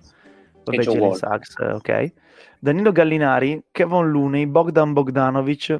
vabbè, 0.63 0.83
Jalen. 0.83 1.13
Sachs, 1.15 1.57
eh, 1.59 1.71
ok. 1.71 2.13
Danilo 2.59 2.91
Gallinari, 2.91 3.63
Kevin 3.71 4.11
Looney, 4.11 4.45
Bogdan 4.45 4.93
Bogdanovic, 4.93 5.79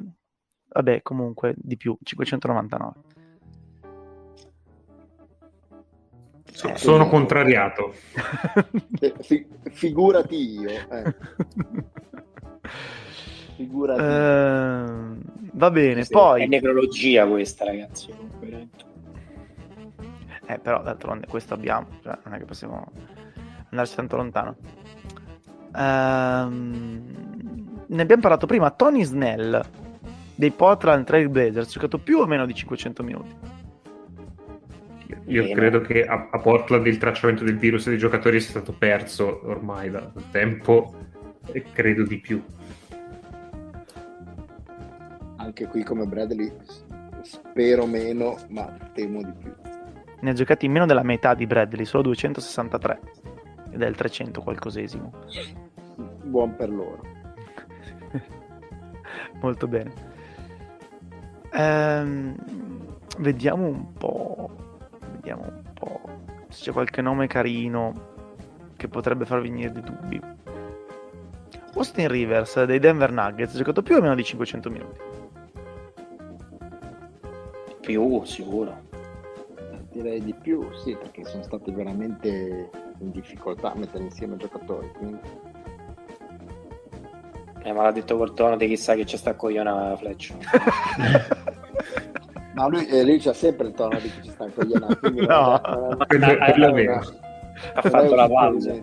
vabbè, 0.68 1.02
comunque 1.02 1.54
di 1.56 1.76
più, 1.76 1.96
599. 2.02 2.92
So- 6.52 6.68
Eh, 6.68 6.76
sono 6.76 7.08
contrariato. 7.08 7.94
Eh, 9.00 9.14
fi- 9.20 9.44
figurati 9.70 10.36
io. 10.60 10.68
eh, 10.70 11.14
figurati. 13.56 14.00
Ehm, 14.00 15.20
va 15.54 15.70
bene, 15.72 16.04
Sì, 16.04 16.12
poi... 16.12 16.42
È 16.42 16.46
necrologia 16.46 17.26
questa, 17.26 17.64
ragazzi. 17.64 18.12
comunque. 18.12 18.68
Eh, 20.52 20.58
però 20.58 20.82
d'altronde 20.82 21.26
questo 21.26 21.54
abbiamo, 21.54 21.86
cioè, 22.02 22.18
non 22.24 22.34
è 22.34 22.38
che 22.38 22.44
possiamo 22.44 22.90
andarci 23.70 23.94
tanto 23.94 24.16
lontano. 24.16 24.56
Ehm, 25.74 27.84
ne 27.86 28.02
abbiamo 28.02 28.22
parlato 28.22 28.46
prima, 28.46 28.70
Tony 28.70 29.04
Snell 29.04 29.62
dei 30.34 30.50
Portland 30.50 31.04
Trail 31.04 31.28
Blazers, 31.28 31.68
ha 31.68 31.70
giocato 31.70 31.98
più 31.98 32.18
o 32.18 32.26
meno 32.26 32.46
di 32.46 32.54
500 32.54 33.02
minuti. 33.02 33.34
Io 35.26 35.42
Meno. 35.42 35.54
credo 35.54 35.80
che 35.80 36.04
a, 36.04 36.28
a 36.30 36.38
Portland 36.38 36.86
il 36.86 36.98
tracciamento 36.98 37.44
del 37.44 37.56
virus 37.56 37.88
dei 37.88 37.98
giocatori 37.98 38.40
sia 38.40 38.50
stato 38.50 38.72
perso 38.72 39.40
ormai 39.44 39.90
da, 39.90 40.00
da 40.00 40.22
tempo 40.30 40.94
e 41.52 41.62
credo 41.72 42.04
di 42.04 42.18
più. 42.18 42.42
Anche 45.36 45.66
qui 45.66 45.84
come 45.84 46.06
Bradley 46.06 46.52
spero 47.22 47.86
meno, 47.86 48.36
ma 48.48 48.64
temo 48.92 49.22
di 49.22 49.32
più. 49.38 49.52
Ne 50.22 50.30
ha 50.30 50.34
giocati 50.34 50.68
meno 50.68 50.86
della 50.86 51.02
metà 51.02 51.34
di 51.34 51.46
Bradley, 51.46 51.84
solo 51.84 52.04
263 52.04 53.00
ed 53.72 53.82
è 53.82 53.86
il 53.86 53.96
300 53.96 54.40
qualcosesimo. 54.40 55.12
Buon 56.22 56.54
per 56.54 56.70
loro. 56.70 57.02
Molto 59.42 59.66
bene. 59.66 59.92
Ehm, 61.52 62.36
vediamo 63.18 63.66
un 63.66 63.92
po'. 63.94 64.50
Vediamo 65.14 65.42
un 65.42 65.62
po' 65.74 66.00
se 66.50 66.66
c'è 66.66 66.72
qualche 66.72 67.02
nome 67.02 67.26
carino 67.26 68.10
che 68.76 68.86
potrebbe 68.86 69.24
far 69.24 69.40
venire 69.40 69.72
dei 69.72 69.82
dubbi. 69.82 70.20
Austin 71.74 72.06
Rivers 72.06 72.62
dei 72.62 72.78
Denver 72.78 73.10
Nuggets 73.10 73.54
ha 73.54 73.58
giocato 73.58 73.82
più 73.82 73.96
o 73.96 74.00
meno 74.00 74.14
di 74.14 74.22
500 74.22 74.70
minuti. 74.70 75.00
Più, 77.80 78.22
sicuro. 78.24 78.91
Direi 79.92 80.22
di 80.22 80.34
più, 80.34 80.66
sì, 80.82 80.96
perché 80.96 81.24
sono 81.24 81.42
stati 81.42 81.70
veramente 81.70 82.70
in 82.98 83.10
difficoltà 83.10 83.72
a 83.72 83.76
mettere 83.76 84.04
insieme 84.04 84.36
giocatori. 84.36 84.90
quindi- 84.96 85.20
Eh, 87.64 87.72
ma 87.72 87.82
l'ha 87.82 87.92
detto 87.92 88.16
col 88.16 88.32
tono 88.34 88.56
di 88.56 88.66
chissà 88.66 88.94
che 88.94 89.04
ci 89.04 89.16
sta 89.16 89.34
cogliona 89.34 89.94
Fletch. 89.96 90.32
Ma 92.54 92.66
lui, 92.68 92.86
eh, 92.86 93.02
lui 93.04 93.18
c'ha 93.18 93.32
sempre 93.32 93.68
il 93.68 93.74
tono 93.74 93.98
di 93.98 94.10
chi 94.10 94.22
ci 94.24 94.30
sta 94.30 94.46
coglionando. 94.52 94.98
No. 95.26 95.60
vero. 96.72 97.00
Ha 97.74 97.82
fatto 97.82 98.14
la 98.14 98.28
pausa. 98.28 98.74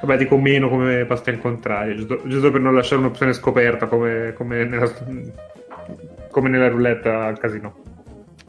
Vabbè, 0.00 0.16
dico 0.16 0.36
meno 0.36 0.68
come 0.68 1.04
pasta 1.06 1.30
in 1.30 1.40
contrario, 1.40 1.94
giusto, 1.94 2.20
giusto 2.26 2.50
per 2.50 2.60
non 2.60 2.74
lasciare 2.74 3.00
un'opzione 3.00 3.32
scoperta 3.32 3.86
come, 3.86 4.32
come 4.36 4.64
nella, 4.64 4.90
come 6.30 6.48
nella 6.48 6.68
roulette 6.68 7.08
al 7.08 7.38
casino. 7.38 7.74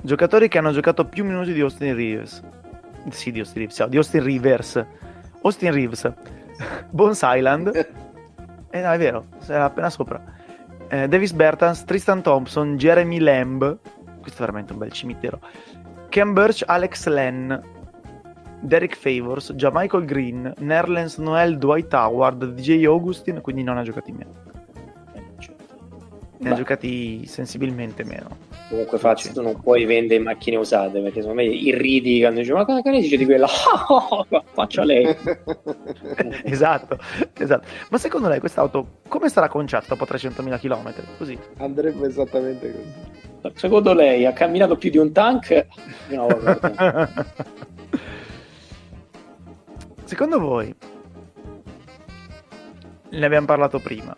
Giocatori 0.04 0.48
che 0.48 0.58
hanno 0.58 0.72
giocato 0.72 1.06
più 1.06 1.24
minuti 1.26 1.54
di 1.54 1.62
Austin 1.62 1.96
Rivers. 1.96 2.44
Sì, 3.10 3.32
di 3.32 3.40
Austin 3.40 3.62
Rivers, 3.64 3.88
di 3.88 3.98
Austin 3.98 4.24
Rivers. 4.24 4.86
Austin 5.42 5.74
Reeves. 5.74 6.14
Bones 6.92 7.22
Island. 7.24 7.68
Eh 8.70 8.82
no, 8.82 8.92
è 8.92 8.98
vero, 8.98 9.26
era 9.48 9.66
appena 9.66 9.90
sopra. 9.90 10.22
eh, 10.90 11.08
Davis 11.08 11.32
Bertans, 11.32 11.84
Tristan 11.86 12.22
Thompson, 12.22 12.78
Jeremy 12.78 13.20
Lamb, 13.20 13.78
questo 14.20 14.38
è 14.38 14.46
veramente 14.46 14.74
un 14.74 14.80
bel 14.80 14.92
cimitero, 14.92 15.40
Ken 16.10 16.34
Birch, 16.34 16.64
Alex 16.66 17.08
Len, 17.08 17.62
Derek 18.62 18.96
Favors, 18.96 19.50
Michael 19.72 20.06
Green, 20.06 20.54
Nerlens 20.60 21.18
Noel, 21.18 21.58
Dwight 21.58 21.94
Howard, 21.94 22.54
DJ 22.54 22.86
Augustin, 22.86 23.42
quindi 23.42 23.64
non 23.64 23.78
ha 23.78 23.84
giocato 23.84 24.10
in 24.10 24.16
meno. 24.18 24.43
Ne 26.44 26.52
ha 26.52 26.56
giocati 26.56 27.26
sensibilmente 27.26 28.04
meno. 28.04 28.38
Comunque 28.70 28.98
Fazio, 28.98 29.32
tu 29.32 29.42
non 29.42 29.60
puoi 29.62 29.86
vendere 29.86 30.22
macchine 30.22 30.58
usate 30.58 31.02
perché 31.02 31.22
secondo 31.22 31.42
me 31.42 31.48
irridi 31.48 32.20
quando 32.20 32.40
dice 32.42 32.54
ma 32.54 32.66
cosa 32.66 32.82
ne 32.90 33.02
dice 33.02 33.18
di 33.18 33.26
quella? 33.26 33.48
faccia 34.54 34.84
lei. 34.84 35.06
esatto, 36.44 36.98
esatto. 37.34 37.68
Ma 37.90 37.98
secondo 37.98 38.28
lei 38.28 38.40
quest'auto 38.40 39.00
come 39.08 39.30
sarà 39.30 39.48
conciata 39.48 39.86
dopo 39.90 40.06
300.000 40.06 40.60
km? 40.60 40.94
Così. 41.18 41.38
Andrebbe 41.58 42.08
esattamente 42.08 42.72
così. 42.72 43.22
Secondo 43.56 43.94
lei 43.94 44.26
ha 44.26 44.34
camminato 44.34 44.78
più 44.78 44.90
di 44.90 44.98
un 44.98 45.12
tank? 45.12 45.68
No, 46.10 46.28
secondo 50.06 50.40
voi, 50.40 50.74
ne 53.10 53.26
abbiamo 53.26 53.46
parlato 53.46 53.80
prima, 53.80 54.16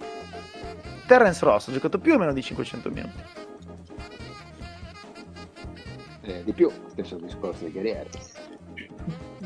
Terence 1.06 1.44
Ross 1.46 1.68
ha 1.68 1.72
giocato 1.72 2.00
più 2.00 2.14
o 2.14 2.18
meno 2.18 2.34
di 2.34 2.42
500 2.42 2.90
minuti? 2.90 3.24
Eh, 6.22 6.44
di 6.44 6.54
più, 6.54 6.72
stesso 6.88 7.18
discorso 7.18 7.66
di 7.66 7.72
Gary 7.72 7.92
Harris. 7.92 8.34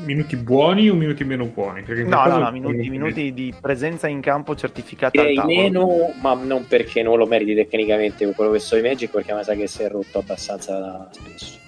Minuti 0.04 0.36
buoni 0.36 0.88
o 0.88 0.94
minuti 0.94 1.24
meno 1.24 1.44
buoni? 1.44 1.84
no, 1.86 2.24
no, 2.26 2.38
no, 2.38 2.50
minuti, 2.50 2.88
minuti, 2.88 3.34
di 3.34 3.54
presenza 3.60 4.08
in 4.08 4.22
campo 4.22 4.54
certificata 4.54 5.20
Direi 5.20 5.36
meno, 5.44 6.14
ma 6.22 6.32
non 6.32 6.66
perché 6.66 7.02
non 7.02 7.18
lo 7.18 7.26
meriti 7.26 7.54
tecnicamente 7.54 8.24
con 8.24 8.32
quello 8.34 8.52
che 8.52 8.60
so 8.60 8.76
i 8.76 8.82
Magic, 8.82 9.10
perché 9.10 9.34
mi 9.34 9.44
sa 9.44 9.54
che 9.54 9.66
si 9.66 9.82
è 9.82 9.90
rotto 9.90 10.20
abbastanza 10.20 11.10
spesso. 11.12 11.58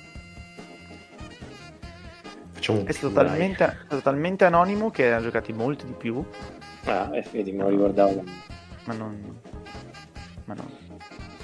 È 2.84 2.92
stato, 2.92 3.12
talmente, 3.12 3.64
è 3.64 3.76
stato 3.84 4.02
talmente 4.02 4.44
anonimo 4.44 4.90
che 4.90 5.12
ha 5.12 5.20
giocati 5.20 5.52
molti 5.52 5.84
di 5.84 5.94
più. 5.98 6.24
Ah, 6.84 7.10
eh, 7.12 7.24
vedi, 7.30 7.52
me 7.52 7.64
lo 7.64 7.68
ricordavo. 7.68 8.24
Ma 8.84 8.94
non... 8.94 9.40
Ma 10.52 10.54
non... 10.54 10.66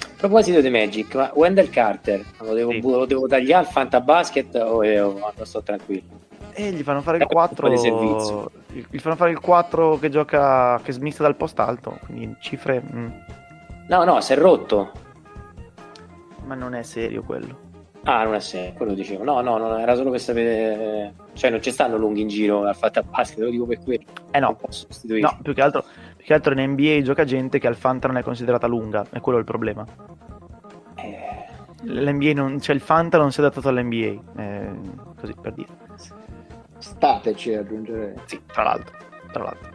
A 0.01 0.27
proposito 0.27 0.59
di 0.59 0.69
Magic, 0.69 1.15
ma 1.15 1.31
Wendell 1.33 1.69
Carter 1.69 2.23
lo 2.39 2.53
devo, 2.53 2.71
sì. 2.71 2.81
lo 2.81 3.05
devo 3.05 3.27
tagliare 3.27 3.65
al 3.65 3.71
Fantabasket 3.71 4.55
o, 4.55 4.83
o 4.83 5.45
sto 5.45 5.63
tranquillo? 5.63 6.17
E 6.51 6.71
gli 6.71 6.83
fanno 6.83 7.01
fare 7.01 7.17
il 7.17 7.25
4 7.25 7.71
gli 7.71 8.99
fanno 8.99 9.15
fare 9.15 9.31
il 9.31 9.39
4 9.39 9.97
che 9.97 10.09
gioca 10.09 10.79
che 10.83 10.91
smista 10.91 11.23
dal 11.23 11.37
post 11.37 11.57
alto, 11.59 11.99
quindi 12.05 12.35
cifre 12.41 12.83
mm. 12.83 13.07
No, 13.87 14.03
no, 14.03 14.19
si 14.19 14.33
è 14.33 14.35
rotto. 14.35 14.91
Ma 16.45 16.53
non 16.53 16.75
è 16.75 16.83
serio 16.83 17.23
quello. 17.23 17.67
Ah, 18.03 18.23
non 18.23 18.35
è 18.35 18.39
serio, 18.39 18.73
quello 18.73 18.93
dicevo. 18.93 19.23
No, 19.23 19.41
no, 19.41 19.57
no, 19.57 19.77
era 19.77 19.95
solo 19.95 20.11
per 20.11 20.19
sapere 20.19 21.13
cioè 21.33 21.49
non 21.49 21.61
ci 21.61 21.71
stanno 21.71 21.95
lunghi 21.95 22.21
in 22.21 22.27
giro 22.27 22.65
al 22.65 22.75
Fantabasket, 22.75 23.39
lo 23.39 23.49
dico 23.49 23.65
per 23.65 23.79
quello. 23.81 24.03
Eh 24.31 24.39
no. 24.39 24.57
No, 25.19 25.39
più 25.41 25.53
che 25.53 25.61
altro 25.61 25.85
che 26.29 26.35
altro 26.35 26.53
in 26.53 26.61
NBA 26.73 27.01
gioca 27.01 27.23
gente 27.23 27.57
che 27.57 27.65
al 27.65 27.75
Fanta 27.75 28.05
non 28.05 28.17
è 28.17 28.21
considerata 28.21 28.67
lunga, 28.67 29.03
è 29.09 29.19
quello 29.19 29.39
il 29.39 29.45
problema. 29.45 29.83
Eh... 30.93 31.47
L'NBA 31.85 32.33
non, 32.33 32.61
cioè 32.61 32.75
il 32.75 32.81
Fanta 32.81 33.17
non 33.17 33.31
si 33.31 33.39
è 33.39 33.43
adattato 33.43 33.69
all'NBA, 33.69 34.21
eh, 34.37 34.69
così 35.19 35.33
per 35.41 35.53
dire. 35.53 35.69
Stateci 36.77 37.55
aggiungere. 37.55 38.13
Sì, 38.25 38.39
tra 38.45 38.61
l'altro. 38.61 38.95
Tra 39.31 39.41
l'altro. 39.41 39.71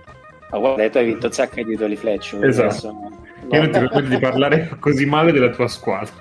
Ma 0.53 0.59
guarda, 0.59 0.89
tu 0.91 0.99
hai 0.99 1.07
vinto 1.07 1.27
un 1.27 1.33
sacco 1.33 1.57
di 1.57 1.65
titoli 1.65 1.97
Fletch. 1.97 2.39
Esatto. 2.41 3.11
Io 3.51 3.61
non 3.61 3.71
ti 3.73 3.79
ricordo 3.81 4.09
di 4.09 4.19
parlare 4.21 4.69
così 4.79 5.07
male 5.07 5.33
della 5.33 5.51
tua 5.51 5.67
squadra. 5.67 6.15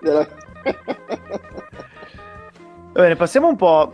Va 2.92 3.02
bene, 3.02 3.14
passiamo 3.14 3.46
un 3.46 3.54
po' 3.54 3.92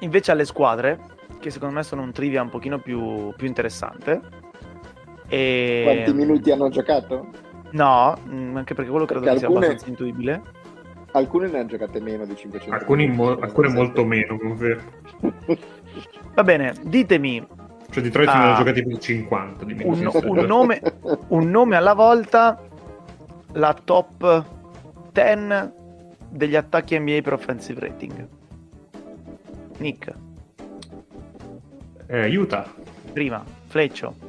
invece 0.00 0.32
alle 0.32 0.44
squadre 0.44 0.98
che 1.38 1.50
secondo 1.50 1.76
me 1.76 1.84
sono 1.84 2.02
un 2.02 2.10
trivia 2.10 2.42
un 2.42 2.48
pochino 2.48 2.80
più, 2.80 3.32
più 3.36 3.46
interessante. 3.46 4.45
E... 5.28 5.82
Quanti 5.84 6.12
minuti 6.12 6.50
hanno 6.50 6.68
giocato? 6.68 7.28
No, 7.70 8.16
mm, 8.28 8.56
anche 8.56 8.74
perché 8.74 8.90
quello 8.90 9.06
credo 9.06 9.24
perché 9.24 9.38
che 9.38 9.44
alcune... 9.46 9.64
sia 9.64 9.74
abbastanza 9.74 9.88
intuibile. 9.88 10.42
Alcune 11.12 11.48
ne 11.48 11.58
hanno 11.58 11.68
giocate 11.68 12.00
meno 12.00 12.26
di 12.26 12.36
500. 12.36 12.74
Alcuni 12.74 13.08
mo- 13.08 13.38
alcune 13.38 13.68
molto 13.68 14.04
meno, 14.04 14.38
confermo. 14.38 14.90
Va 16.34 16.44
bene, 16.44 16.74
ditemi. 16.82 17.44
Cioè 17.88 18.02
di 18.02 18.08
Detroit 18.08 18.28
ah, 18.28 18.38
ne 18.38 18.44
hanno 18.44 18.56
giocati 18.56 18.82
più 18.82 18.90
di 18.90 19.00
50. 19.00 19.64
Di 19.64 19.82
un, 19.84 20.10
un, 20.24 20.44
nome, 20.44 20.80
un 21.28 21.50
nome 21.50 21.76
alla 21.76 21.94
volta, 21.94 22.60
la 23.52 23.72
top 23.72 24.44
10 25.12 25.70
degli 26.28 26.56
attacchi 26.56 26.98
NBA 26.98 27.20
per 27.22 27.32
offensive 27.32 27.80
rating. 27.80 28.28
Nick. 29.78 30.12
Eh, 32.06 32.36
Utah. 32.36 32.70
Prima, 33.12 33.42
Fleccio. 33.68 34.25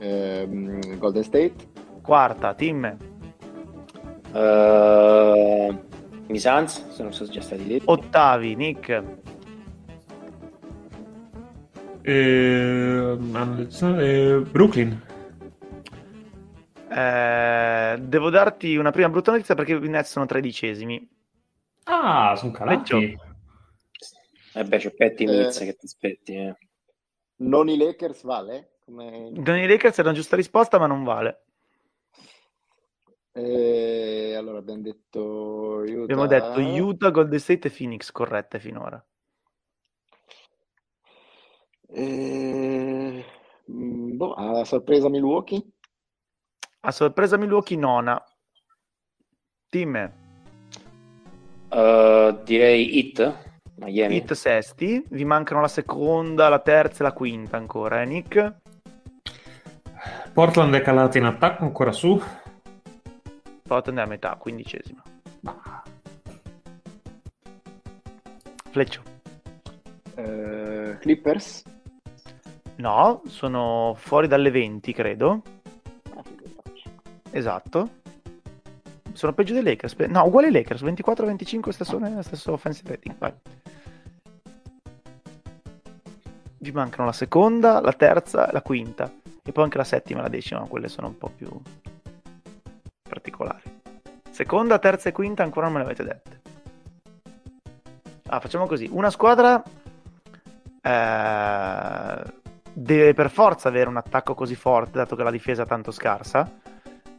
Eh, 0.00 0.96
Golden 0.98 1.22
State. 1.22 1.54
Quarta, 2.02 2.54
Tim. 2.54 2.96
Uh, 4.32 5.78
I 6.28 6.38
Suns, 6.38 6.88
se 6.88 7.02
non 7.02 7.12
sono 7.12 7.30
già 7.30 7.40
stati 7.40 7.66
detti. 7.66 7.84
Ottavi, 7.84 8.54
Nick. 8.54 9.02
Eh, 12.02 13.18
eh, 13.18 14.42
Brooklyn. 14.50 15.02
Eh, 16.88 17.96
devo 18.00 18.30
darti 18.30 18.76
una 18.76 18.90
prima 18.90 19.08
brutta 19.10 19.32
notizia 19.32 19.54
perché 19.54 19.72
i 19.74 19.88
Nets 19.88 20.10
sono 20.10 20.26
tredicesimi. 20.26 21.08
Ah, 21.84 22.34
sono 22.36 22.52
calati. 22.52 23.16
Eh 24.52 24.64
beh, 24.64 24.78
c'è 24.78 24.92
Petty 24.92 25.26
Mills 25.26 25.60
eh, 25.60 25.66
che 25.66 25.74
ti 25.74 25.86
aspetti. 25.86 26.34
Eh. 26.34 26.56
Non 27.36 27.68
i 27.68 27.76
Lakers 27.76 28.24
vale? 28.24 28.69
Come... 28.90 29.30
I 29.62 29.66
Lakers 29.68 29.98
è 29.98 30.00
una 30.02 30.12
giusta 30.12 30.34
risposta, 30.36 30.78
ma 30.78 30.86
non 30.86 31.04
vale. 31.04 31.44
Eh, 33.32 34.34
allora 34.36 34.58
abbiamo 34.58 34.82
detto 34.82 35.20
Utah. 35.86 36.02
Abbiamo 36.02 36.26
detto 36.26 36.60
Utah, 36.60 37.10
Golden 37.10 37.38
State 37.38 37.68
e 37.68 37.70
Phoenix 37.70 38.10
corrette 38.10 38.58
finora. 38.58 39.02
Eh, 41.86 43.24
boh, 43.64 44.32
a 44.34 44.64
sorpresa 44.64 45.08
Milwaukee? 45.08 45.64
A 46.80 46.90
sorpresa 46.90 47.36
Milwaukee 47.36 47.76
nona. 47.76 48.20
Team. 49.68 50.12
Uh, 51.68 52.42
direi 52.42 52.98
Hit. 52.98 53.48
Miami. 53.76 54.16
Hit 54.16 54.32
sesti, 54.32 55.02
vi 55.08 55.24
mancano 55.24 55.60
la 55.60 55.68
seconda, 55.68 56.48
la 56.48 56.58
terza 56.58 57.00
e 57.00 57.06
la 57.06 57.12
quinta 57.12 57.56
ancora, 57.56 58.02
eh 58.02 58.04
Nick? 58.04 58.59
Portland 60.32 60.74
è 60.74 60.80
calata 60.80 61.18
in 61.18 61.24
attacco 61.24 61.64
ancora 61.64 61.92
su. 61.92 62.20
Portland 63.62 63.98
è 63.98 64.02
a 64.02 64.06
metà, 64.06 64.36
quindicesima. 64.36 65.02
Fleccio. 68.70 69.02
Uh, 70.16 70.96
Clippers? 70.98 71.64
No, 72.76 73.22
sono 73.26 73.94
fuori 73.96 74.26
dalle 74.26 74.50
20, 74.50 74.92
credo. 74.92 75.42
Esatto. 77.30 77.98
Sono 79.12 79.32
peggio 79.32 79.52
dei 79.52 79.62
Lakers. 79.62 79.96
No, 80.08 80.24
uguali 80.24 80.46
ai 80.46 80.52
Lakers, 80.52 80.82
24-25 80.82 81.68
stesso, 81.70 82.22
stesso 82.22 82.52
offensive 82.52 82.90
rating. 82.90 83.16
Vai. 83.18 83.32
vi 86.62 86.72
mancano 86.72 87.06
la 87.06 87.12
seconda, 87.12 87.80
la 87.80 87.92
terza, 87.94 88.50
la 88.52 88.60
quinta 88.60 89.10
e 89.50 89.52
poi 89.52 89.64
anche 89.64 89.78
la 89.78 89.84
settima 89.84 90.20
e 90.20 90.22
la 90.22 90.28
decima, 90.28 90.60
quelle 90.66 90.88
sono 90.88 91.08
un 91.08 91.18
po' 91.18 91.30
più 91.36 91.48
particolari. 93.02 93.78
Seconda, 94.30 94.78
terza 94.78 95.08
e 95.08 95.12
quinta 95.12 95.42
ancora 95.42 95.66
non 95.66 95.74
me 95.74 95.80
le 95.80 95.84
avete 95.84 96.04
dette. 96.04 96.40
Ah, 98.28 98.40
facciamo 98.40 98.66
così. 98.66 98.88
Una 98.90 99.10
squadra 99.10 99.62
eh, 100.80 102.22
deve 102.72 103.12
per 103.12 103.30
forza 103.30 103.68
avere 103.68 103.88
un 103.88 103.96
attacco 103.96 104.34
così 104.34 104.54
forte, 104.54 104.98
dato 104.98 105.16
che 105.16 105.24
la 105.24 105.32
difesa 105.32 105.64
è 105.64 105.66
tanto 105.66 105.90
scarsa. 105.90 106.48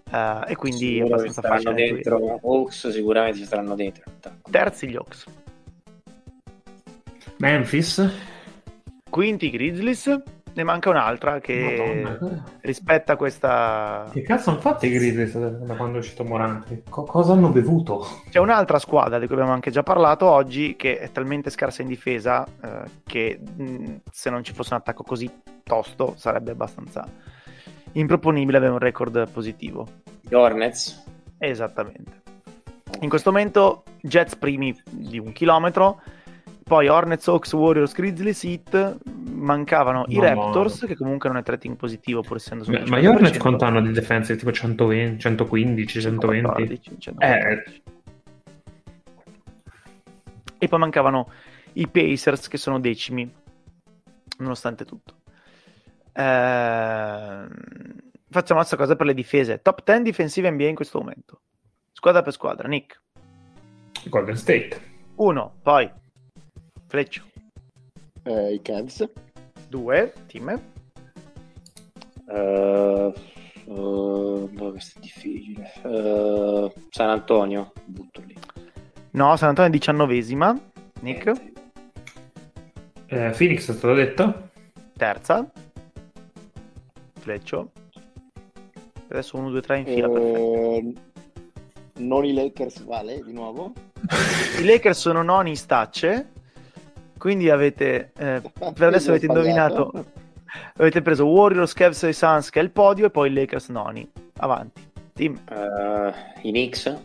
Eh, 0.09 0.39
e 0.47 0.55
quindi 0.55 0.77
sì, 0.85 0.97
è 0.99 1.01
abbastanza 1.03 1.41
facile. 1.41 1.73
dentro 1.73 2.39
Hawks 2.41 2.89
sicuramente 2.89 3.39
ci 3.39 3.45
saranno 3.45 3.75
dentro. 3.75 4.03
Terzi 4.49 4.87
gli 4.87 4.95
Hawks. 4.95 5.25
Memphis. 7.37 8.09
Quinti 9.09 9.49
Grizzlies. 9.49 10.40
Ne 10.53 10.63
manca 10.63 10.89
un'altra 10.89 11.39
che 11.39 12.01
Madonna. 12.03 12.43
rispetta 12.61 13.15
questa. 13.15 14.09
Che 14.11 14.21
cazzo 14.21 14.49
hanno 14.49 14.59
fatto 14.59 14.85
i 14.85 14.89
Grizzlies 14.89 15.37
da 15.37 15.75
quando 15.75 15.95
è 15.97 15.99
uscito 15.99 16.25
Morante? 16.25 16.83
Co- 16.89 17.03
cosa 17.03 17.33
hanno 17.33 17.49
bevuto? 17.49 18.05
C'è 18.29 18.39
un'altra 18.39 18.77
squadra 18.77 19.17
di 19.17 19.27
cui 19.27 19.35
abbiamo 19.35 19.53
anche 19.53 19.71
già 19.71 19.81
parlato 19.83 20.25
oggi 20.29 20.75
che 20.75 20.99
è 20.99 21.11
talmente 21.11 21.49
scarsa 21.49 21.81
in 21.81 21.87
difesa 21.87 22.45
eh, 22.45 22.83
che 23.05 23.39
mh, 23.39 24.01
se 24.11 24.29
non 24.29 24.43
ci 24.43 24.53
fosse 24.53 24.73
un 24.73 24.79
attacco 24.79 25.03
così 25.03 25.31
tosto 25.63 26.15
sarebbe 26.17 26.51
abbastanza 26.51 27.07
improponibile 27.93 28.57
avere 28.57 28.73
un 28.73 28.79
record 28.79 29.29
positivo. 29.31 29.87
Gli 30.21 30.33
Hornets? 30.33 31.03
Esattamente. 31.37 32.19
In 32.99 33.09
questo 33.09 33.31
momento 33.31 33.83
Jets 34.01 34.35
primi 34.35 34.77
di 34.89 35.17
un 35.17 35.31
chilometro, 35.31 36.01
poi 36.71 36.87
Hornets, 36.87 37.27
Hawks, 37.27 37.51
Warriors, 37.51 37.91
Grizzlies, 37.91 38.45
Heat, 38.45 38.97
mancavano 39.33 40.05
i 40.07 40.15
No, 40.15 40.21
Raptors, 40.21 40.83
no. 40.83 40.87
che 40.87 40.95
comunque 40.95 41.27
non 41.27 41.37
è 41.39 41.43
trading 41.43 41.75
positivo 41.75 42.21
pur 42.21 42.37
essendo 42.37 42.63
sul 42.63 42.71
Ma, 42.71 42.79
ma 42.85 42.97
50%. 42.97 43.01
gli 43.01 43.05
Hornets 43.07 43.37
quanto 43.39 43.65
hanno 43.65 43.81
di 43.81 43.91
defense? 43.91 44.37
Tipo 44.37 44.53
120, 44.53 45.19
115, 45.19 45.99
120? 45.99 46.41
114, 46.47 46.95
114. 46.97 47.75
Eh, 47.75 47.81
E 50.59 50.67
poi 50.69 50.79
mancavano 50.79 51.29
i 51.73 51.89
Pacers 51.89 52.47
che 52.47 52.55
sono 52.57 52.79
decimi, 52.79 53.29
nonostante 54.37 54.85
tutto. 54.85 55.15
Ehm, 56.13 57.49
Facciamo 58.29 58.59
la 58.61 58.65
stessa 58.65 58.81
cosa 58.81 58.95
per 58.95 59.07
le 59.07 59.13
difese. 59.13 59.61
Top 59.61 59.83
10 59.83 60.03
difensive 60.03 60.49
NBA 60.49 60.67
in 60.67 60.75
questo 60.75 60.99
momento. 60.99 61.41
Squadra 61.91 62.21
per 62.21 62.31
squadra. 62.31 62.69
Nick. 62.69 63.01
Golden 64.05 64.37
State. 64.37 64.79
1, 65.15 65.55
poi 65.61 65.91
Fleccio. 66.91 67.23
Eh, 68.23 68.55
I 68.55 68.61
Cavs. 68.61 69.09
2, 69.69 70.13
Tim. 70.27 70.49
Eh, 70.49 70.59
eh, 72.27 73.13
no, 73.65 74.49
questo 74.71 74.97
è 74.97 75.01
difficile. 75.01 75.71
Eh, 75.85 76.73
San 76.89 77.09
Antonio, 77.09 77.71
butto 77.85 78.21
lì. 78.25 78.35
No, 79.11 79.37
San 79.37 79.47
Antonio 79.47 79.69
è 79.69 79.73
diciannovesima. 79.73 80.59
Nick. 80.99 81.41
Eh, 83.05 83.33
Phoenix 83.37 83.69
è 83.69 83.73
stato 83.73 83.93
detto? 83.93 84.49
Terza. 84.97 85.49
Fleccio. 87.21 87.71
Adesso 89.07 89.37
1, 89.37 89.49
2, 89.49 89.61
3 89.61 89.77
in 89.77 89.85
fila. 89.85 90.07
Eh, 90.09 90.93
non 91.99 92.25
i 92.25 92.33
Lakers, 92.33 92.83
vale 92.83 93.23
di 93.23 93.31
nuovo. 93.31 93.71
I 94.59 94.65
Lakers 94.65 94.99
sono 94.99 95.23
noni 95.23 95.51
in 95.51 95.55
stacce. 95.55 96.39
Quindi 97.21 97.51
avete. 97.51 98.13
eh, 98.17 98.41
per 98.73 98.87
adesso 98.87 99.11
avete 99.11 99.27
indovinato. 99.27 100.05
Avete 100.77 101.03
preso 101.03 101.27
Warriors, 101.27 101.71
Cavs 101.73 102.01
e 102.01 102.13
Suns 102.13 102.49
che 102.49 102.59
è 102.59 102.63
il 102.63 102.71
podio 102.71 103.05
e 103.05 103.09
poi 103.11 103.31
Lakers 103.31 103.69
noni. 103.69 104.09
Avanti. 104.37 104.89
Team. 105.13 105.39
Eh, 105.47 106.13
I 106.41 106.49
Knicks? 106.49 106.97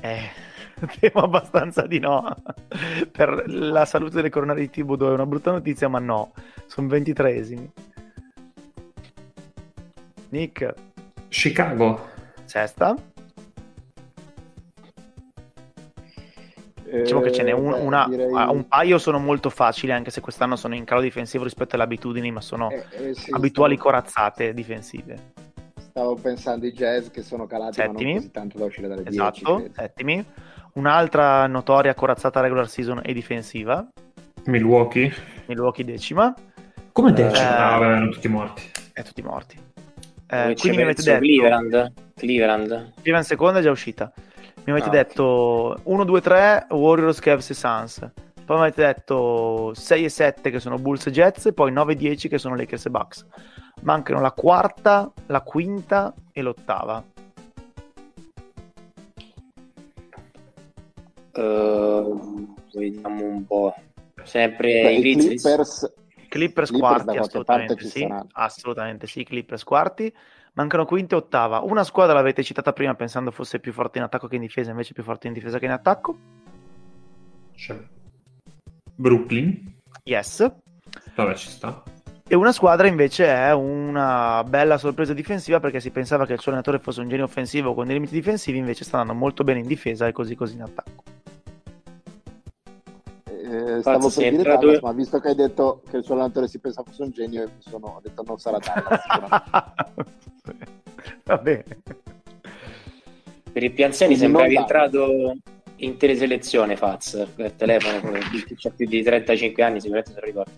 Eh, 0.00 0.30
temo 1.00 1.24
abbastanza 1.24 1.84
di 1.88 1.98
no. 1.98 2.32
per 3.10 3.42
la 3.48 3.84
salute 3.86 4.14
delle 4.14 4.30
coronarie 4.30 4.66
di 4.66 4.70
Thibodeau 4.70 5.10
è 5.10 5.14
una 5.14 5.26
brutta 5.26 5.50
notizia, 5.50 5.88
ma 5.88 5.98
no. 5.98 6.32
Sono 6.66 6.86
23esimi. 6.86 7.68
Nick, 10.28 10.74
Chicago. 11.28 12.08
sesta. 12.44 12.94
Diciamo 17.00 17.20
che 17.22 17.32
ce 17.32 17.42
n'è 17.42 17.52
un, 17.52 17.68
Eh, 17.72 17.78
beh, 17.78 17.84
una, 17.84 18.06
direi- 18.08 18.30
un 18.32 18.66
paio 18.68 18.98
sono 18.98 19.18
molto 19.18 19.48
facili, 19.50 19.92
anche 19.92 20.10
se 20.10 20.20
quest'anno 20.20 20.56
sono 20.56 20.74
in 20.74 20.84
calo 20.84 21.00
difensivo 21.00 21.44
rispetto 21.44 21.74
alle 21.74 21.84
abitudini, 21.84 22.30
ma 22.30 22.40
sono 22.40 22.70
eh, 22.70 22.84
eh, 23.10 23.14
sì, 23.14 23.30
abituali 23.32 23.74
stavo, 23.76 23.88
corazzate 23.90 24.52
difensive. 24.52 25.32
stavo 25.76 26.14
pensando 26.16 26.66
ai 26.66 26.72
Jazz 26.72 27.08
che 27.08 27.22
sono 27.22 27.46
calati 27.46 27.78
ma 27.80 27.86
Settimi. 27.86 28.10
non 28.12 28.18
così 28.20 28.30
tanto 28.30 28.58
da 28.58 28.64
uscire 28.66 28.88
dalle 28.88 29.02
10. 29.04 29.18
Esatto, 29.18 29.56
credo. 29.56 29.72
settimi. 29.74 30.24
Un'altra 30.74 31.46
notoria 31.46 31.94
corazzata 31.94 32.40
regular 32.40 32.68
season 32.68 33.00
e 33.04 33.12
difensiva, 33.12 33.86
Milwaukee. 34.46 35.12
Milwaukee 35.46 35.84
decima, 35.84 36.34
Come? 36.92 37.14
Eh, 37.16 37.22
Ah, 37.24 37.78
vabbè, 37.78 37.84
erano 37.86 38.08
tutti 38.10 38.28
morti. 38.28 38.62
e 38.92 39.02
tutti 39.02 39.22
morti. 39.22 39.56
Eh, 40.28 40.54
quindi 40.58 40.78
mi 40.78 40.82
avete 40.84 41.02
detto 41.02 41.18
Cleveland? 41.18 41.92
Cleveland? 42.16 42.92
Cleveland 42.94 43.24
seconda 43.24 43.58
è 43.58 43.62
già 43.62 43.70
uscita. 43.70 44.10
Mi 44.64 44.70
avete 44.70 44.88
Ah, 44.88 44.90
detto 44.90 45.80
1, 45.82 46.04
2, 46.04 46.20
3 46.20 46.66
Warriors, 46.70 47.18
Cavs 47.18 47.50
e 47.50 47.54
Suns. 47.54 48.10
Poi 48.44 48.56
mi 48.56 48.62
avete 48.62 48.84
detto 48.84 49.72
6 49.74 50.04
e 50.04 50.08
7 50.08 50.50
che 50.50 50.60
sono 50.60 50.78
Bulls 50.78 51.06
e 51.06 51.10
Jets, 51.10 51.46
e 51.46 51.52
poi 51.52 51.72
9 51.72 51.92
e 51.92 51.96
10 51.96 52.28
che 52.28 52.38
sono 52.38 52.54
Lakers 52.56 52.86
e 52.86 52.90
Bucks. 52.90 53.26
Mancano 53.82 54.20
la 54.20 54.32
quarta, 54.32 55.10
la 55.26 55.40
quinta 55.40 56.14
e 56.32 56.42
l'ottava. 56.42 57.02
Eh, 61.32 62.14
vediamo 62.74 63.24
un 63.24 63.46
po'. 63.46 63.74
Sempre 64.22 64.82
Beh, 64.82 64.92
i 64.92 65.00
Grizzlies? 65.00 65.42
Clippers, 65.42 65.92
Clippers 66.28 66.70
Clippers 66.70 66.70
quarti, 66.70 67.16
assolutamente 67.16 67.84
sì. 67.84 68.08
Assolutamente 68.32 69.06
sì, 69.06 69.24
Clippers 69.24 69.64
quarti. 69.64 70.14
Mancano 70.54 70.84
quinta 70.84 71.14
e 71.14 71.18
ottava. 71.18 71.60
Una 71.60 71.82
squadra 71.82 72.14
l'avete 72.14 72.42
citata 72.42 72.72
prima 72.72 72.94
pensando 72.94 73.30
fosse 73.30 73.58
più 73.58 73.72
forte 73.72 73.98
in 73.98 74.04
attacco 74.04 74.28
che 74.28 74.36
in 74.36 74.42
difesa, 74.42 74.70
invece 74.70 74.92
più 74.92 75.02
forte 75.02 75.26
in 75.26 75.32
difesa 75.32 75.58
che 75.58 75.64
in 75.64 75.70
attacco. 75.70 76.16
C'è 77.54 77.76
Brooklyn. 78.94 79.78
Yes. 80.04 80.52
Vabbè, 81.14 81.34
ci 81.34 81.48
sta. 81.48 81.82
E 82.28 82.34
una 82.34 82.52
squadra 82.52 82.86
invece 82.86 83.26
è 83.26 83.52
una 83.52 84.44
bella 84.46 84.78
sorpresa 84.78 85.12
difensiva 85.12 85.60
perché 85.60 85.80
si 85.80 85.90
pensava 85.90 86.26
che 86.26 86.34
il 86.34 86.40
suo 86.40 86.50
allenatore 86.50 86.78
fosse 86.78 87.00
un 87.00 87.08
genio 87.08 87.24
offensivo 87.24 87.74
con 87.74 87.86
dei 87.86 87.94
limiti 87.94 88.14
difensivi, 88.14 88.58
invece 88.58 88.84
sta 88.84 89.00
andando 89.00 89.18
molto 89.18 89.44
bene 89.44 89.60
in 89.60 89.66
difesa 89.66 90.06
e 90.06 90.12
così 90.12 90.34
così 90.34 90.54
in 90.54 90.62
attacco. 90.62 91.11
Eh, 93.76 93.80
stavo 93.80 94.08
sei 94.08 94.24
per 94.24 94.32
dire 94.38 94.50
entrato- 94.50 94.66
Dallas, 94.66 94.82
ma 94.82 94.92
visto 94.92 95.20
che 95.20 95.28
hai 95.28 95.34
detto 95.34 95.82
che 95.88 95.96
il 95.98 96.04
suo 96.04 96.14
allenatore 96.14 96.48
si 96.48 96.58
pensa 96.58 96.82
fosse 96.82 97.02
un 97.02 97.10
genio, 97.10 97.44
mi 97.44 97.50
sono 97.60 97.86
ho 97.86 98.00
detto 98.02 98.22
non 98.22 98.38
sarà 98.38 98.58
Dallas. 98.58 99.00
Va 101.24 101.36
bene. 101.38 101.64
Per 103.52 103.62
i 103.62 103.70
più 103.70 103.84
anziani 103.84 104.16
Quindi 104.16 104.34
sembravi 104.34 104.56
entrato 104.56 105.36
in 105.76 105.96
teleselezione 105.96 106.76
Faz 106.76 107.26
per 107.34 107.52
telefono, 107.52 108.12
chi 108.30 108.68
ha 108.68 108.70
più 108.70 108.86
di 108.86 109.02
35 109.02 109.62
anni 109.62 109.80
sicuramente 109.80 110.12
se 110.12 110.20
lo 110.20 110.26
ricordo. 110.26 110.50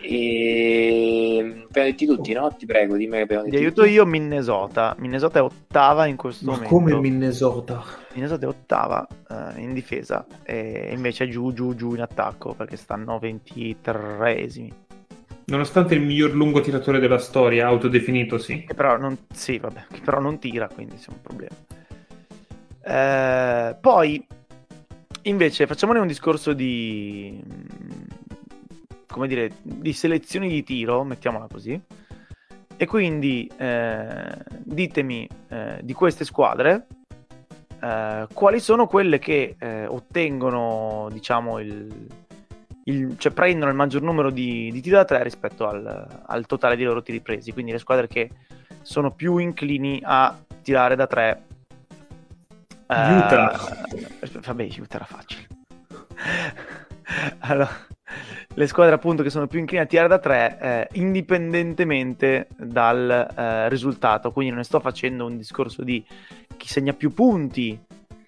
E... 0.00 1.64
Abbiamo 1.68 1.88
detti 1.88 2.06
tutti, 2.06 2.32
no? 2.32 2.54
Ti 2.56 2.66
prego, 2.66 2.96
dimmi 2.96 3.16
che 3.16 3.22
abbiamo 3.22 3.44
Ti 3.44 3.50
detto 3.50 3.62
aiuto 3.62 3.82
tutti. 3.82 3.92
io 3.92 4.06
Minnesota. 4.06 4.94
Minnesota 4.98 5.38
è 5.38 5.42
ottava 5.42 6.06
in 6.06 6.16
questo 6.16 6.50
momento. 6.50 7.00
Minnesota? 7.00 7.82
Minnesota 8.12 8.46
è 8.46 8.48
ottava 8.48 9.06
eh, 9.28 9.60
in 9.60 9.72
difesa 9.74 10.24
e 10.42 10.90
invece 10.92 11.24
è 11.24 11.28
giù 11.28 11.52
giù 11.52 11.74
giù 11.74 11.94
in 11.94 12.00
attacco 12.00 12.54
perché 12.54 12.76
stanno 12.76 13.18
23esimi. 13.20 14.70
Nonostante 15.48 15.94
il 15.94 16.00
miglior 16.00 16.32
lungo 16.32 16.60
tiratore 16.60 16.98
della 16.98 17.18
storia, 17.18 17.68
autodefinito, 17.68 18.36
sì. 18.36 18.64
Che 18.64 18.74
però 18.74 18.96
non, 18.96 19.16
sì, 19.32 19.58
vabbè, 19.58 19.86
che 19.92 20.00
però 20.00 20.18
non 20.18 20.40
tira, 20.40 20.68
quindi 20.68 20.96
c'è 20.96 21.10
un 21.10 21.20
problema. 21.20 21.54
Eh, 22.82 23.76
poi, 23.80 24.26
invece, 25.22 25.68
facciamone 25.68 26.00
un 26.00 26.08
discorso 26.08 26.52
di, 26.52 27.40
come 29.16 29.28
dire, 29.28 29.50
di 29.62 29.94
selezioni 29.94 30.46
di 30.50 30.62
tiro, 30.62 31.02
mettiamola 31.02 31.46
così. 31.50 31.80
E 32.76 32.84
quindi 32.84 33.50
eh, 33.56 34.36
ditemi 34.62 35.26
eh, 35.48 35.80
di 35.82 35.94
queste 35.94 36.26
squadre 36.26 36.86
eh, 37.80 38.26
quali 38.30 38.60
sono 38.60 38.86
quelle 38.86 39.18
che 39.18 39.56
eh, 39.58 39.86
ottengono, 39.86 41.08
diciamo, 41.10 41.58
il, 41.60 42.06
il- 42.84 43.14
cioè 43.16 43.32
prendono 43.32 43.70
il 43.70 43.76
maggior 43.76 44.02
numero 44.02 44.28
di, 44.28 44.70
di 44.70 44.82
tiri 44.82 44.96
da 44.96 45.06
tre 45.06 45.22
rispetto 45.22 45.66
al, 45.66 46.22
al 46.26 46.44
totale 46.44 46.76
dei 46.76 46.84
loro 46.84 47.00
tiri 47.00 47.20
presi. 47.20 47.52
Quindi 47.52 47.72
le 47.72 47.78
squadre 47.78 48.08
che 48.08 48.28
sono 48.82 49.12
più 49.12 49.38
inclini 49.38 50.02
a 50.04 50.38
tirare 50.60 50.94
da 50.94 51.06
tre. 51.06 51.42
Eh, 52.86 53.16
Utah. 53.16 53.58
vabbè, 54.42 54.68
Utah 54.78 54.96
era 54.96 55.06
facile. 55.06 55.46
allora, 57.40 57.68
le 58.54 58.66
squadre 58.66 58.94
appunto 58.94 59.22
che 59.22 59.30
sono 59.30 59.46
più 59.46 59.58
incline 59.58 59.84
a 59.84 59.86
tirare 59.86 60.08
da 60.08 60.18
tre, 60.18 60.58
eh, 60.60 60.88
indipendentemente 60.92 62.48
dal 62.56 63.10
eh, 63.10 63.68
risultato. 63.68 64.32
Quindi 64.32 64.50
non 64.50 64.60
ne 64.60 64.66
sto 64.66 64.80
facendo 64.80 65.26
un 65.26 65.36
discorso 65.36 65.82
di 65.82 66.04
chi 66.56 66.68
segna 66.68 66.92
più 66.92 67.12
punti 67.12 67.78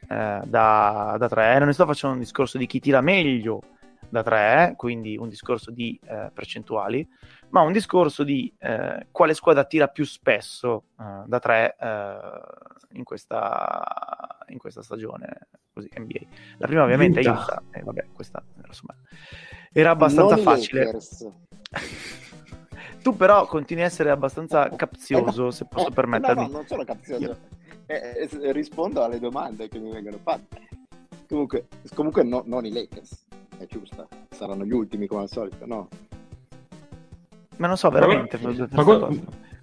eh, 0.08 0.40
da, 0.44 1.16
da 1.18 1.28
tre, 1.28 1.58
non 1.58 1.68
ne 1.68 1.72
sto 1.72 1.86
facendo 1.86 2.16
un 2.16 2.22
discorso 2.22 2.58
di 2.58 2.66
chi 2.66 2.80
tira 2.80 3.00
meglio 3.00 3.62
da 4.08 4.22
tre, 4.22 4.74
quindi 4.76 5.16
un 5.16 5.28
discorso 5.28 5.70
di 5.70 5.98
eh, 6.06 6.30
percentuali, 6.32 7.06
ma 7.50 7.60
un 7.60 7.72
discorso 7.72 8.24
di 8.24 8.52
eh, 8.58 9.06
quale 9.10 9.34
squadra 9.34 9.64
tira 9.64 9.88
più 9.88 10.04
spesso 10.04 10.84
eh, 10.98 11.24
da 11.26 11.38
tre 11.38 11.76
eh, 11.78 12.18
in, 12.92 13.04
questa, 13.04 14.38
in 14.48 14.58
questa 14.58 14.82
stagione 14.82 15.48
così, 15.72 15.88
NBA. 15.94 16.20
La 16.58 16.66
prima 16.66 16.82
ovviamente 16.84 17.20
è 17.20 17.28
Utah. 17.28 17.42
Utah, 17.42 17.62
e 17.70 17.82
vabbè, 17.82 18.06
questa 18.12 18.42
insomma, 18.66 18.94
era 19.72 19.90
abbastanza 19.90 20.34
Non 20.34 20.44
facile. 20.44 20.96
Tu 23.02 23.16
però 23.16 23.46
continui 23.46 23.84
a 23.84 23.86
essere 23.86 24.10
abbastanza 24.10 24.68
capzioso, 24.74 25.50
se 25.50 25.66
posso 25.66 25.88
Eh, 25.88 25.92
permettermi. 25.92 26.42
No, 26.42 26.48
no, 26.48 26.52
non 26.56 26.66
sono 26.66 26.84
capzioso. 26.84 27.36
Eh, 27.86 28.28
eh, 28.42 28.52
rispondo 28.52 29.02
alle 29.02 29.18
domande 29.18 29.68
che 29.68 29.78
mi 29.78 29.90
vengono 29.90 30.18
fatte. 30.22 30.68
Comunque, 31.28 31.68
comunque 31.94 32.22
no- 32.24 32.42
non 32.44 32.66
i 32.66 32.72
Lakers, 32.72 33.24
è 33.56 33.66
giusta. 33.66 34.06
Saranno 34.28 34.64
gli 34.64 34.72
ultimi 34.72 35.06
come 35.06 35.22
al 35.22 35.28
solito, 35.30 35.64
no? 35.64 35.88
Ma 37.56 37.66
non 37.66 37.76
so 37.76 37.88
veramente. 37.88 38.38
Ma, 38.42 38.52
ma 38.70 38.82
cosa. 38.84 39.08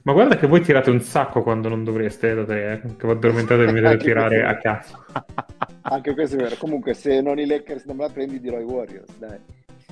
Ma 0.03 0.13
guarda 0.13 0.37
che 0.37 0.47
voi 0.47 0.61
tirate 0.61 0.91
un 0.91 1.01
sacco 1.01 1.41
quando 1.41 1.67
non 1.67 1.83
dovreste 1.83 2.33
da 2.35 2.45
tre, 2.45 2.73
eh? 2.83 2.95
che 2.95 3.07
vi 3.07 3.13
addormentate 3.13 3.63
e 3.63 3.71
mi 3.71 3.83
a 3.83 3.97
tirare 3.97 4.43
a 4.43 4.57
cazzo. 4.57 5.03
Anche 5.81 6.13
questo 6.13 6.35
è 6.35 6.39
vero. 6.39 6.55
Comunque, 6.57 6.93
se 6.93 7.21
non 7.21 7.39
i 7.39 7.45
Lakers 7.45 7.85
non 7.85 7.97
me 7.97 8.03
la 8.03 8.09
prendi, 8.11 8.39
dirò 8.39 8.59
i 8.59 8.63
Warriors, 8.63 9.17
dai. 9.17 9.39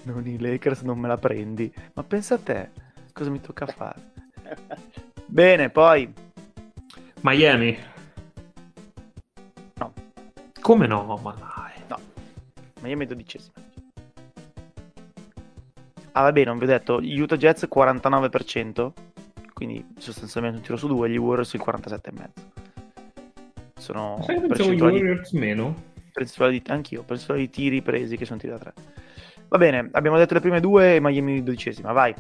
Non 0.04 0.28
i 0.28 0.40
Lakers 0.40 0.82
non 0.82 1.00
me 1.00 1.08
la 1.08 1.18
prendi. 1.18 1.74
Ma 1.94 2.04
pensa 2.04 2.36
a 2.36 2.40
te, 2.40 2.72
cosa 3.14 3.30
mi 3.30 3.40
tocca 3.40 3.66
fare? 3.66 4.12
Bene, 5.26 5.70
poi... 5.70 6.12
Miami. 7.22 7.78
No. 9.76 9.94
Come 10.62 10.88
no? 10.88 11.18
Ma 11.18 11.32
dai. 11.32 11.82
No. 11.88 12.00
Miami 12.82 13.06
è 13.06 13.08
dodicesima. 13.08 13.54
Ah, 16.16 16.24
vabbè, 16.24 16.44
non 16.44 16.58
vi 16.58 16.66
ho 16.66 16.68
detto. 16.68 17.00
Utah 17.02 17.38
Jazz 17.38 17.64
49%, 17.64 18.92
quindi 19.54 19.84
sostanzialmente 19.98 20.58
un 20.58 20.64
tiro 20.64 20.78
su 20.78 20.88
due, 20.88 21.10
gli 21.10 21.18
Warriors 21.18 21.54
il 21.54 21.64
47,5%. 21.66 22.30
Sono 23.76 24.20
Sai 24.24 24.40
che 24.40 24.48
pensavo 24.48 24.72
gli 24.72 24.76
di, 24.76 24.82
Warriors 24.82 25.32
meno? 25.32 25.92
percentuali 26.12 26.62
di, 26.62 26.72
anch'io, 26.72 27.04
percentuali 27.04 27.42
di 27.42 27.50
tiri 27.50 27.82
presi 27.82 28.16
che 28.16 28.26
sono 28.26 28.40
tiri 28.40 28.52
da 28.52 28.60
tre. 28.60 28.74
Va 29.54 29.60
bene, 29.60 29.88
abbiamo 29.92 30.18
detto 30.18 30.34
le 30.34 30.40
prime 30.40 30.60
due 30.60 30.96
e 30.96 31.00
Miami 31.00 31.44
dodicesima, 31.44 31.92
vai. 31.92 32.12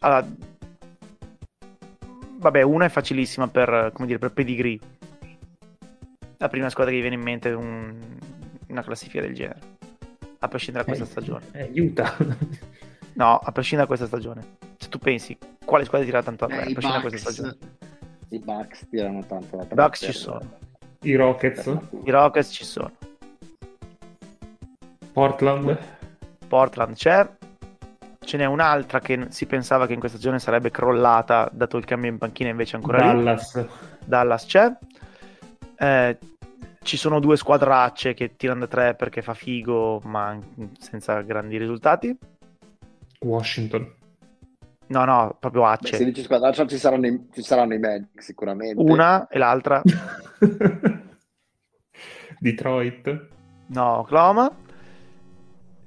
Allora, 0.00 0.26
vabbè, 2.38 2.62
una 2.62 2.86
è 2.86 2.88
facilissima 2.88 3.46
per, 3.46 3.92
come 3.94 4.08
dire, 4.08 4.18
per 4.18 4.32
pedigree. 4.32 4.80
La 6.38 6.48
prima 6.48 6.70
squadra 6.70 6.90
che 6.92 6.96
vi 7.00 7.02
viene 7.08 7.14
in 7.16 7.22
mente 7.22 7.50
un- 7.52 8.18
una 8.66 8.82
classifica 8.82 9.20
del 9.20 9.32
genere. 9.32 9.60
A 10.40 10.48
prescindere 10.48 10.84
da 10.84 10.92
questa 10.92 11.04
Eh, 11.04 11.08
stagione. 11.22 11.44
Eh, 11.52 11.80
Utah. 11.80 12.16
No, 13.14 13.36
a 13.36 13.52
prescindere 13.52 13.88
da 13.88 13.96
questa 13.96 14.06
stagione. 14.06 14.56
Se 14.76 14.88
tu 14.88 14.98
pensi, 14.98 15.38
quale 15.64 15.84
squadra 15.84 16.04
tira 16.06 16.22
tanto 16.24 16.46
a? 16.46 16.48
Eh, 16.52 16.56
A 16.56 16.62
prescindere 16.62 16.94
da 16.94 17.08
questa 17.08 17.30
stagione. 17.30 17.56
I 18.30 18.38
Bucks 18.40 18.88
tirano 18.90 19.24
tanto 19.24 19.56
la 19.56 19.62
I 19.62 19.74
Bucks 19.74 20.00
ci 20.04 20.12
sono. 20.12 20.42
I 21.02 21.14
Rockets. 21.14 21.66
I 22.04 22.10
Rockets 22.10 22.50
ci 22.52 22.64
sono. 22.64 22.90
Portland. 25.12 25.96
Portland 26.48 26.94
c'è. 26.94 27.28
Ce 28.20 28.36
n'è 28.36 28.44
un'altra 28.44 29.00
che 29.00 29.26
si 29.30 29.46
pensava 29.46 29.86
che 29.86 29.92
in 29.94 30.00
questa 30.00 30.18
stagione 30.18 30.40
sarebbe 30.40 30.70
crollata, 30.70 31.48
dato 31.52 31.76
il 31.76 31.84
cambio 31.84 32.10
in 32.10 32.18
panchina, 32.18 32.50
invece 32.50 32.76
ancora 32.76 33.12
lì. 33.12 33.22
Dallas. 33.22 33.66
Dallas 34.04 34.44
c'è. 34.44 34.76
Eh, 35.78 36.18
ci 36.82 36.96
sono 36.96 37.20
due 37.20 37.36
squadracce 37.36 38.14
che 38.14 38.36
tirano 38.36 38.60
da 38.60 38.66
tre 38.66 38.94
perché 38.94 39.22
fa 39.22 39.34
figo, 39.34 40.00
ma 40.04 40.38
senza 40.78 41.20
grandi 41.20 41.58
risultati. 41.58 42.16
Washington. 43.20 43.94
No, 44.88 45.04
no, 45.04 45.36
proprio 45.38 45.62
Beh, 45.62 45.68
acce. 45.68 45.96
se 45.96 46.04
dici 46.04 46.22
squadra, 46.22 46.50
cioè, 46.52 46.66
ci, 46.66 46.78
saranno 46.78 47.06
i, 47.06 47.28
ci 47.32 47.42
saranno 47.42 47.74
i 47.74 47.78
Magic 47.78 48.22
sicuramente. 48.22 48.80
Una 48.80 49.28
e 49.28 49.38
l'altra, 49.38 49.82
Detroit. 52.38 53.26
no, 53.66 53.98
Oklahoma. 53.98 54.50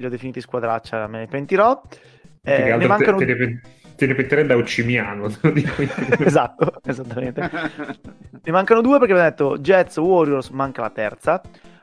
Li 0.02 0.08
ho 0.08 0.10
definiti 0.10 0.42
squadraccia, 0.42 1.06
me 1.06 1.20
ne 1.20 1.28
pentirò. 1.28 1.80
Eh, 2.42 2.76
ne 2.76 2.88
mancano... 2.88 3.18
te, 3.18 3.26
te, 3.28 3.36
ne, 3.36 3.62
te 3.96 4.08
ne 4.08 4.16
pentirei 4.16 4.48
da 4.48 4.56
io. 5.54 5.86
esatto, 6.26 6.74
esattamente. 6.84 7.50
Ne 8.44 8.52
mancano 8.52 8.82
due 8.82 8.98
perché 8.98 9.14
abbiamo 9.14 9.30
detto 9.30 9.60
Jets, 9.60 9.98
Warriors, 9.98 10.50
manca 10.50 10.82
la 10.82 10.90
terza. 10.90 11.40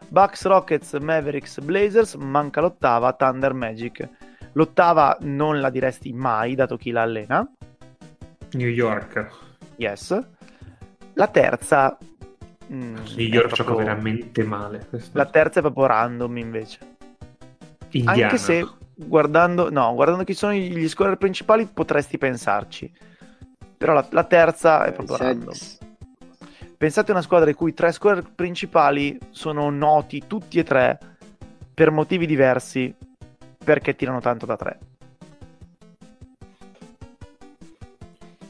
Bucks, 0.09 0.45
Rockets, 0.47 0.95
Mavericks, 0.95 1.61
Blazers, 1.61 2.15
manca 2.15 2.61
l'ottava, 2.61 3.13
Thunder, 3.13 3.53
Magic. 3.55 4.09
L'ottava 4.55 5.17
non 5.21 5.61
la 5.61 5.71
diresti 5.71 6.13
mai, 6.13 6.57
dato 6.57 6.77
chi 6.77 6.91
la 6.91 7.03
allena. 7.03 7.49
New 8.55 8.69
York. 8.69 9.29
Yes. 9.77 10.21
La 11.13 11.29
terza... 11.29 11.97
mm, 12.73 12.95
New 12.95 13.27
York 13.27 13.49
gioca 13.51 13.63
proprio- 13.63 13.77
veramente 13.77 14.43
male. 14.43 14.87
questa. 14.89 15.17
La 15.17 15.27
terza 15.27 15.61
è 15.61 15.63
proprio 15.63 15.87
random 15.87 16.37
invece. 16.39 16.97
Indiana. 17.91 18.23
Anche 18.25 18.39
se 18.39 18.67
guardando, 18.95 19.71
no, 19.71 19.95
guardando 19.95 20.25
chi 20.25 20.35
sono 20.35 20.53
gli 20.53 20.89
scorer 20.89 21.17
principali 21.17 21.67
potresti 21.67 22.19
pensarci. 22.19 22.93
Però 23.77 23.93
la, 23.93 24.07
la 24.11 24.25
terza 24.25 24.85
è 24.85 24.93
proprio 24.93 25.17
random. 25.17 25.55
Pensate 26.77 27.11
a 27.11 27.15
una 27.15 27.23
squadra 27.23 27.51
i 27.51 27.55
cui 27.55 27.75
tre 27.75 27.93
scorer 27.93 28.25
principali 28.35 29.19
sono 29.31 29.71
noti 29.71 30.25
tutti 30.27 30.59
e 30.59 30.65
tre 30.65 30.99
per 31.75 31.91
motivi 31.91 32.27
diversi 32.27 32.95
perché 33.65 33.97
tirano 33.97 34.21
tanto 34.21 34.47
da 34.47 34.57
tre. 34.57 34.79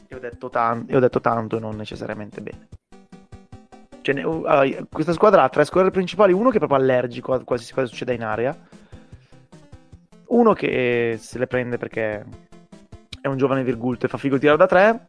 E 0.07 0.15
ho 0.15 0.19
detto, 0.19 0.49
tan- 0.49 0.85
e 0.87 0.95
ho 0.95 0.99
detto 0.99 1.21
tanto 1.21 1.57
e 1.57 1.59
non 1.59 1.75
necessariamente 1.75 2.41
bene. 2.41 2.67
Cioè, 4.01 4.15
ne- 4.15 4.23
uh, 4.23 4.87
questa 4.89 5.13
squadra 5.13 5.43
ha 5.43 5.49
tre 5.49 5.65
scorer 5.65 5.91
principali, 5.91 6.33
uno 6.33 6.49
che 6.49 6.55
è 6.55 6.59
proprio 6.59 6.79
allergico 6.79 7.33
a 7.33 7.43
qualsiasi 7.43 7.73
cosa 7.73 7.87
succeda 7.87 8.13
in 8.13 8.23
area, 8.23 8.57
uno 10.29 10.53
che 10.53 11.17
se 11.19 11.37
le 11.37 11.47
prende 11.47 11.77
perché 11.77 12.25
è 13.21 13.27
un 13.27 13.37
giovane 13.37 13.63
virgulto 13.63 14.05
e 14.05 14.09
fa 14.09 14.17
figo 14.17 14.37
tirare 14.37 14.57
da 14.57 14.67
tre, 14.67 15.07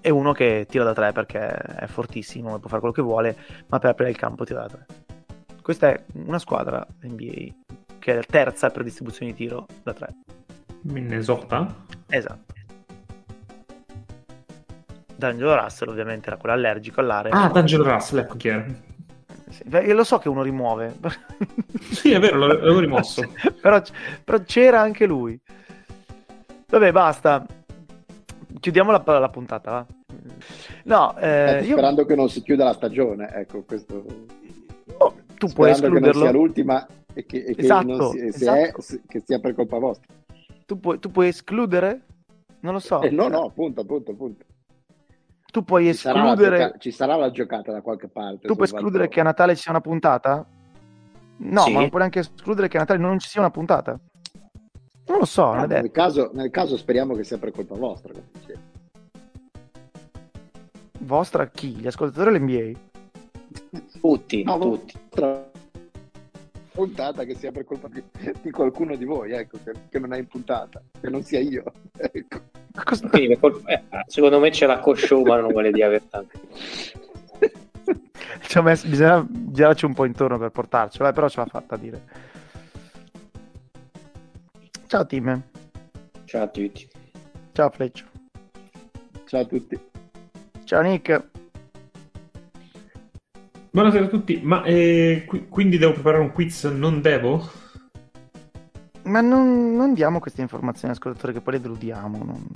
e 0.00 0.10
uno 0.10 0.32
che 0.32 0.66
tira 0.68 0.84
da 0.84 0.92
tre 0.92 1.12
perché 1.12 1.48
è 1.48 1.86
fortissimo 1.86 2.56
e 2.56 2.60
può 2.60 2.68
fare 2.68 2.80
quello 2.80 2.94
che 2.94 3.02
vuole, 3.02 3.36
ma 3.66 3.78
per 3.78 3.90
aprire 3.90 4.10
il 4.10 4.16
campo 4.16 4.44
tira 4.44 4.60
da 4.60 4.68
tre. 4.68 4.86
Questa 5.60 5.90
è 5.90 6.00
una 6.24 6.38
squadra 6.38 6.86
NBA 7.02 7.54
che 7.98 8.18
è 8.18 8.24
terza 8.24 8.70
per 8.70 8.84
distribuzione 8.84 9.32
di 9.32 9.36
tiro 9.36 9.66
da 9.82 9.92
tre. 9.92 10.14
Minnesota. 10.82 11.74
Esatto. 12.08 12.54
D'Angelo 15.16 15.60
Russell 15.60 15.88
ovviamente 15.88 16.28
era 16.28 16.36
quello 16.36 16.54
allergico 16.54 17.00
all'area. 17.00 17.32
Ah, 17.32 17.48
D'Angelo 17.48 17.82
Russell, 17.82 18.20
ecco 18.20 18.36
chi 18.36 18.48
era. 18.48 18.64
Sì, 19.48 19.92
lo 19.92 20.04
so 20.04 20.18
che 20.18 20.28
uno 20.28 20.42
rimuove. 20.42 20.96
Sì, 21.90 22.10
è 22.10 22.18
vero, 22.18 22.38
l'avevo 22.38 22.80
rimosso. 22.80 23.22
però, 23.60 23.80
però 24.24 24.42
c'era 24.42 24.80
anche 24.80 25.06
lui. 25.06 25.38
Vabbè, 26.68 26.92
basta. 26.92 27.46
Chiudiamo 28.58 28.90
la, 28.90 29.02
la 29.18 29.28
puntata, 29.28 29.70
va? 29.70 29.86
No, 30.84 31.16
eh, 31.18 31.62
io... 31.64 31.72
Sperando 31.72 32.04
che 32.04 32.14
non 32.14 32.28
si 32.28 32.42
chiuda 32.42 32.64
la 32.64 32.72
stagione, 32.72 33.30
ecco, 33.32 33.62
questo... 33.62 34.04
oh, 34.98 35.14
tu 35.36 35.48
puoi 35.48 35.74
Sperando 35.74 35.80
che 35.80 35.88
non 35.88 36.02
sia 36.02 36.10
escluderlo. 36.10 36.38
l'ultima 36.40 36.86
e 37.12 37.24
che, 37.26 37.44
e 37.44 37.54
che 37.54 37.60
Esatto, 37.62 37.86
non 37.86 38.10
si- 38.10 38.18
se 38.18 38.26
esatto. 38.26 38.58
è, 38.58 39.00
che 39.06 39.22
sia 39.24 39.38
per 39.38 39.54
colpa 39.54 39.78
vostra. 39.78 40.14
Tu 40.66 40.80
puoi, 40.80 40.98
tu 40.98 41.10
puoi 41.10 41.28
escludere? 41.28 42.02
Non 42.60 42.72
lo 42.74 42.78
so. 42.80 43.00
Eh, 43.02 43.10
no, 43.10 43.28
no, 43.28 43.44
appunto, 43.44 43.82
appunto, 43.82 44.10
appunto. 44.10 44.44
Tu 45.56 45.64
puoi 45.64 45.86
Ci 45.86 45.94
sarà, 45.94 46.18
escludere. 46.18 46.58
gioca- 46.58 46.78
ci 46.78 46.90
sarà 46.90 47.16
la 47.16 47.30
giocata 47.30 47.72
da 47.72 47.80
qualche 47.80 48.08
parte. 48.08 48.46
Tu 48.46 48.54
puoi 48.54 48.66
escludere 48.66 49.04
Valtor. 49.04 49.08
che 49.14 49.20
a 49.20 49.22
Natale 49.22 49.54
ci 49.56 49.62
sia 49.62 49.70
una 49.70 49.80
puntata? 49.80 50.44
No, 51.38 51.60
Sì. 51.62 51.72
ma 51.72 51.80
non 51.80 51.88
puoi 51.88 52.00
neanche 52.00 52.18
escludere 52.18 52.68
che 52.68 52.76
a 52.76 52.80
Natale 52.80 52.98
non 52.98 53.18
ci 53.18 53.30
sia 53.30 53.40
una 53.40 53.50
puntata. 53.50 53.98
Non 55.06 55.18
lo 55.18 55.24
so, 55.24 55.46
non 55.54 55.60
Ah, 55.70 55.76
è 55.76 55.80
nel, 55.80 55.90
caso, 55.90 56.28
nel 56.34 56.50
caso 56.50 56.76
speriamo 56.76 57.14
che 57.14 57.24
sia 57.24 57.38
per 57.38 57.52
colpa 57.52 57.74
vostra. 57.74 58.12
Vostra 60.98 61.46
chi? 61.48 61.68
Gli 61.76 61.86
ascoltatori 61.86 62.32
dell'NBA? 62.32 62.78
Tutti, 64.00 64.42
No, 64.42 64.58
tutti. 64.58 64.92
vostra 65.08 65.50
puntata 66.72 67.24
che 67.24 67.34
sia 67.34 67.50
per 67.50 67.64
colpa 67.64 67.88
di, 67.88 68.02
di 68.42 68.50
qualcuno 68.50 68.94
di 68.94 69.06
voi, 69.06 69.32
ecco, 69.32 69.58
che, 69.64 69.72
che 69.88 69.98
non 69.98 70.12
è 70.12 70.18
in 70.18 70.26
puntata, 70.26 70.82
che 71.00 71.08
non 71.08 71.22
sia 71.22 71.40
io. 71.40 71.64
Ecco. 71.96 72.40
Cosa- 72.84 73.08
Quindi 73.08 73.28
per 73.28 73.38
colpa- 73.38 73.68
eh, 73.70 73.82
secondo 74.06 74.38
me 74.38 74.50
c'è 74.50 74.66
la 74.66 74.78
co-show, 74.78 75.24
ma 75.24 75.40
non 75.40 75.50
vuole 75.50 75.70
dire 75.72 75.88
per 75.88 76.02
tanto. 76.10 76.38
Ci 78.48 78.58
ho 78.58 78.62
messo- 78.62 78.86
bisogna 78.88 79.26
girarci 79.30 79.84
un 79.86 79.94
po' 79.94 80.04
intorno 80.04 80.38
per 80.38 80.50
portarcela, 80.50 81.12
però 81.12 81.28
ce 81.28 81.40
l'ha 81.40 81.46
fatta 81.46 81.74
a 81.74 81.78
dire. 81.78 82.02
Ciao 84.86 85.04
Tim, 85.06 85.42
Ciao 86.26 86.42
a 86.44 86.46
tutti. 86.48 86.88
ciao 87.52 87.70
Fleccio, 87.70 88.04
Ciao 89.26 89.40
a 89.40 89.44
tutti. 89.46 89.78
ciao 90.64 90.80
Nick. 90.82 91.24
Buonasera 93.70 94.04
a 94.04 94.08
tutti, 94.08 94.40
ma 94.42 94.62
eh, 94.64 95.24
qui- 95.26 95.48
quindi 95.48 95.76
devo 95.76 95.92
preparare 95.92 96.22
un 96.22 96.32
quiz? 96.32 96.64
Non 96.64 97.00
devo? 97.00 97.50
Ma 99.06 99.20
non, 99.20 99.74
non 99.74 99.94
diamo 99.94 100.18
queste 100.18 100.40
informazioni 100.42 100.92
all'ascoltatore 100.92 101.32
che 101.32 101.40
poi 101.40 101.54
le 101.54 101.60
deludiamo. 101.60 102.24
non- 102.24 102.46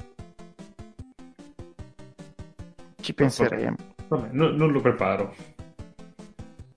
Ci 3.01 3.15
penseremo. 3.15 3.77
Vabbè, 4.09 4.29
no- 4.33 4.51
non 4.51 4.71
lo 4.73 4.81
preparo. 4.81 5.35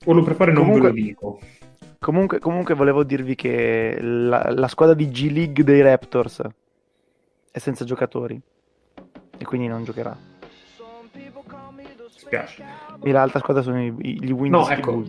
O 0.06 0.14
lo 0.14 0.24
preparo 0.24 0.52
e 0.52 0.54
non 0.54 0.64
Comunque- 0.64 0.92
ve 0.92 1.00
lo 1.00 1.04
dico. 1.06 1.40
Comunque, 2.00 2.40
comunque 2.40 2.74
volevo 2.76 3.04
dirvi 3.04 3.34
che 3.36 3.98
la, 4.02 4.52
la 4.52 4.68
squadra 4.68 4.94
di 4.94 5.10
G 5.10 5.32
League 5.32 5.64
dei 5.64 5.82
Raptors 5.82 6.42
è 7.50 7.58
senza 7.60 7.86
giocatori 7.86 8.40
e 9.38 9.46
quindi 9.46 9.68
non 9.68 9.84
giocherà. 9.86 10.16
Dispiace. 12.42 12.64
E 13.06 13.12
l'altra 13.12 13.40
squadra 13.40 13.62
sono 13.62 13.82
i, 13.84 13.92
gli 14.00 14.30
No, 14.30 14.36
Windows. 14.36 14.70
ecco, 14.70 15.04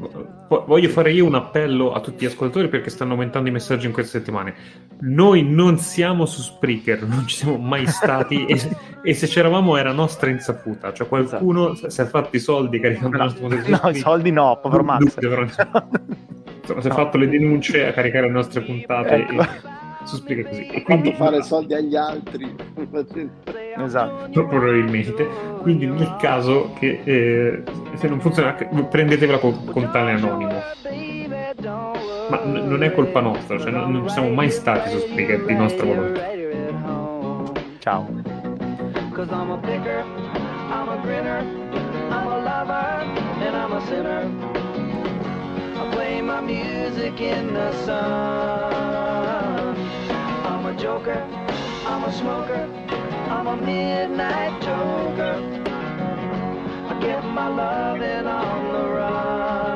vo- 0.48 0.64
voglio 0.66 0.88
fare 0.88 1.12
io 1.12 1.24
un 1.26 1.34
appello 1.36 1.92
a 1.92 2.00
tutti 2.00 2.24
gli 2.24 2.28
ascoltatori 2.28 2.68
perché 2.68 2.90
stanno 2.90 3.12
aumentando 3.12 3.48
i 3.48 3.52
messaggi 3.52 3.86
in 3.86 3.92
queste 3.92 4.18
settimane. 4.18 4.54
Noi 5.00 5.42
non 5.44 5.78
siamo 5.78 6.26
su 6.26 6.40
Spreaker, 6.42 7.04
non 7.06 7.26
ci 7.26 7.36
siamo 7.36 7.56
mai 7.56 7.86
stati 7.86 8.46
e, 8.46 8.60
e 9.02 9.14
se 9.14 9.26
c'eravamo 9.28 9.76
era 9.76 9.92
nostra 9.92 10.28
insaputa, 10.30 10.92
cioè 10.92 11.06
qualcuno 11.06 11.74
si 11.74 12.00
è 12.00 12.04
fatto 12.04 12.34
i 12.34 12.40
soldi 12.40 12.80
caricando 12.80 13.16
No, 13.16 13.32
modello 13.40 13.62
su 13.64 13.80
no, 13.82 13.88
i 13.90 13.94
soldi 13.94 14.30
no, 14.32 14.58
povero 14.60 14.82
Max. 14.82 14.98
dubito, 15.00 15.28
però, 15.28 15.42
Insomma, 15.42 16.80
si 16.80 16.86
è 16.86 16.90
No. 16.90 16.94
fatto 16.96 17.18
le 17.18 17.28
denunce 17.28 17.86
a 17.86 17.92
caricare 17.92 18.26
le 18.26 18.32
nostre 18.32 18.62
puntate 18.62 19.14
Ecco. 19.16 19.42
e, 19.42 19.48
su 20.04 20.16
Spreaker 20.16 20.48
così. 20.48 20.66
E 20.66 20.82
quindi 20.82 21.12
fare 21.14 21.42
soldi 21.42 21.74
agli 21.74 21.96
altri. 21.96 22.54
Esatto. 23.76 24.46
probabilmente. 24.46 25.26
Quindi 25.60 25.86
nel 25.86 26.16
caso 26.20 26.72
che 26.78 27.00
eh, 27.04 27.62
se 27.94 28.08
non 28.08 28.20
funziona, 28.20 28.52
prendetevela 28.52 29.38
con, 29.38 29.64
con 29.66 29.90
tale 29.90 30.12
anonimo. 30.12 30.52
Ma 32.30 32.40
n- 32.44 32.68
non 32.68 32.82
è 32.82 32.92
colpa 32.92 33.20
nostra, 33.20 33.58
cioè 33.58 33.70
non, 33.70 33.90
non 33.92 34.08
siamo 34.08 34.28
mai 34.30 34.50
stati 34.50 34.90
su 34.90 34.98
Spreaker 34.98 35.44
di 35.44 35.54
nostra 35.54 35.84
volontà. 35.86 36.20
Ciao. 37.78 38.08
Cause 39.12 39.30
I'm 39.30 39.50
a 39.52 39.58
picker, 39.58 40.02
I'm 40.70 40.88
a 40.88 40.96
grinner, 41.02 41.44
I'm 42.10 42.26
a 42.26 42.38
lover, 42.38 43.04
and 43.40 43.54
I'm 43.54 43.72
a 43.72 43.80
sinner. 43.86 44.26
I 45.76 45.88
play 45.92 46.20
my 46.20 46.40
music 46.40 47.20
in 47.20 47.52
the 47.52 47.72
sun. 47.84 49.43
Joker, 50.78 51.22
I'm 51.86 52.04
a 52.04 52.12
smoker, 52.12 52.68
I'm 53.30 53.46
a 53.46 53.56
midnight 53.56 54.60
joker. 54.60 55.34
I 56.88 57.00
get 57.00 57.24
my 57.24 57.48
loving 57.48 58.26
on 58.26 58.72
the 58.72 58.88
run. 58.88 59.73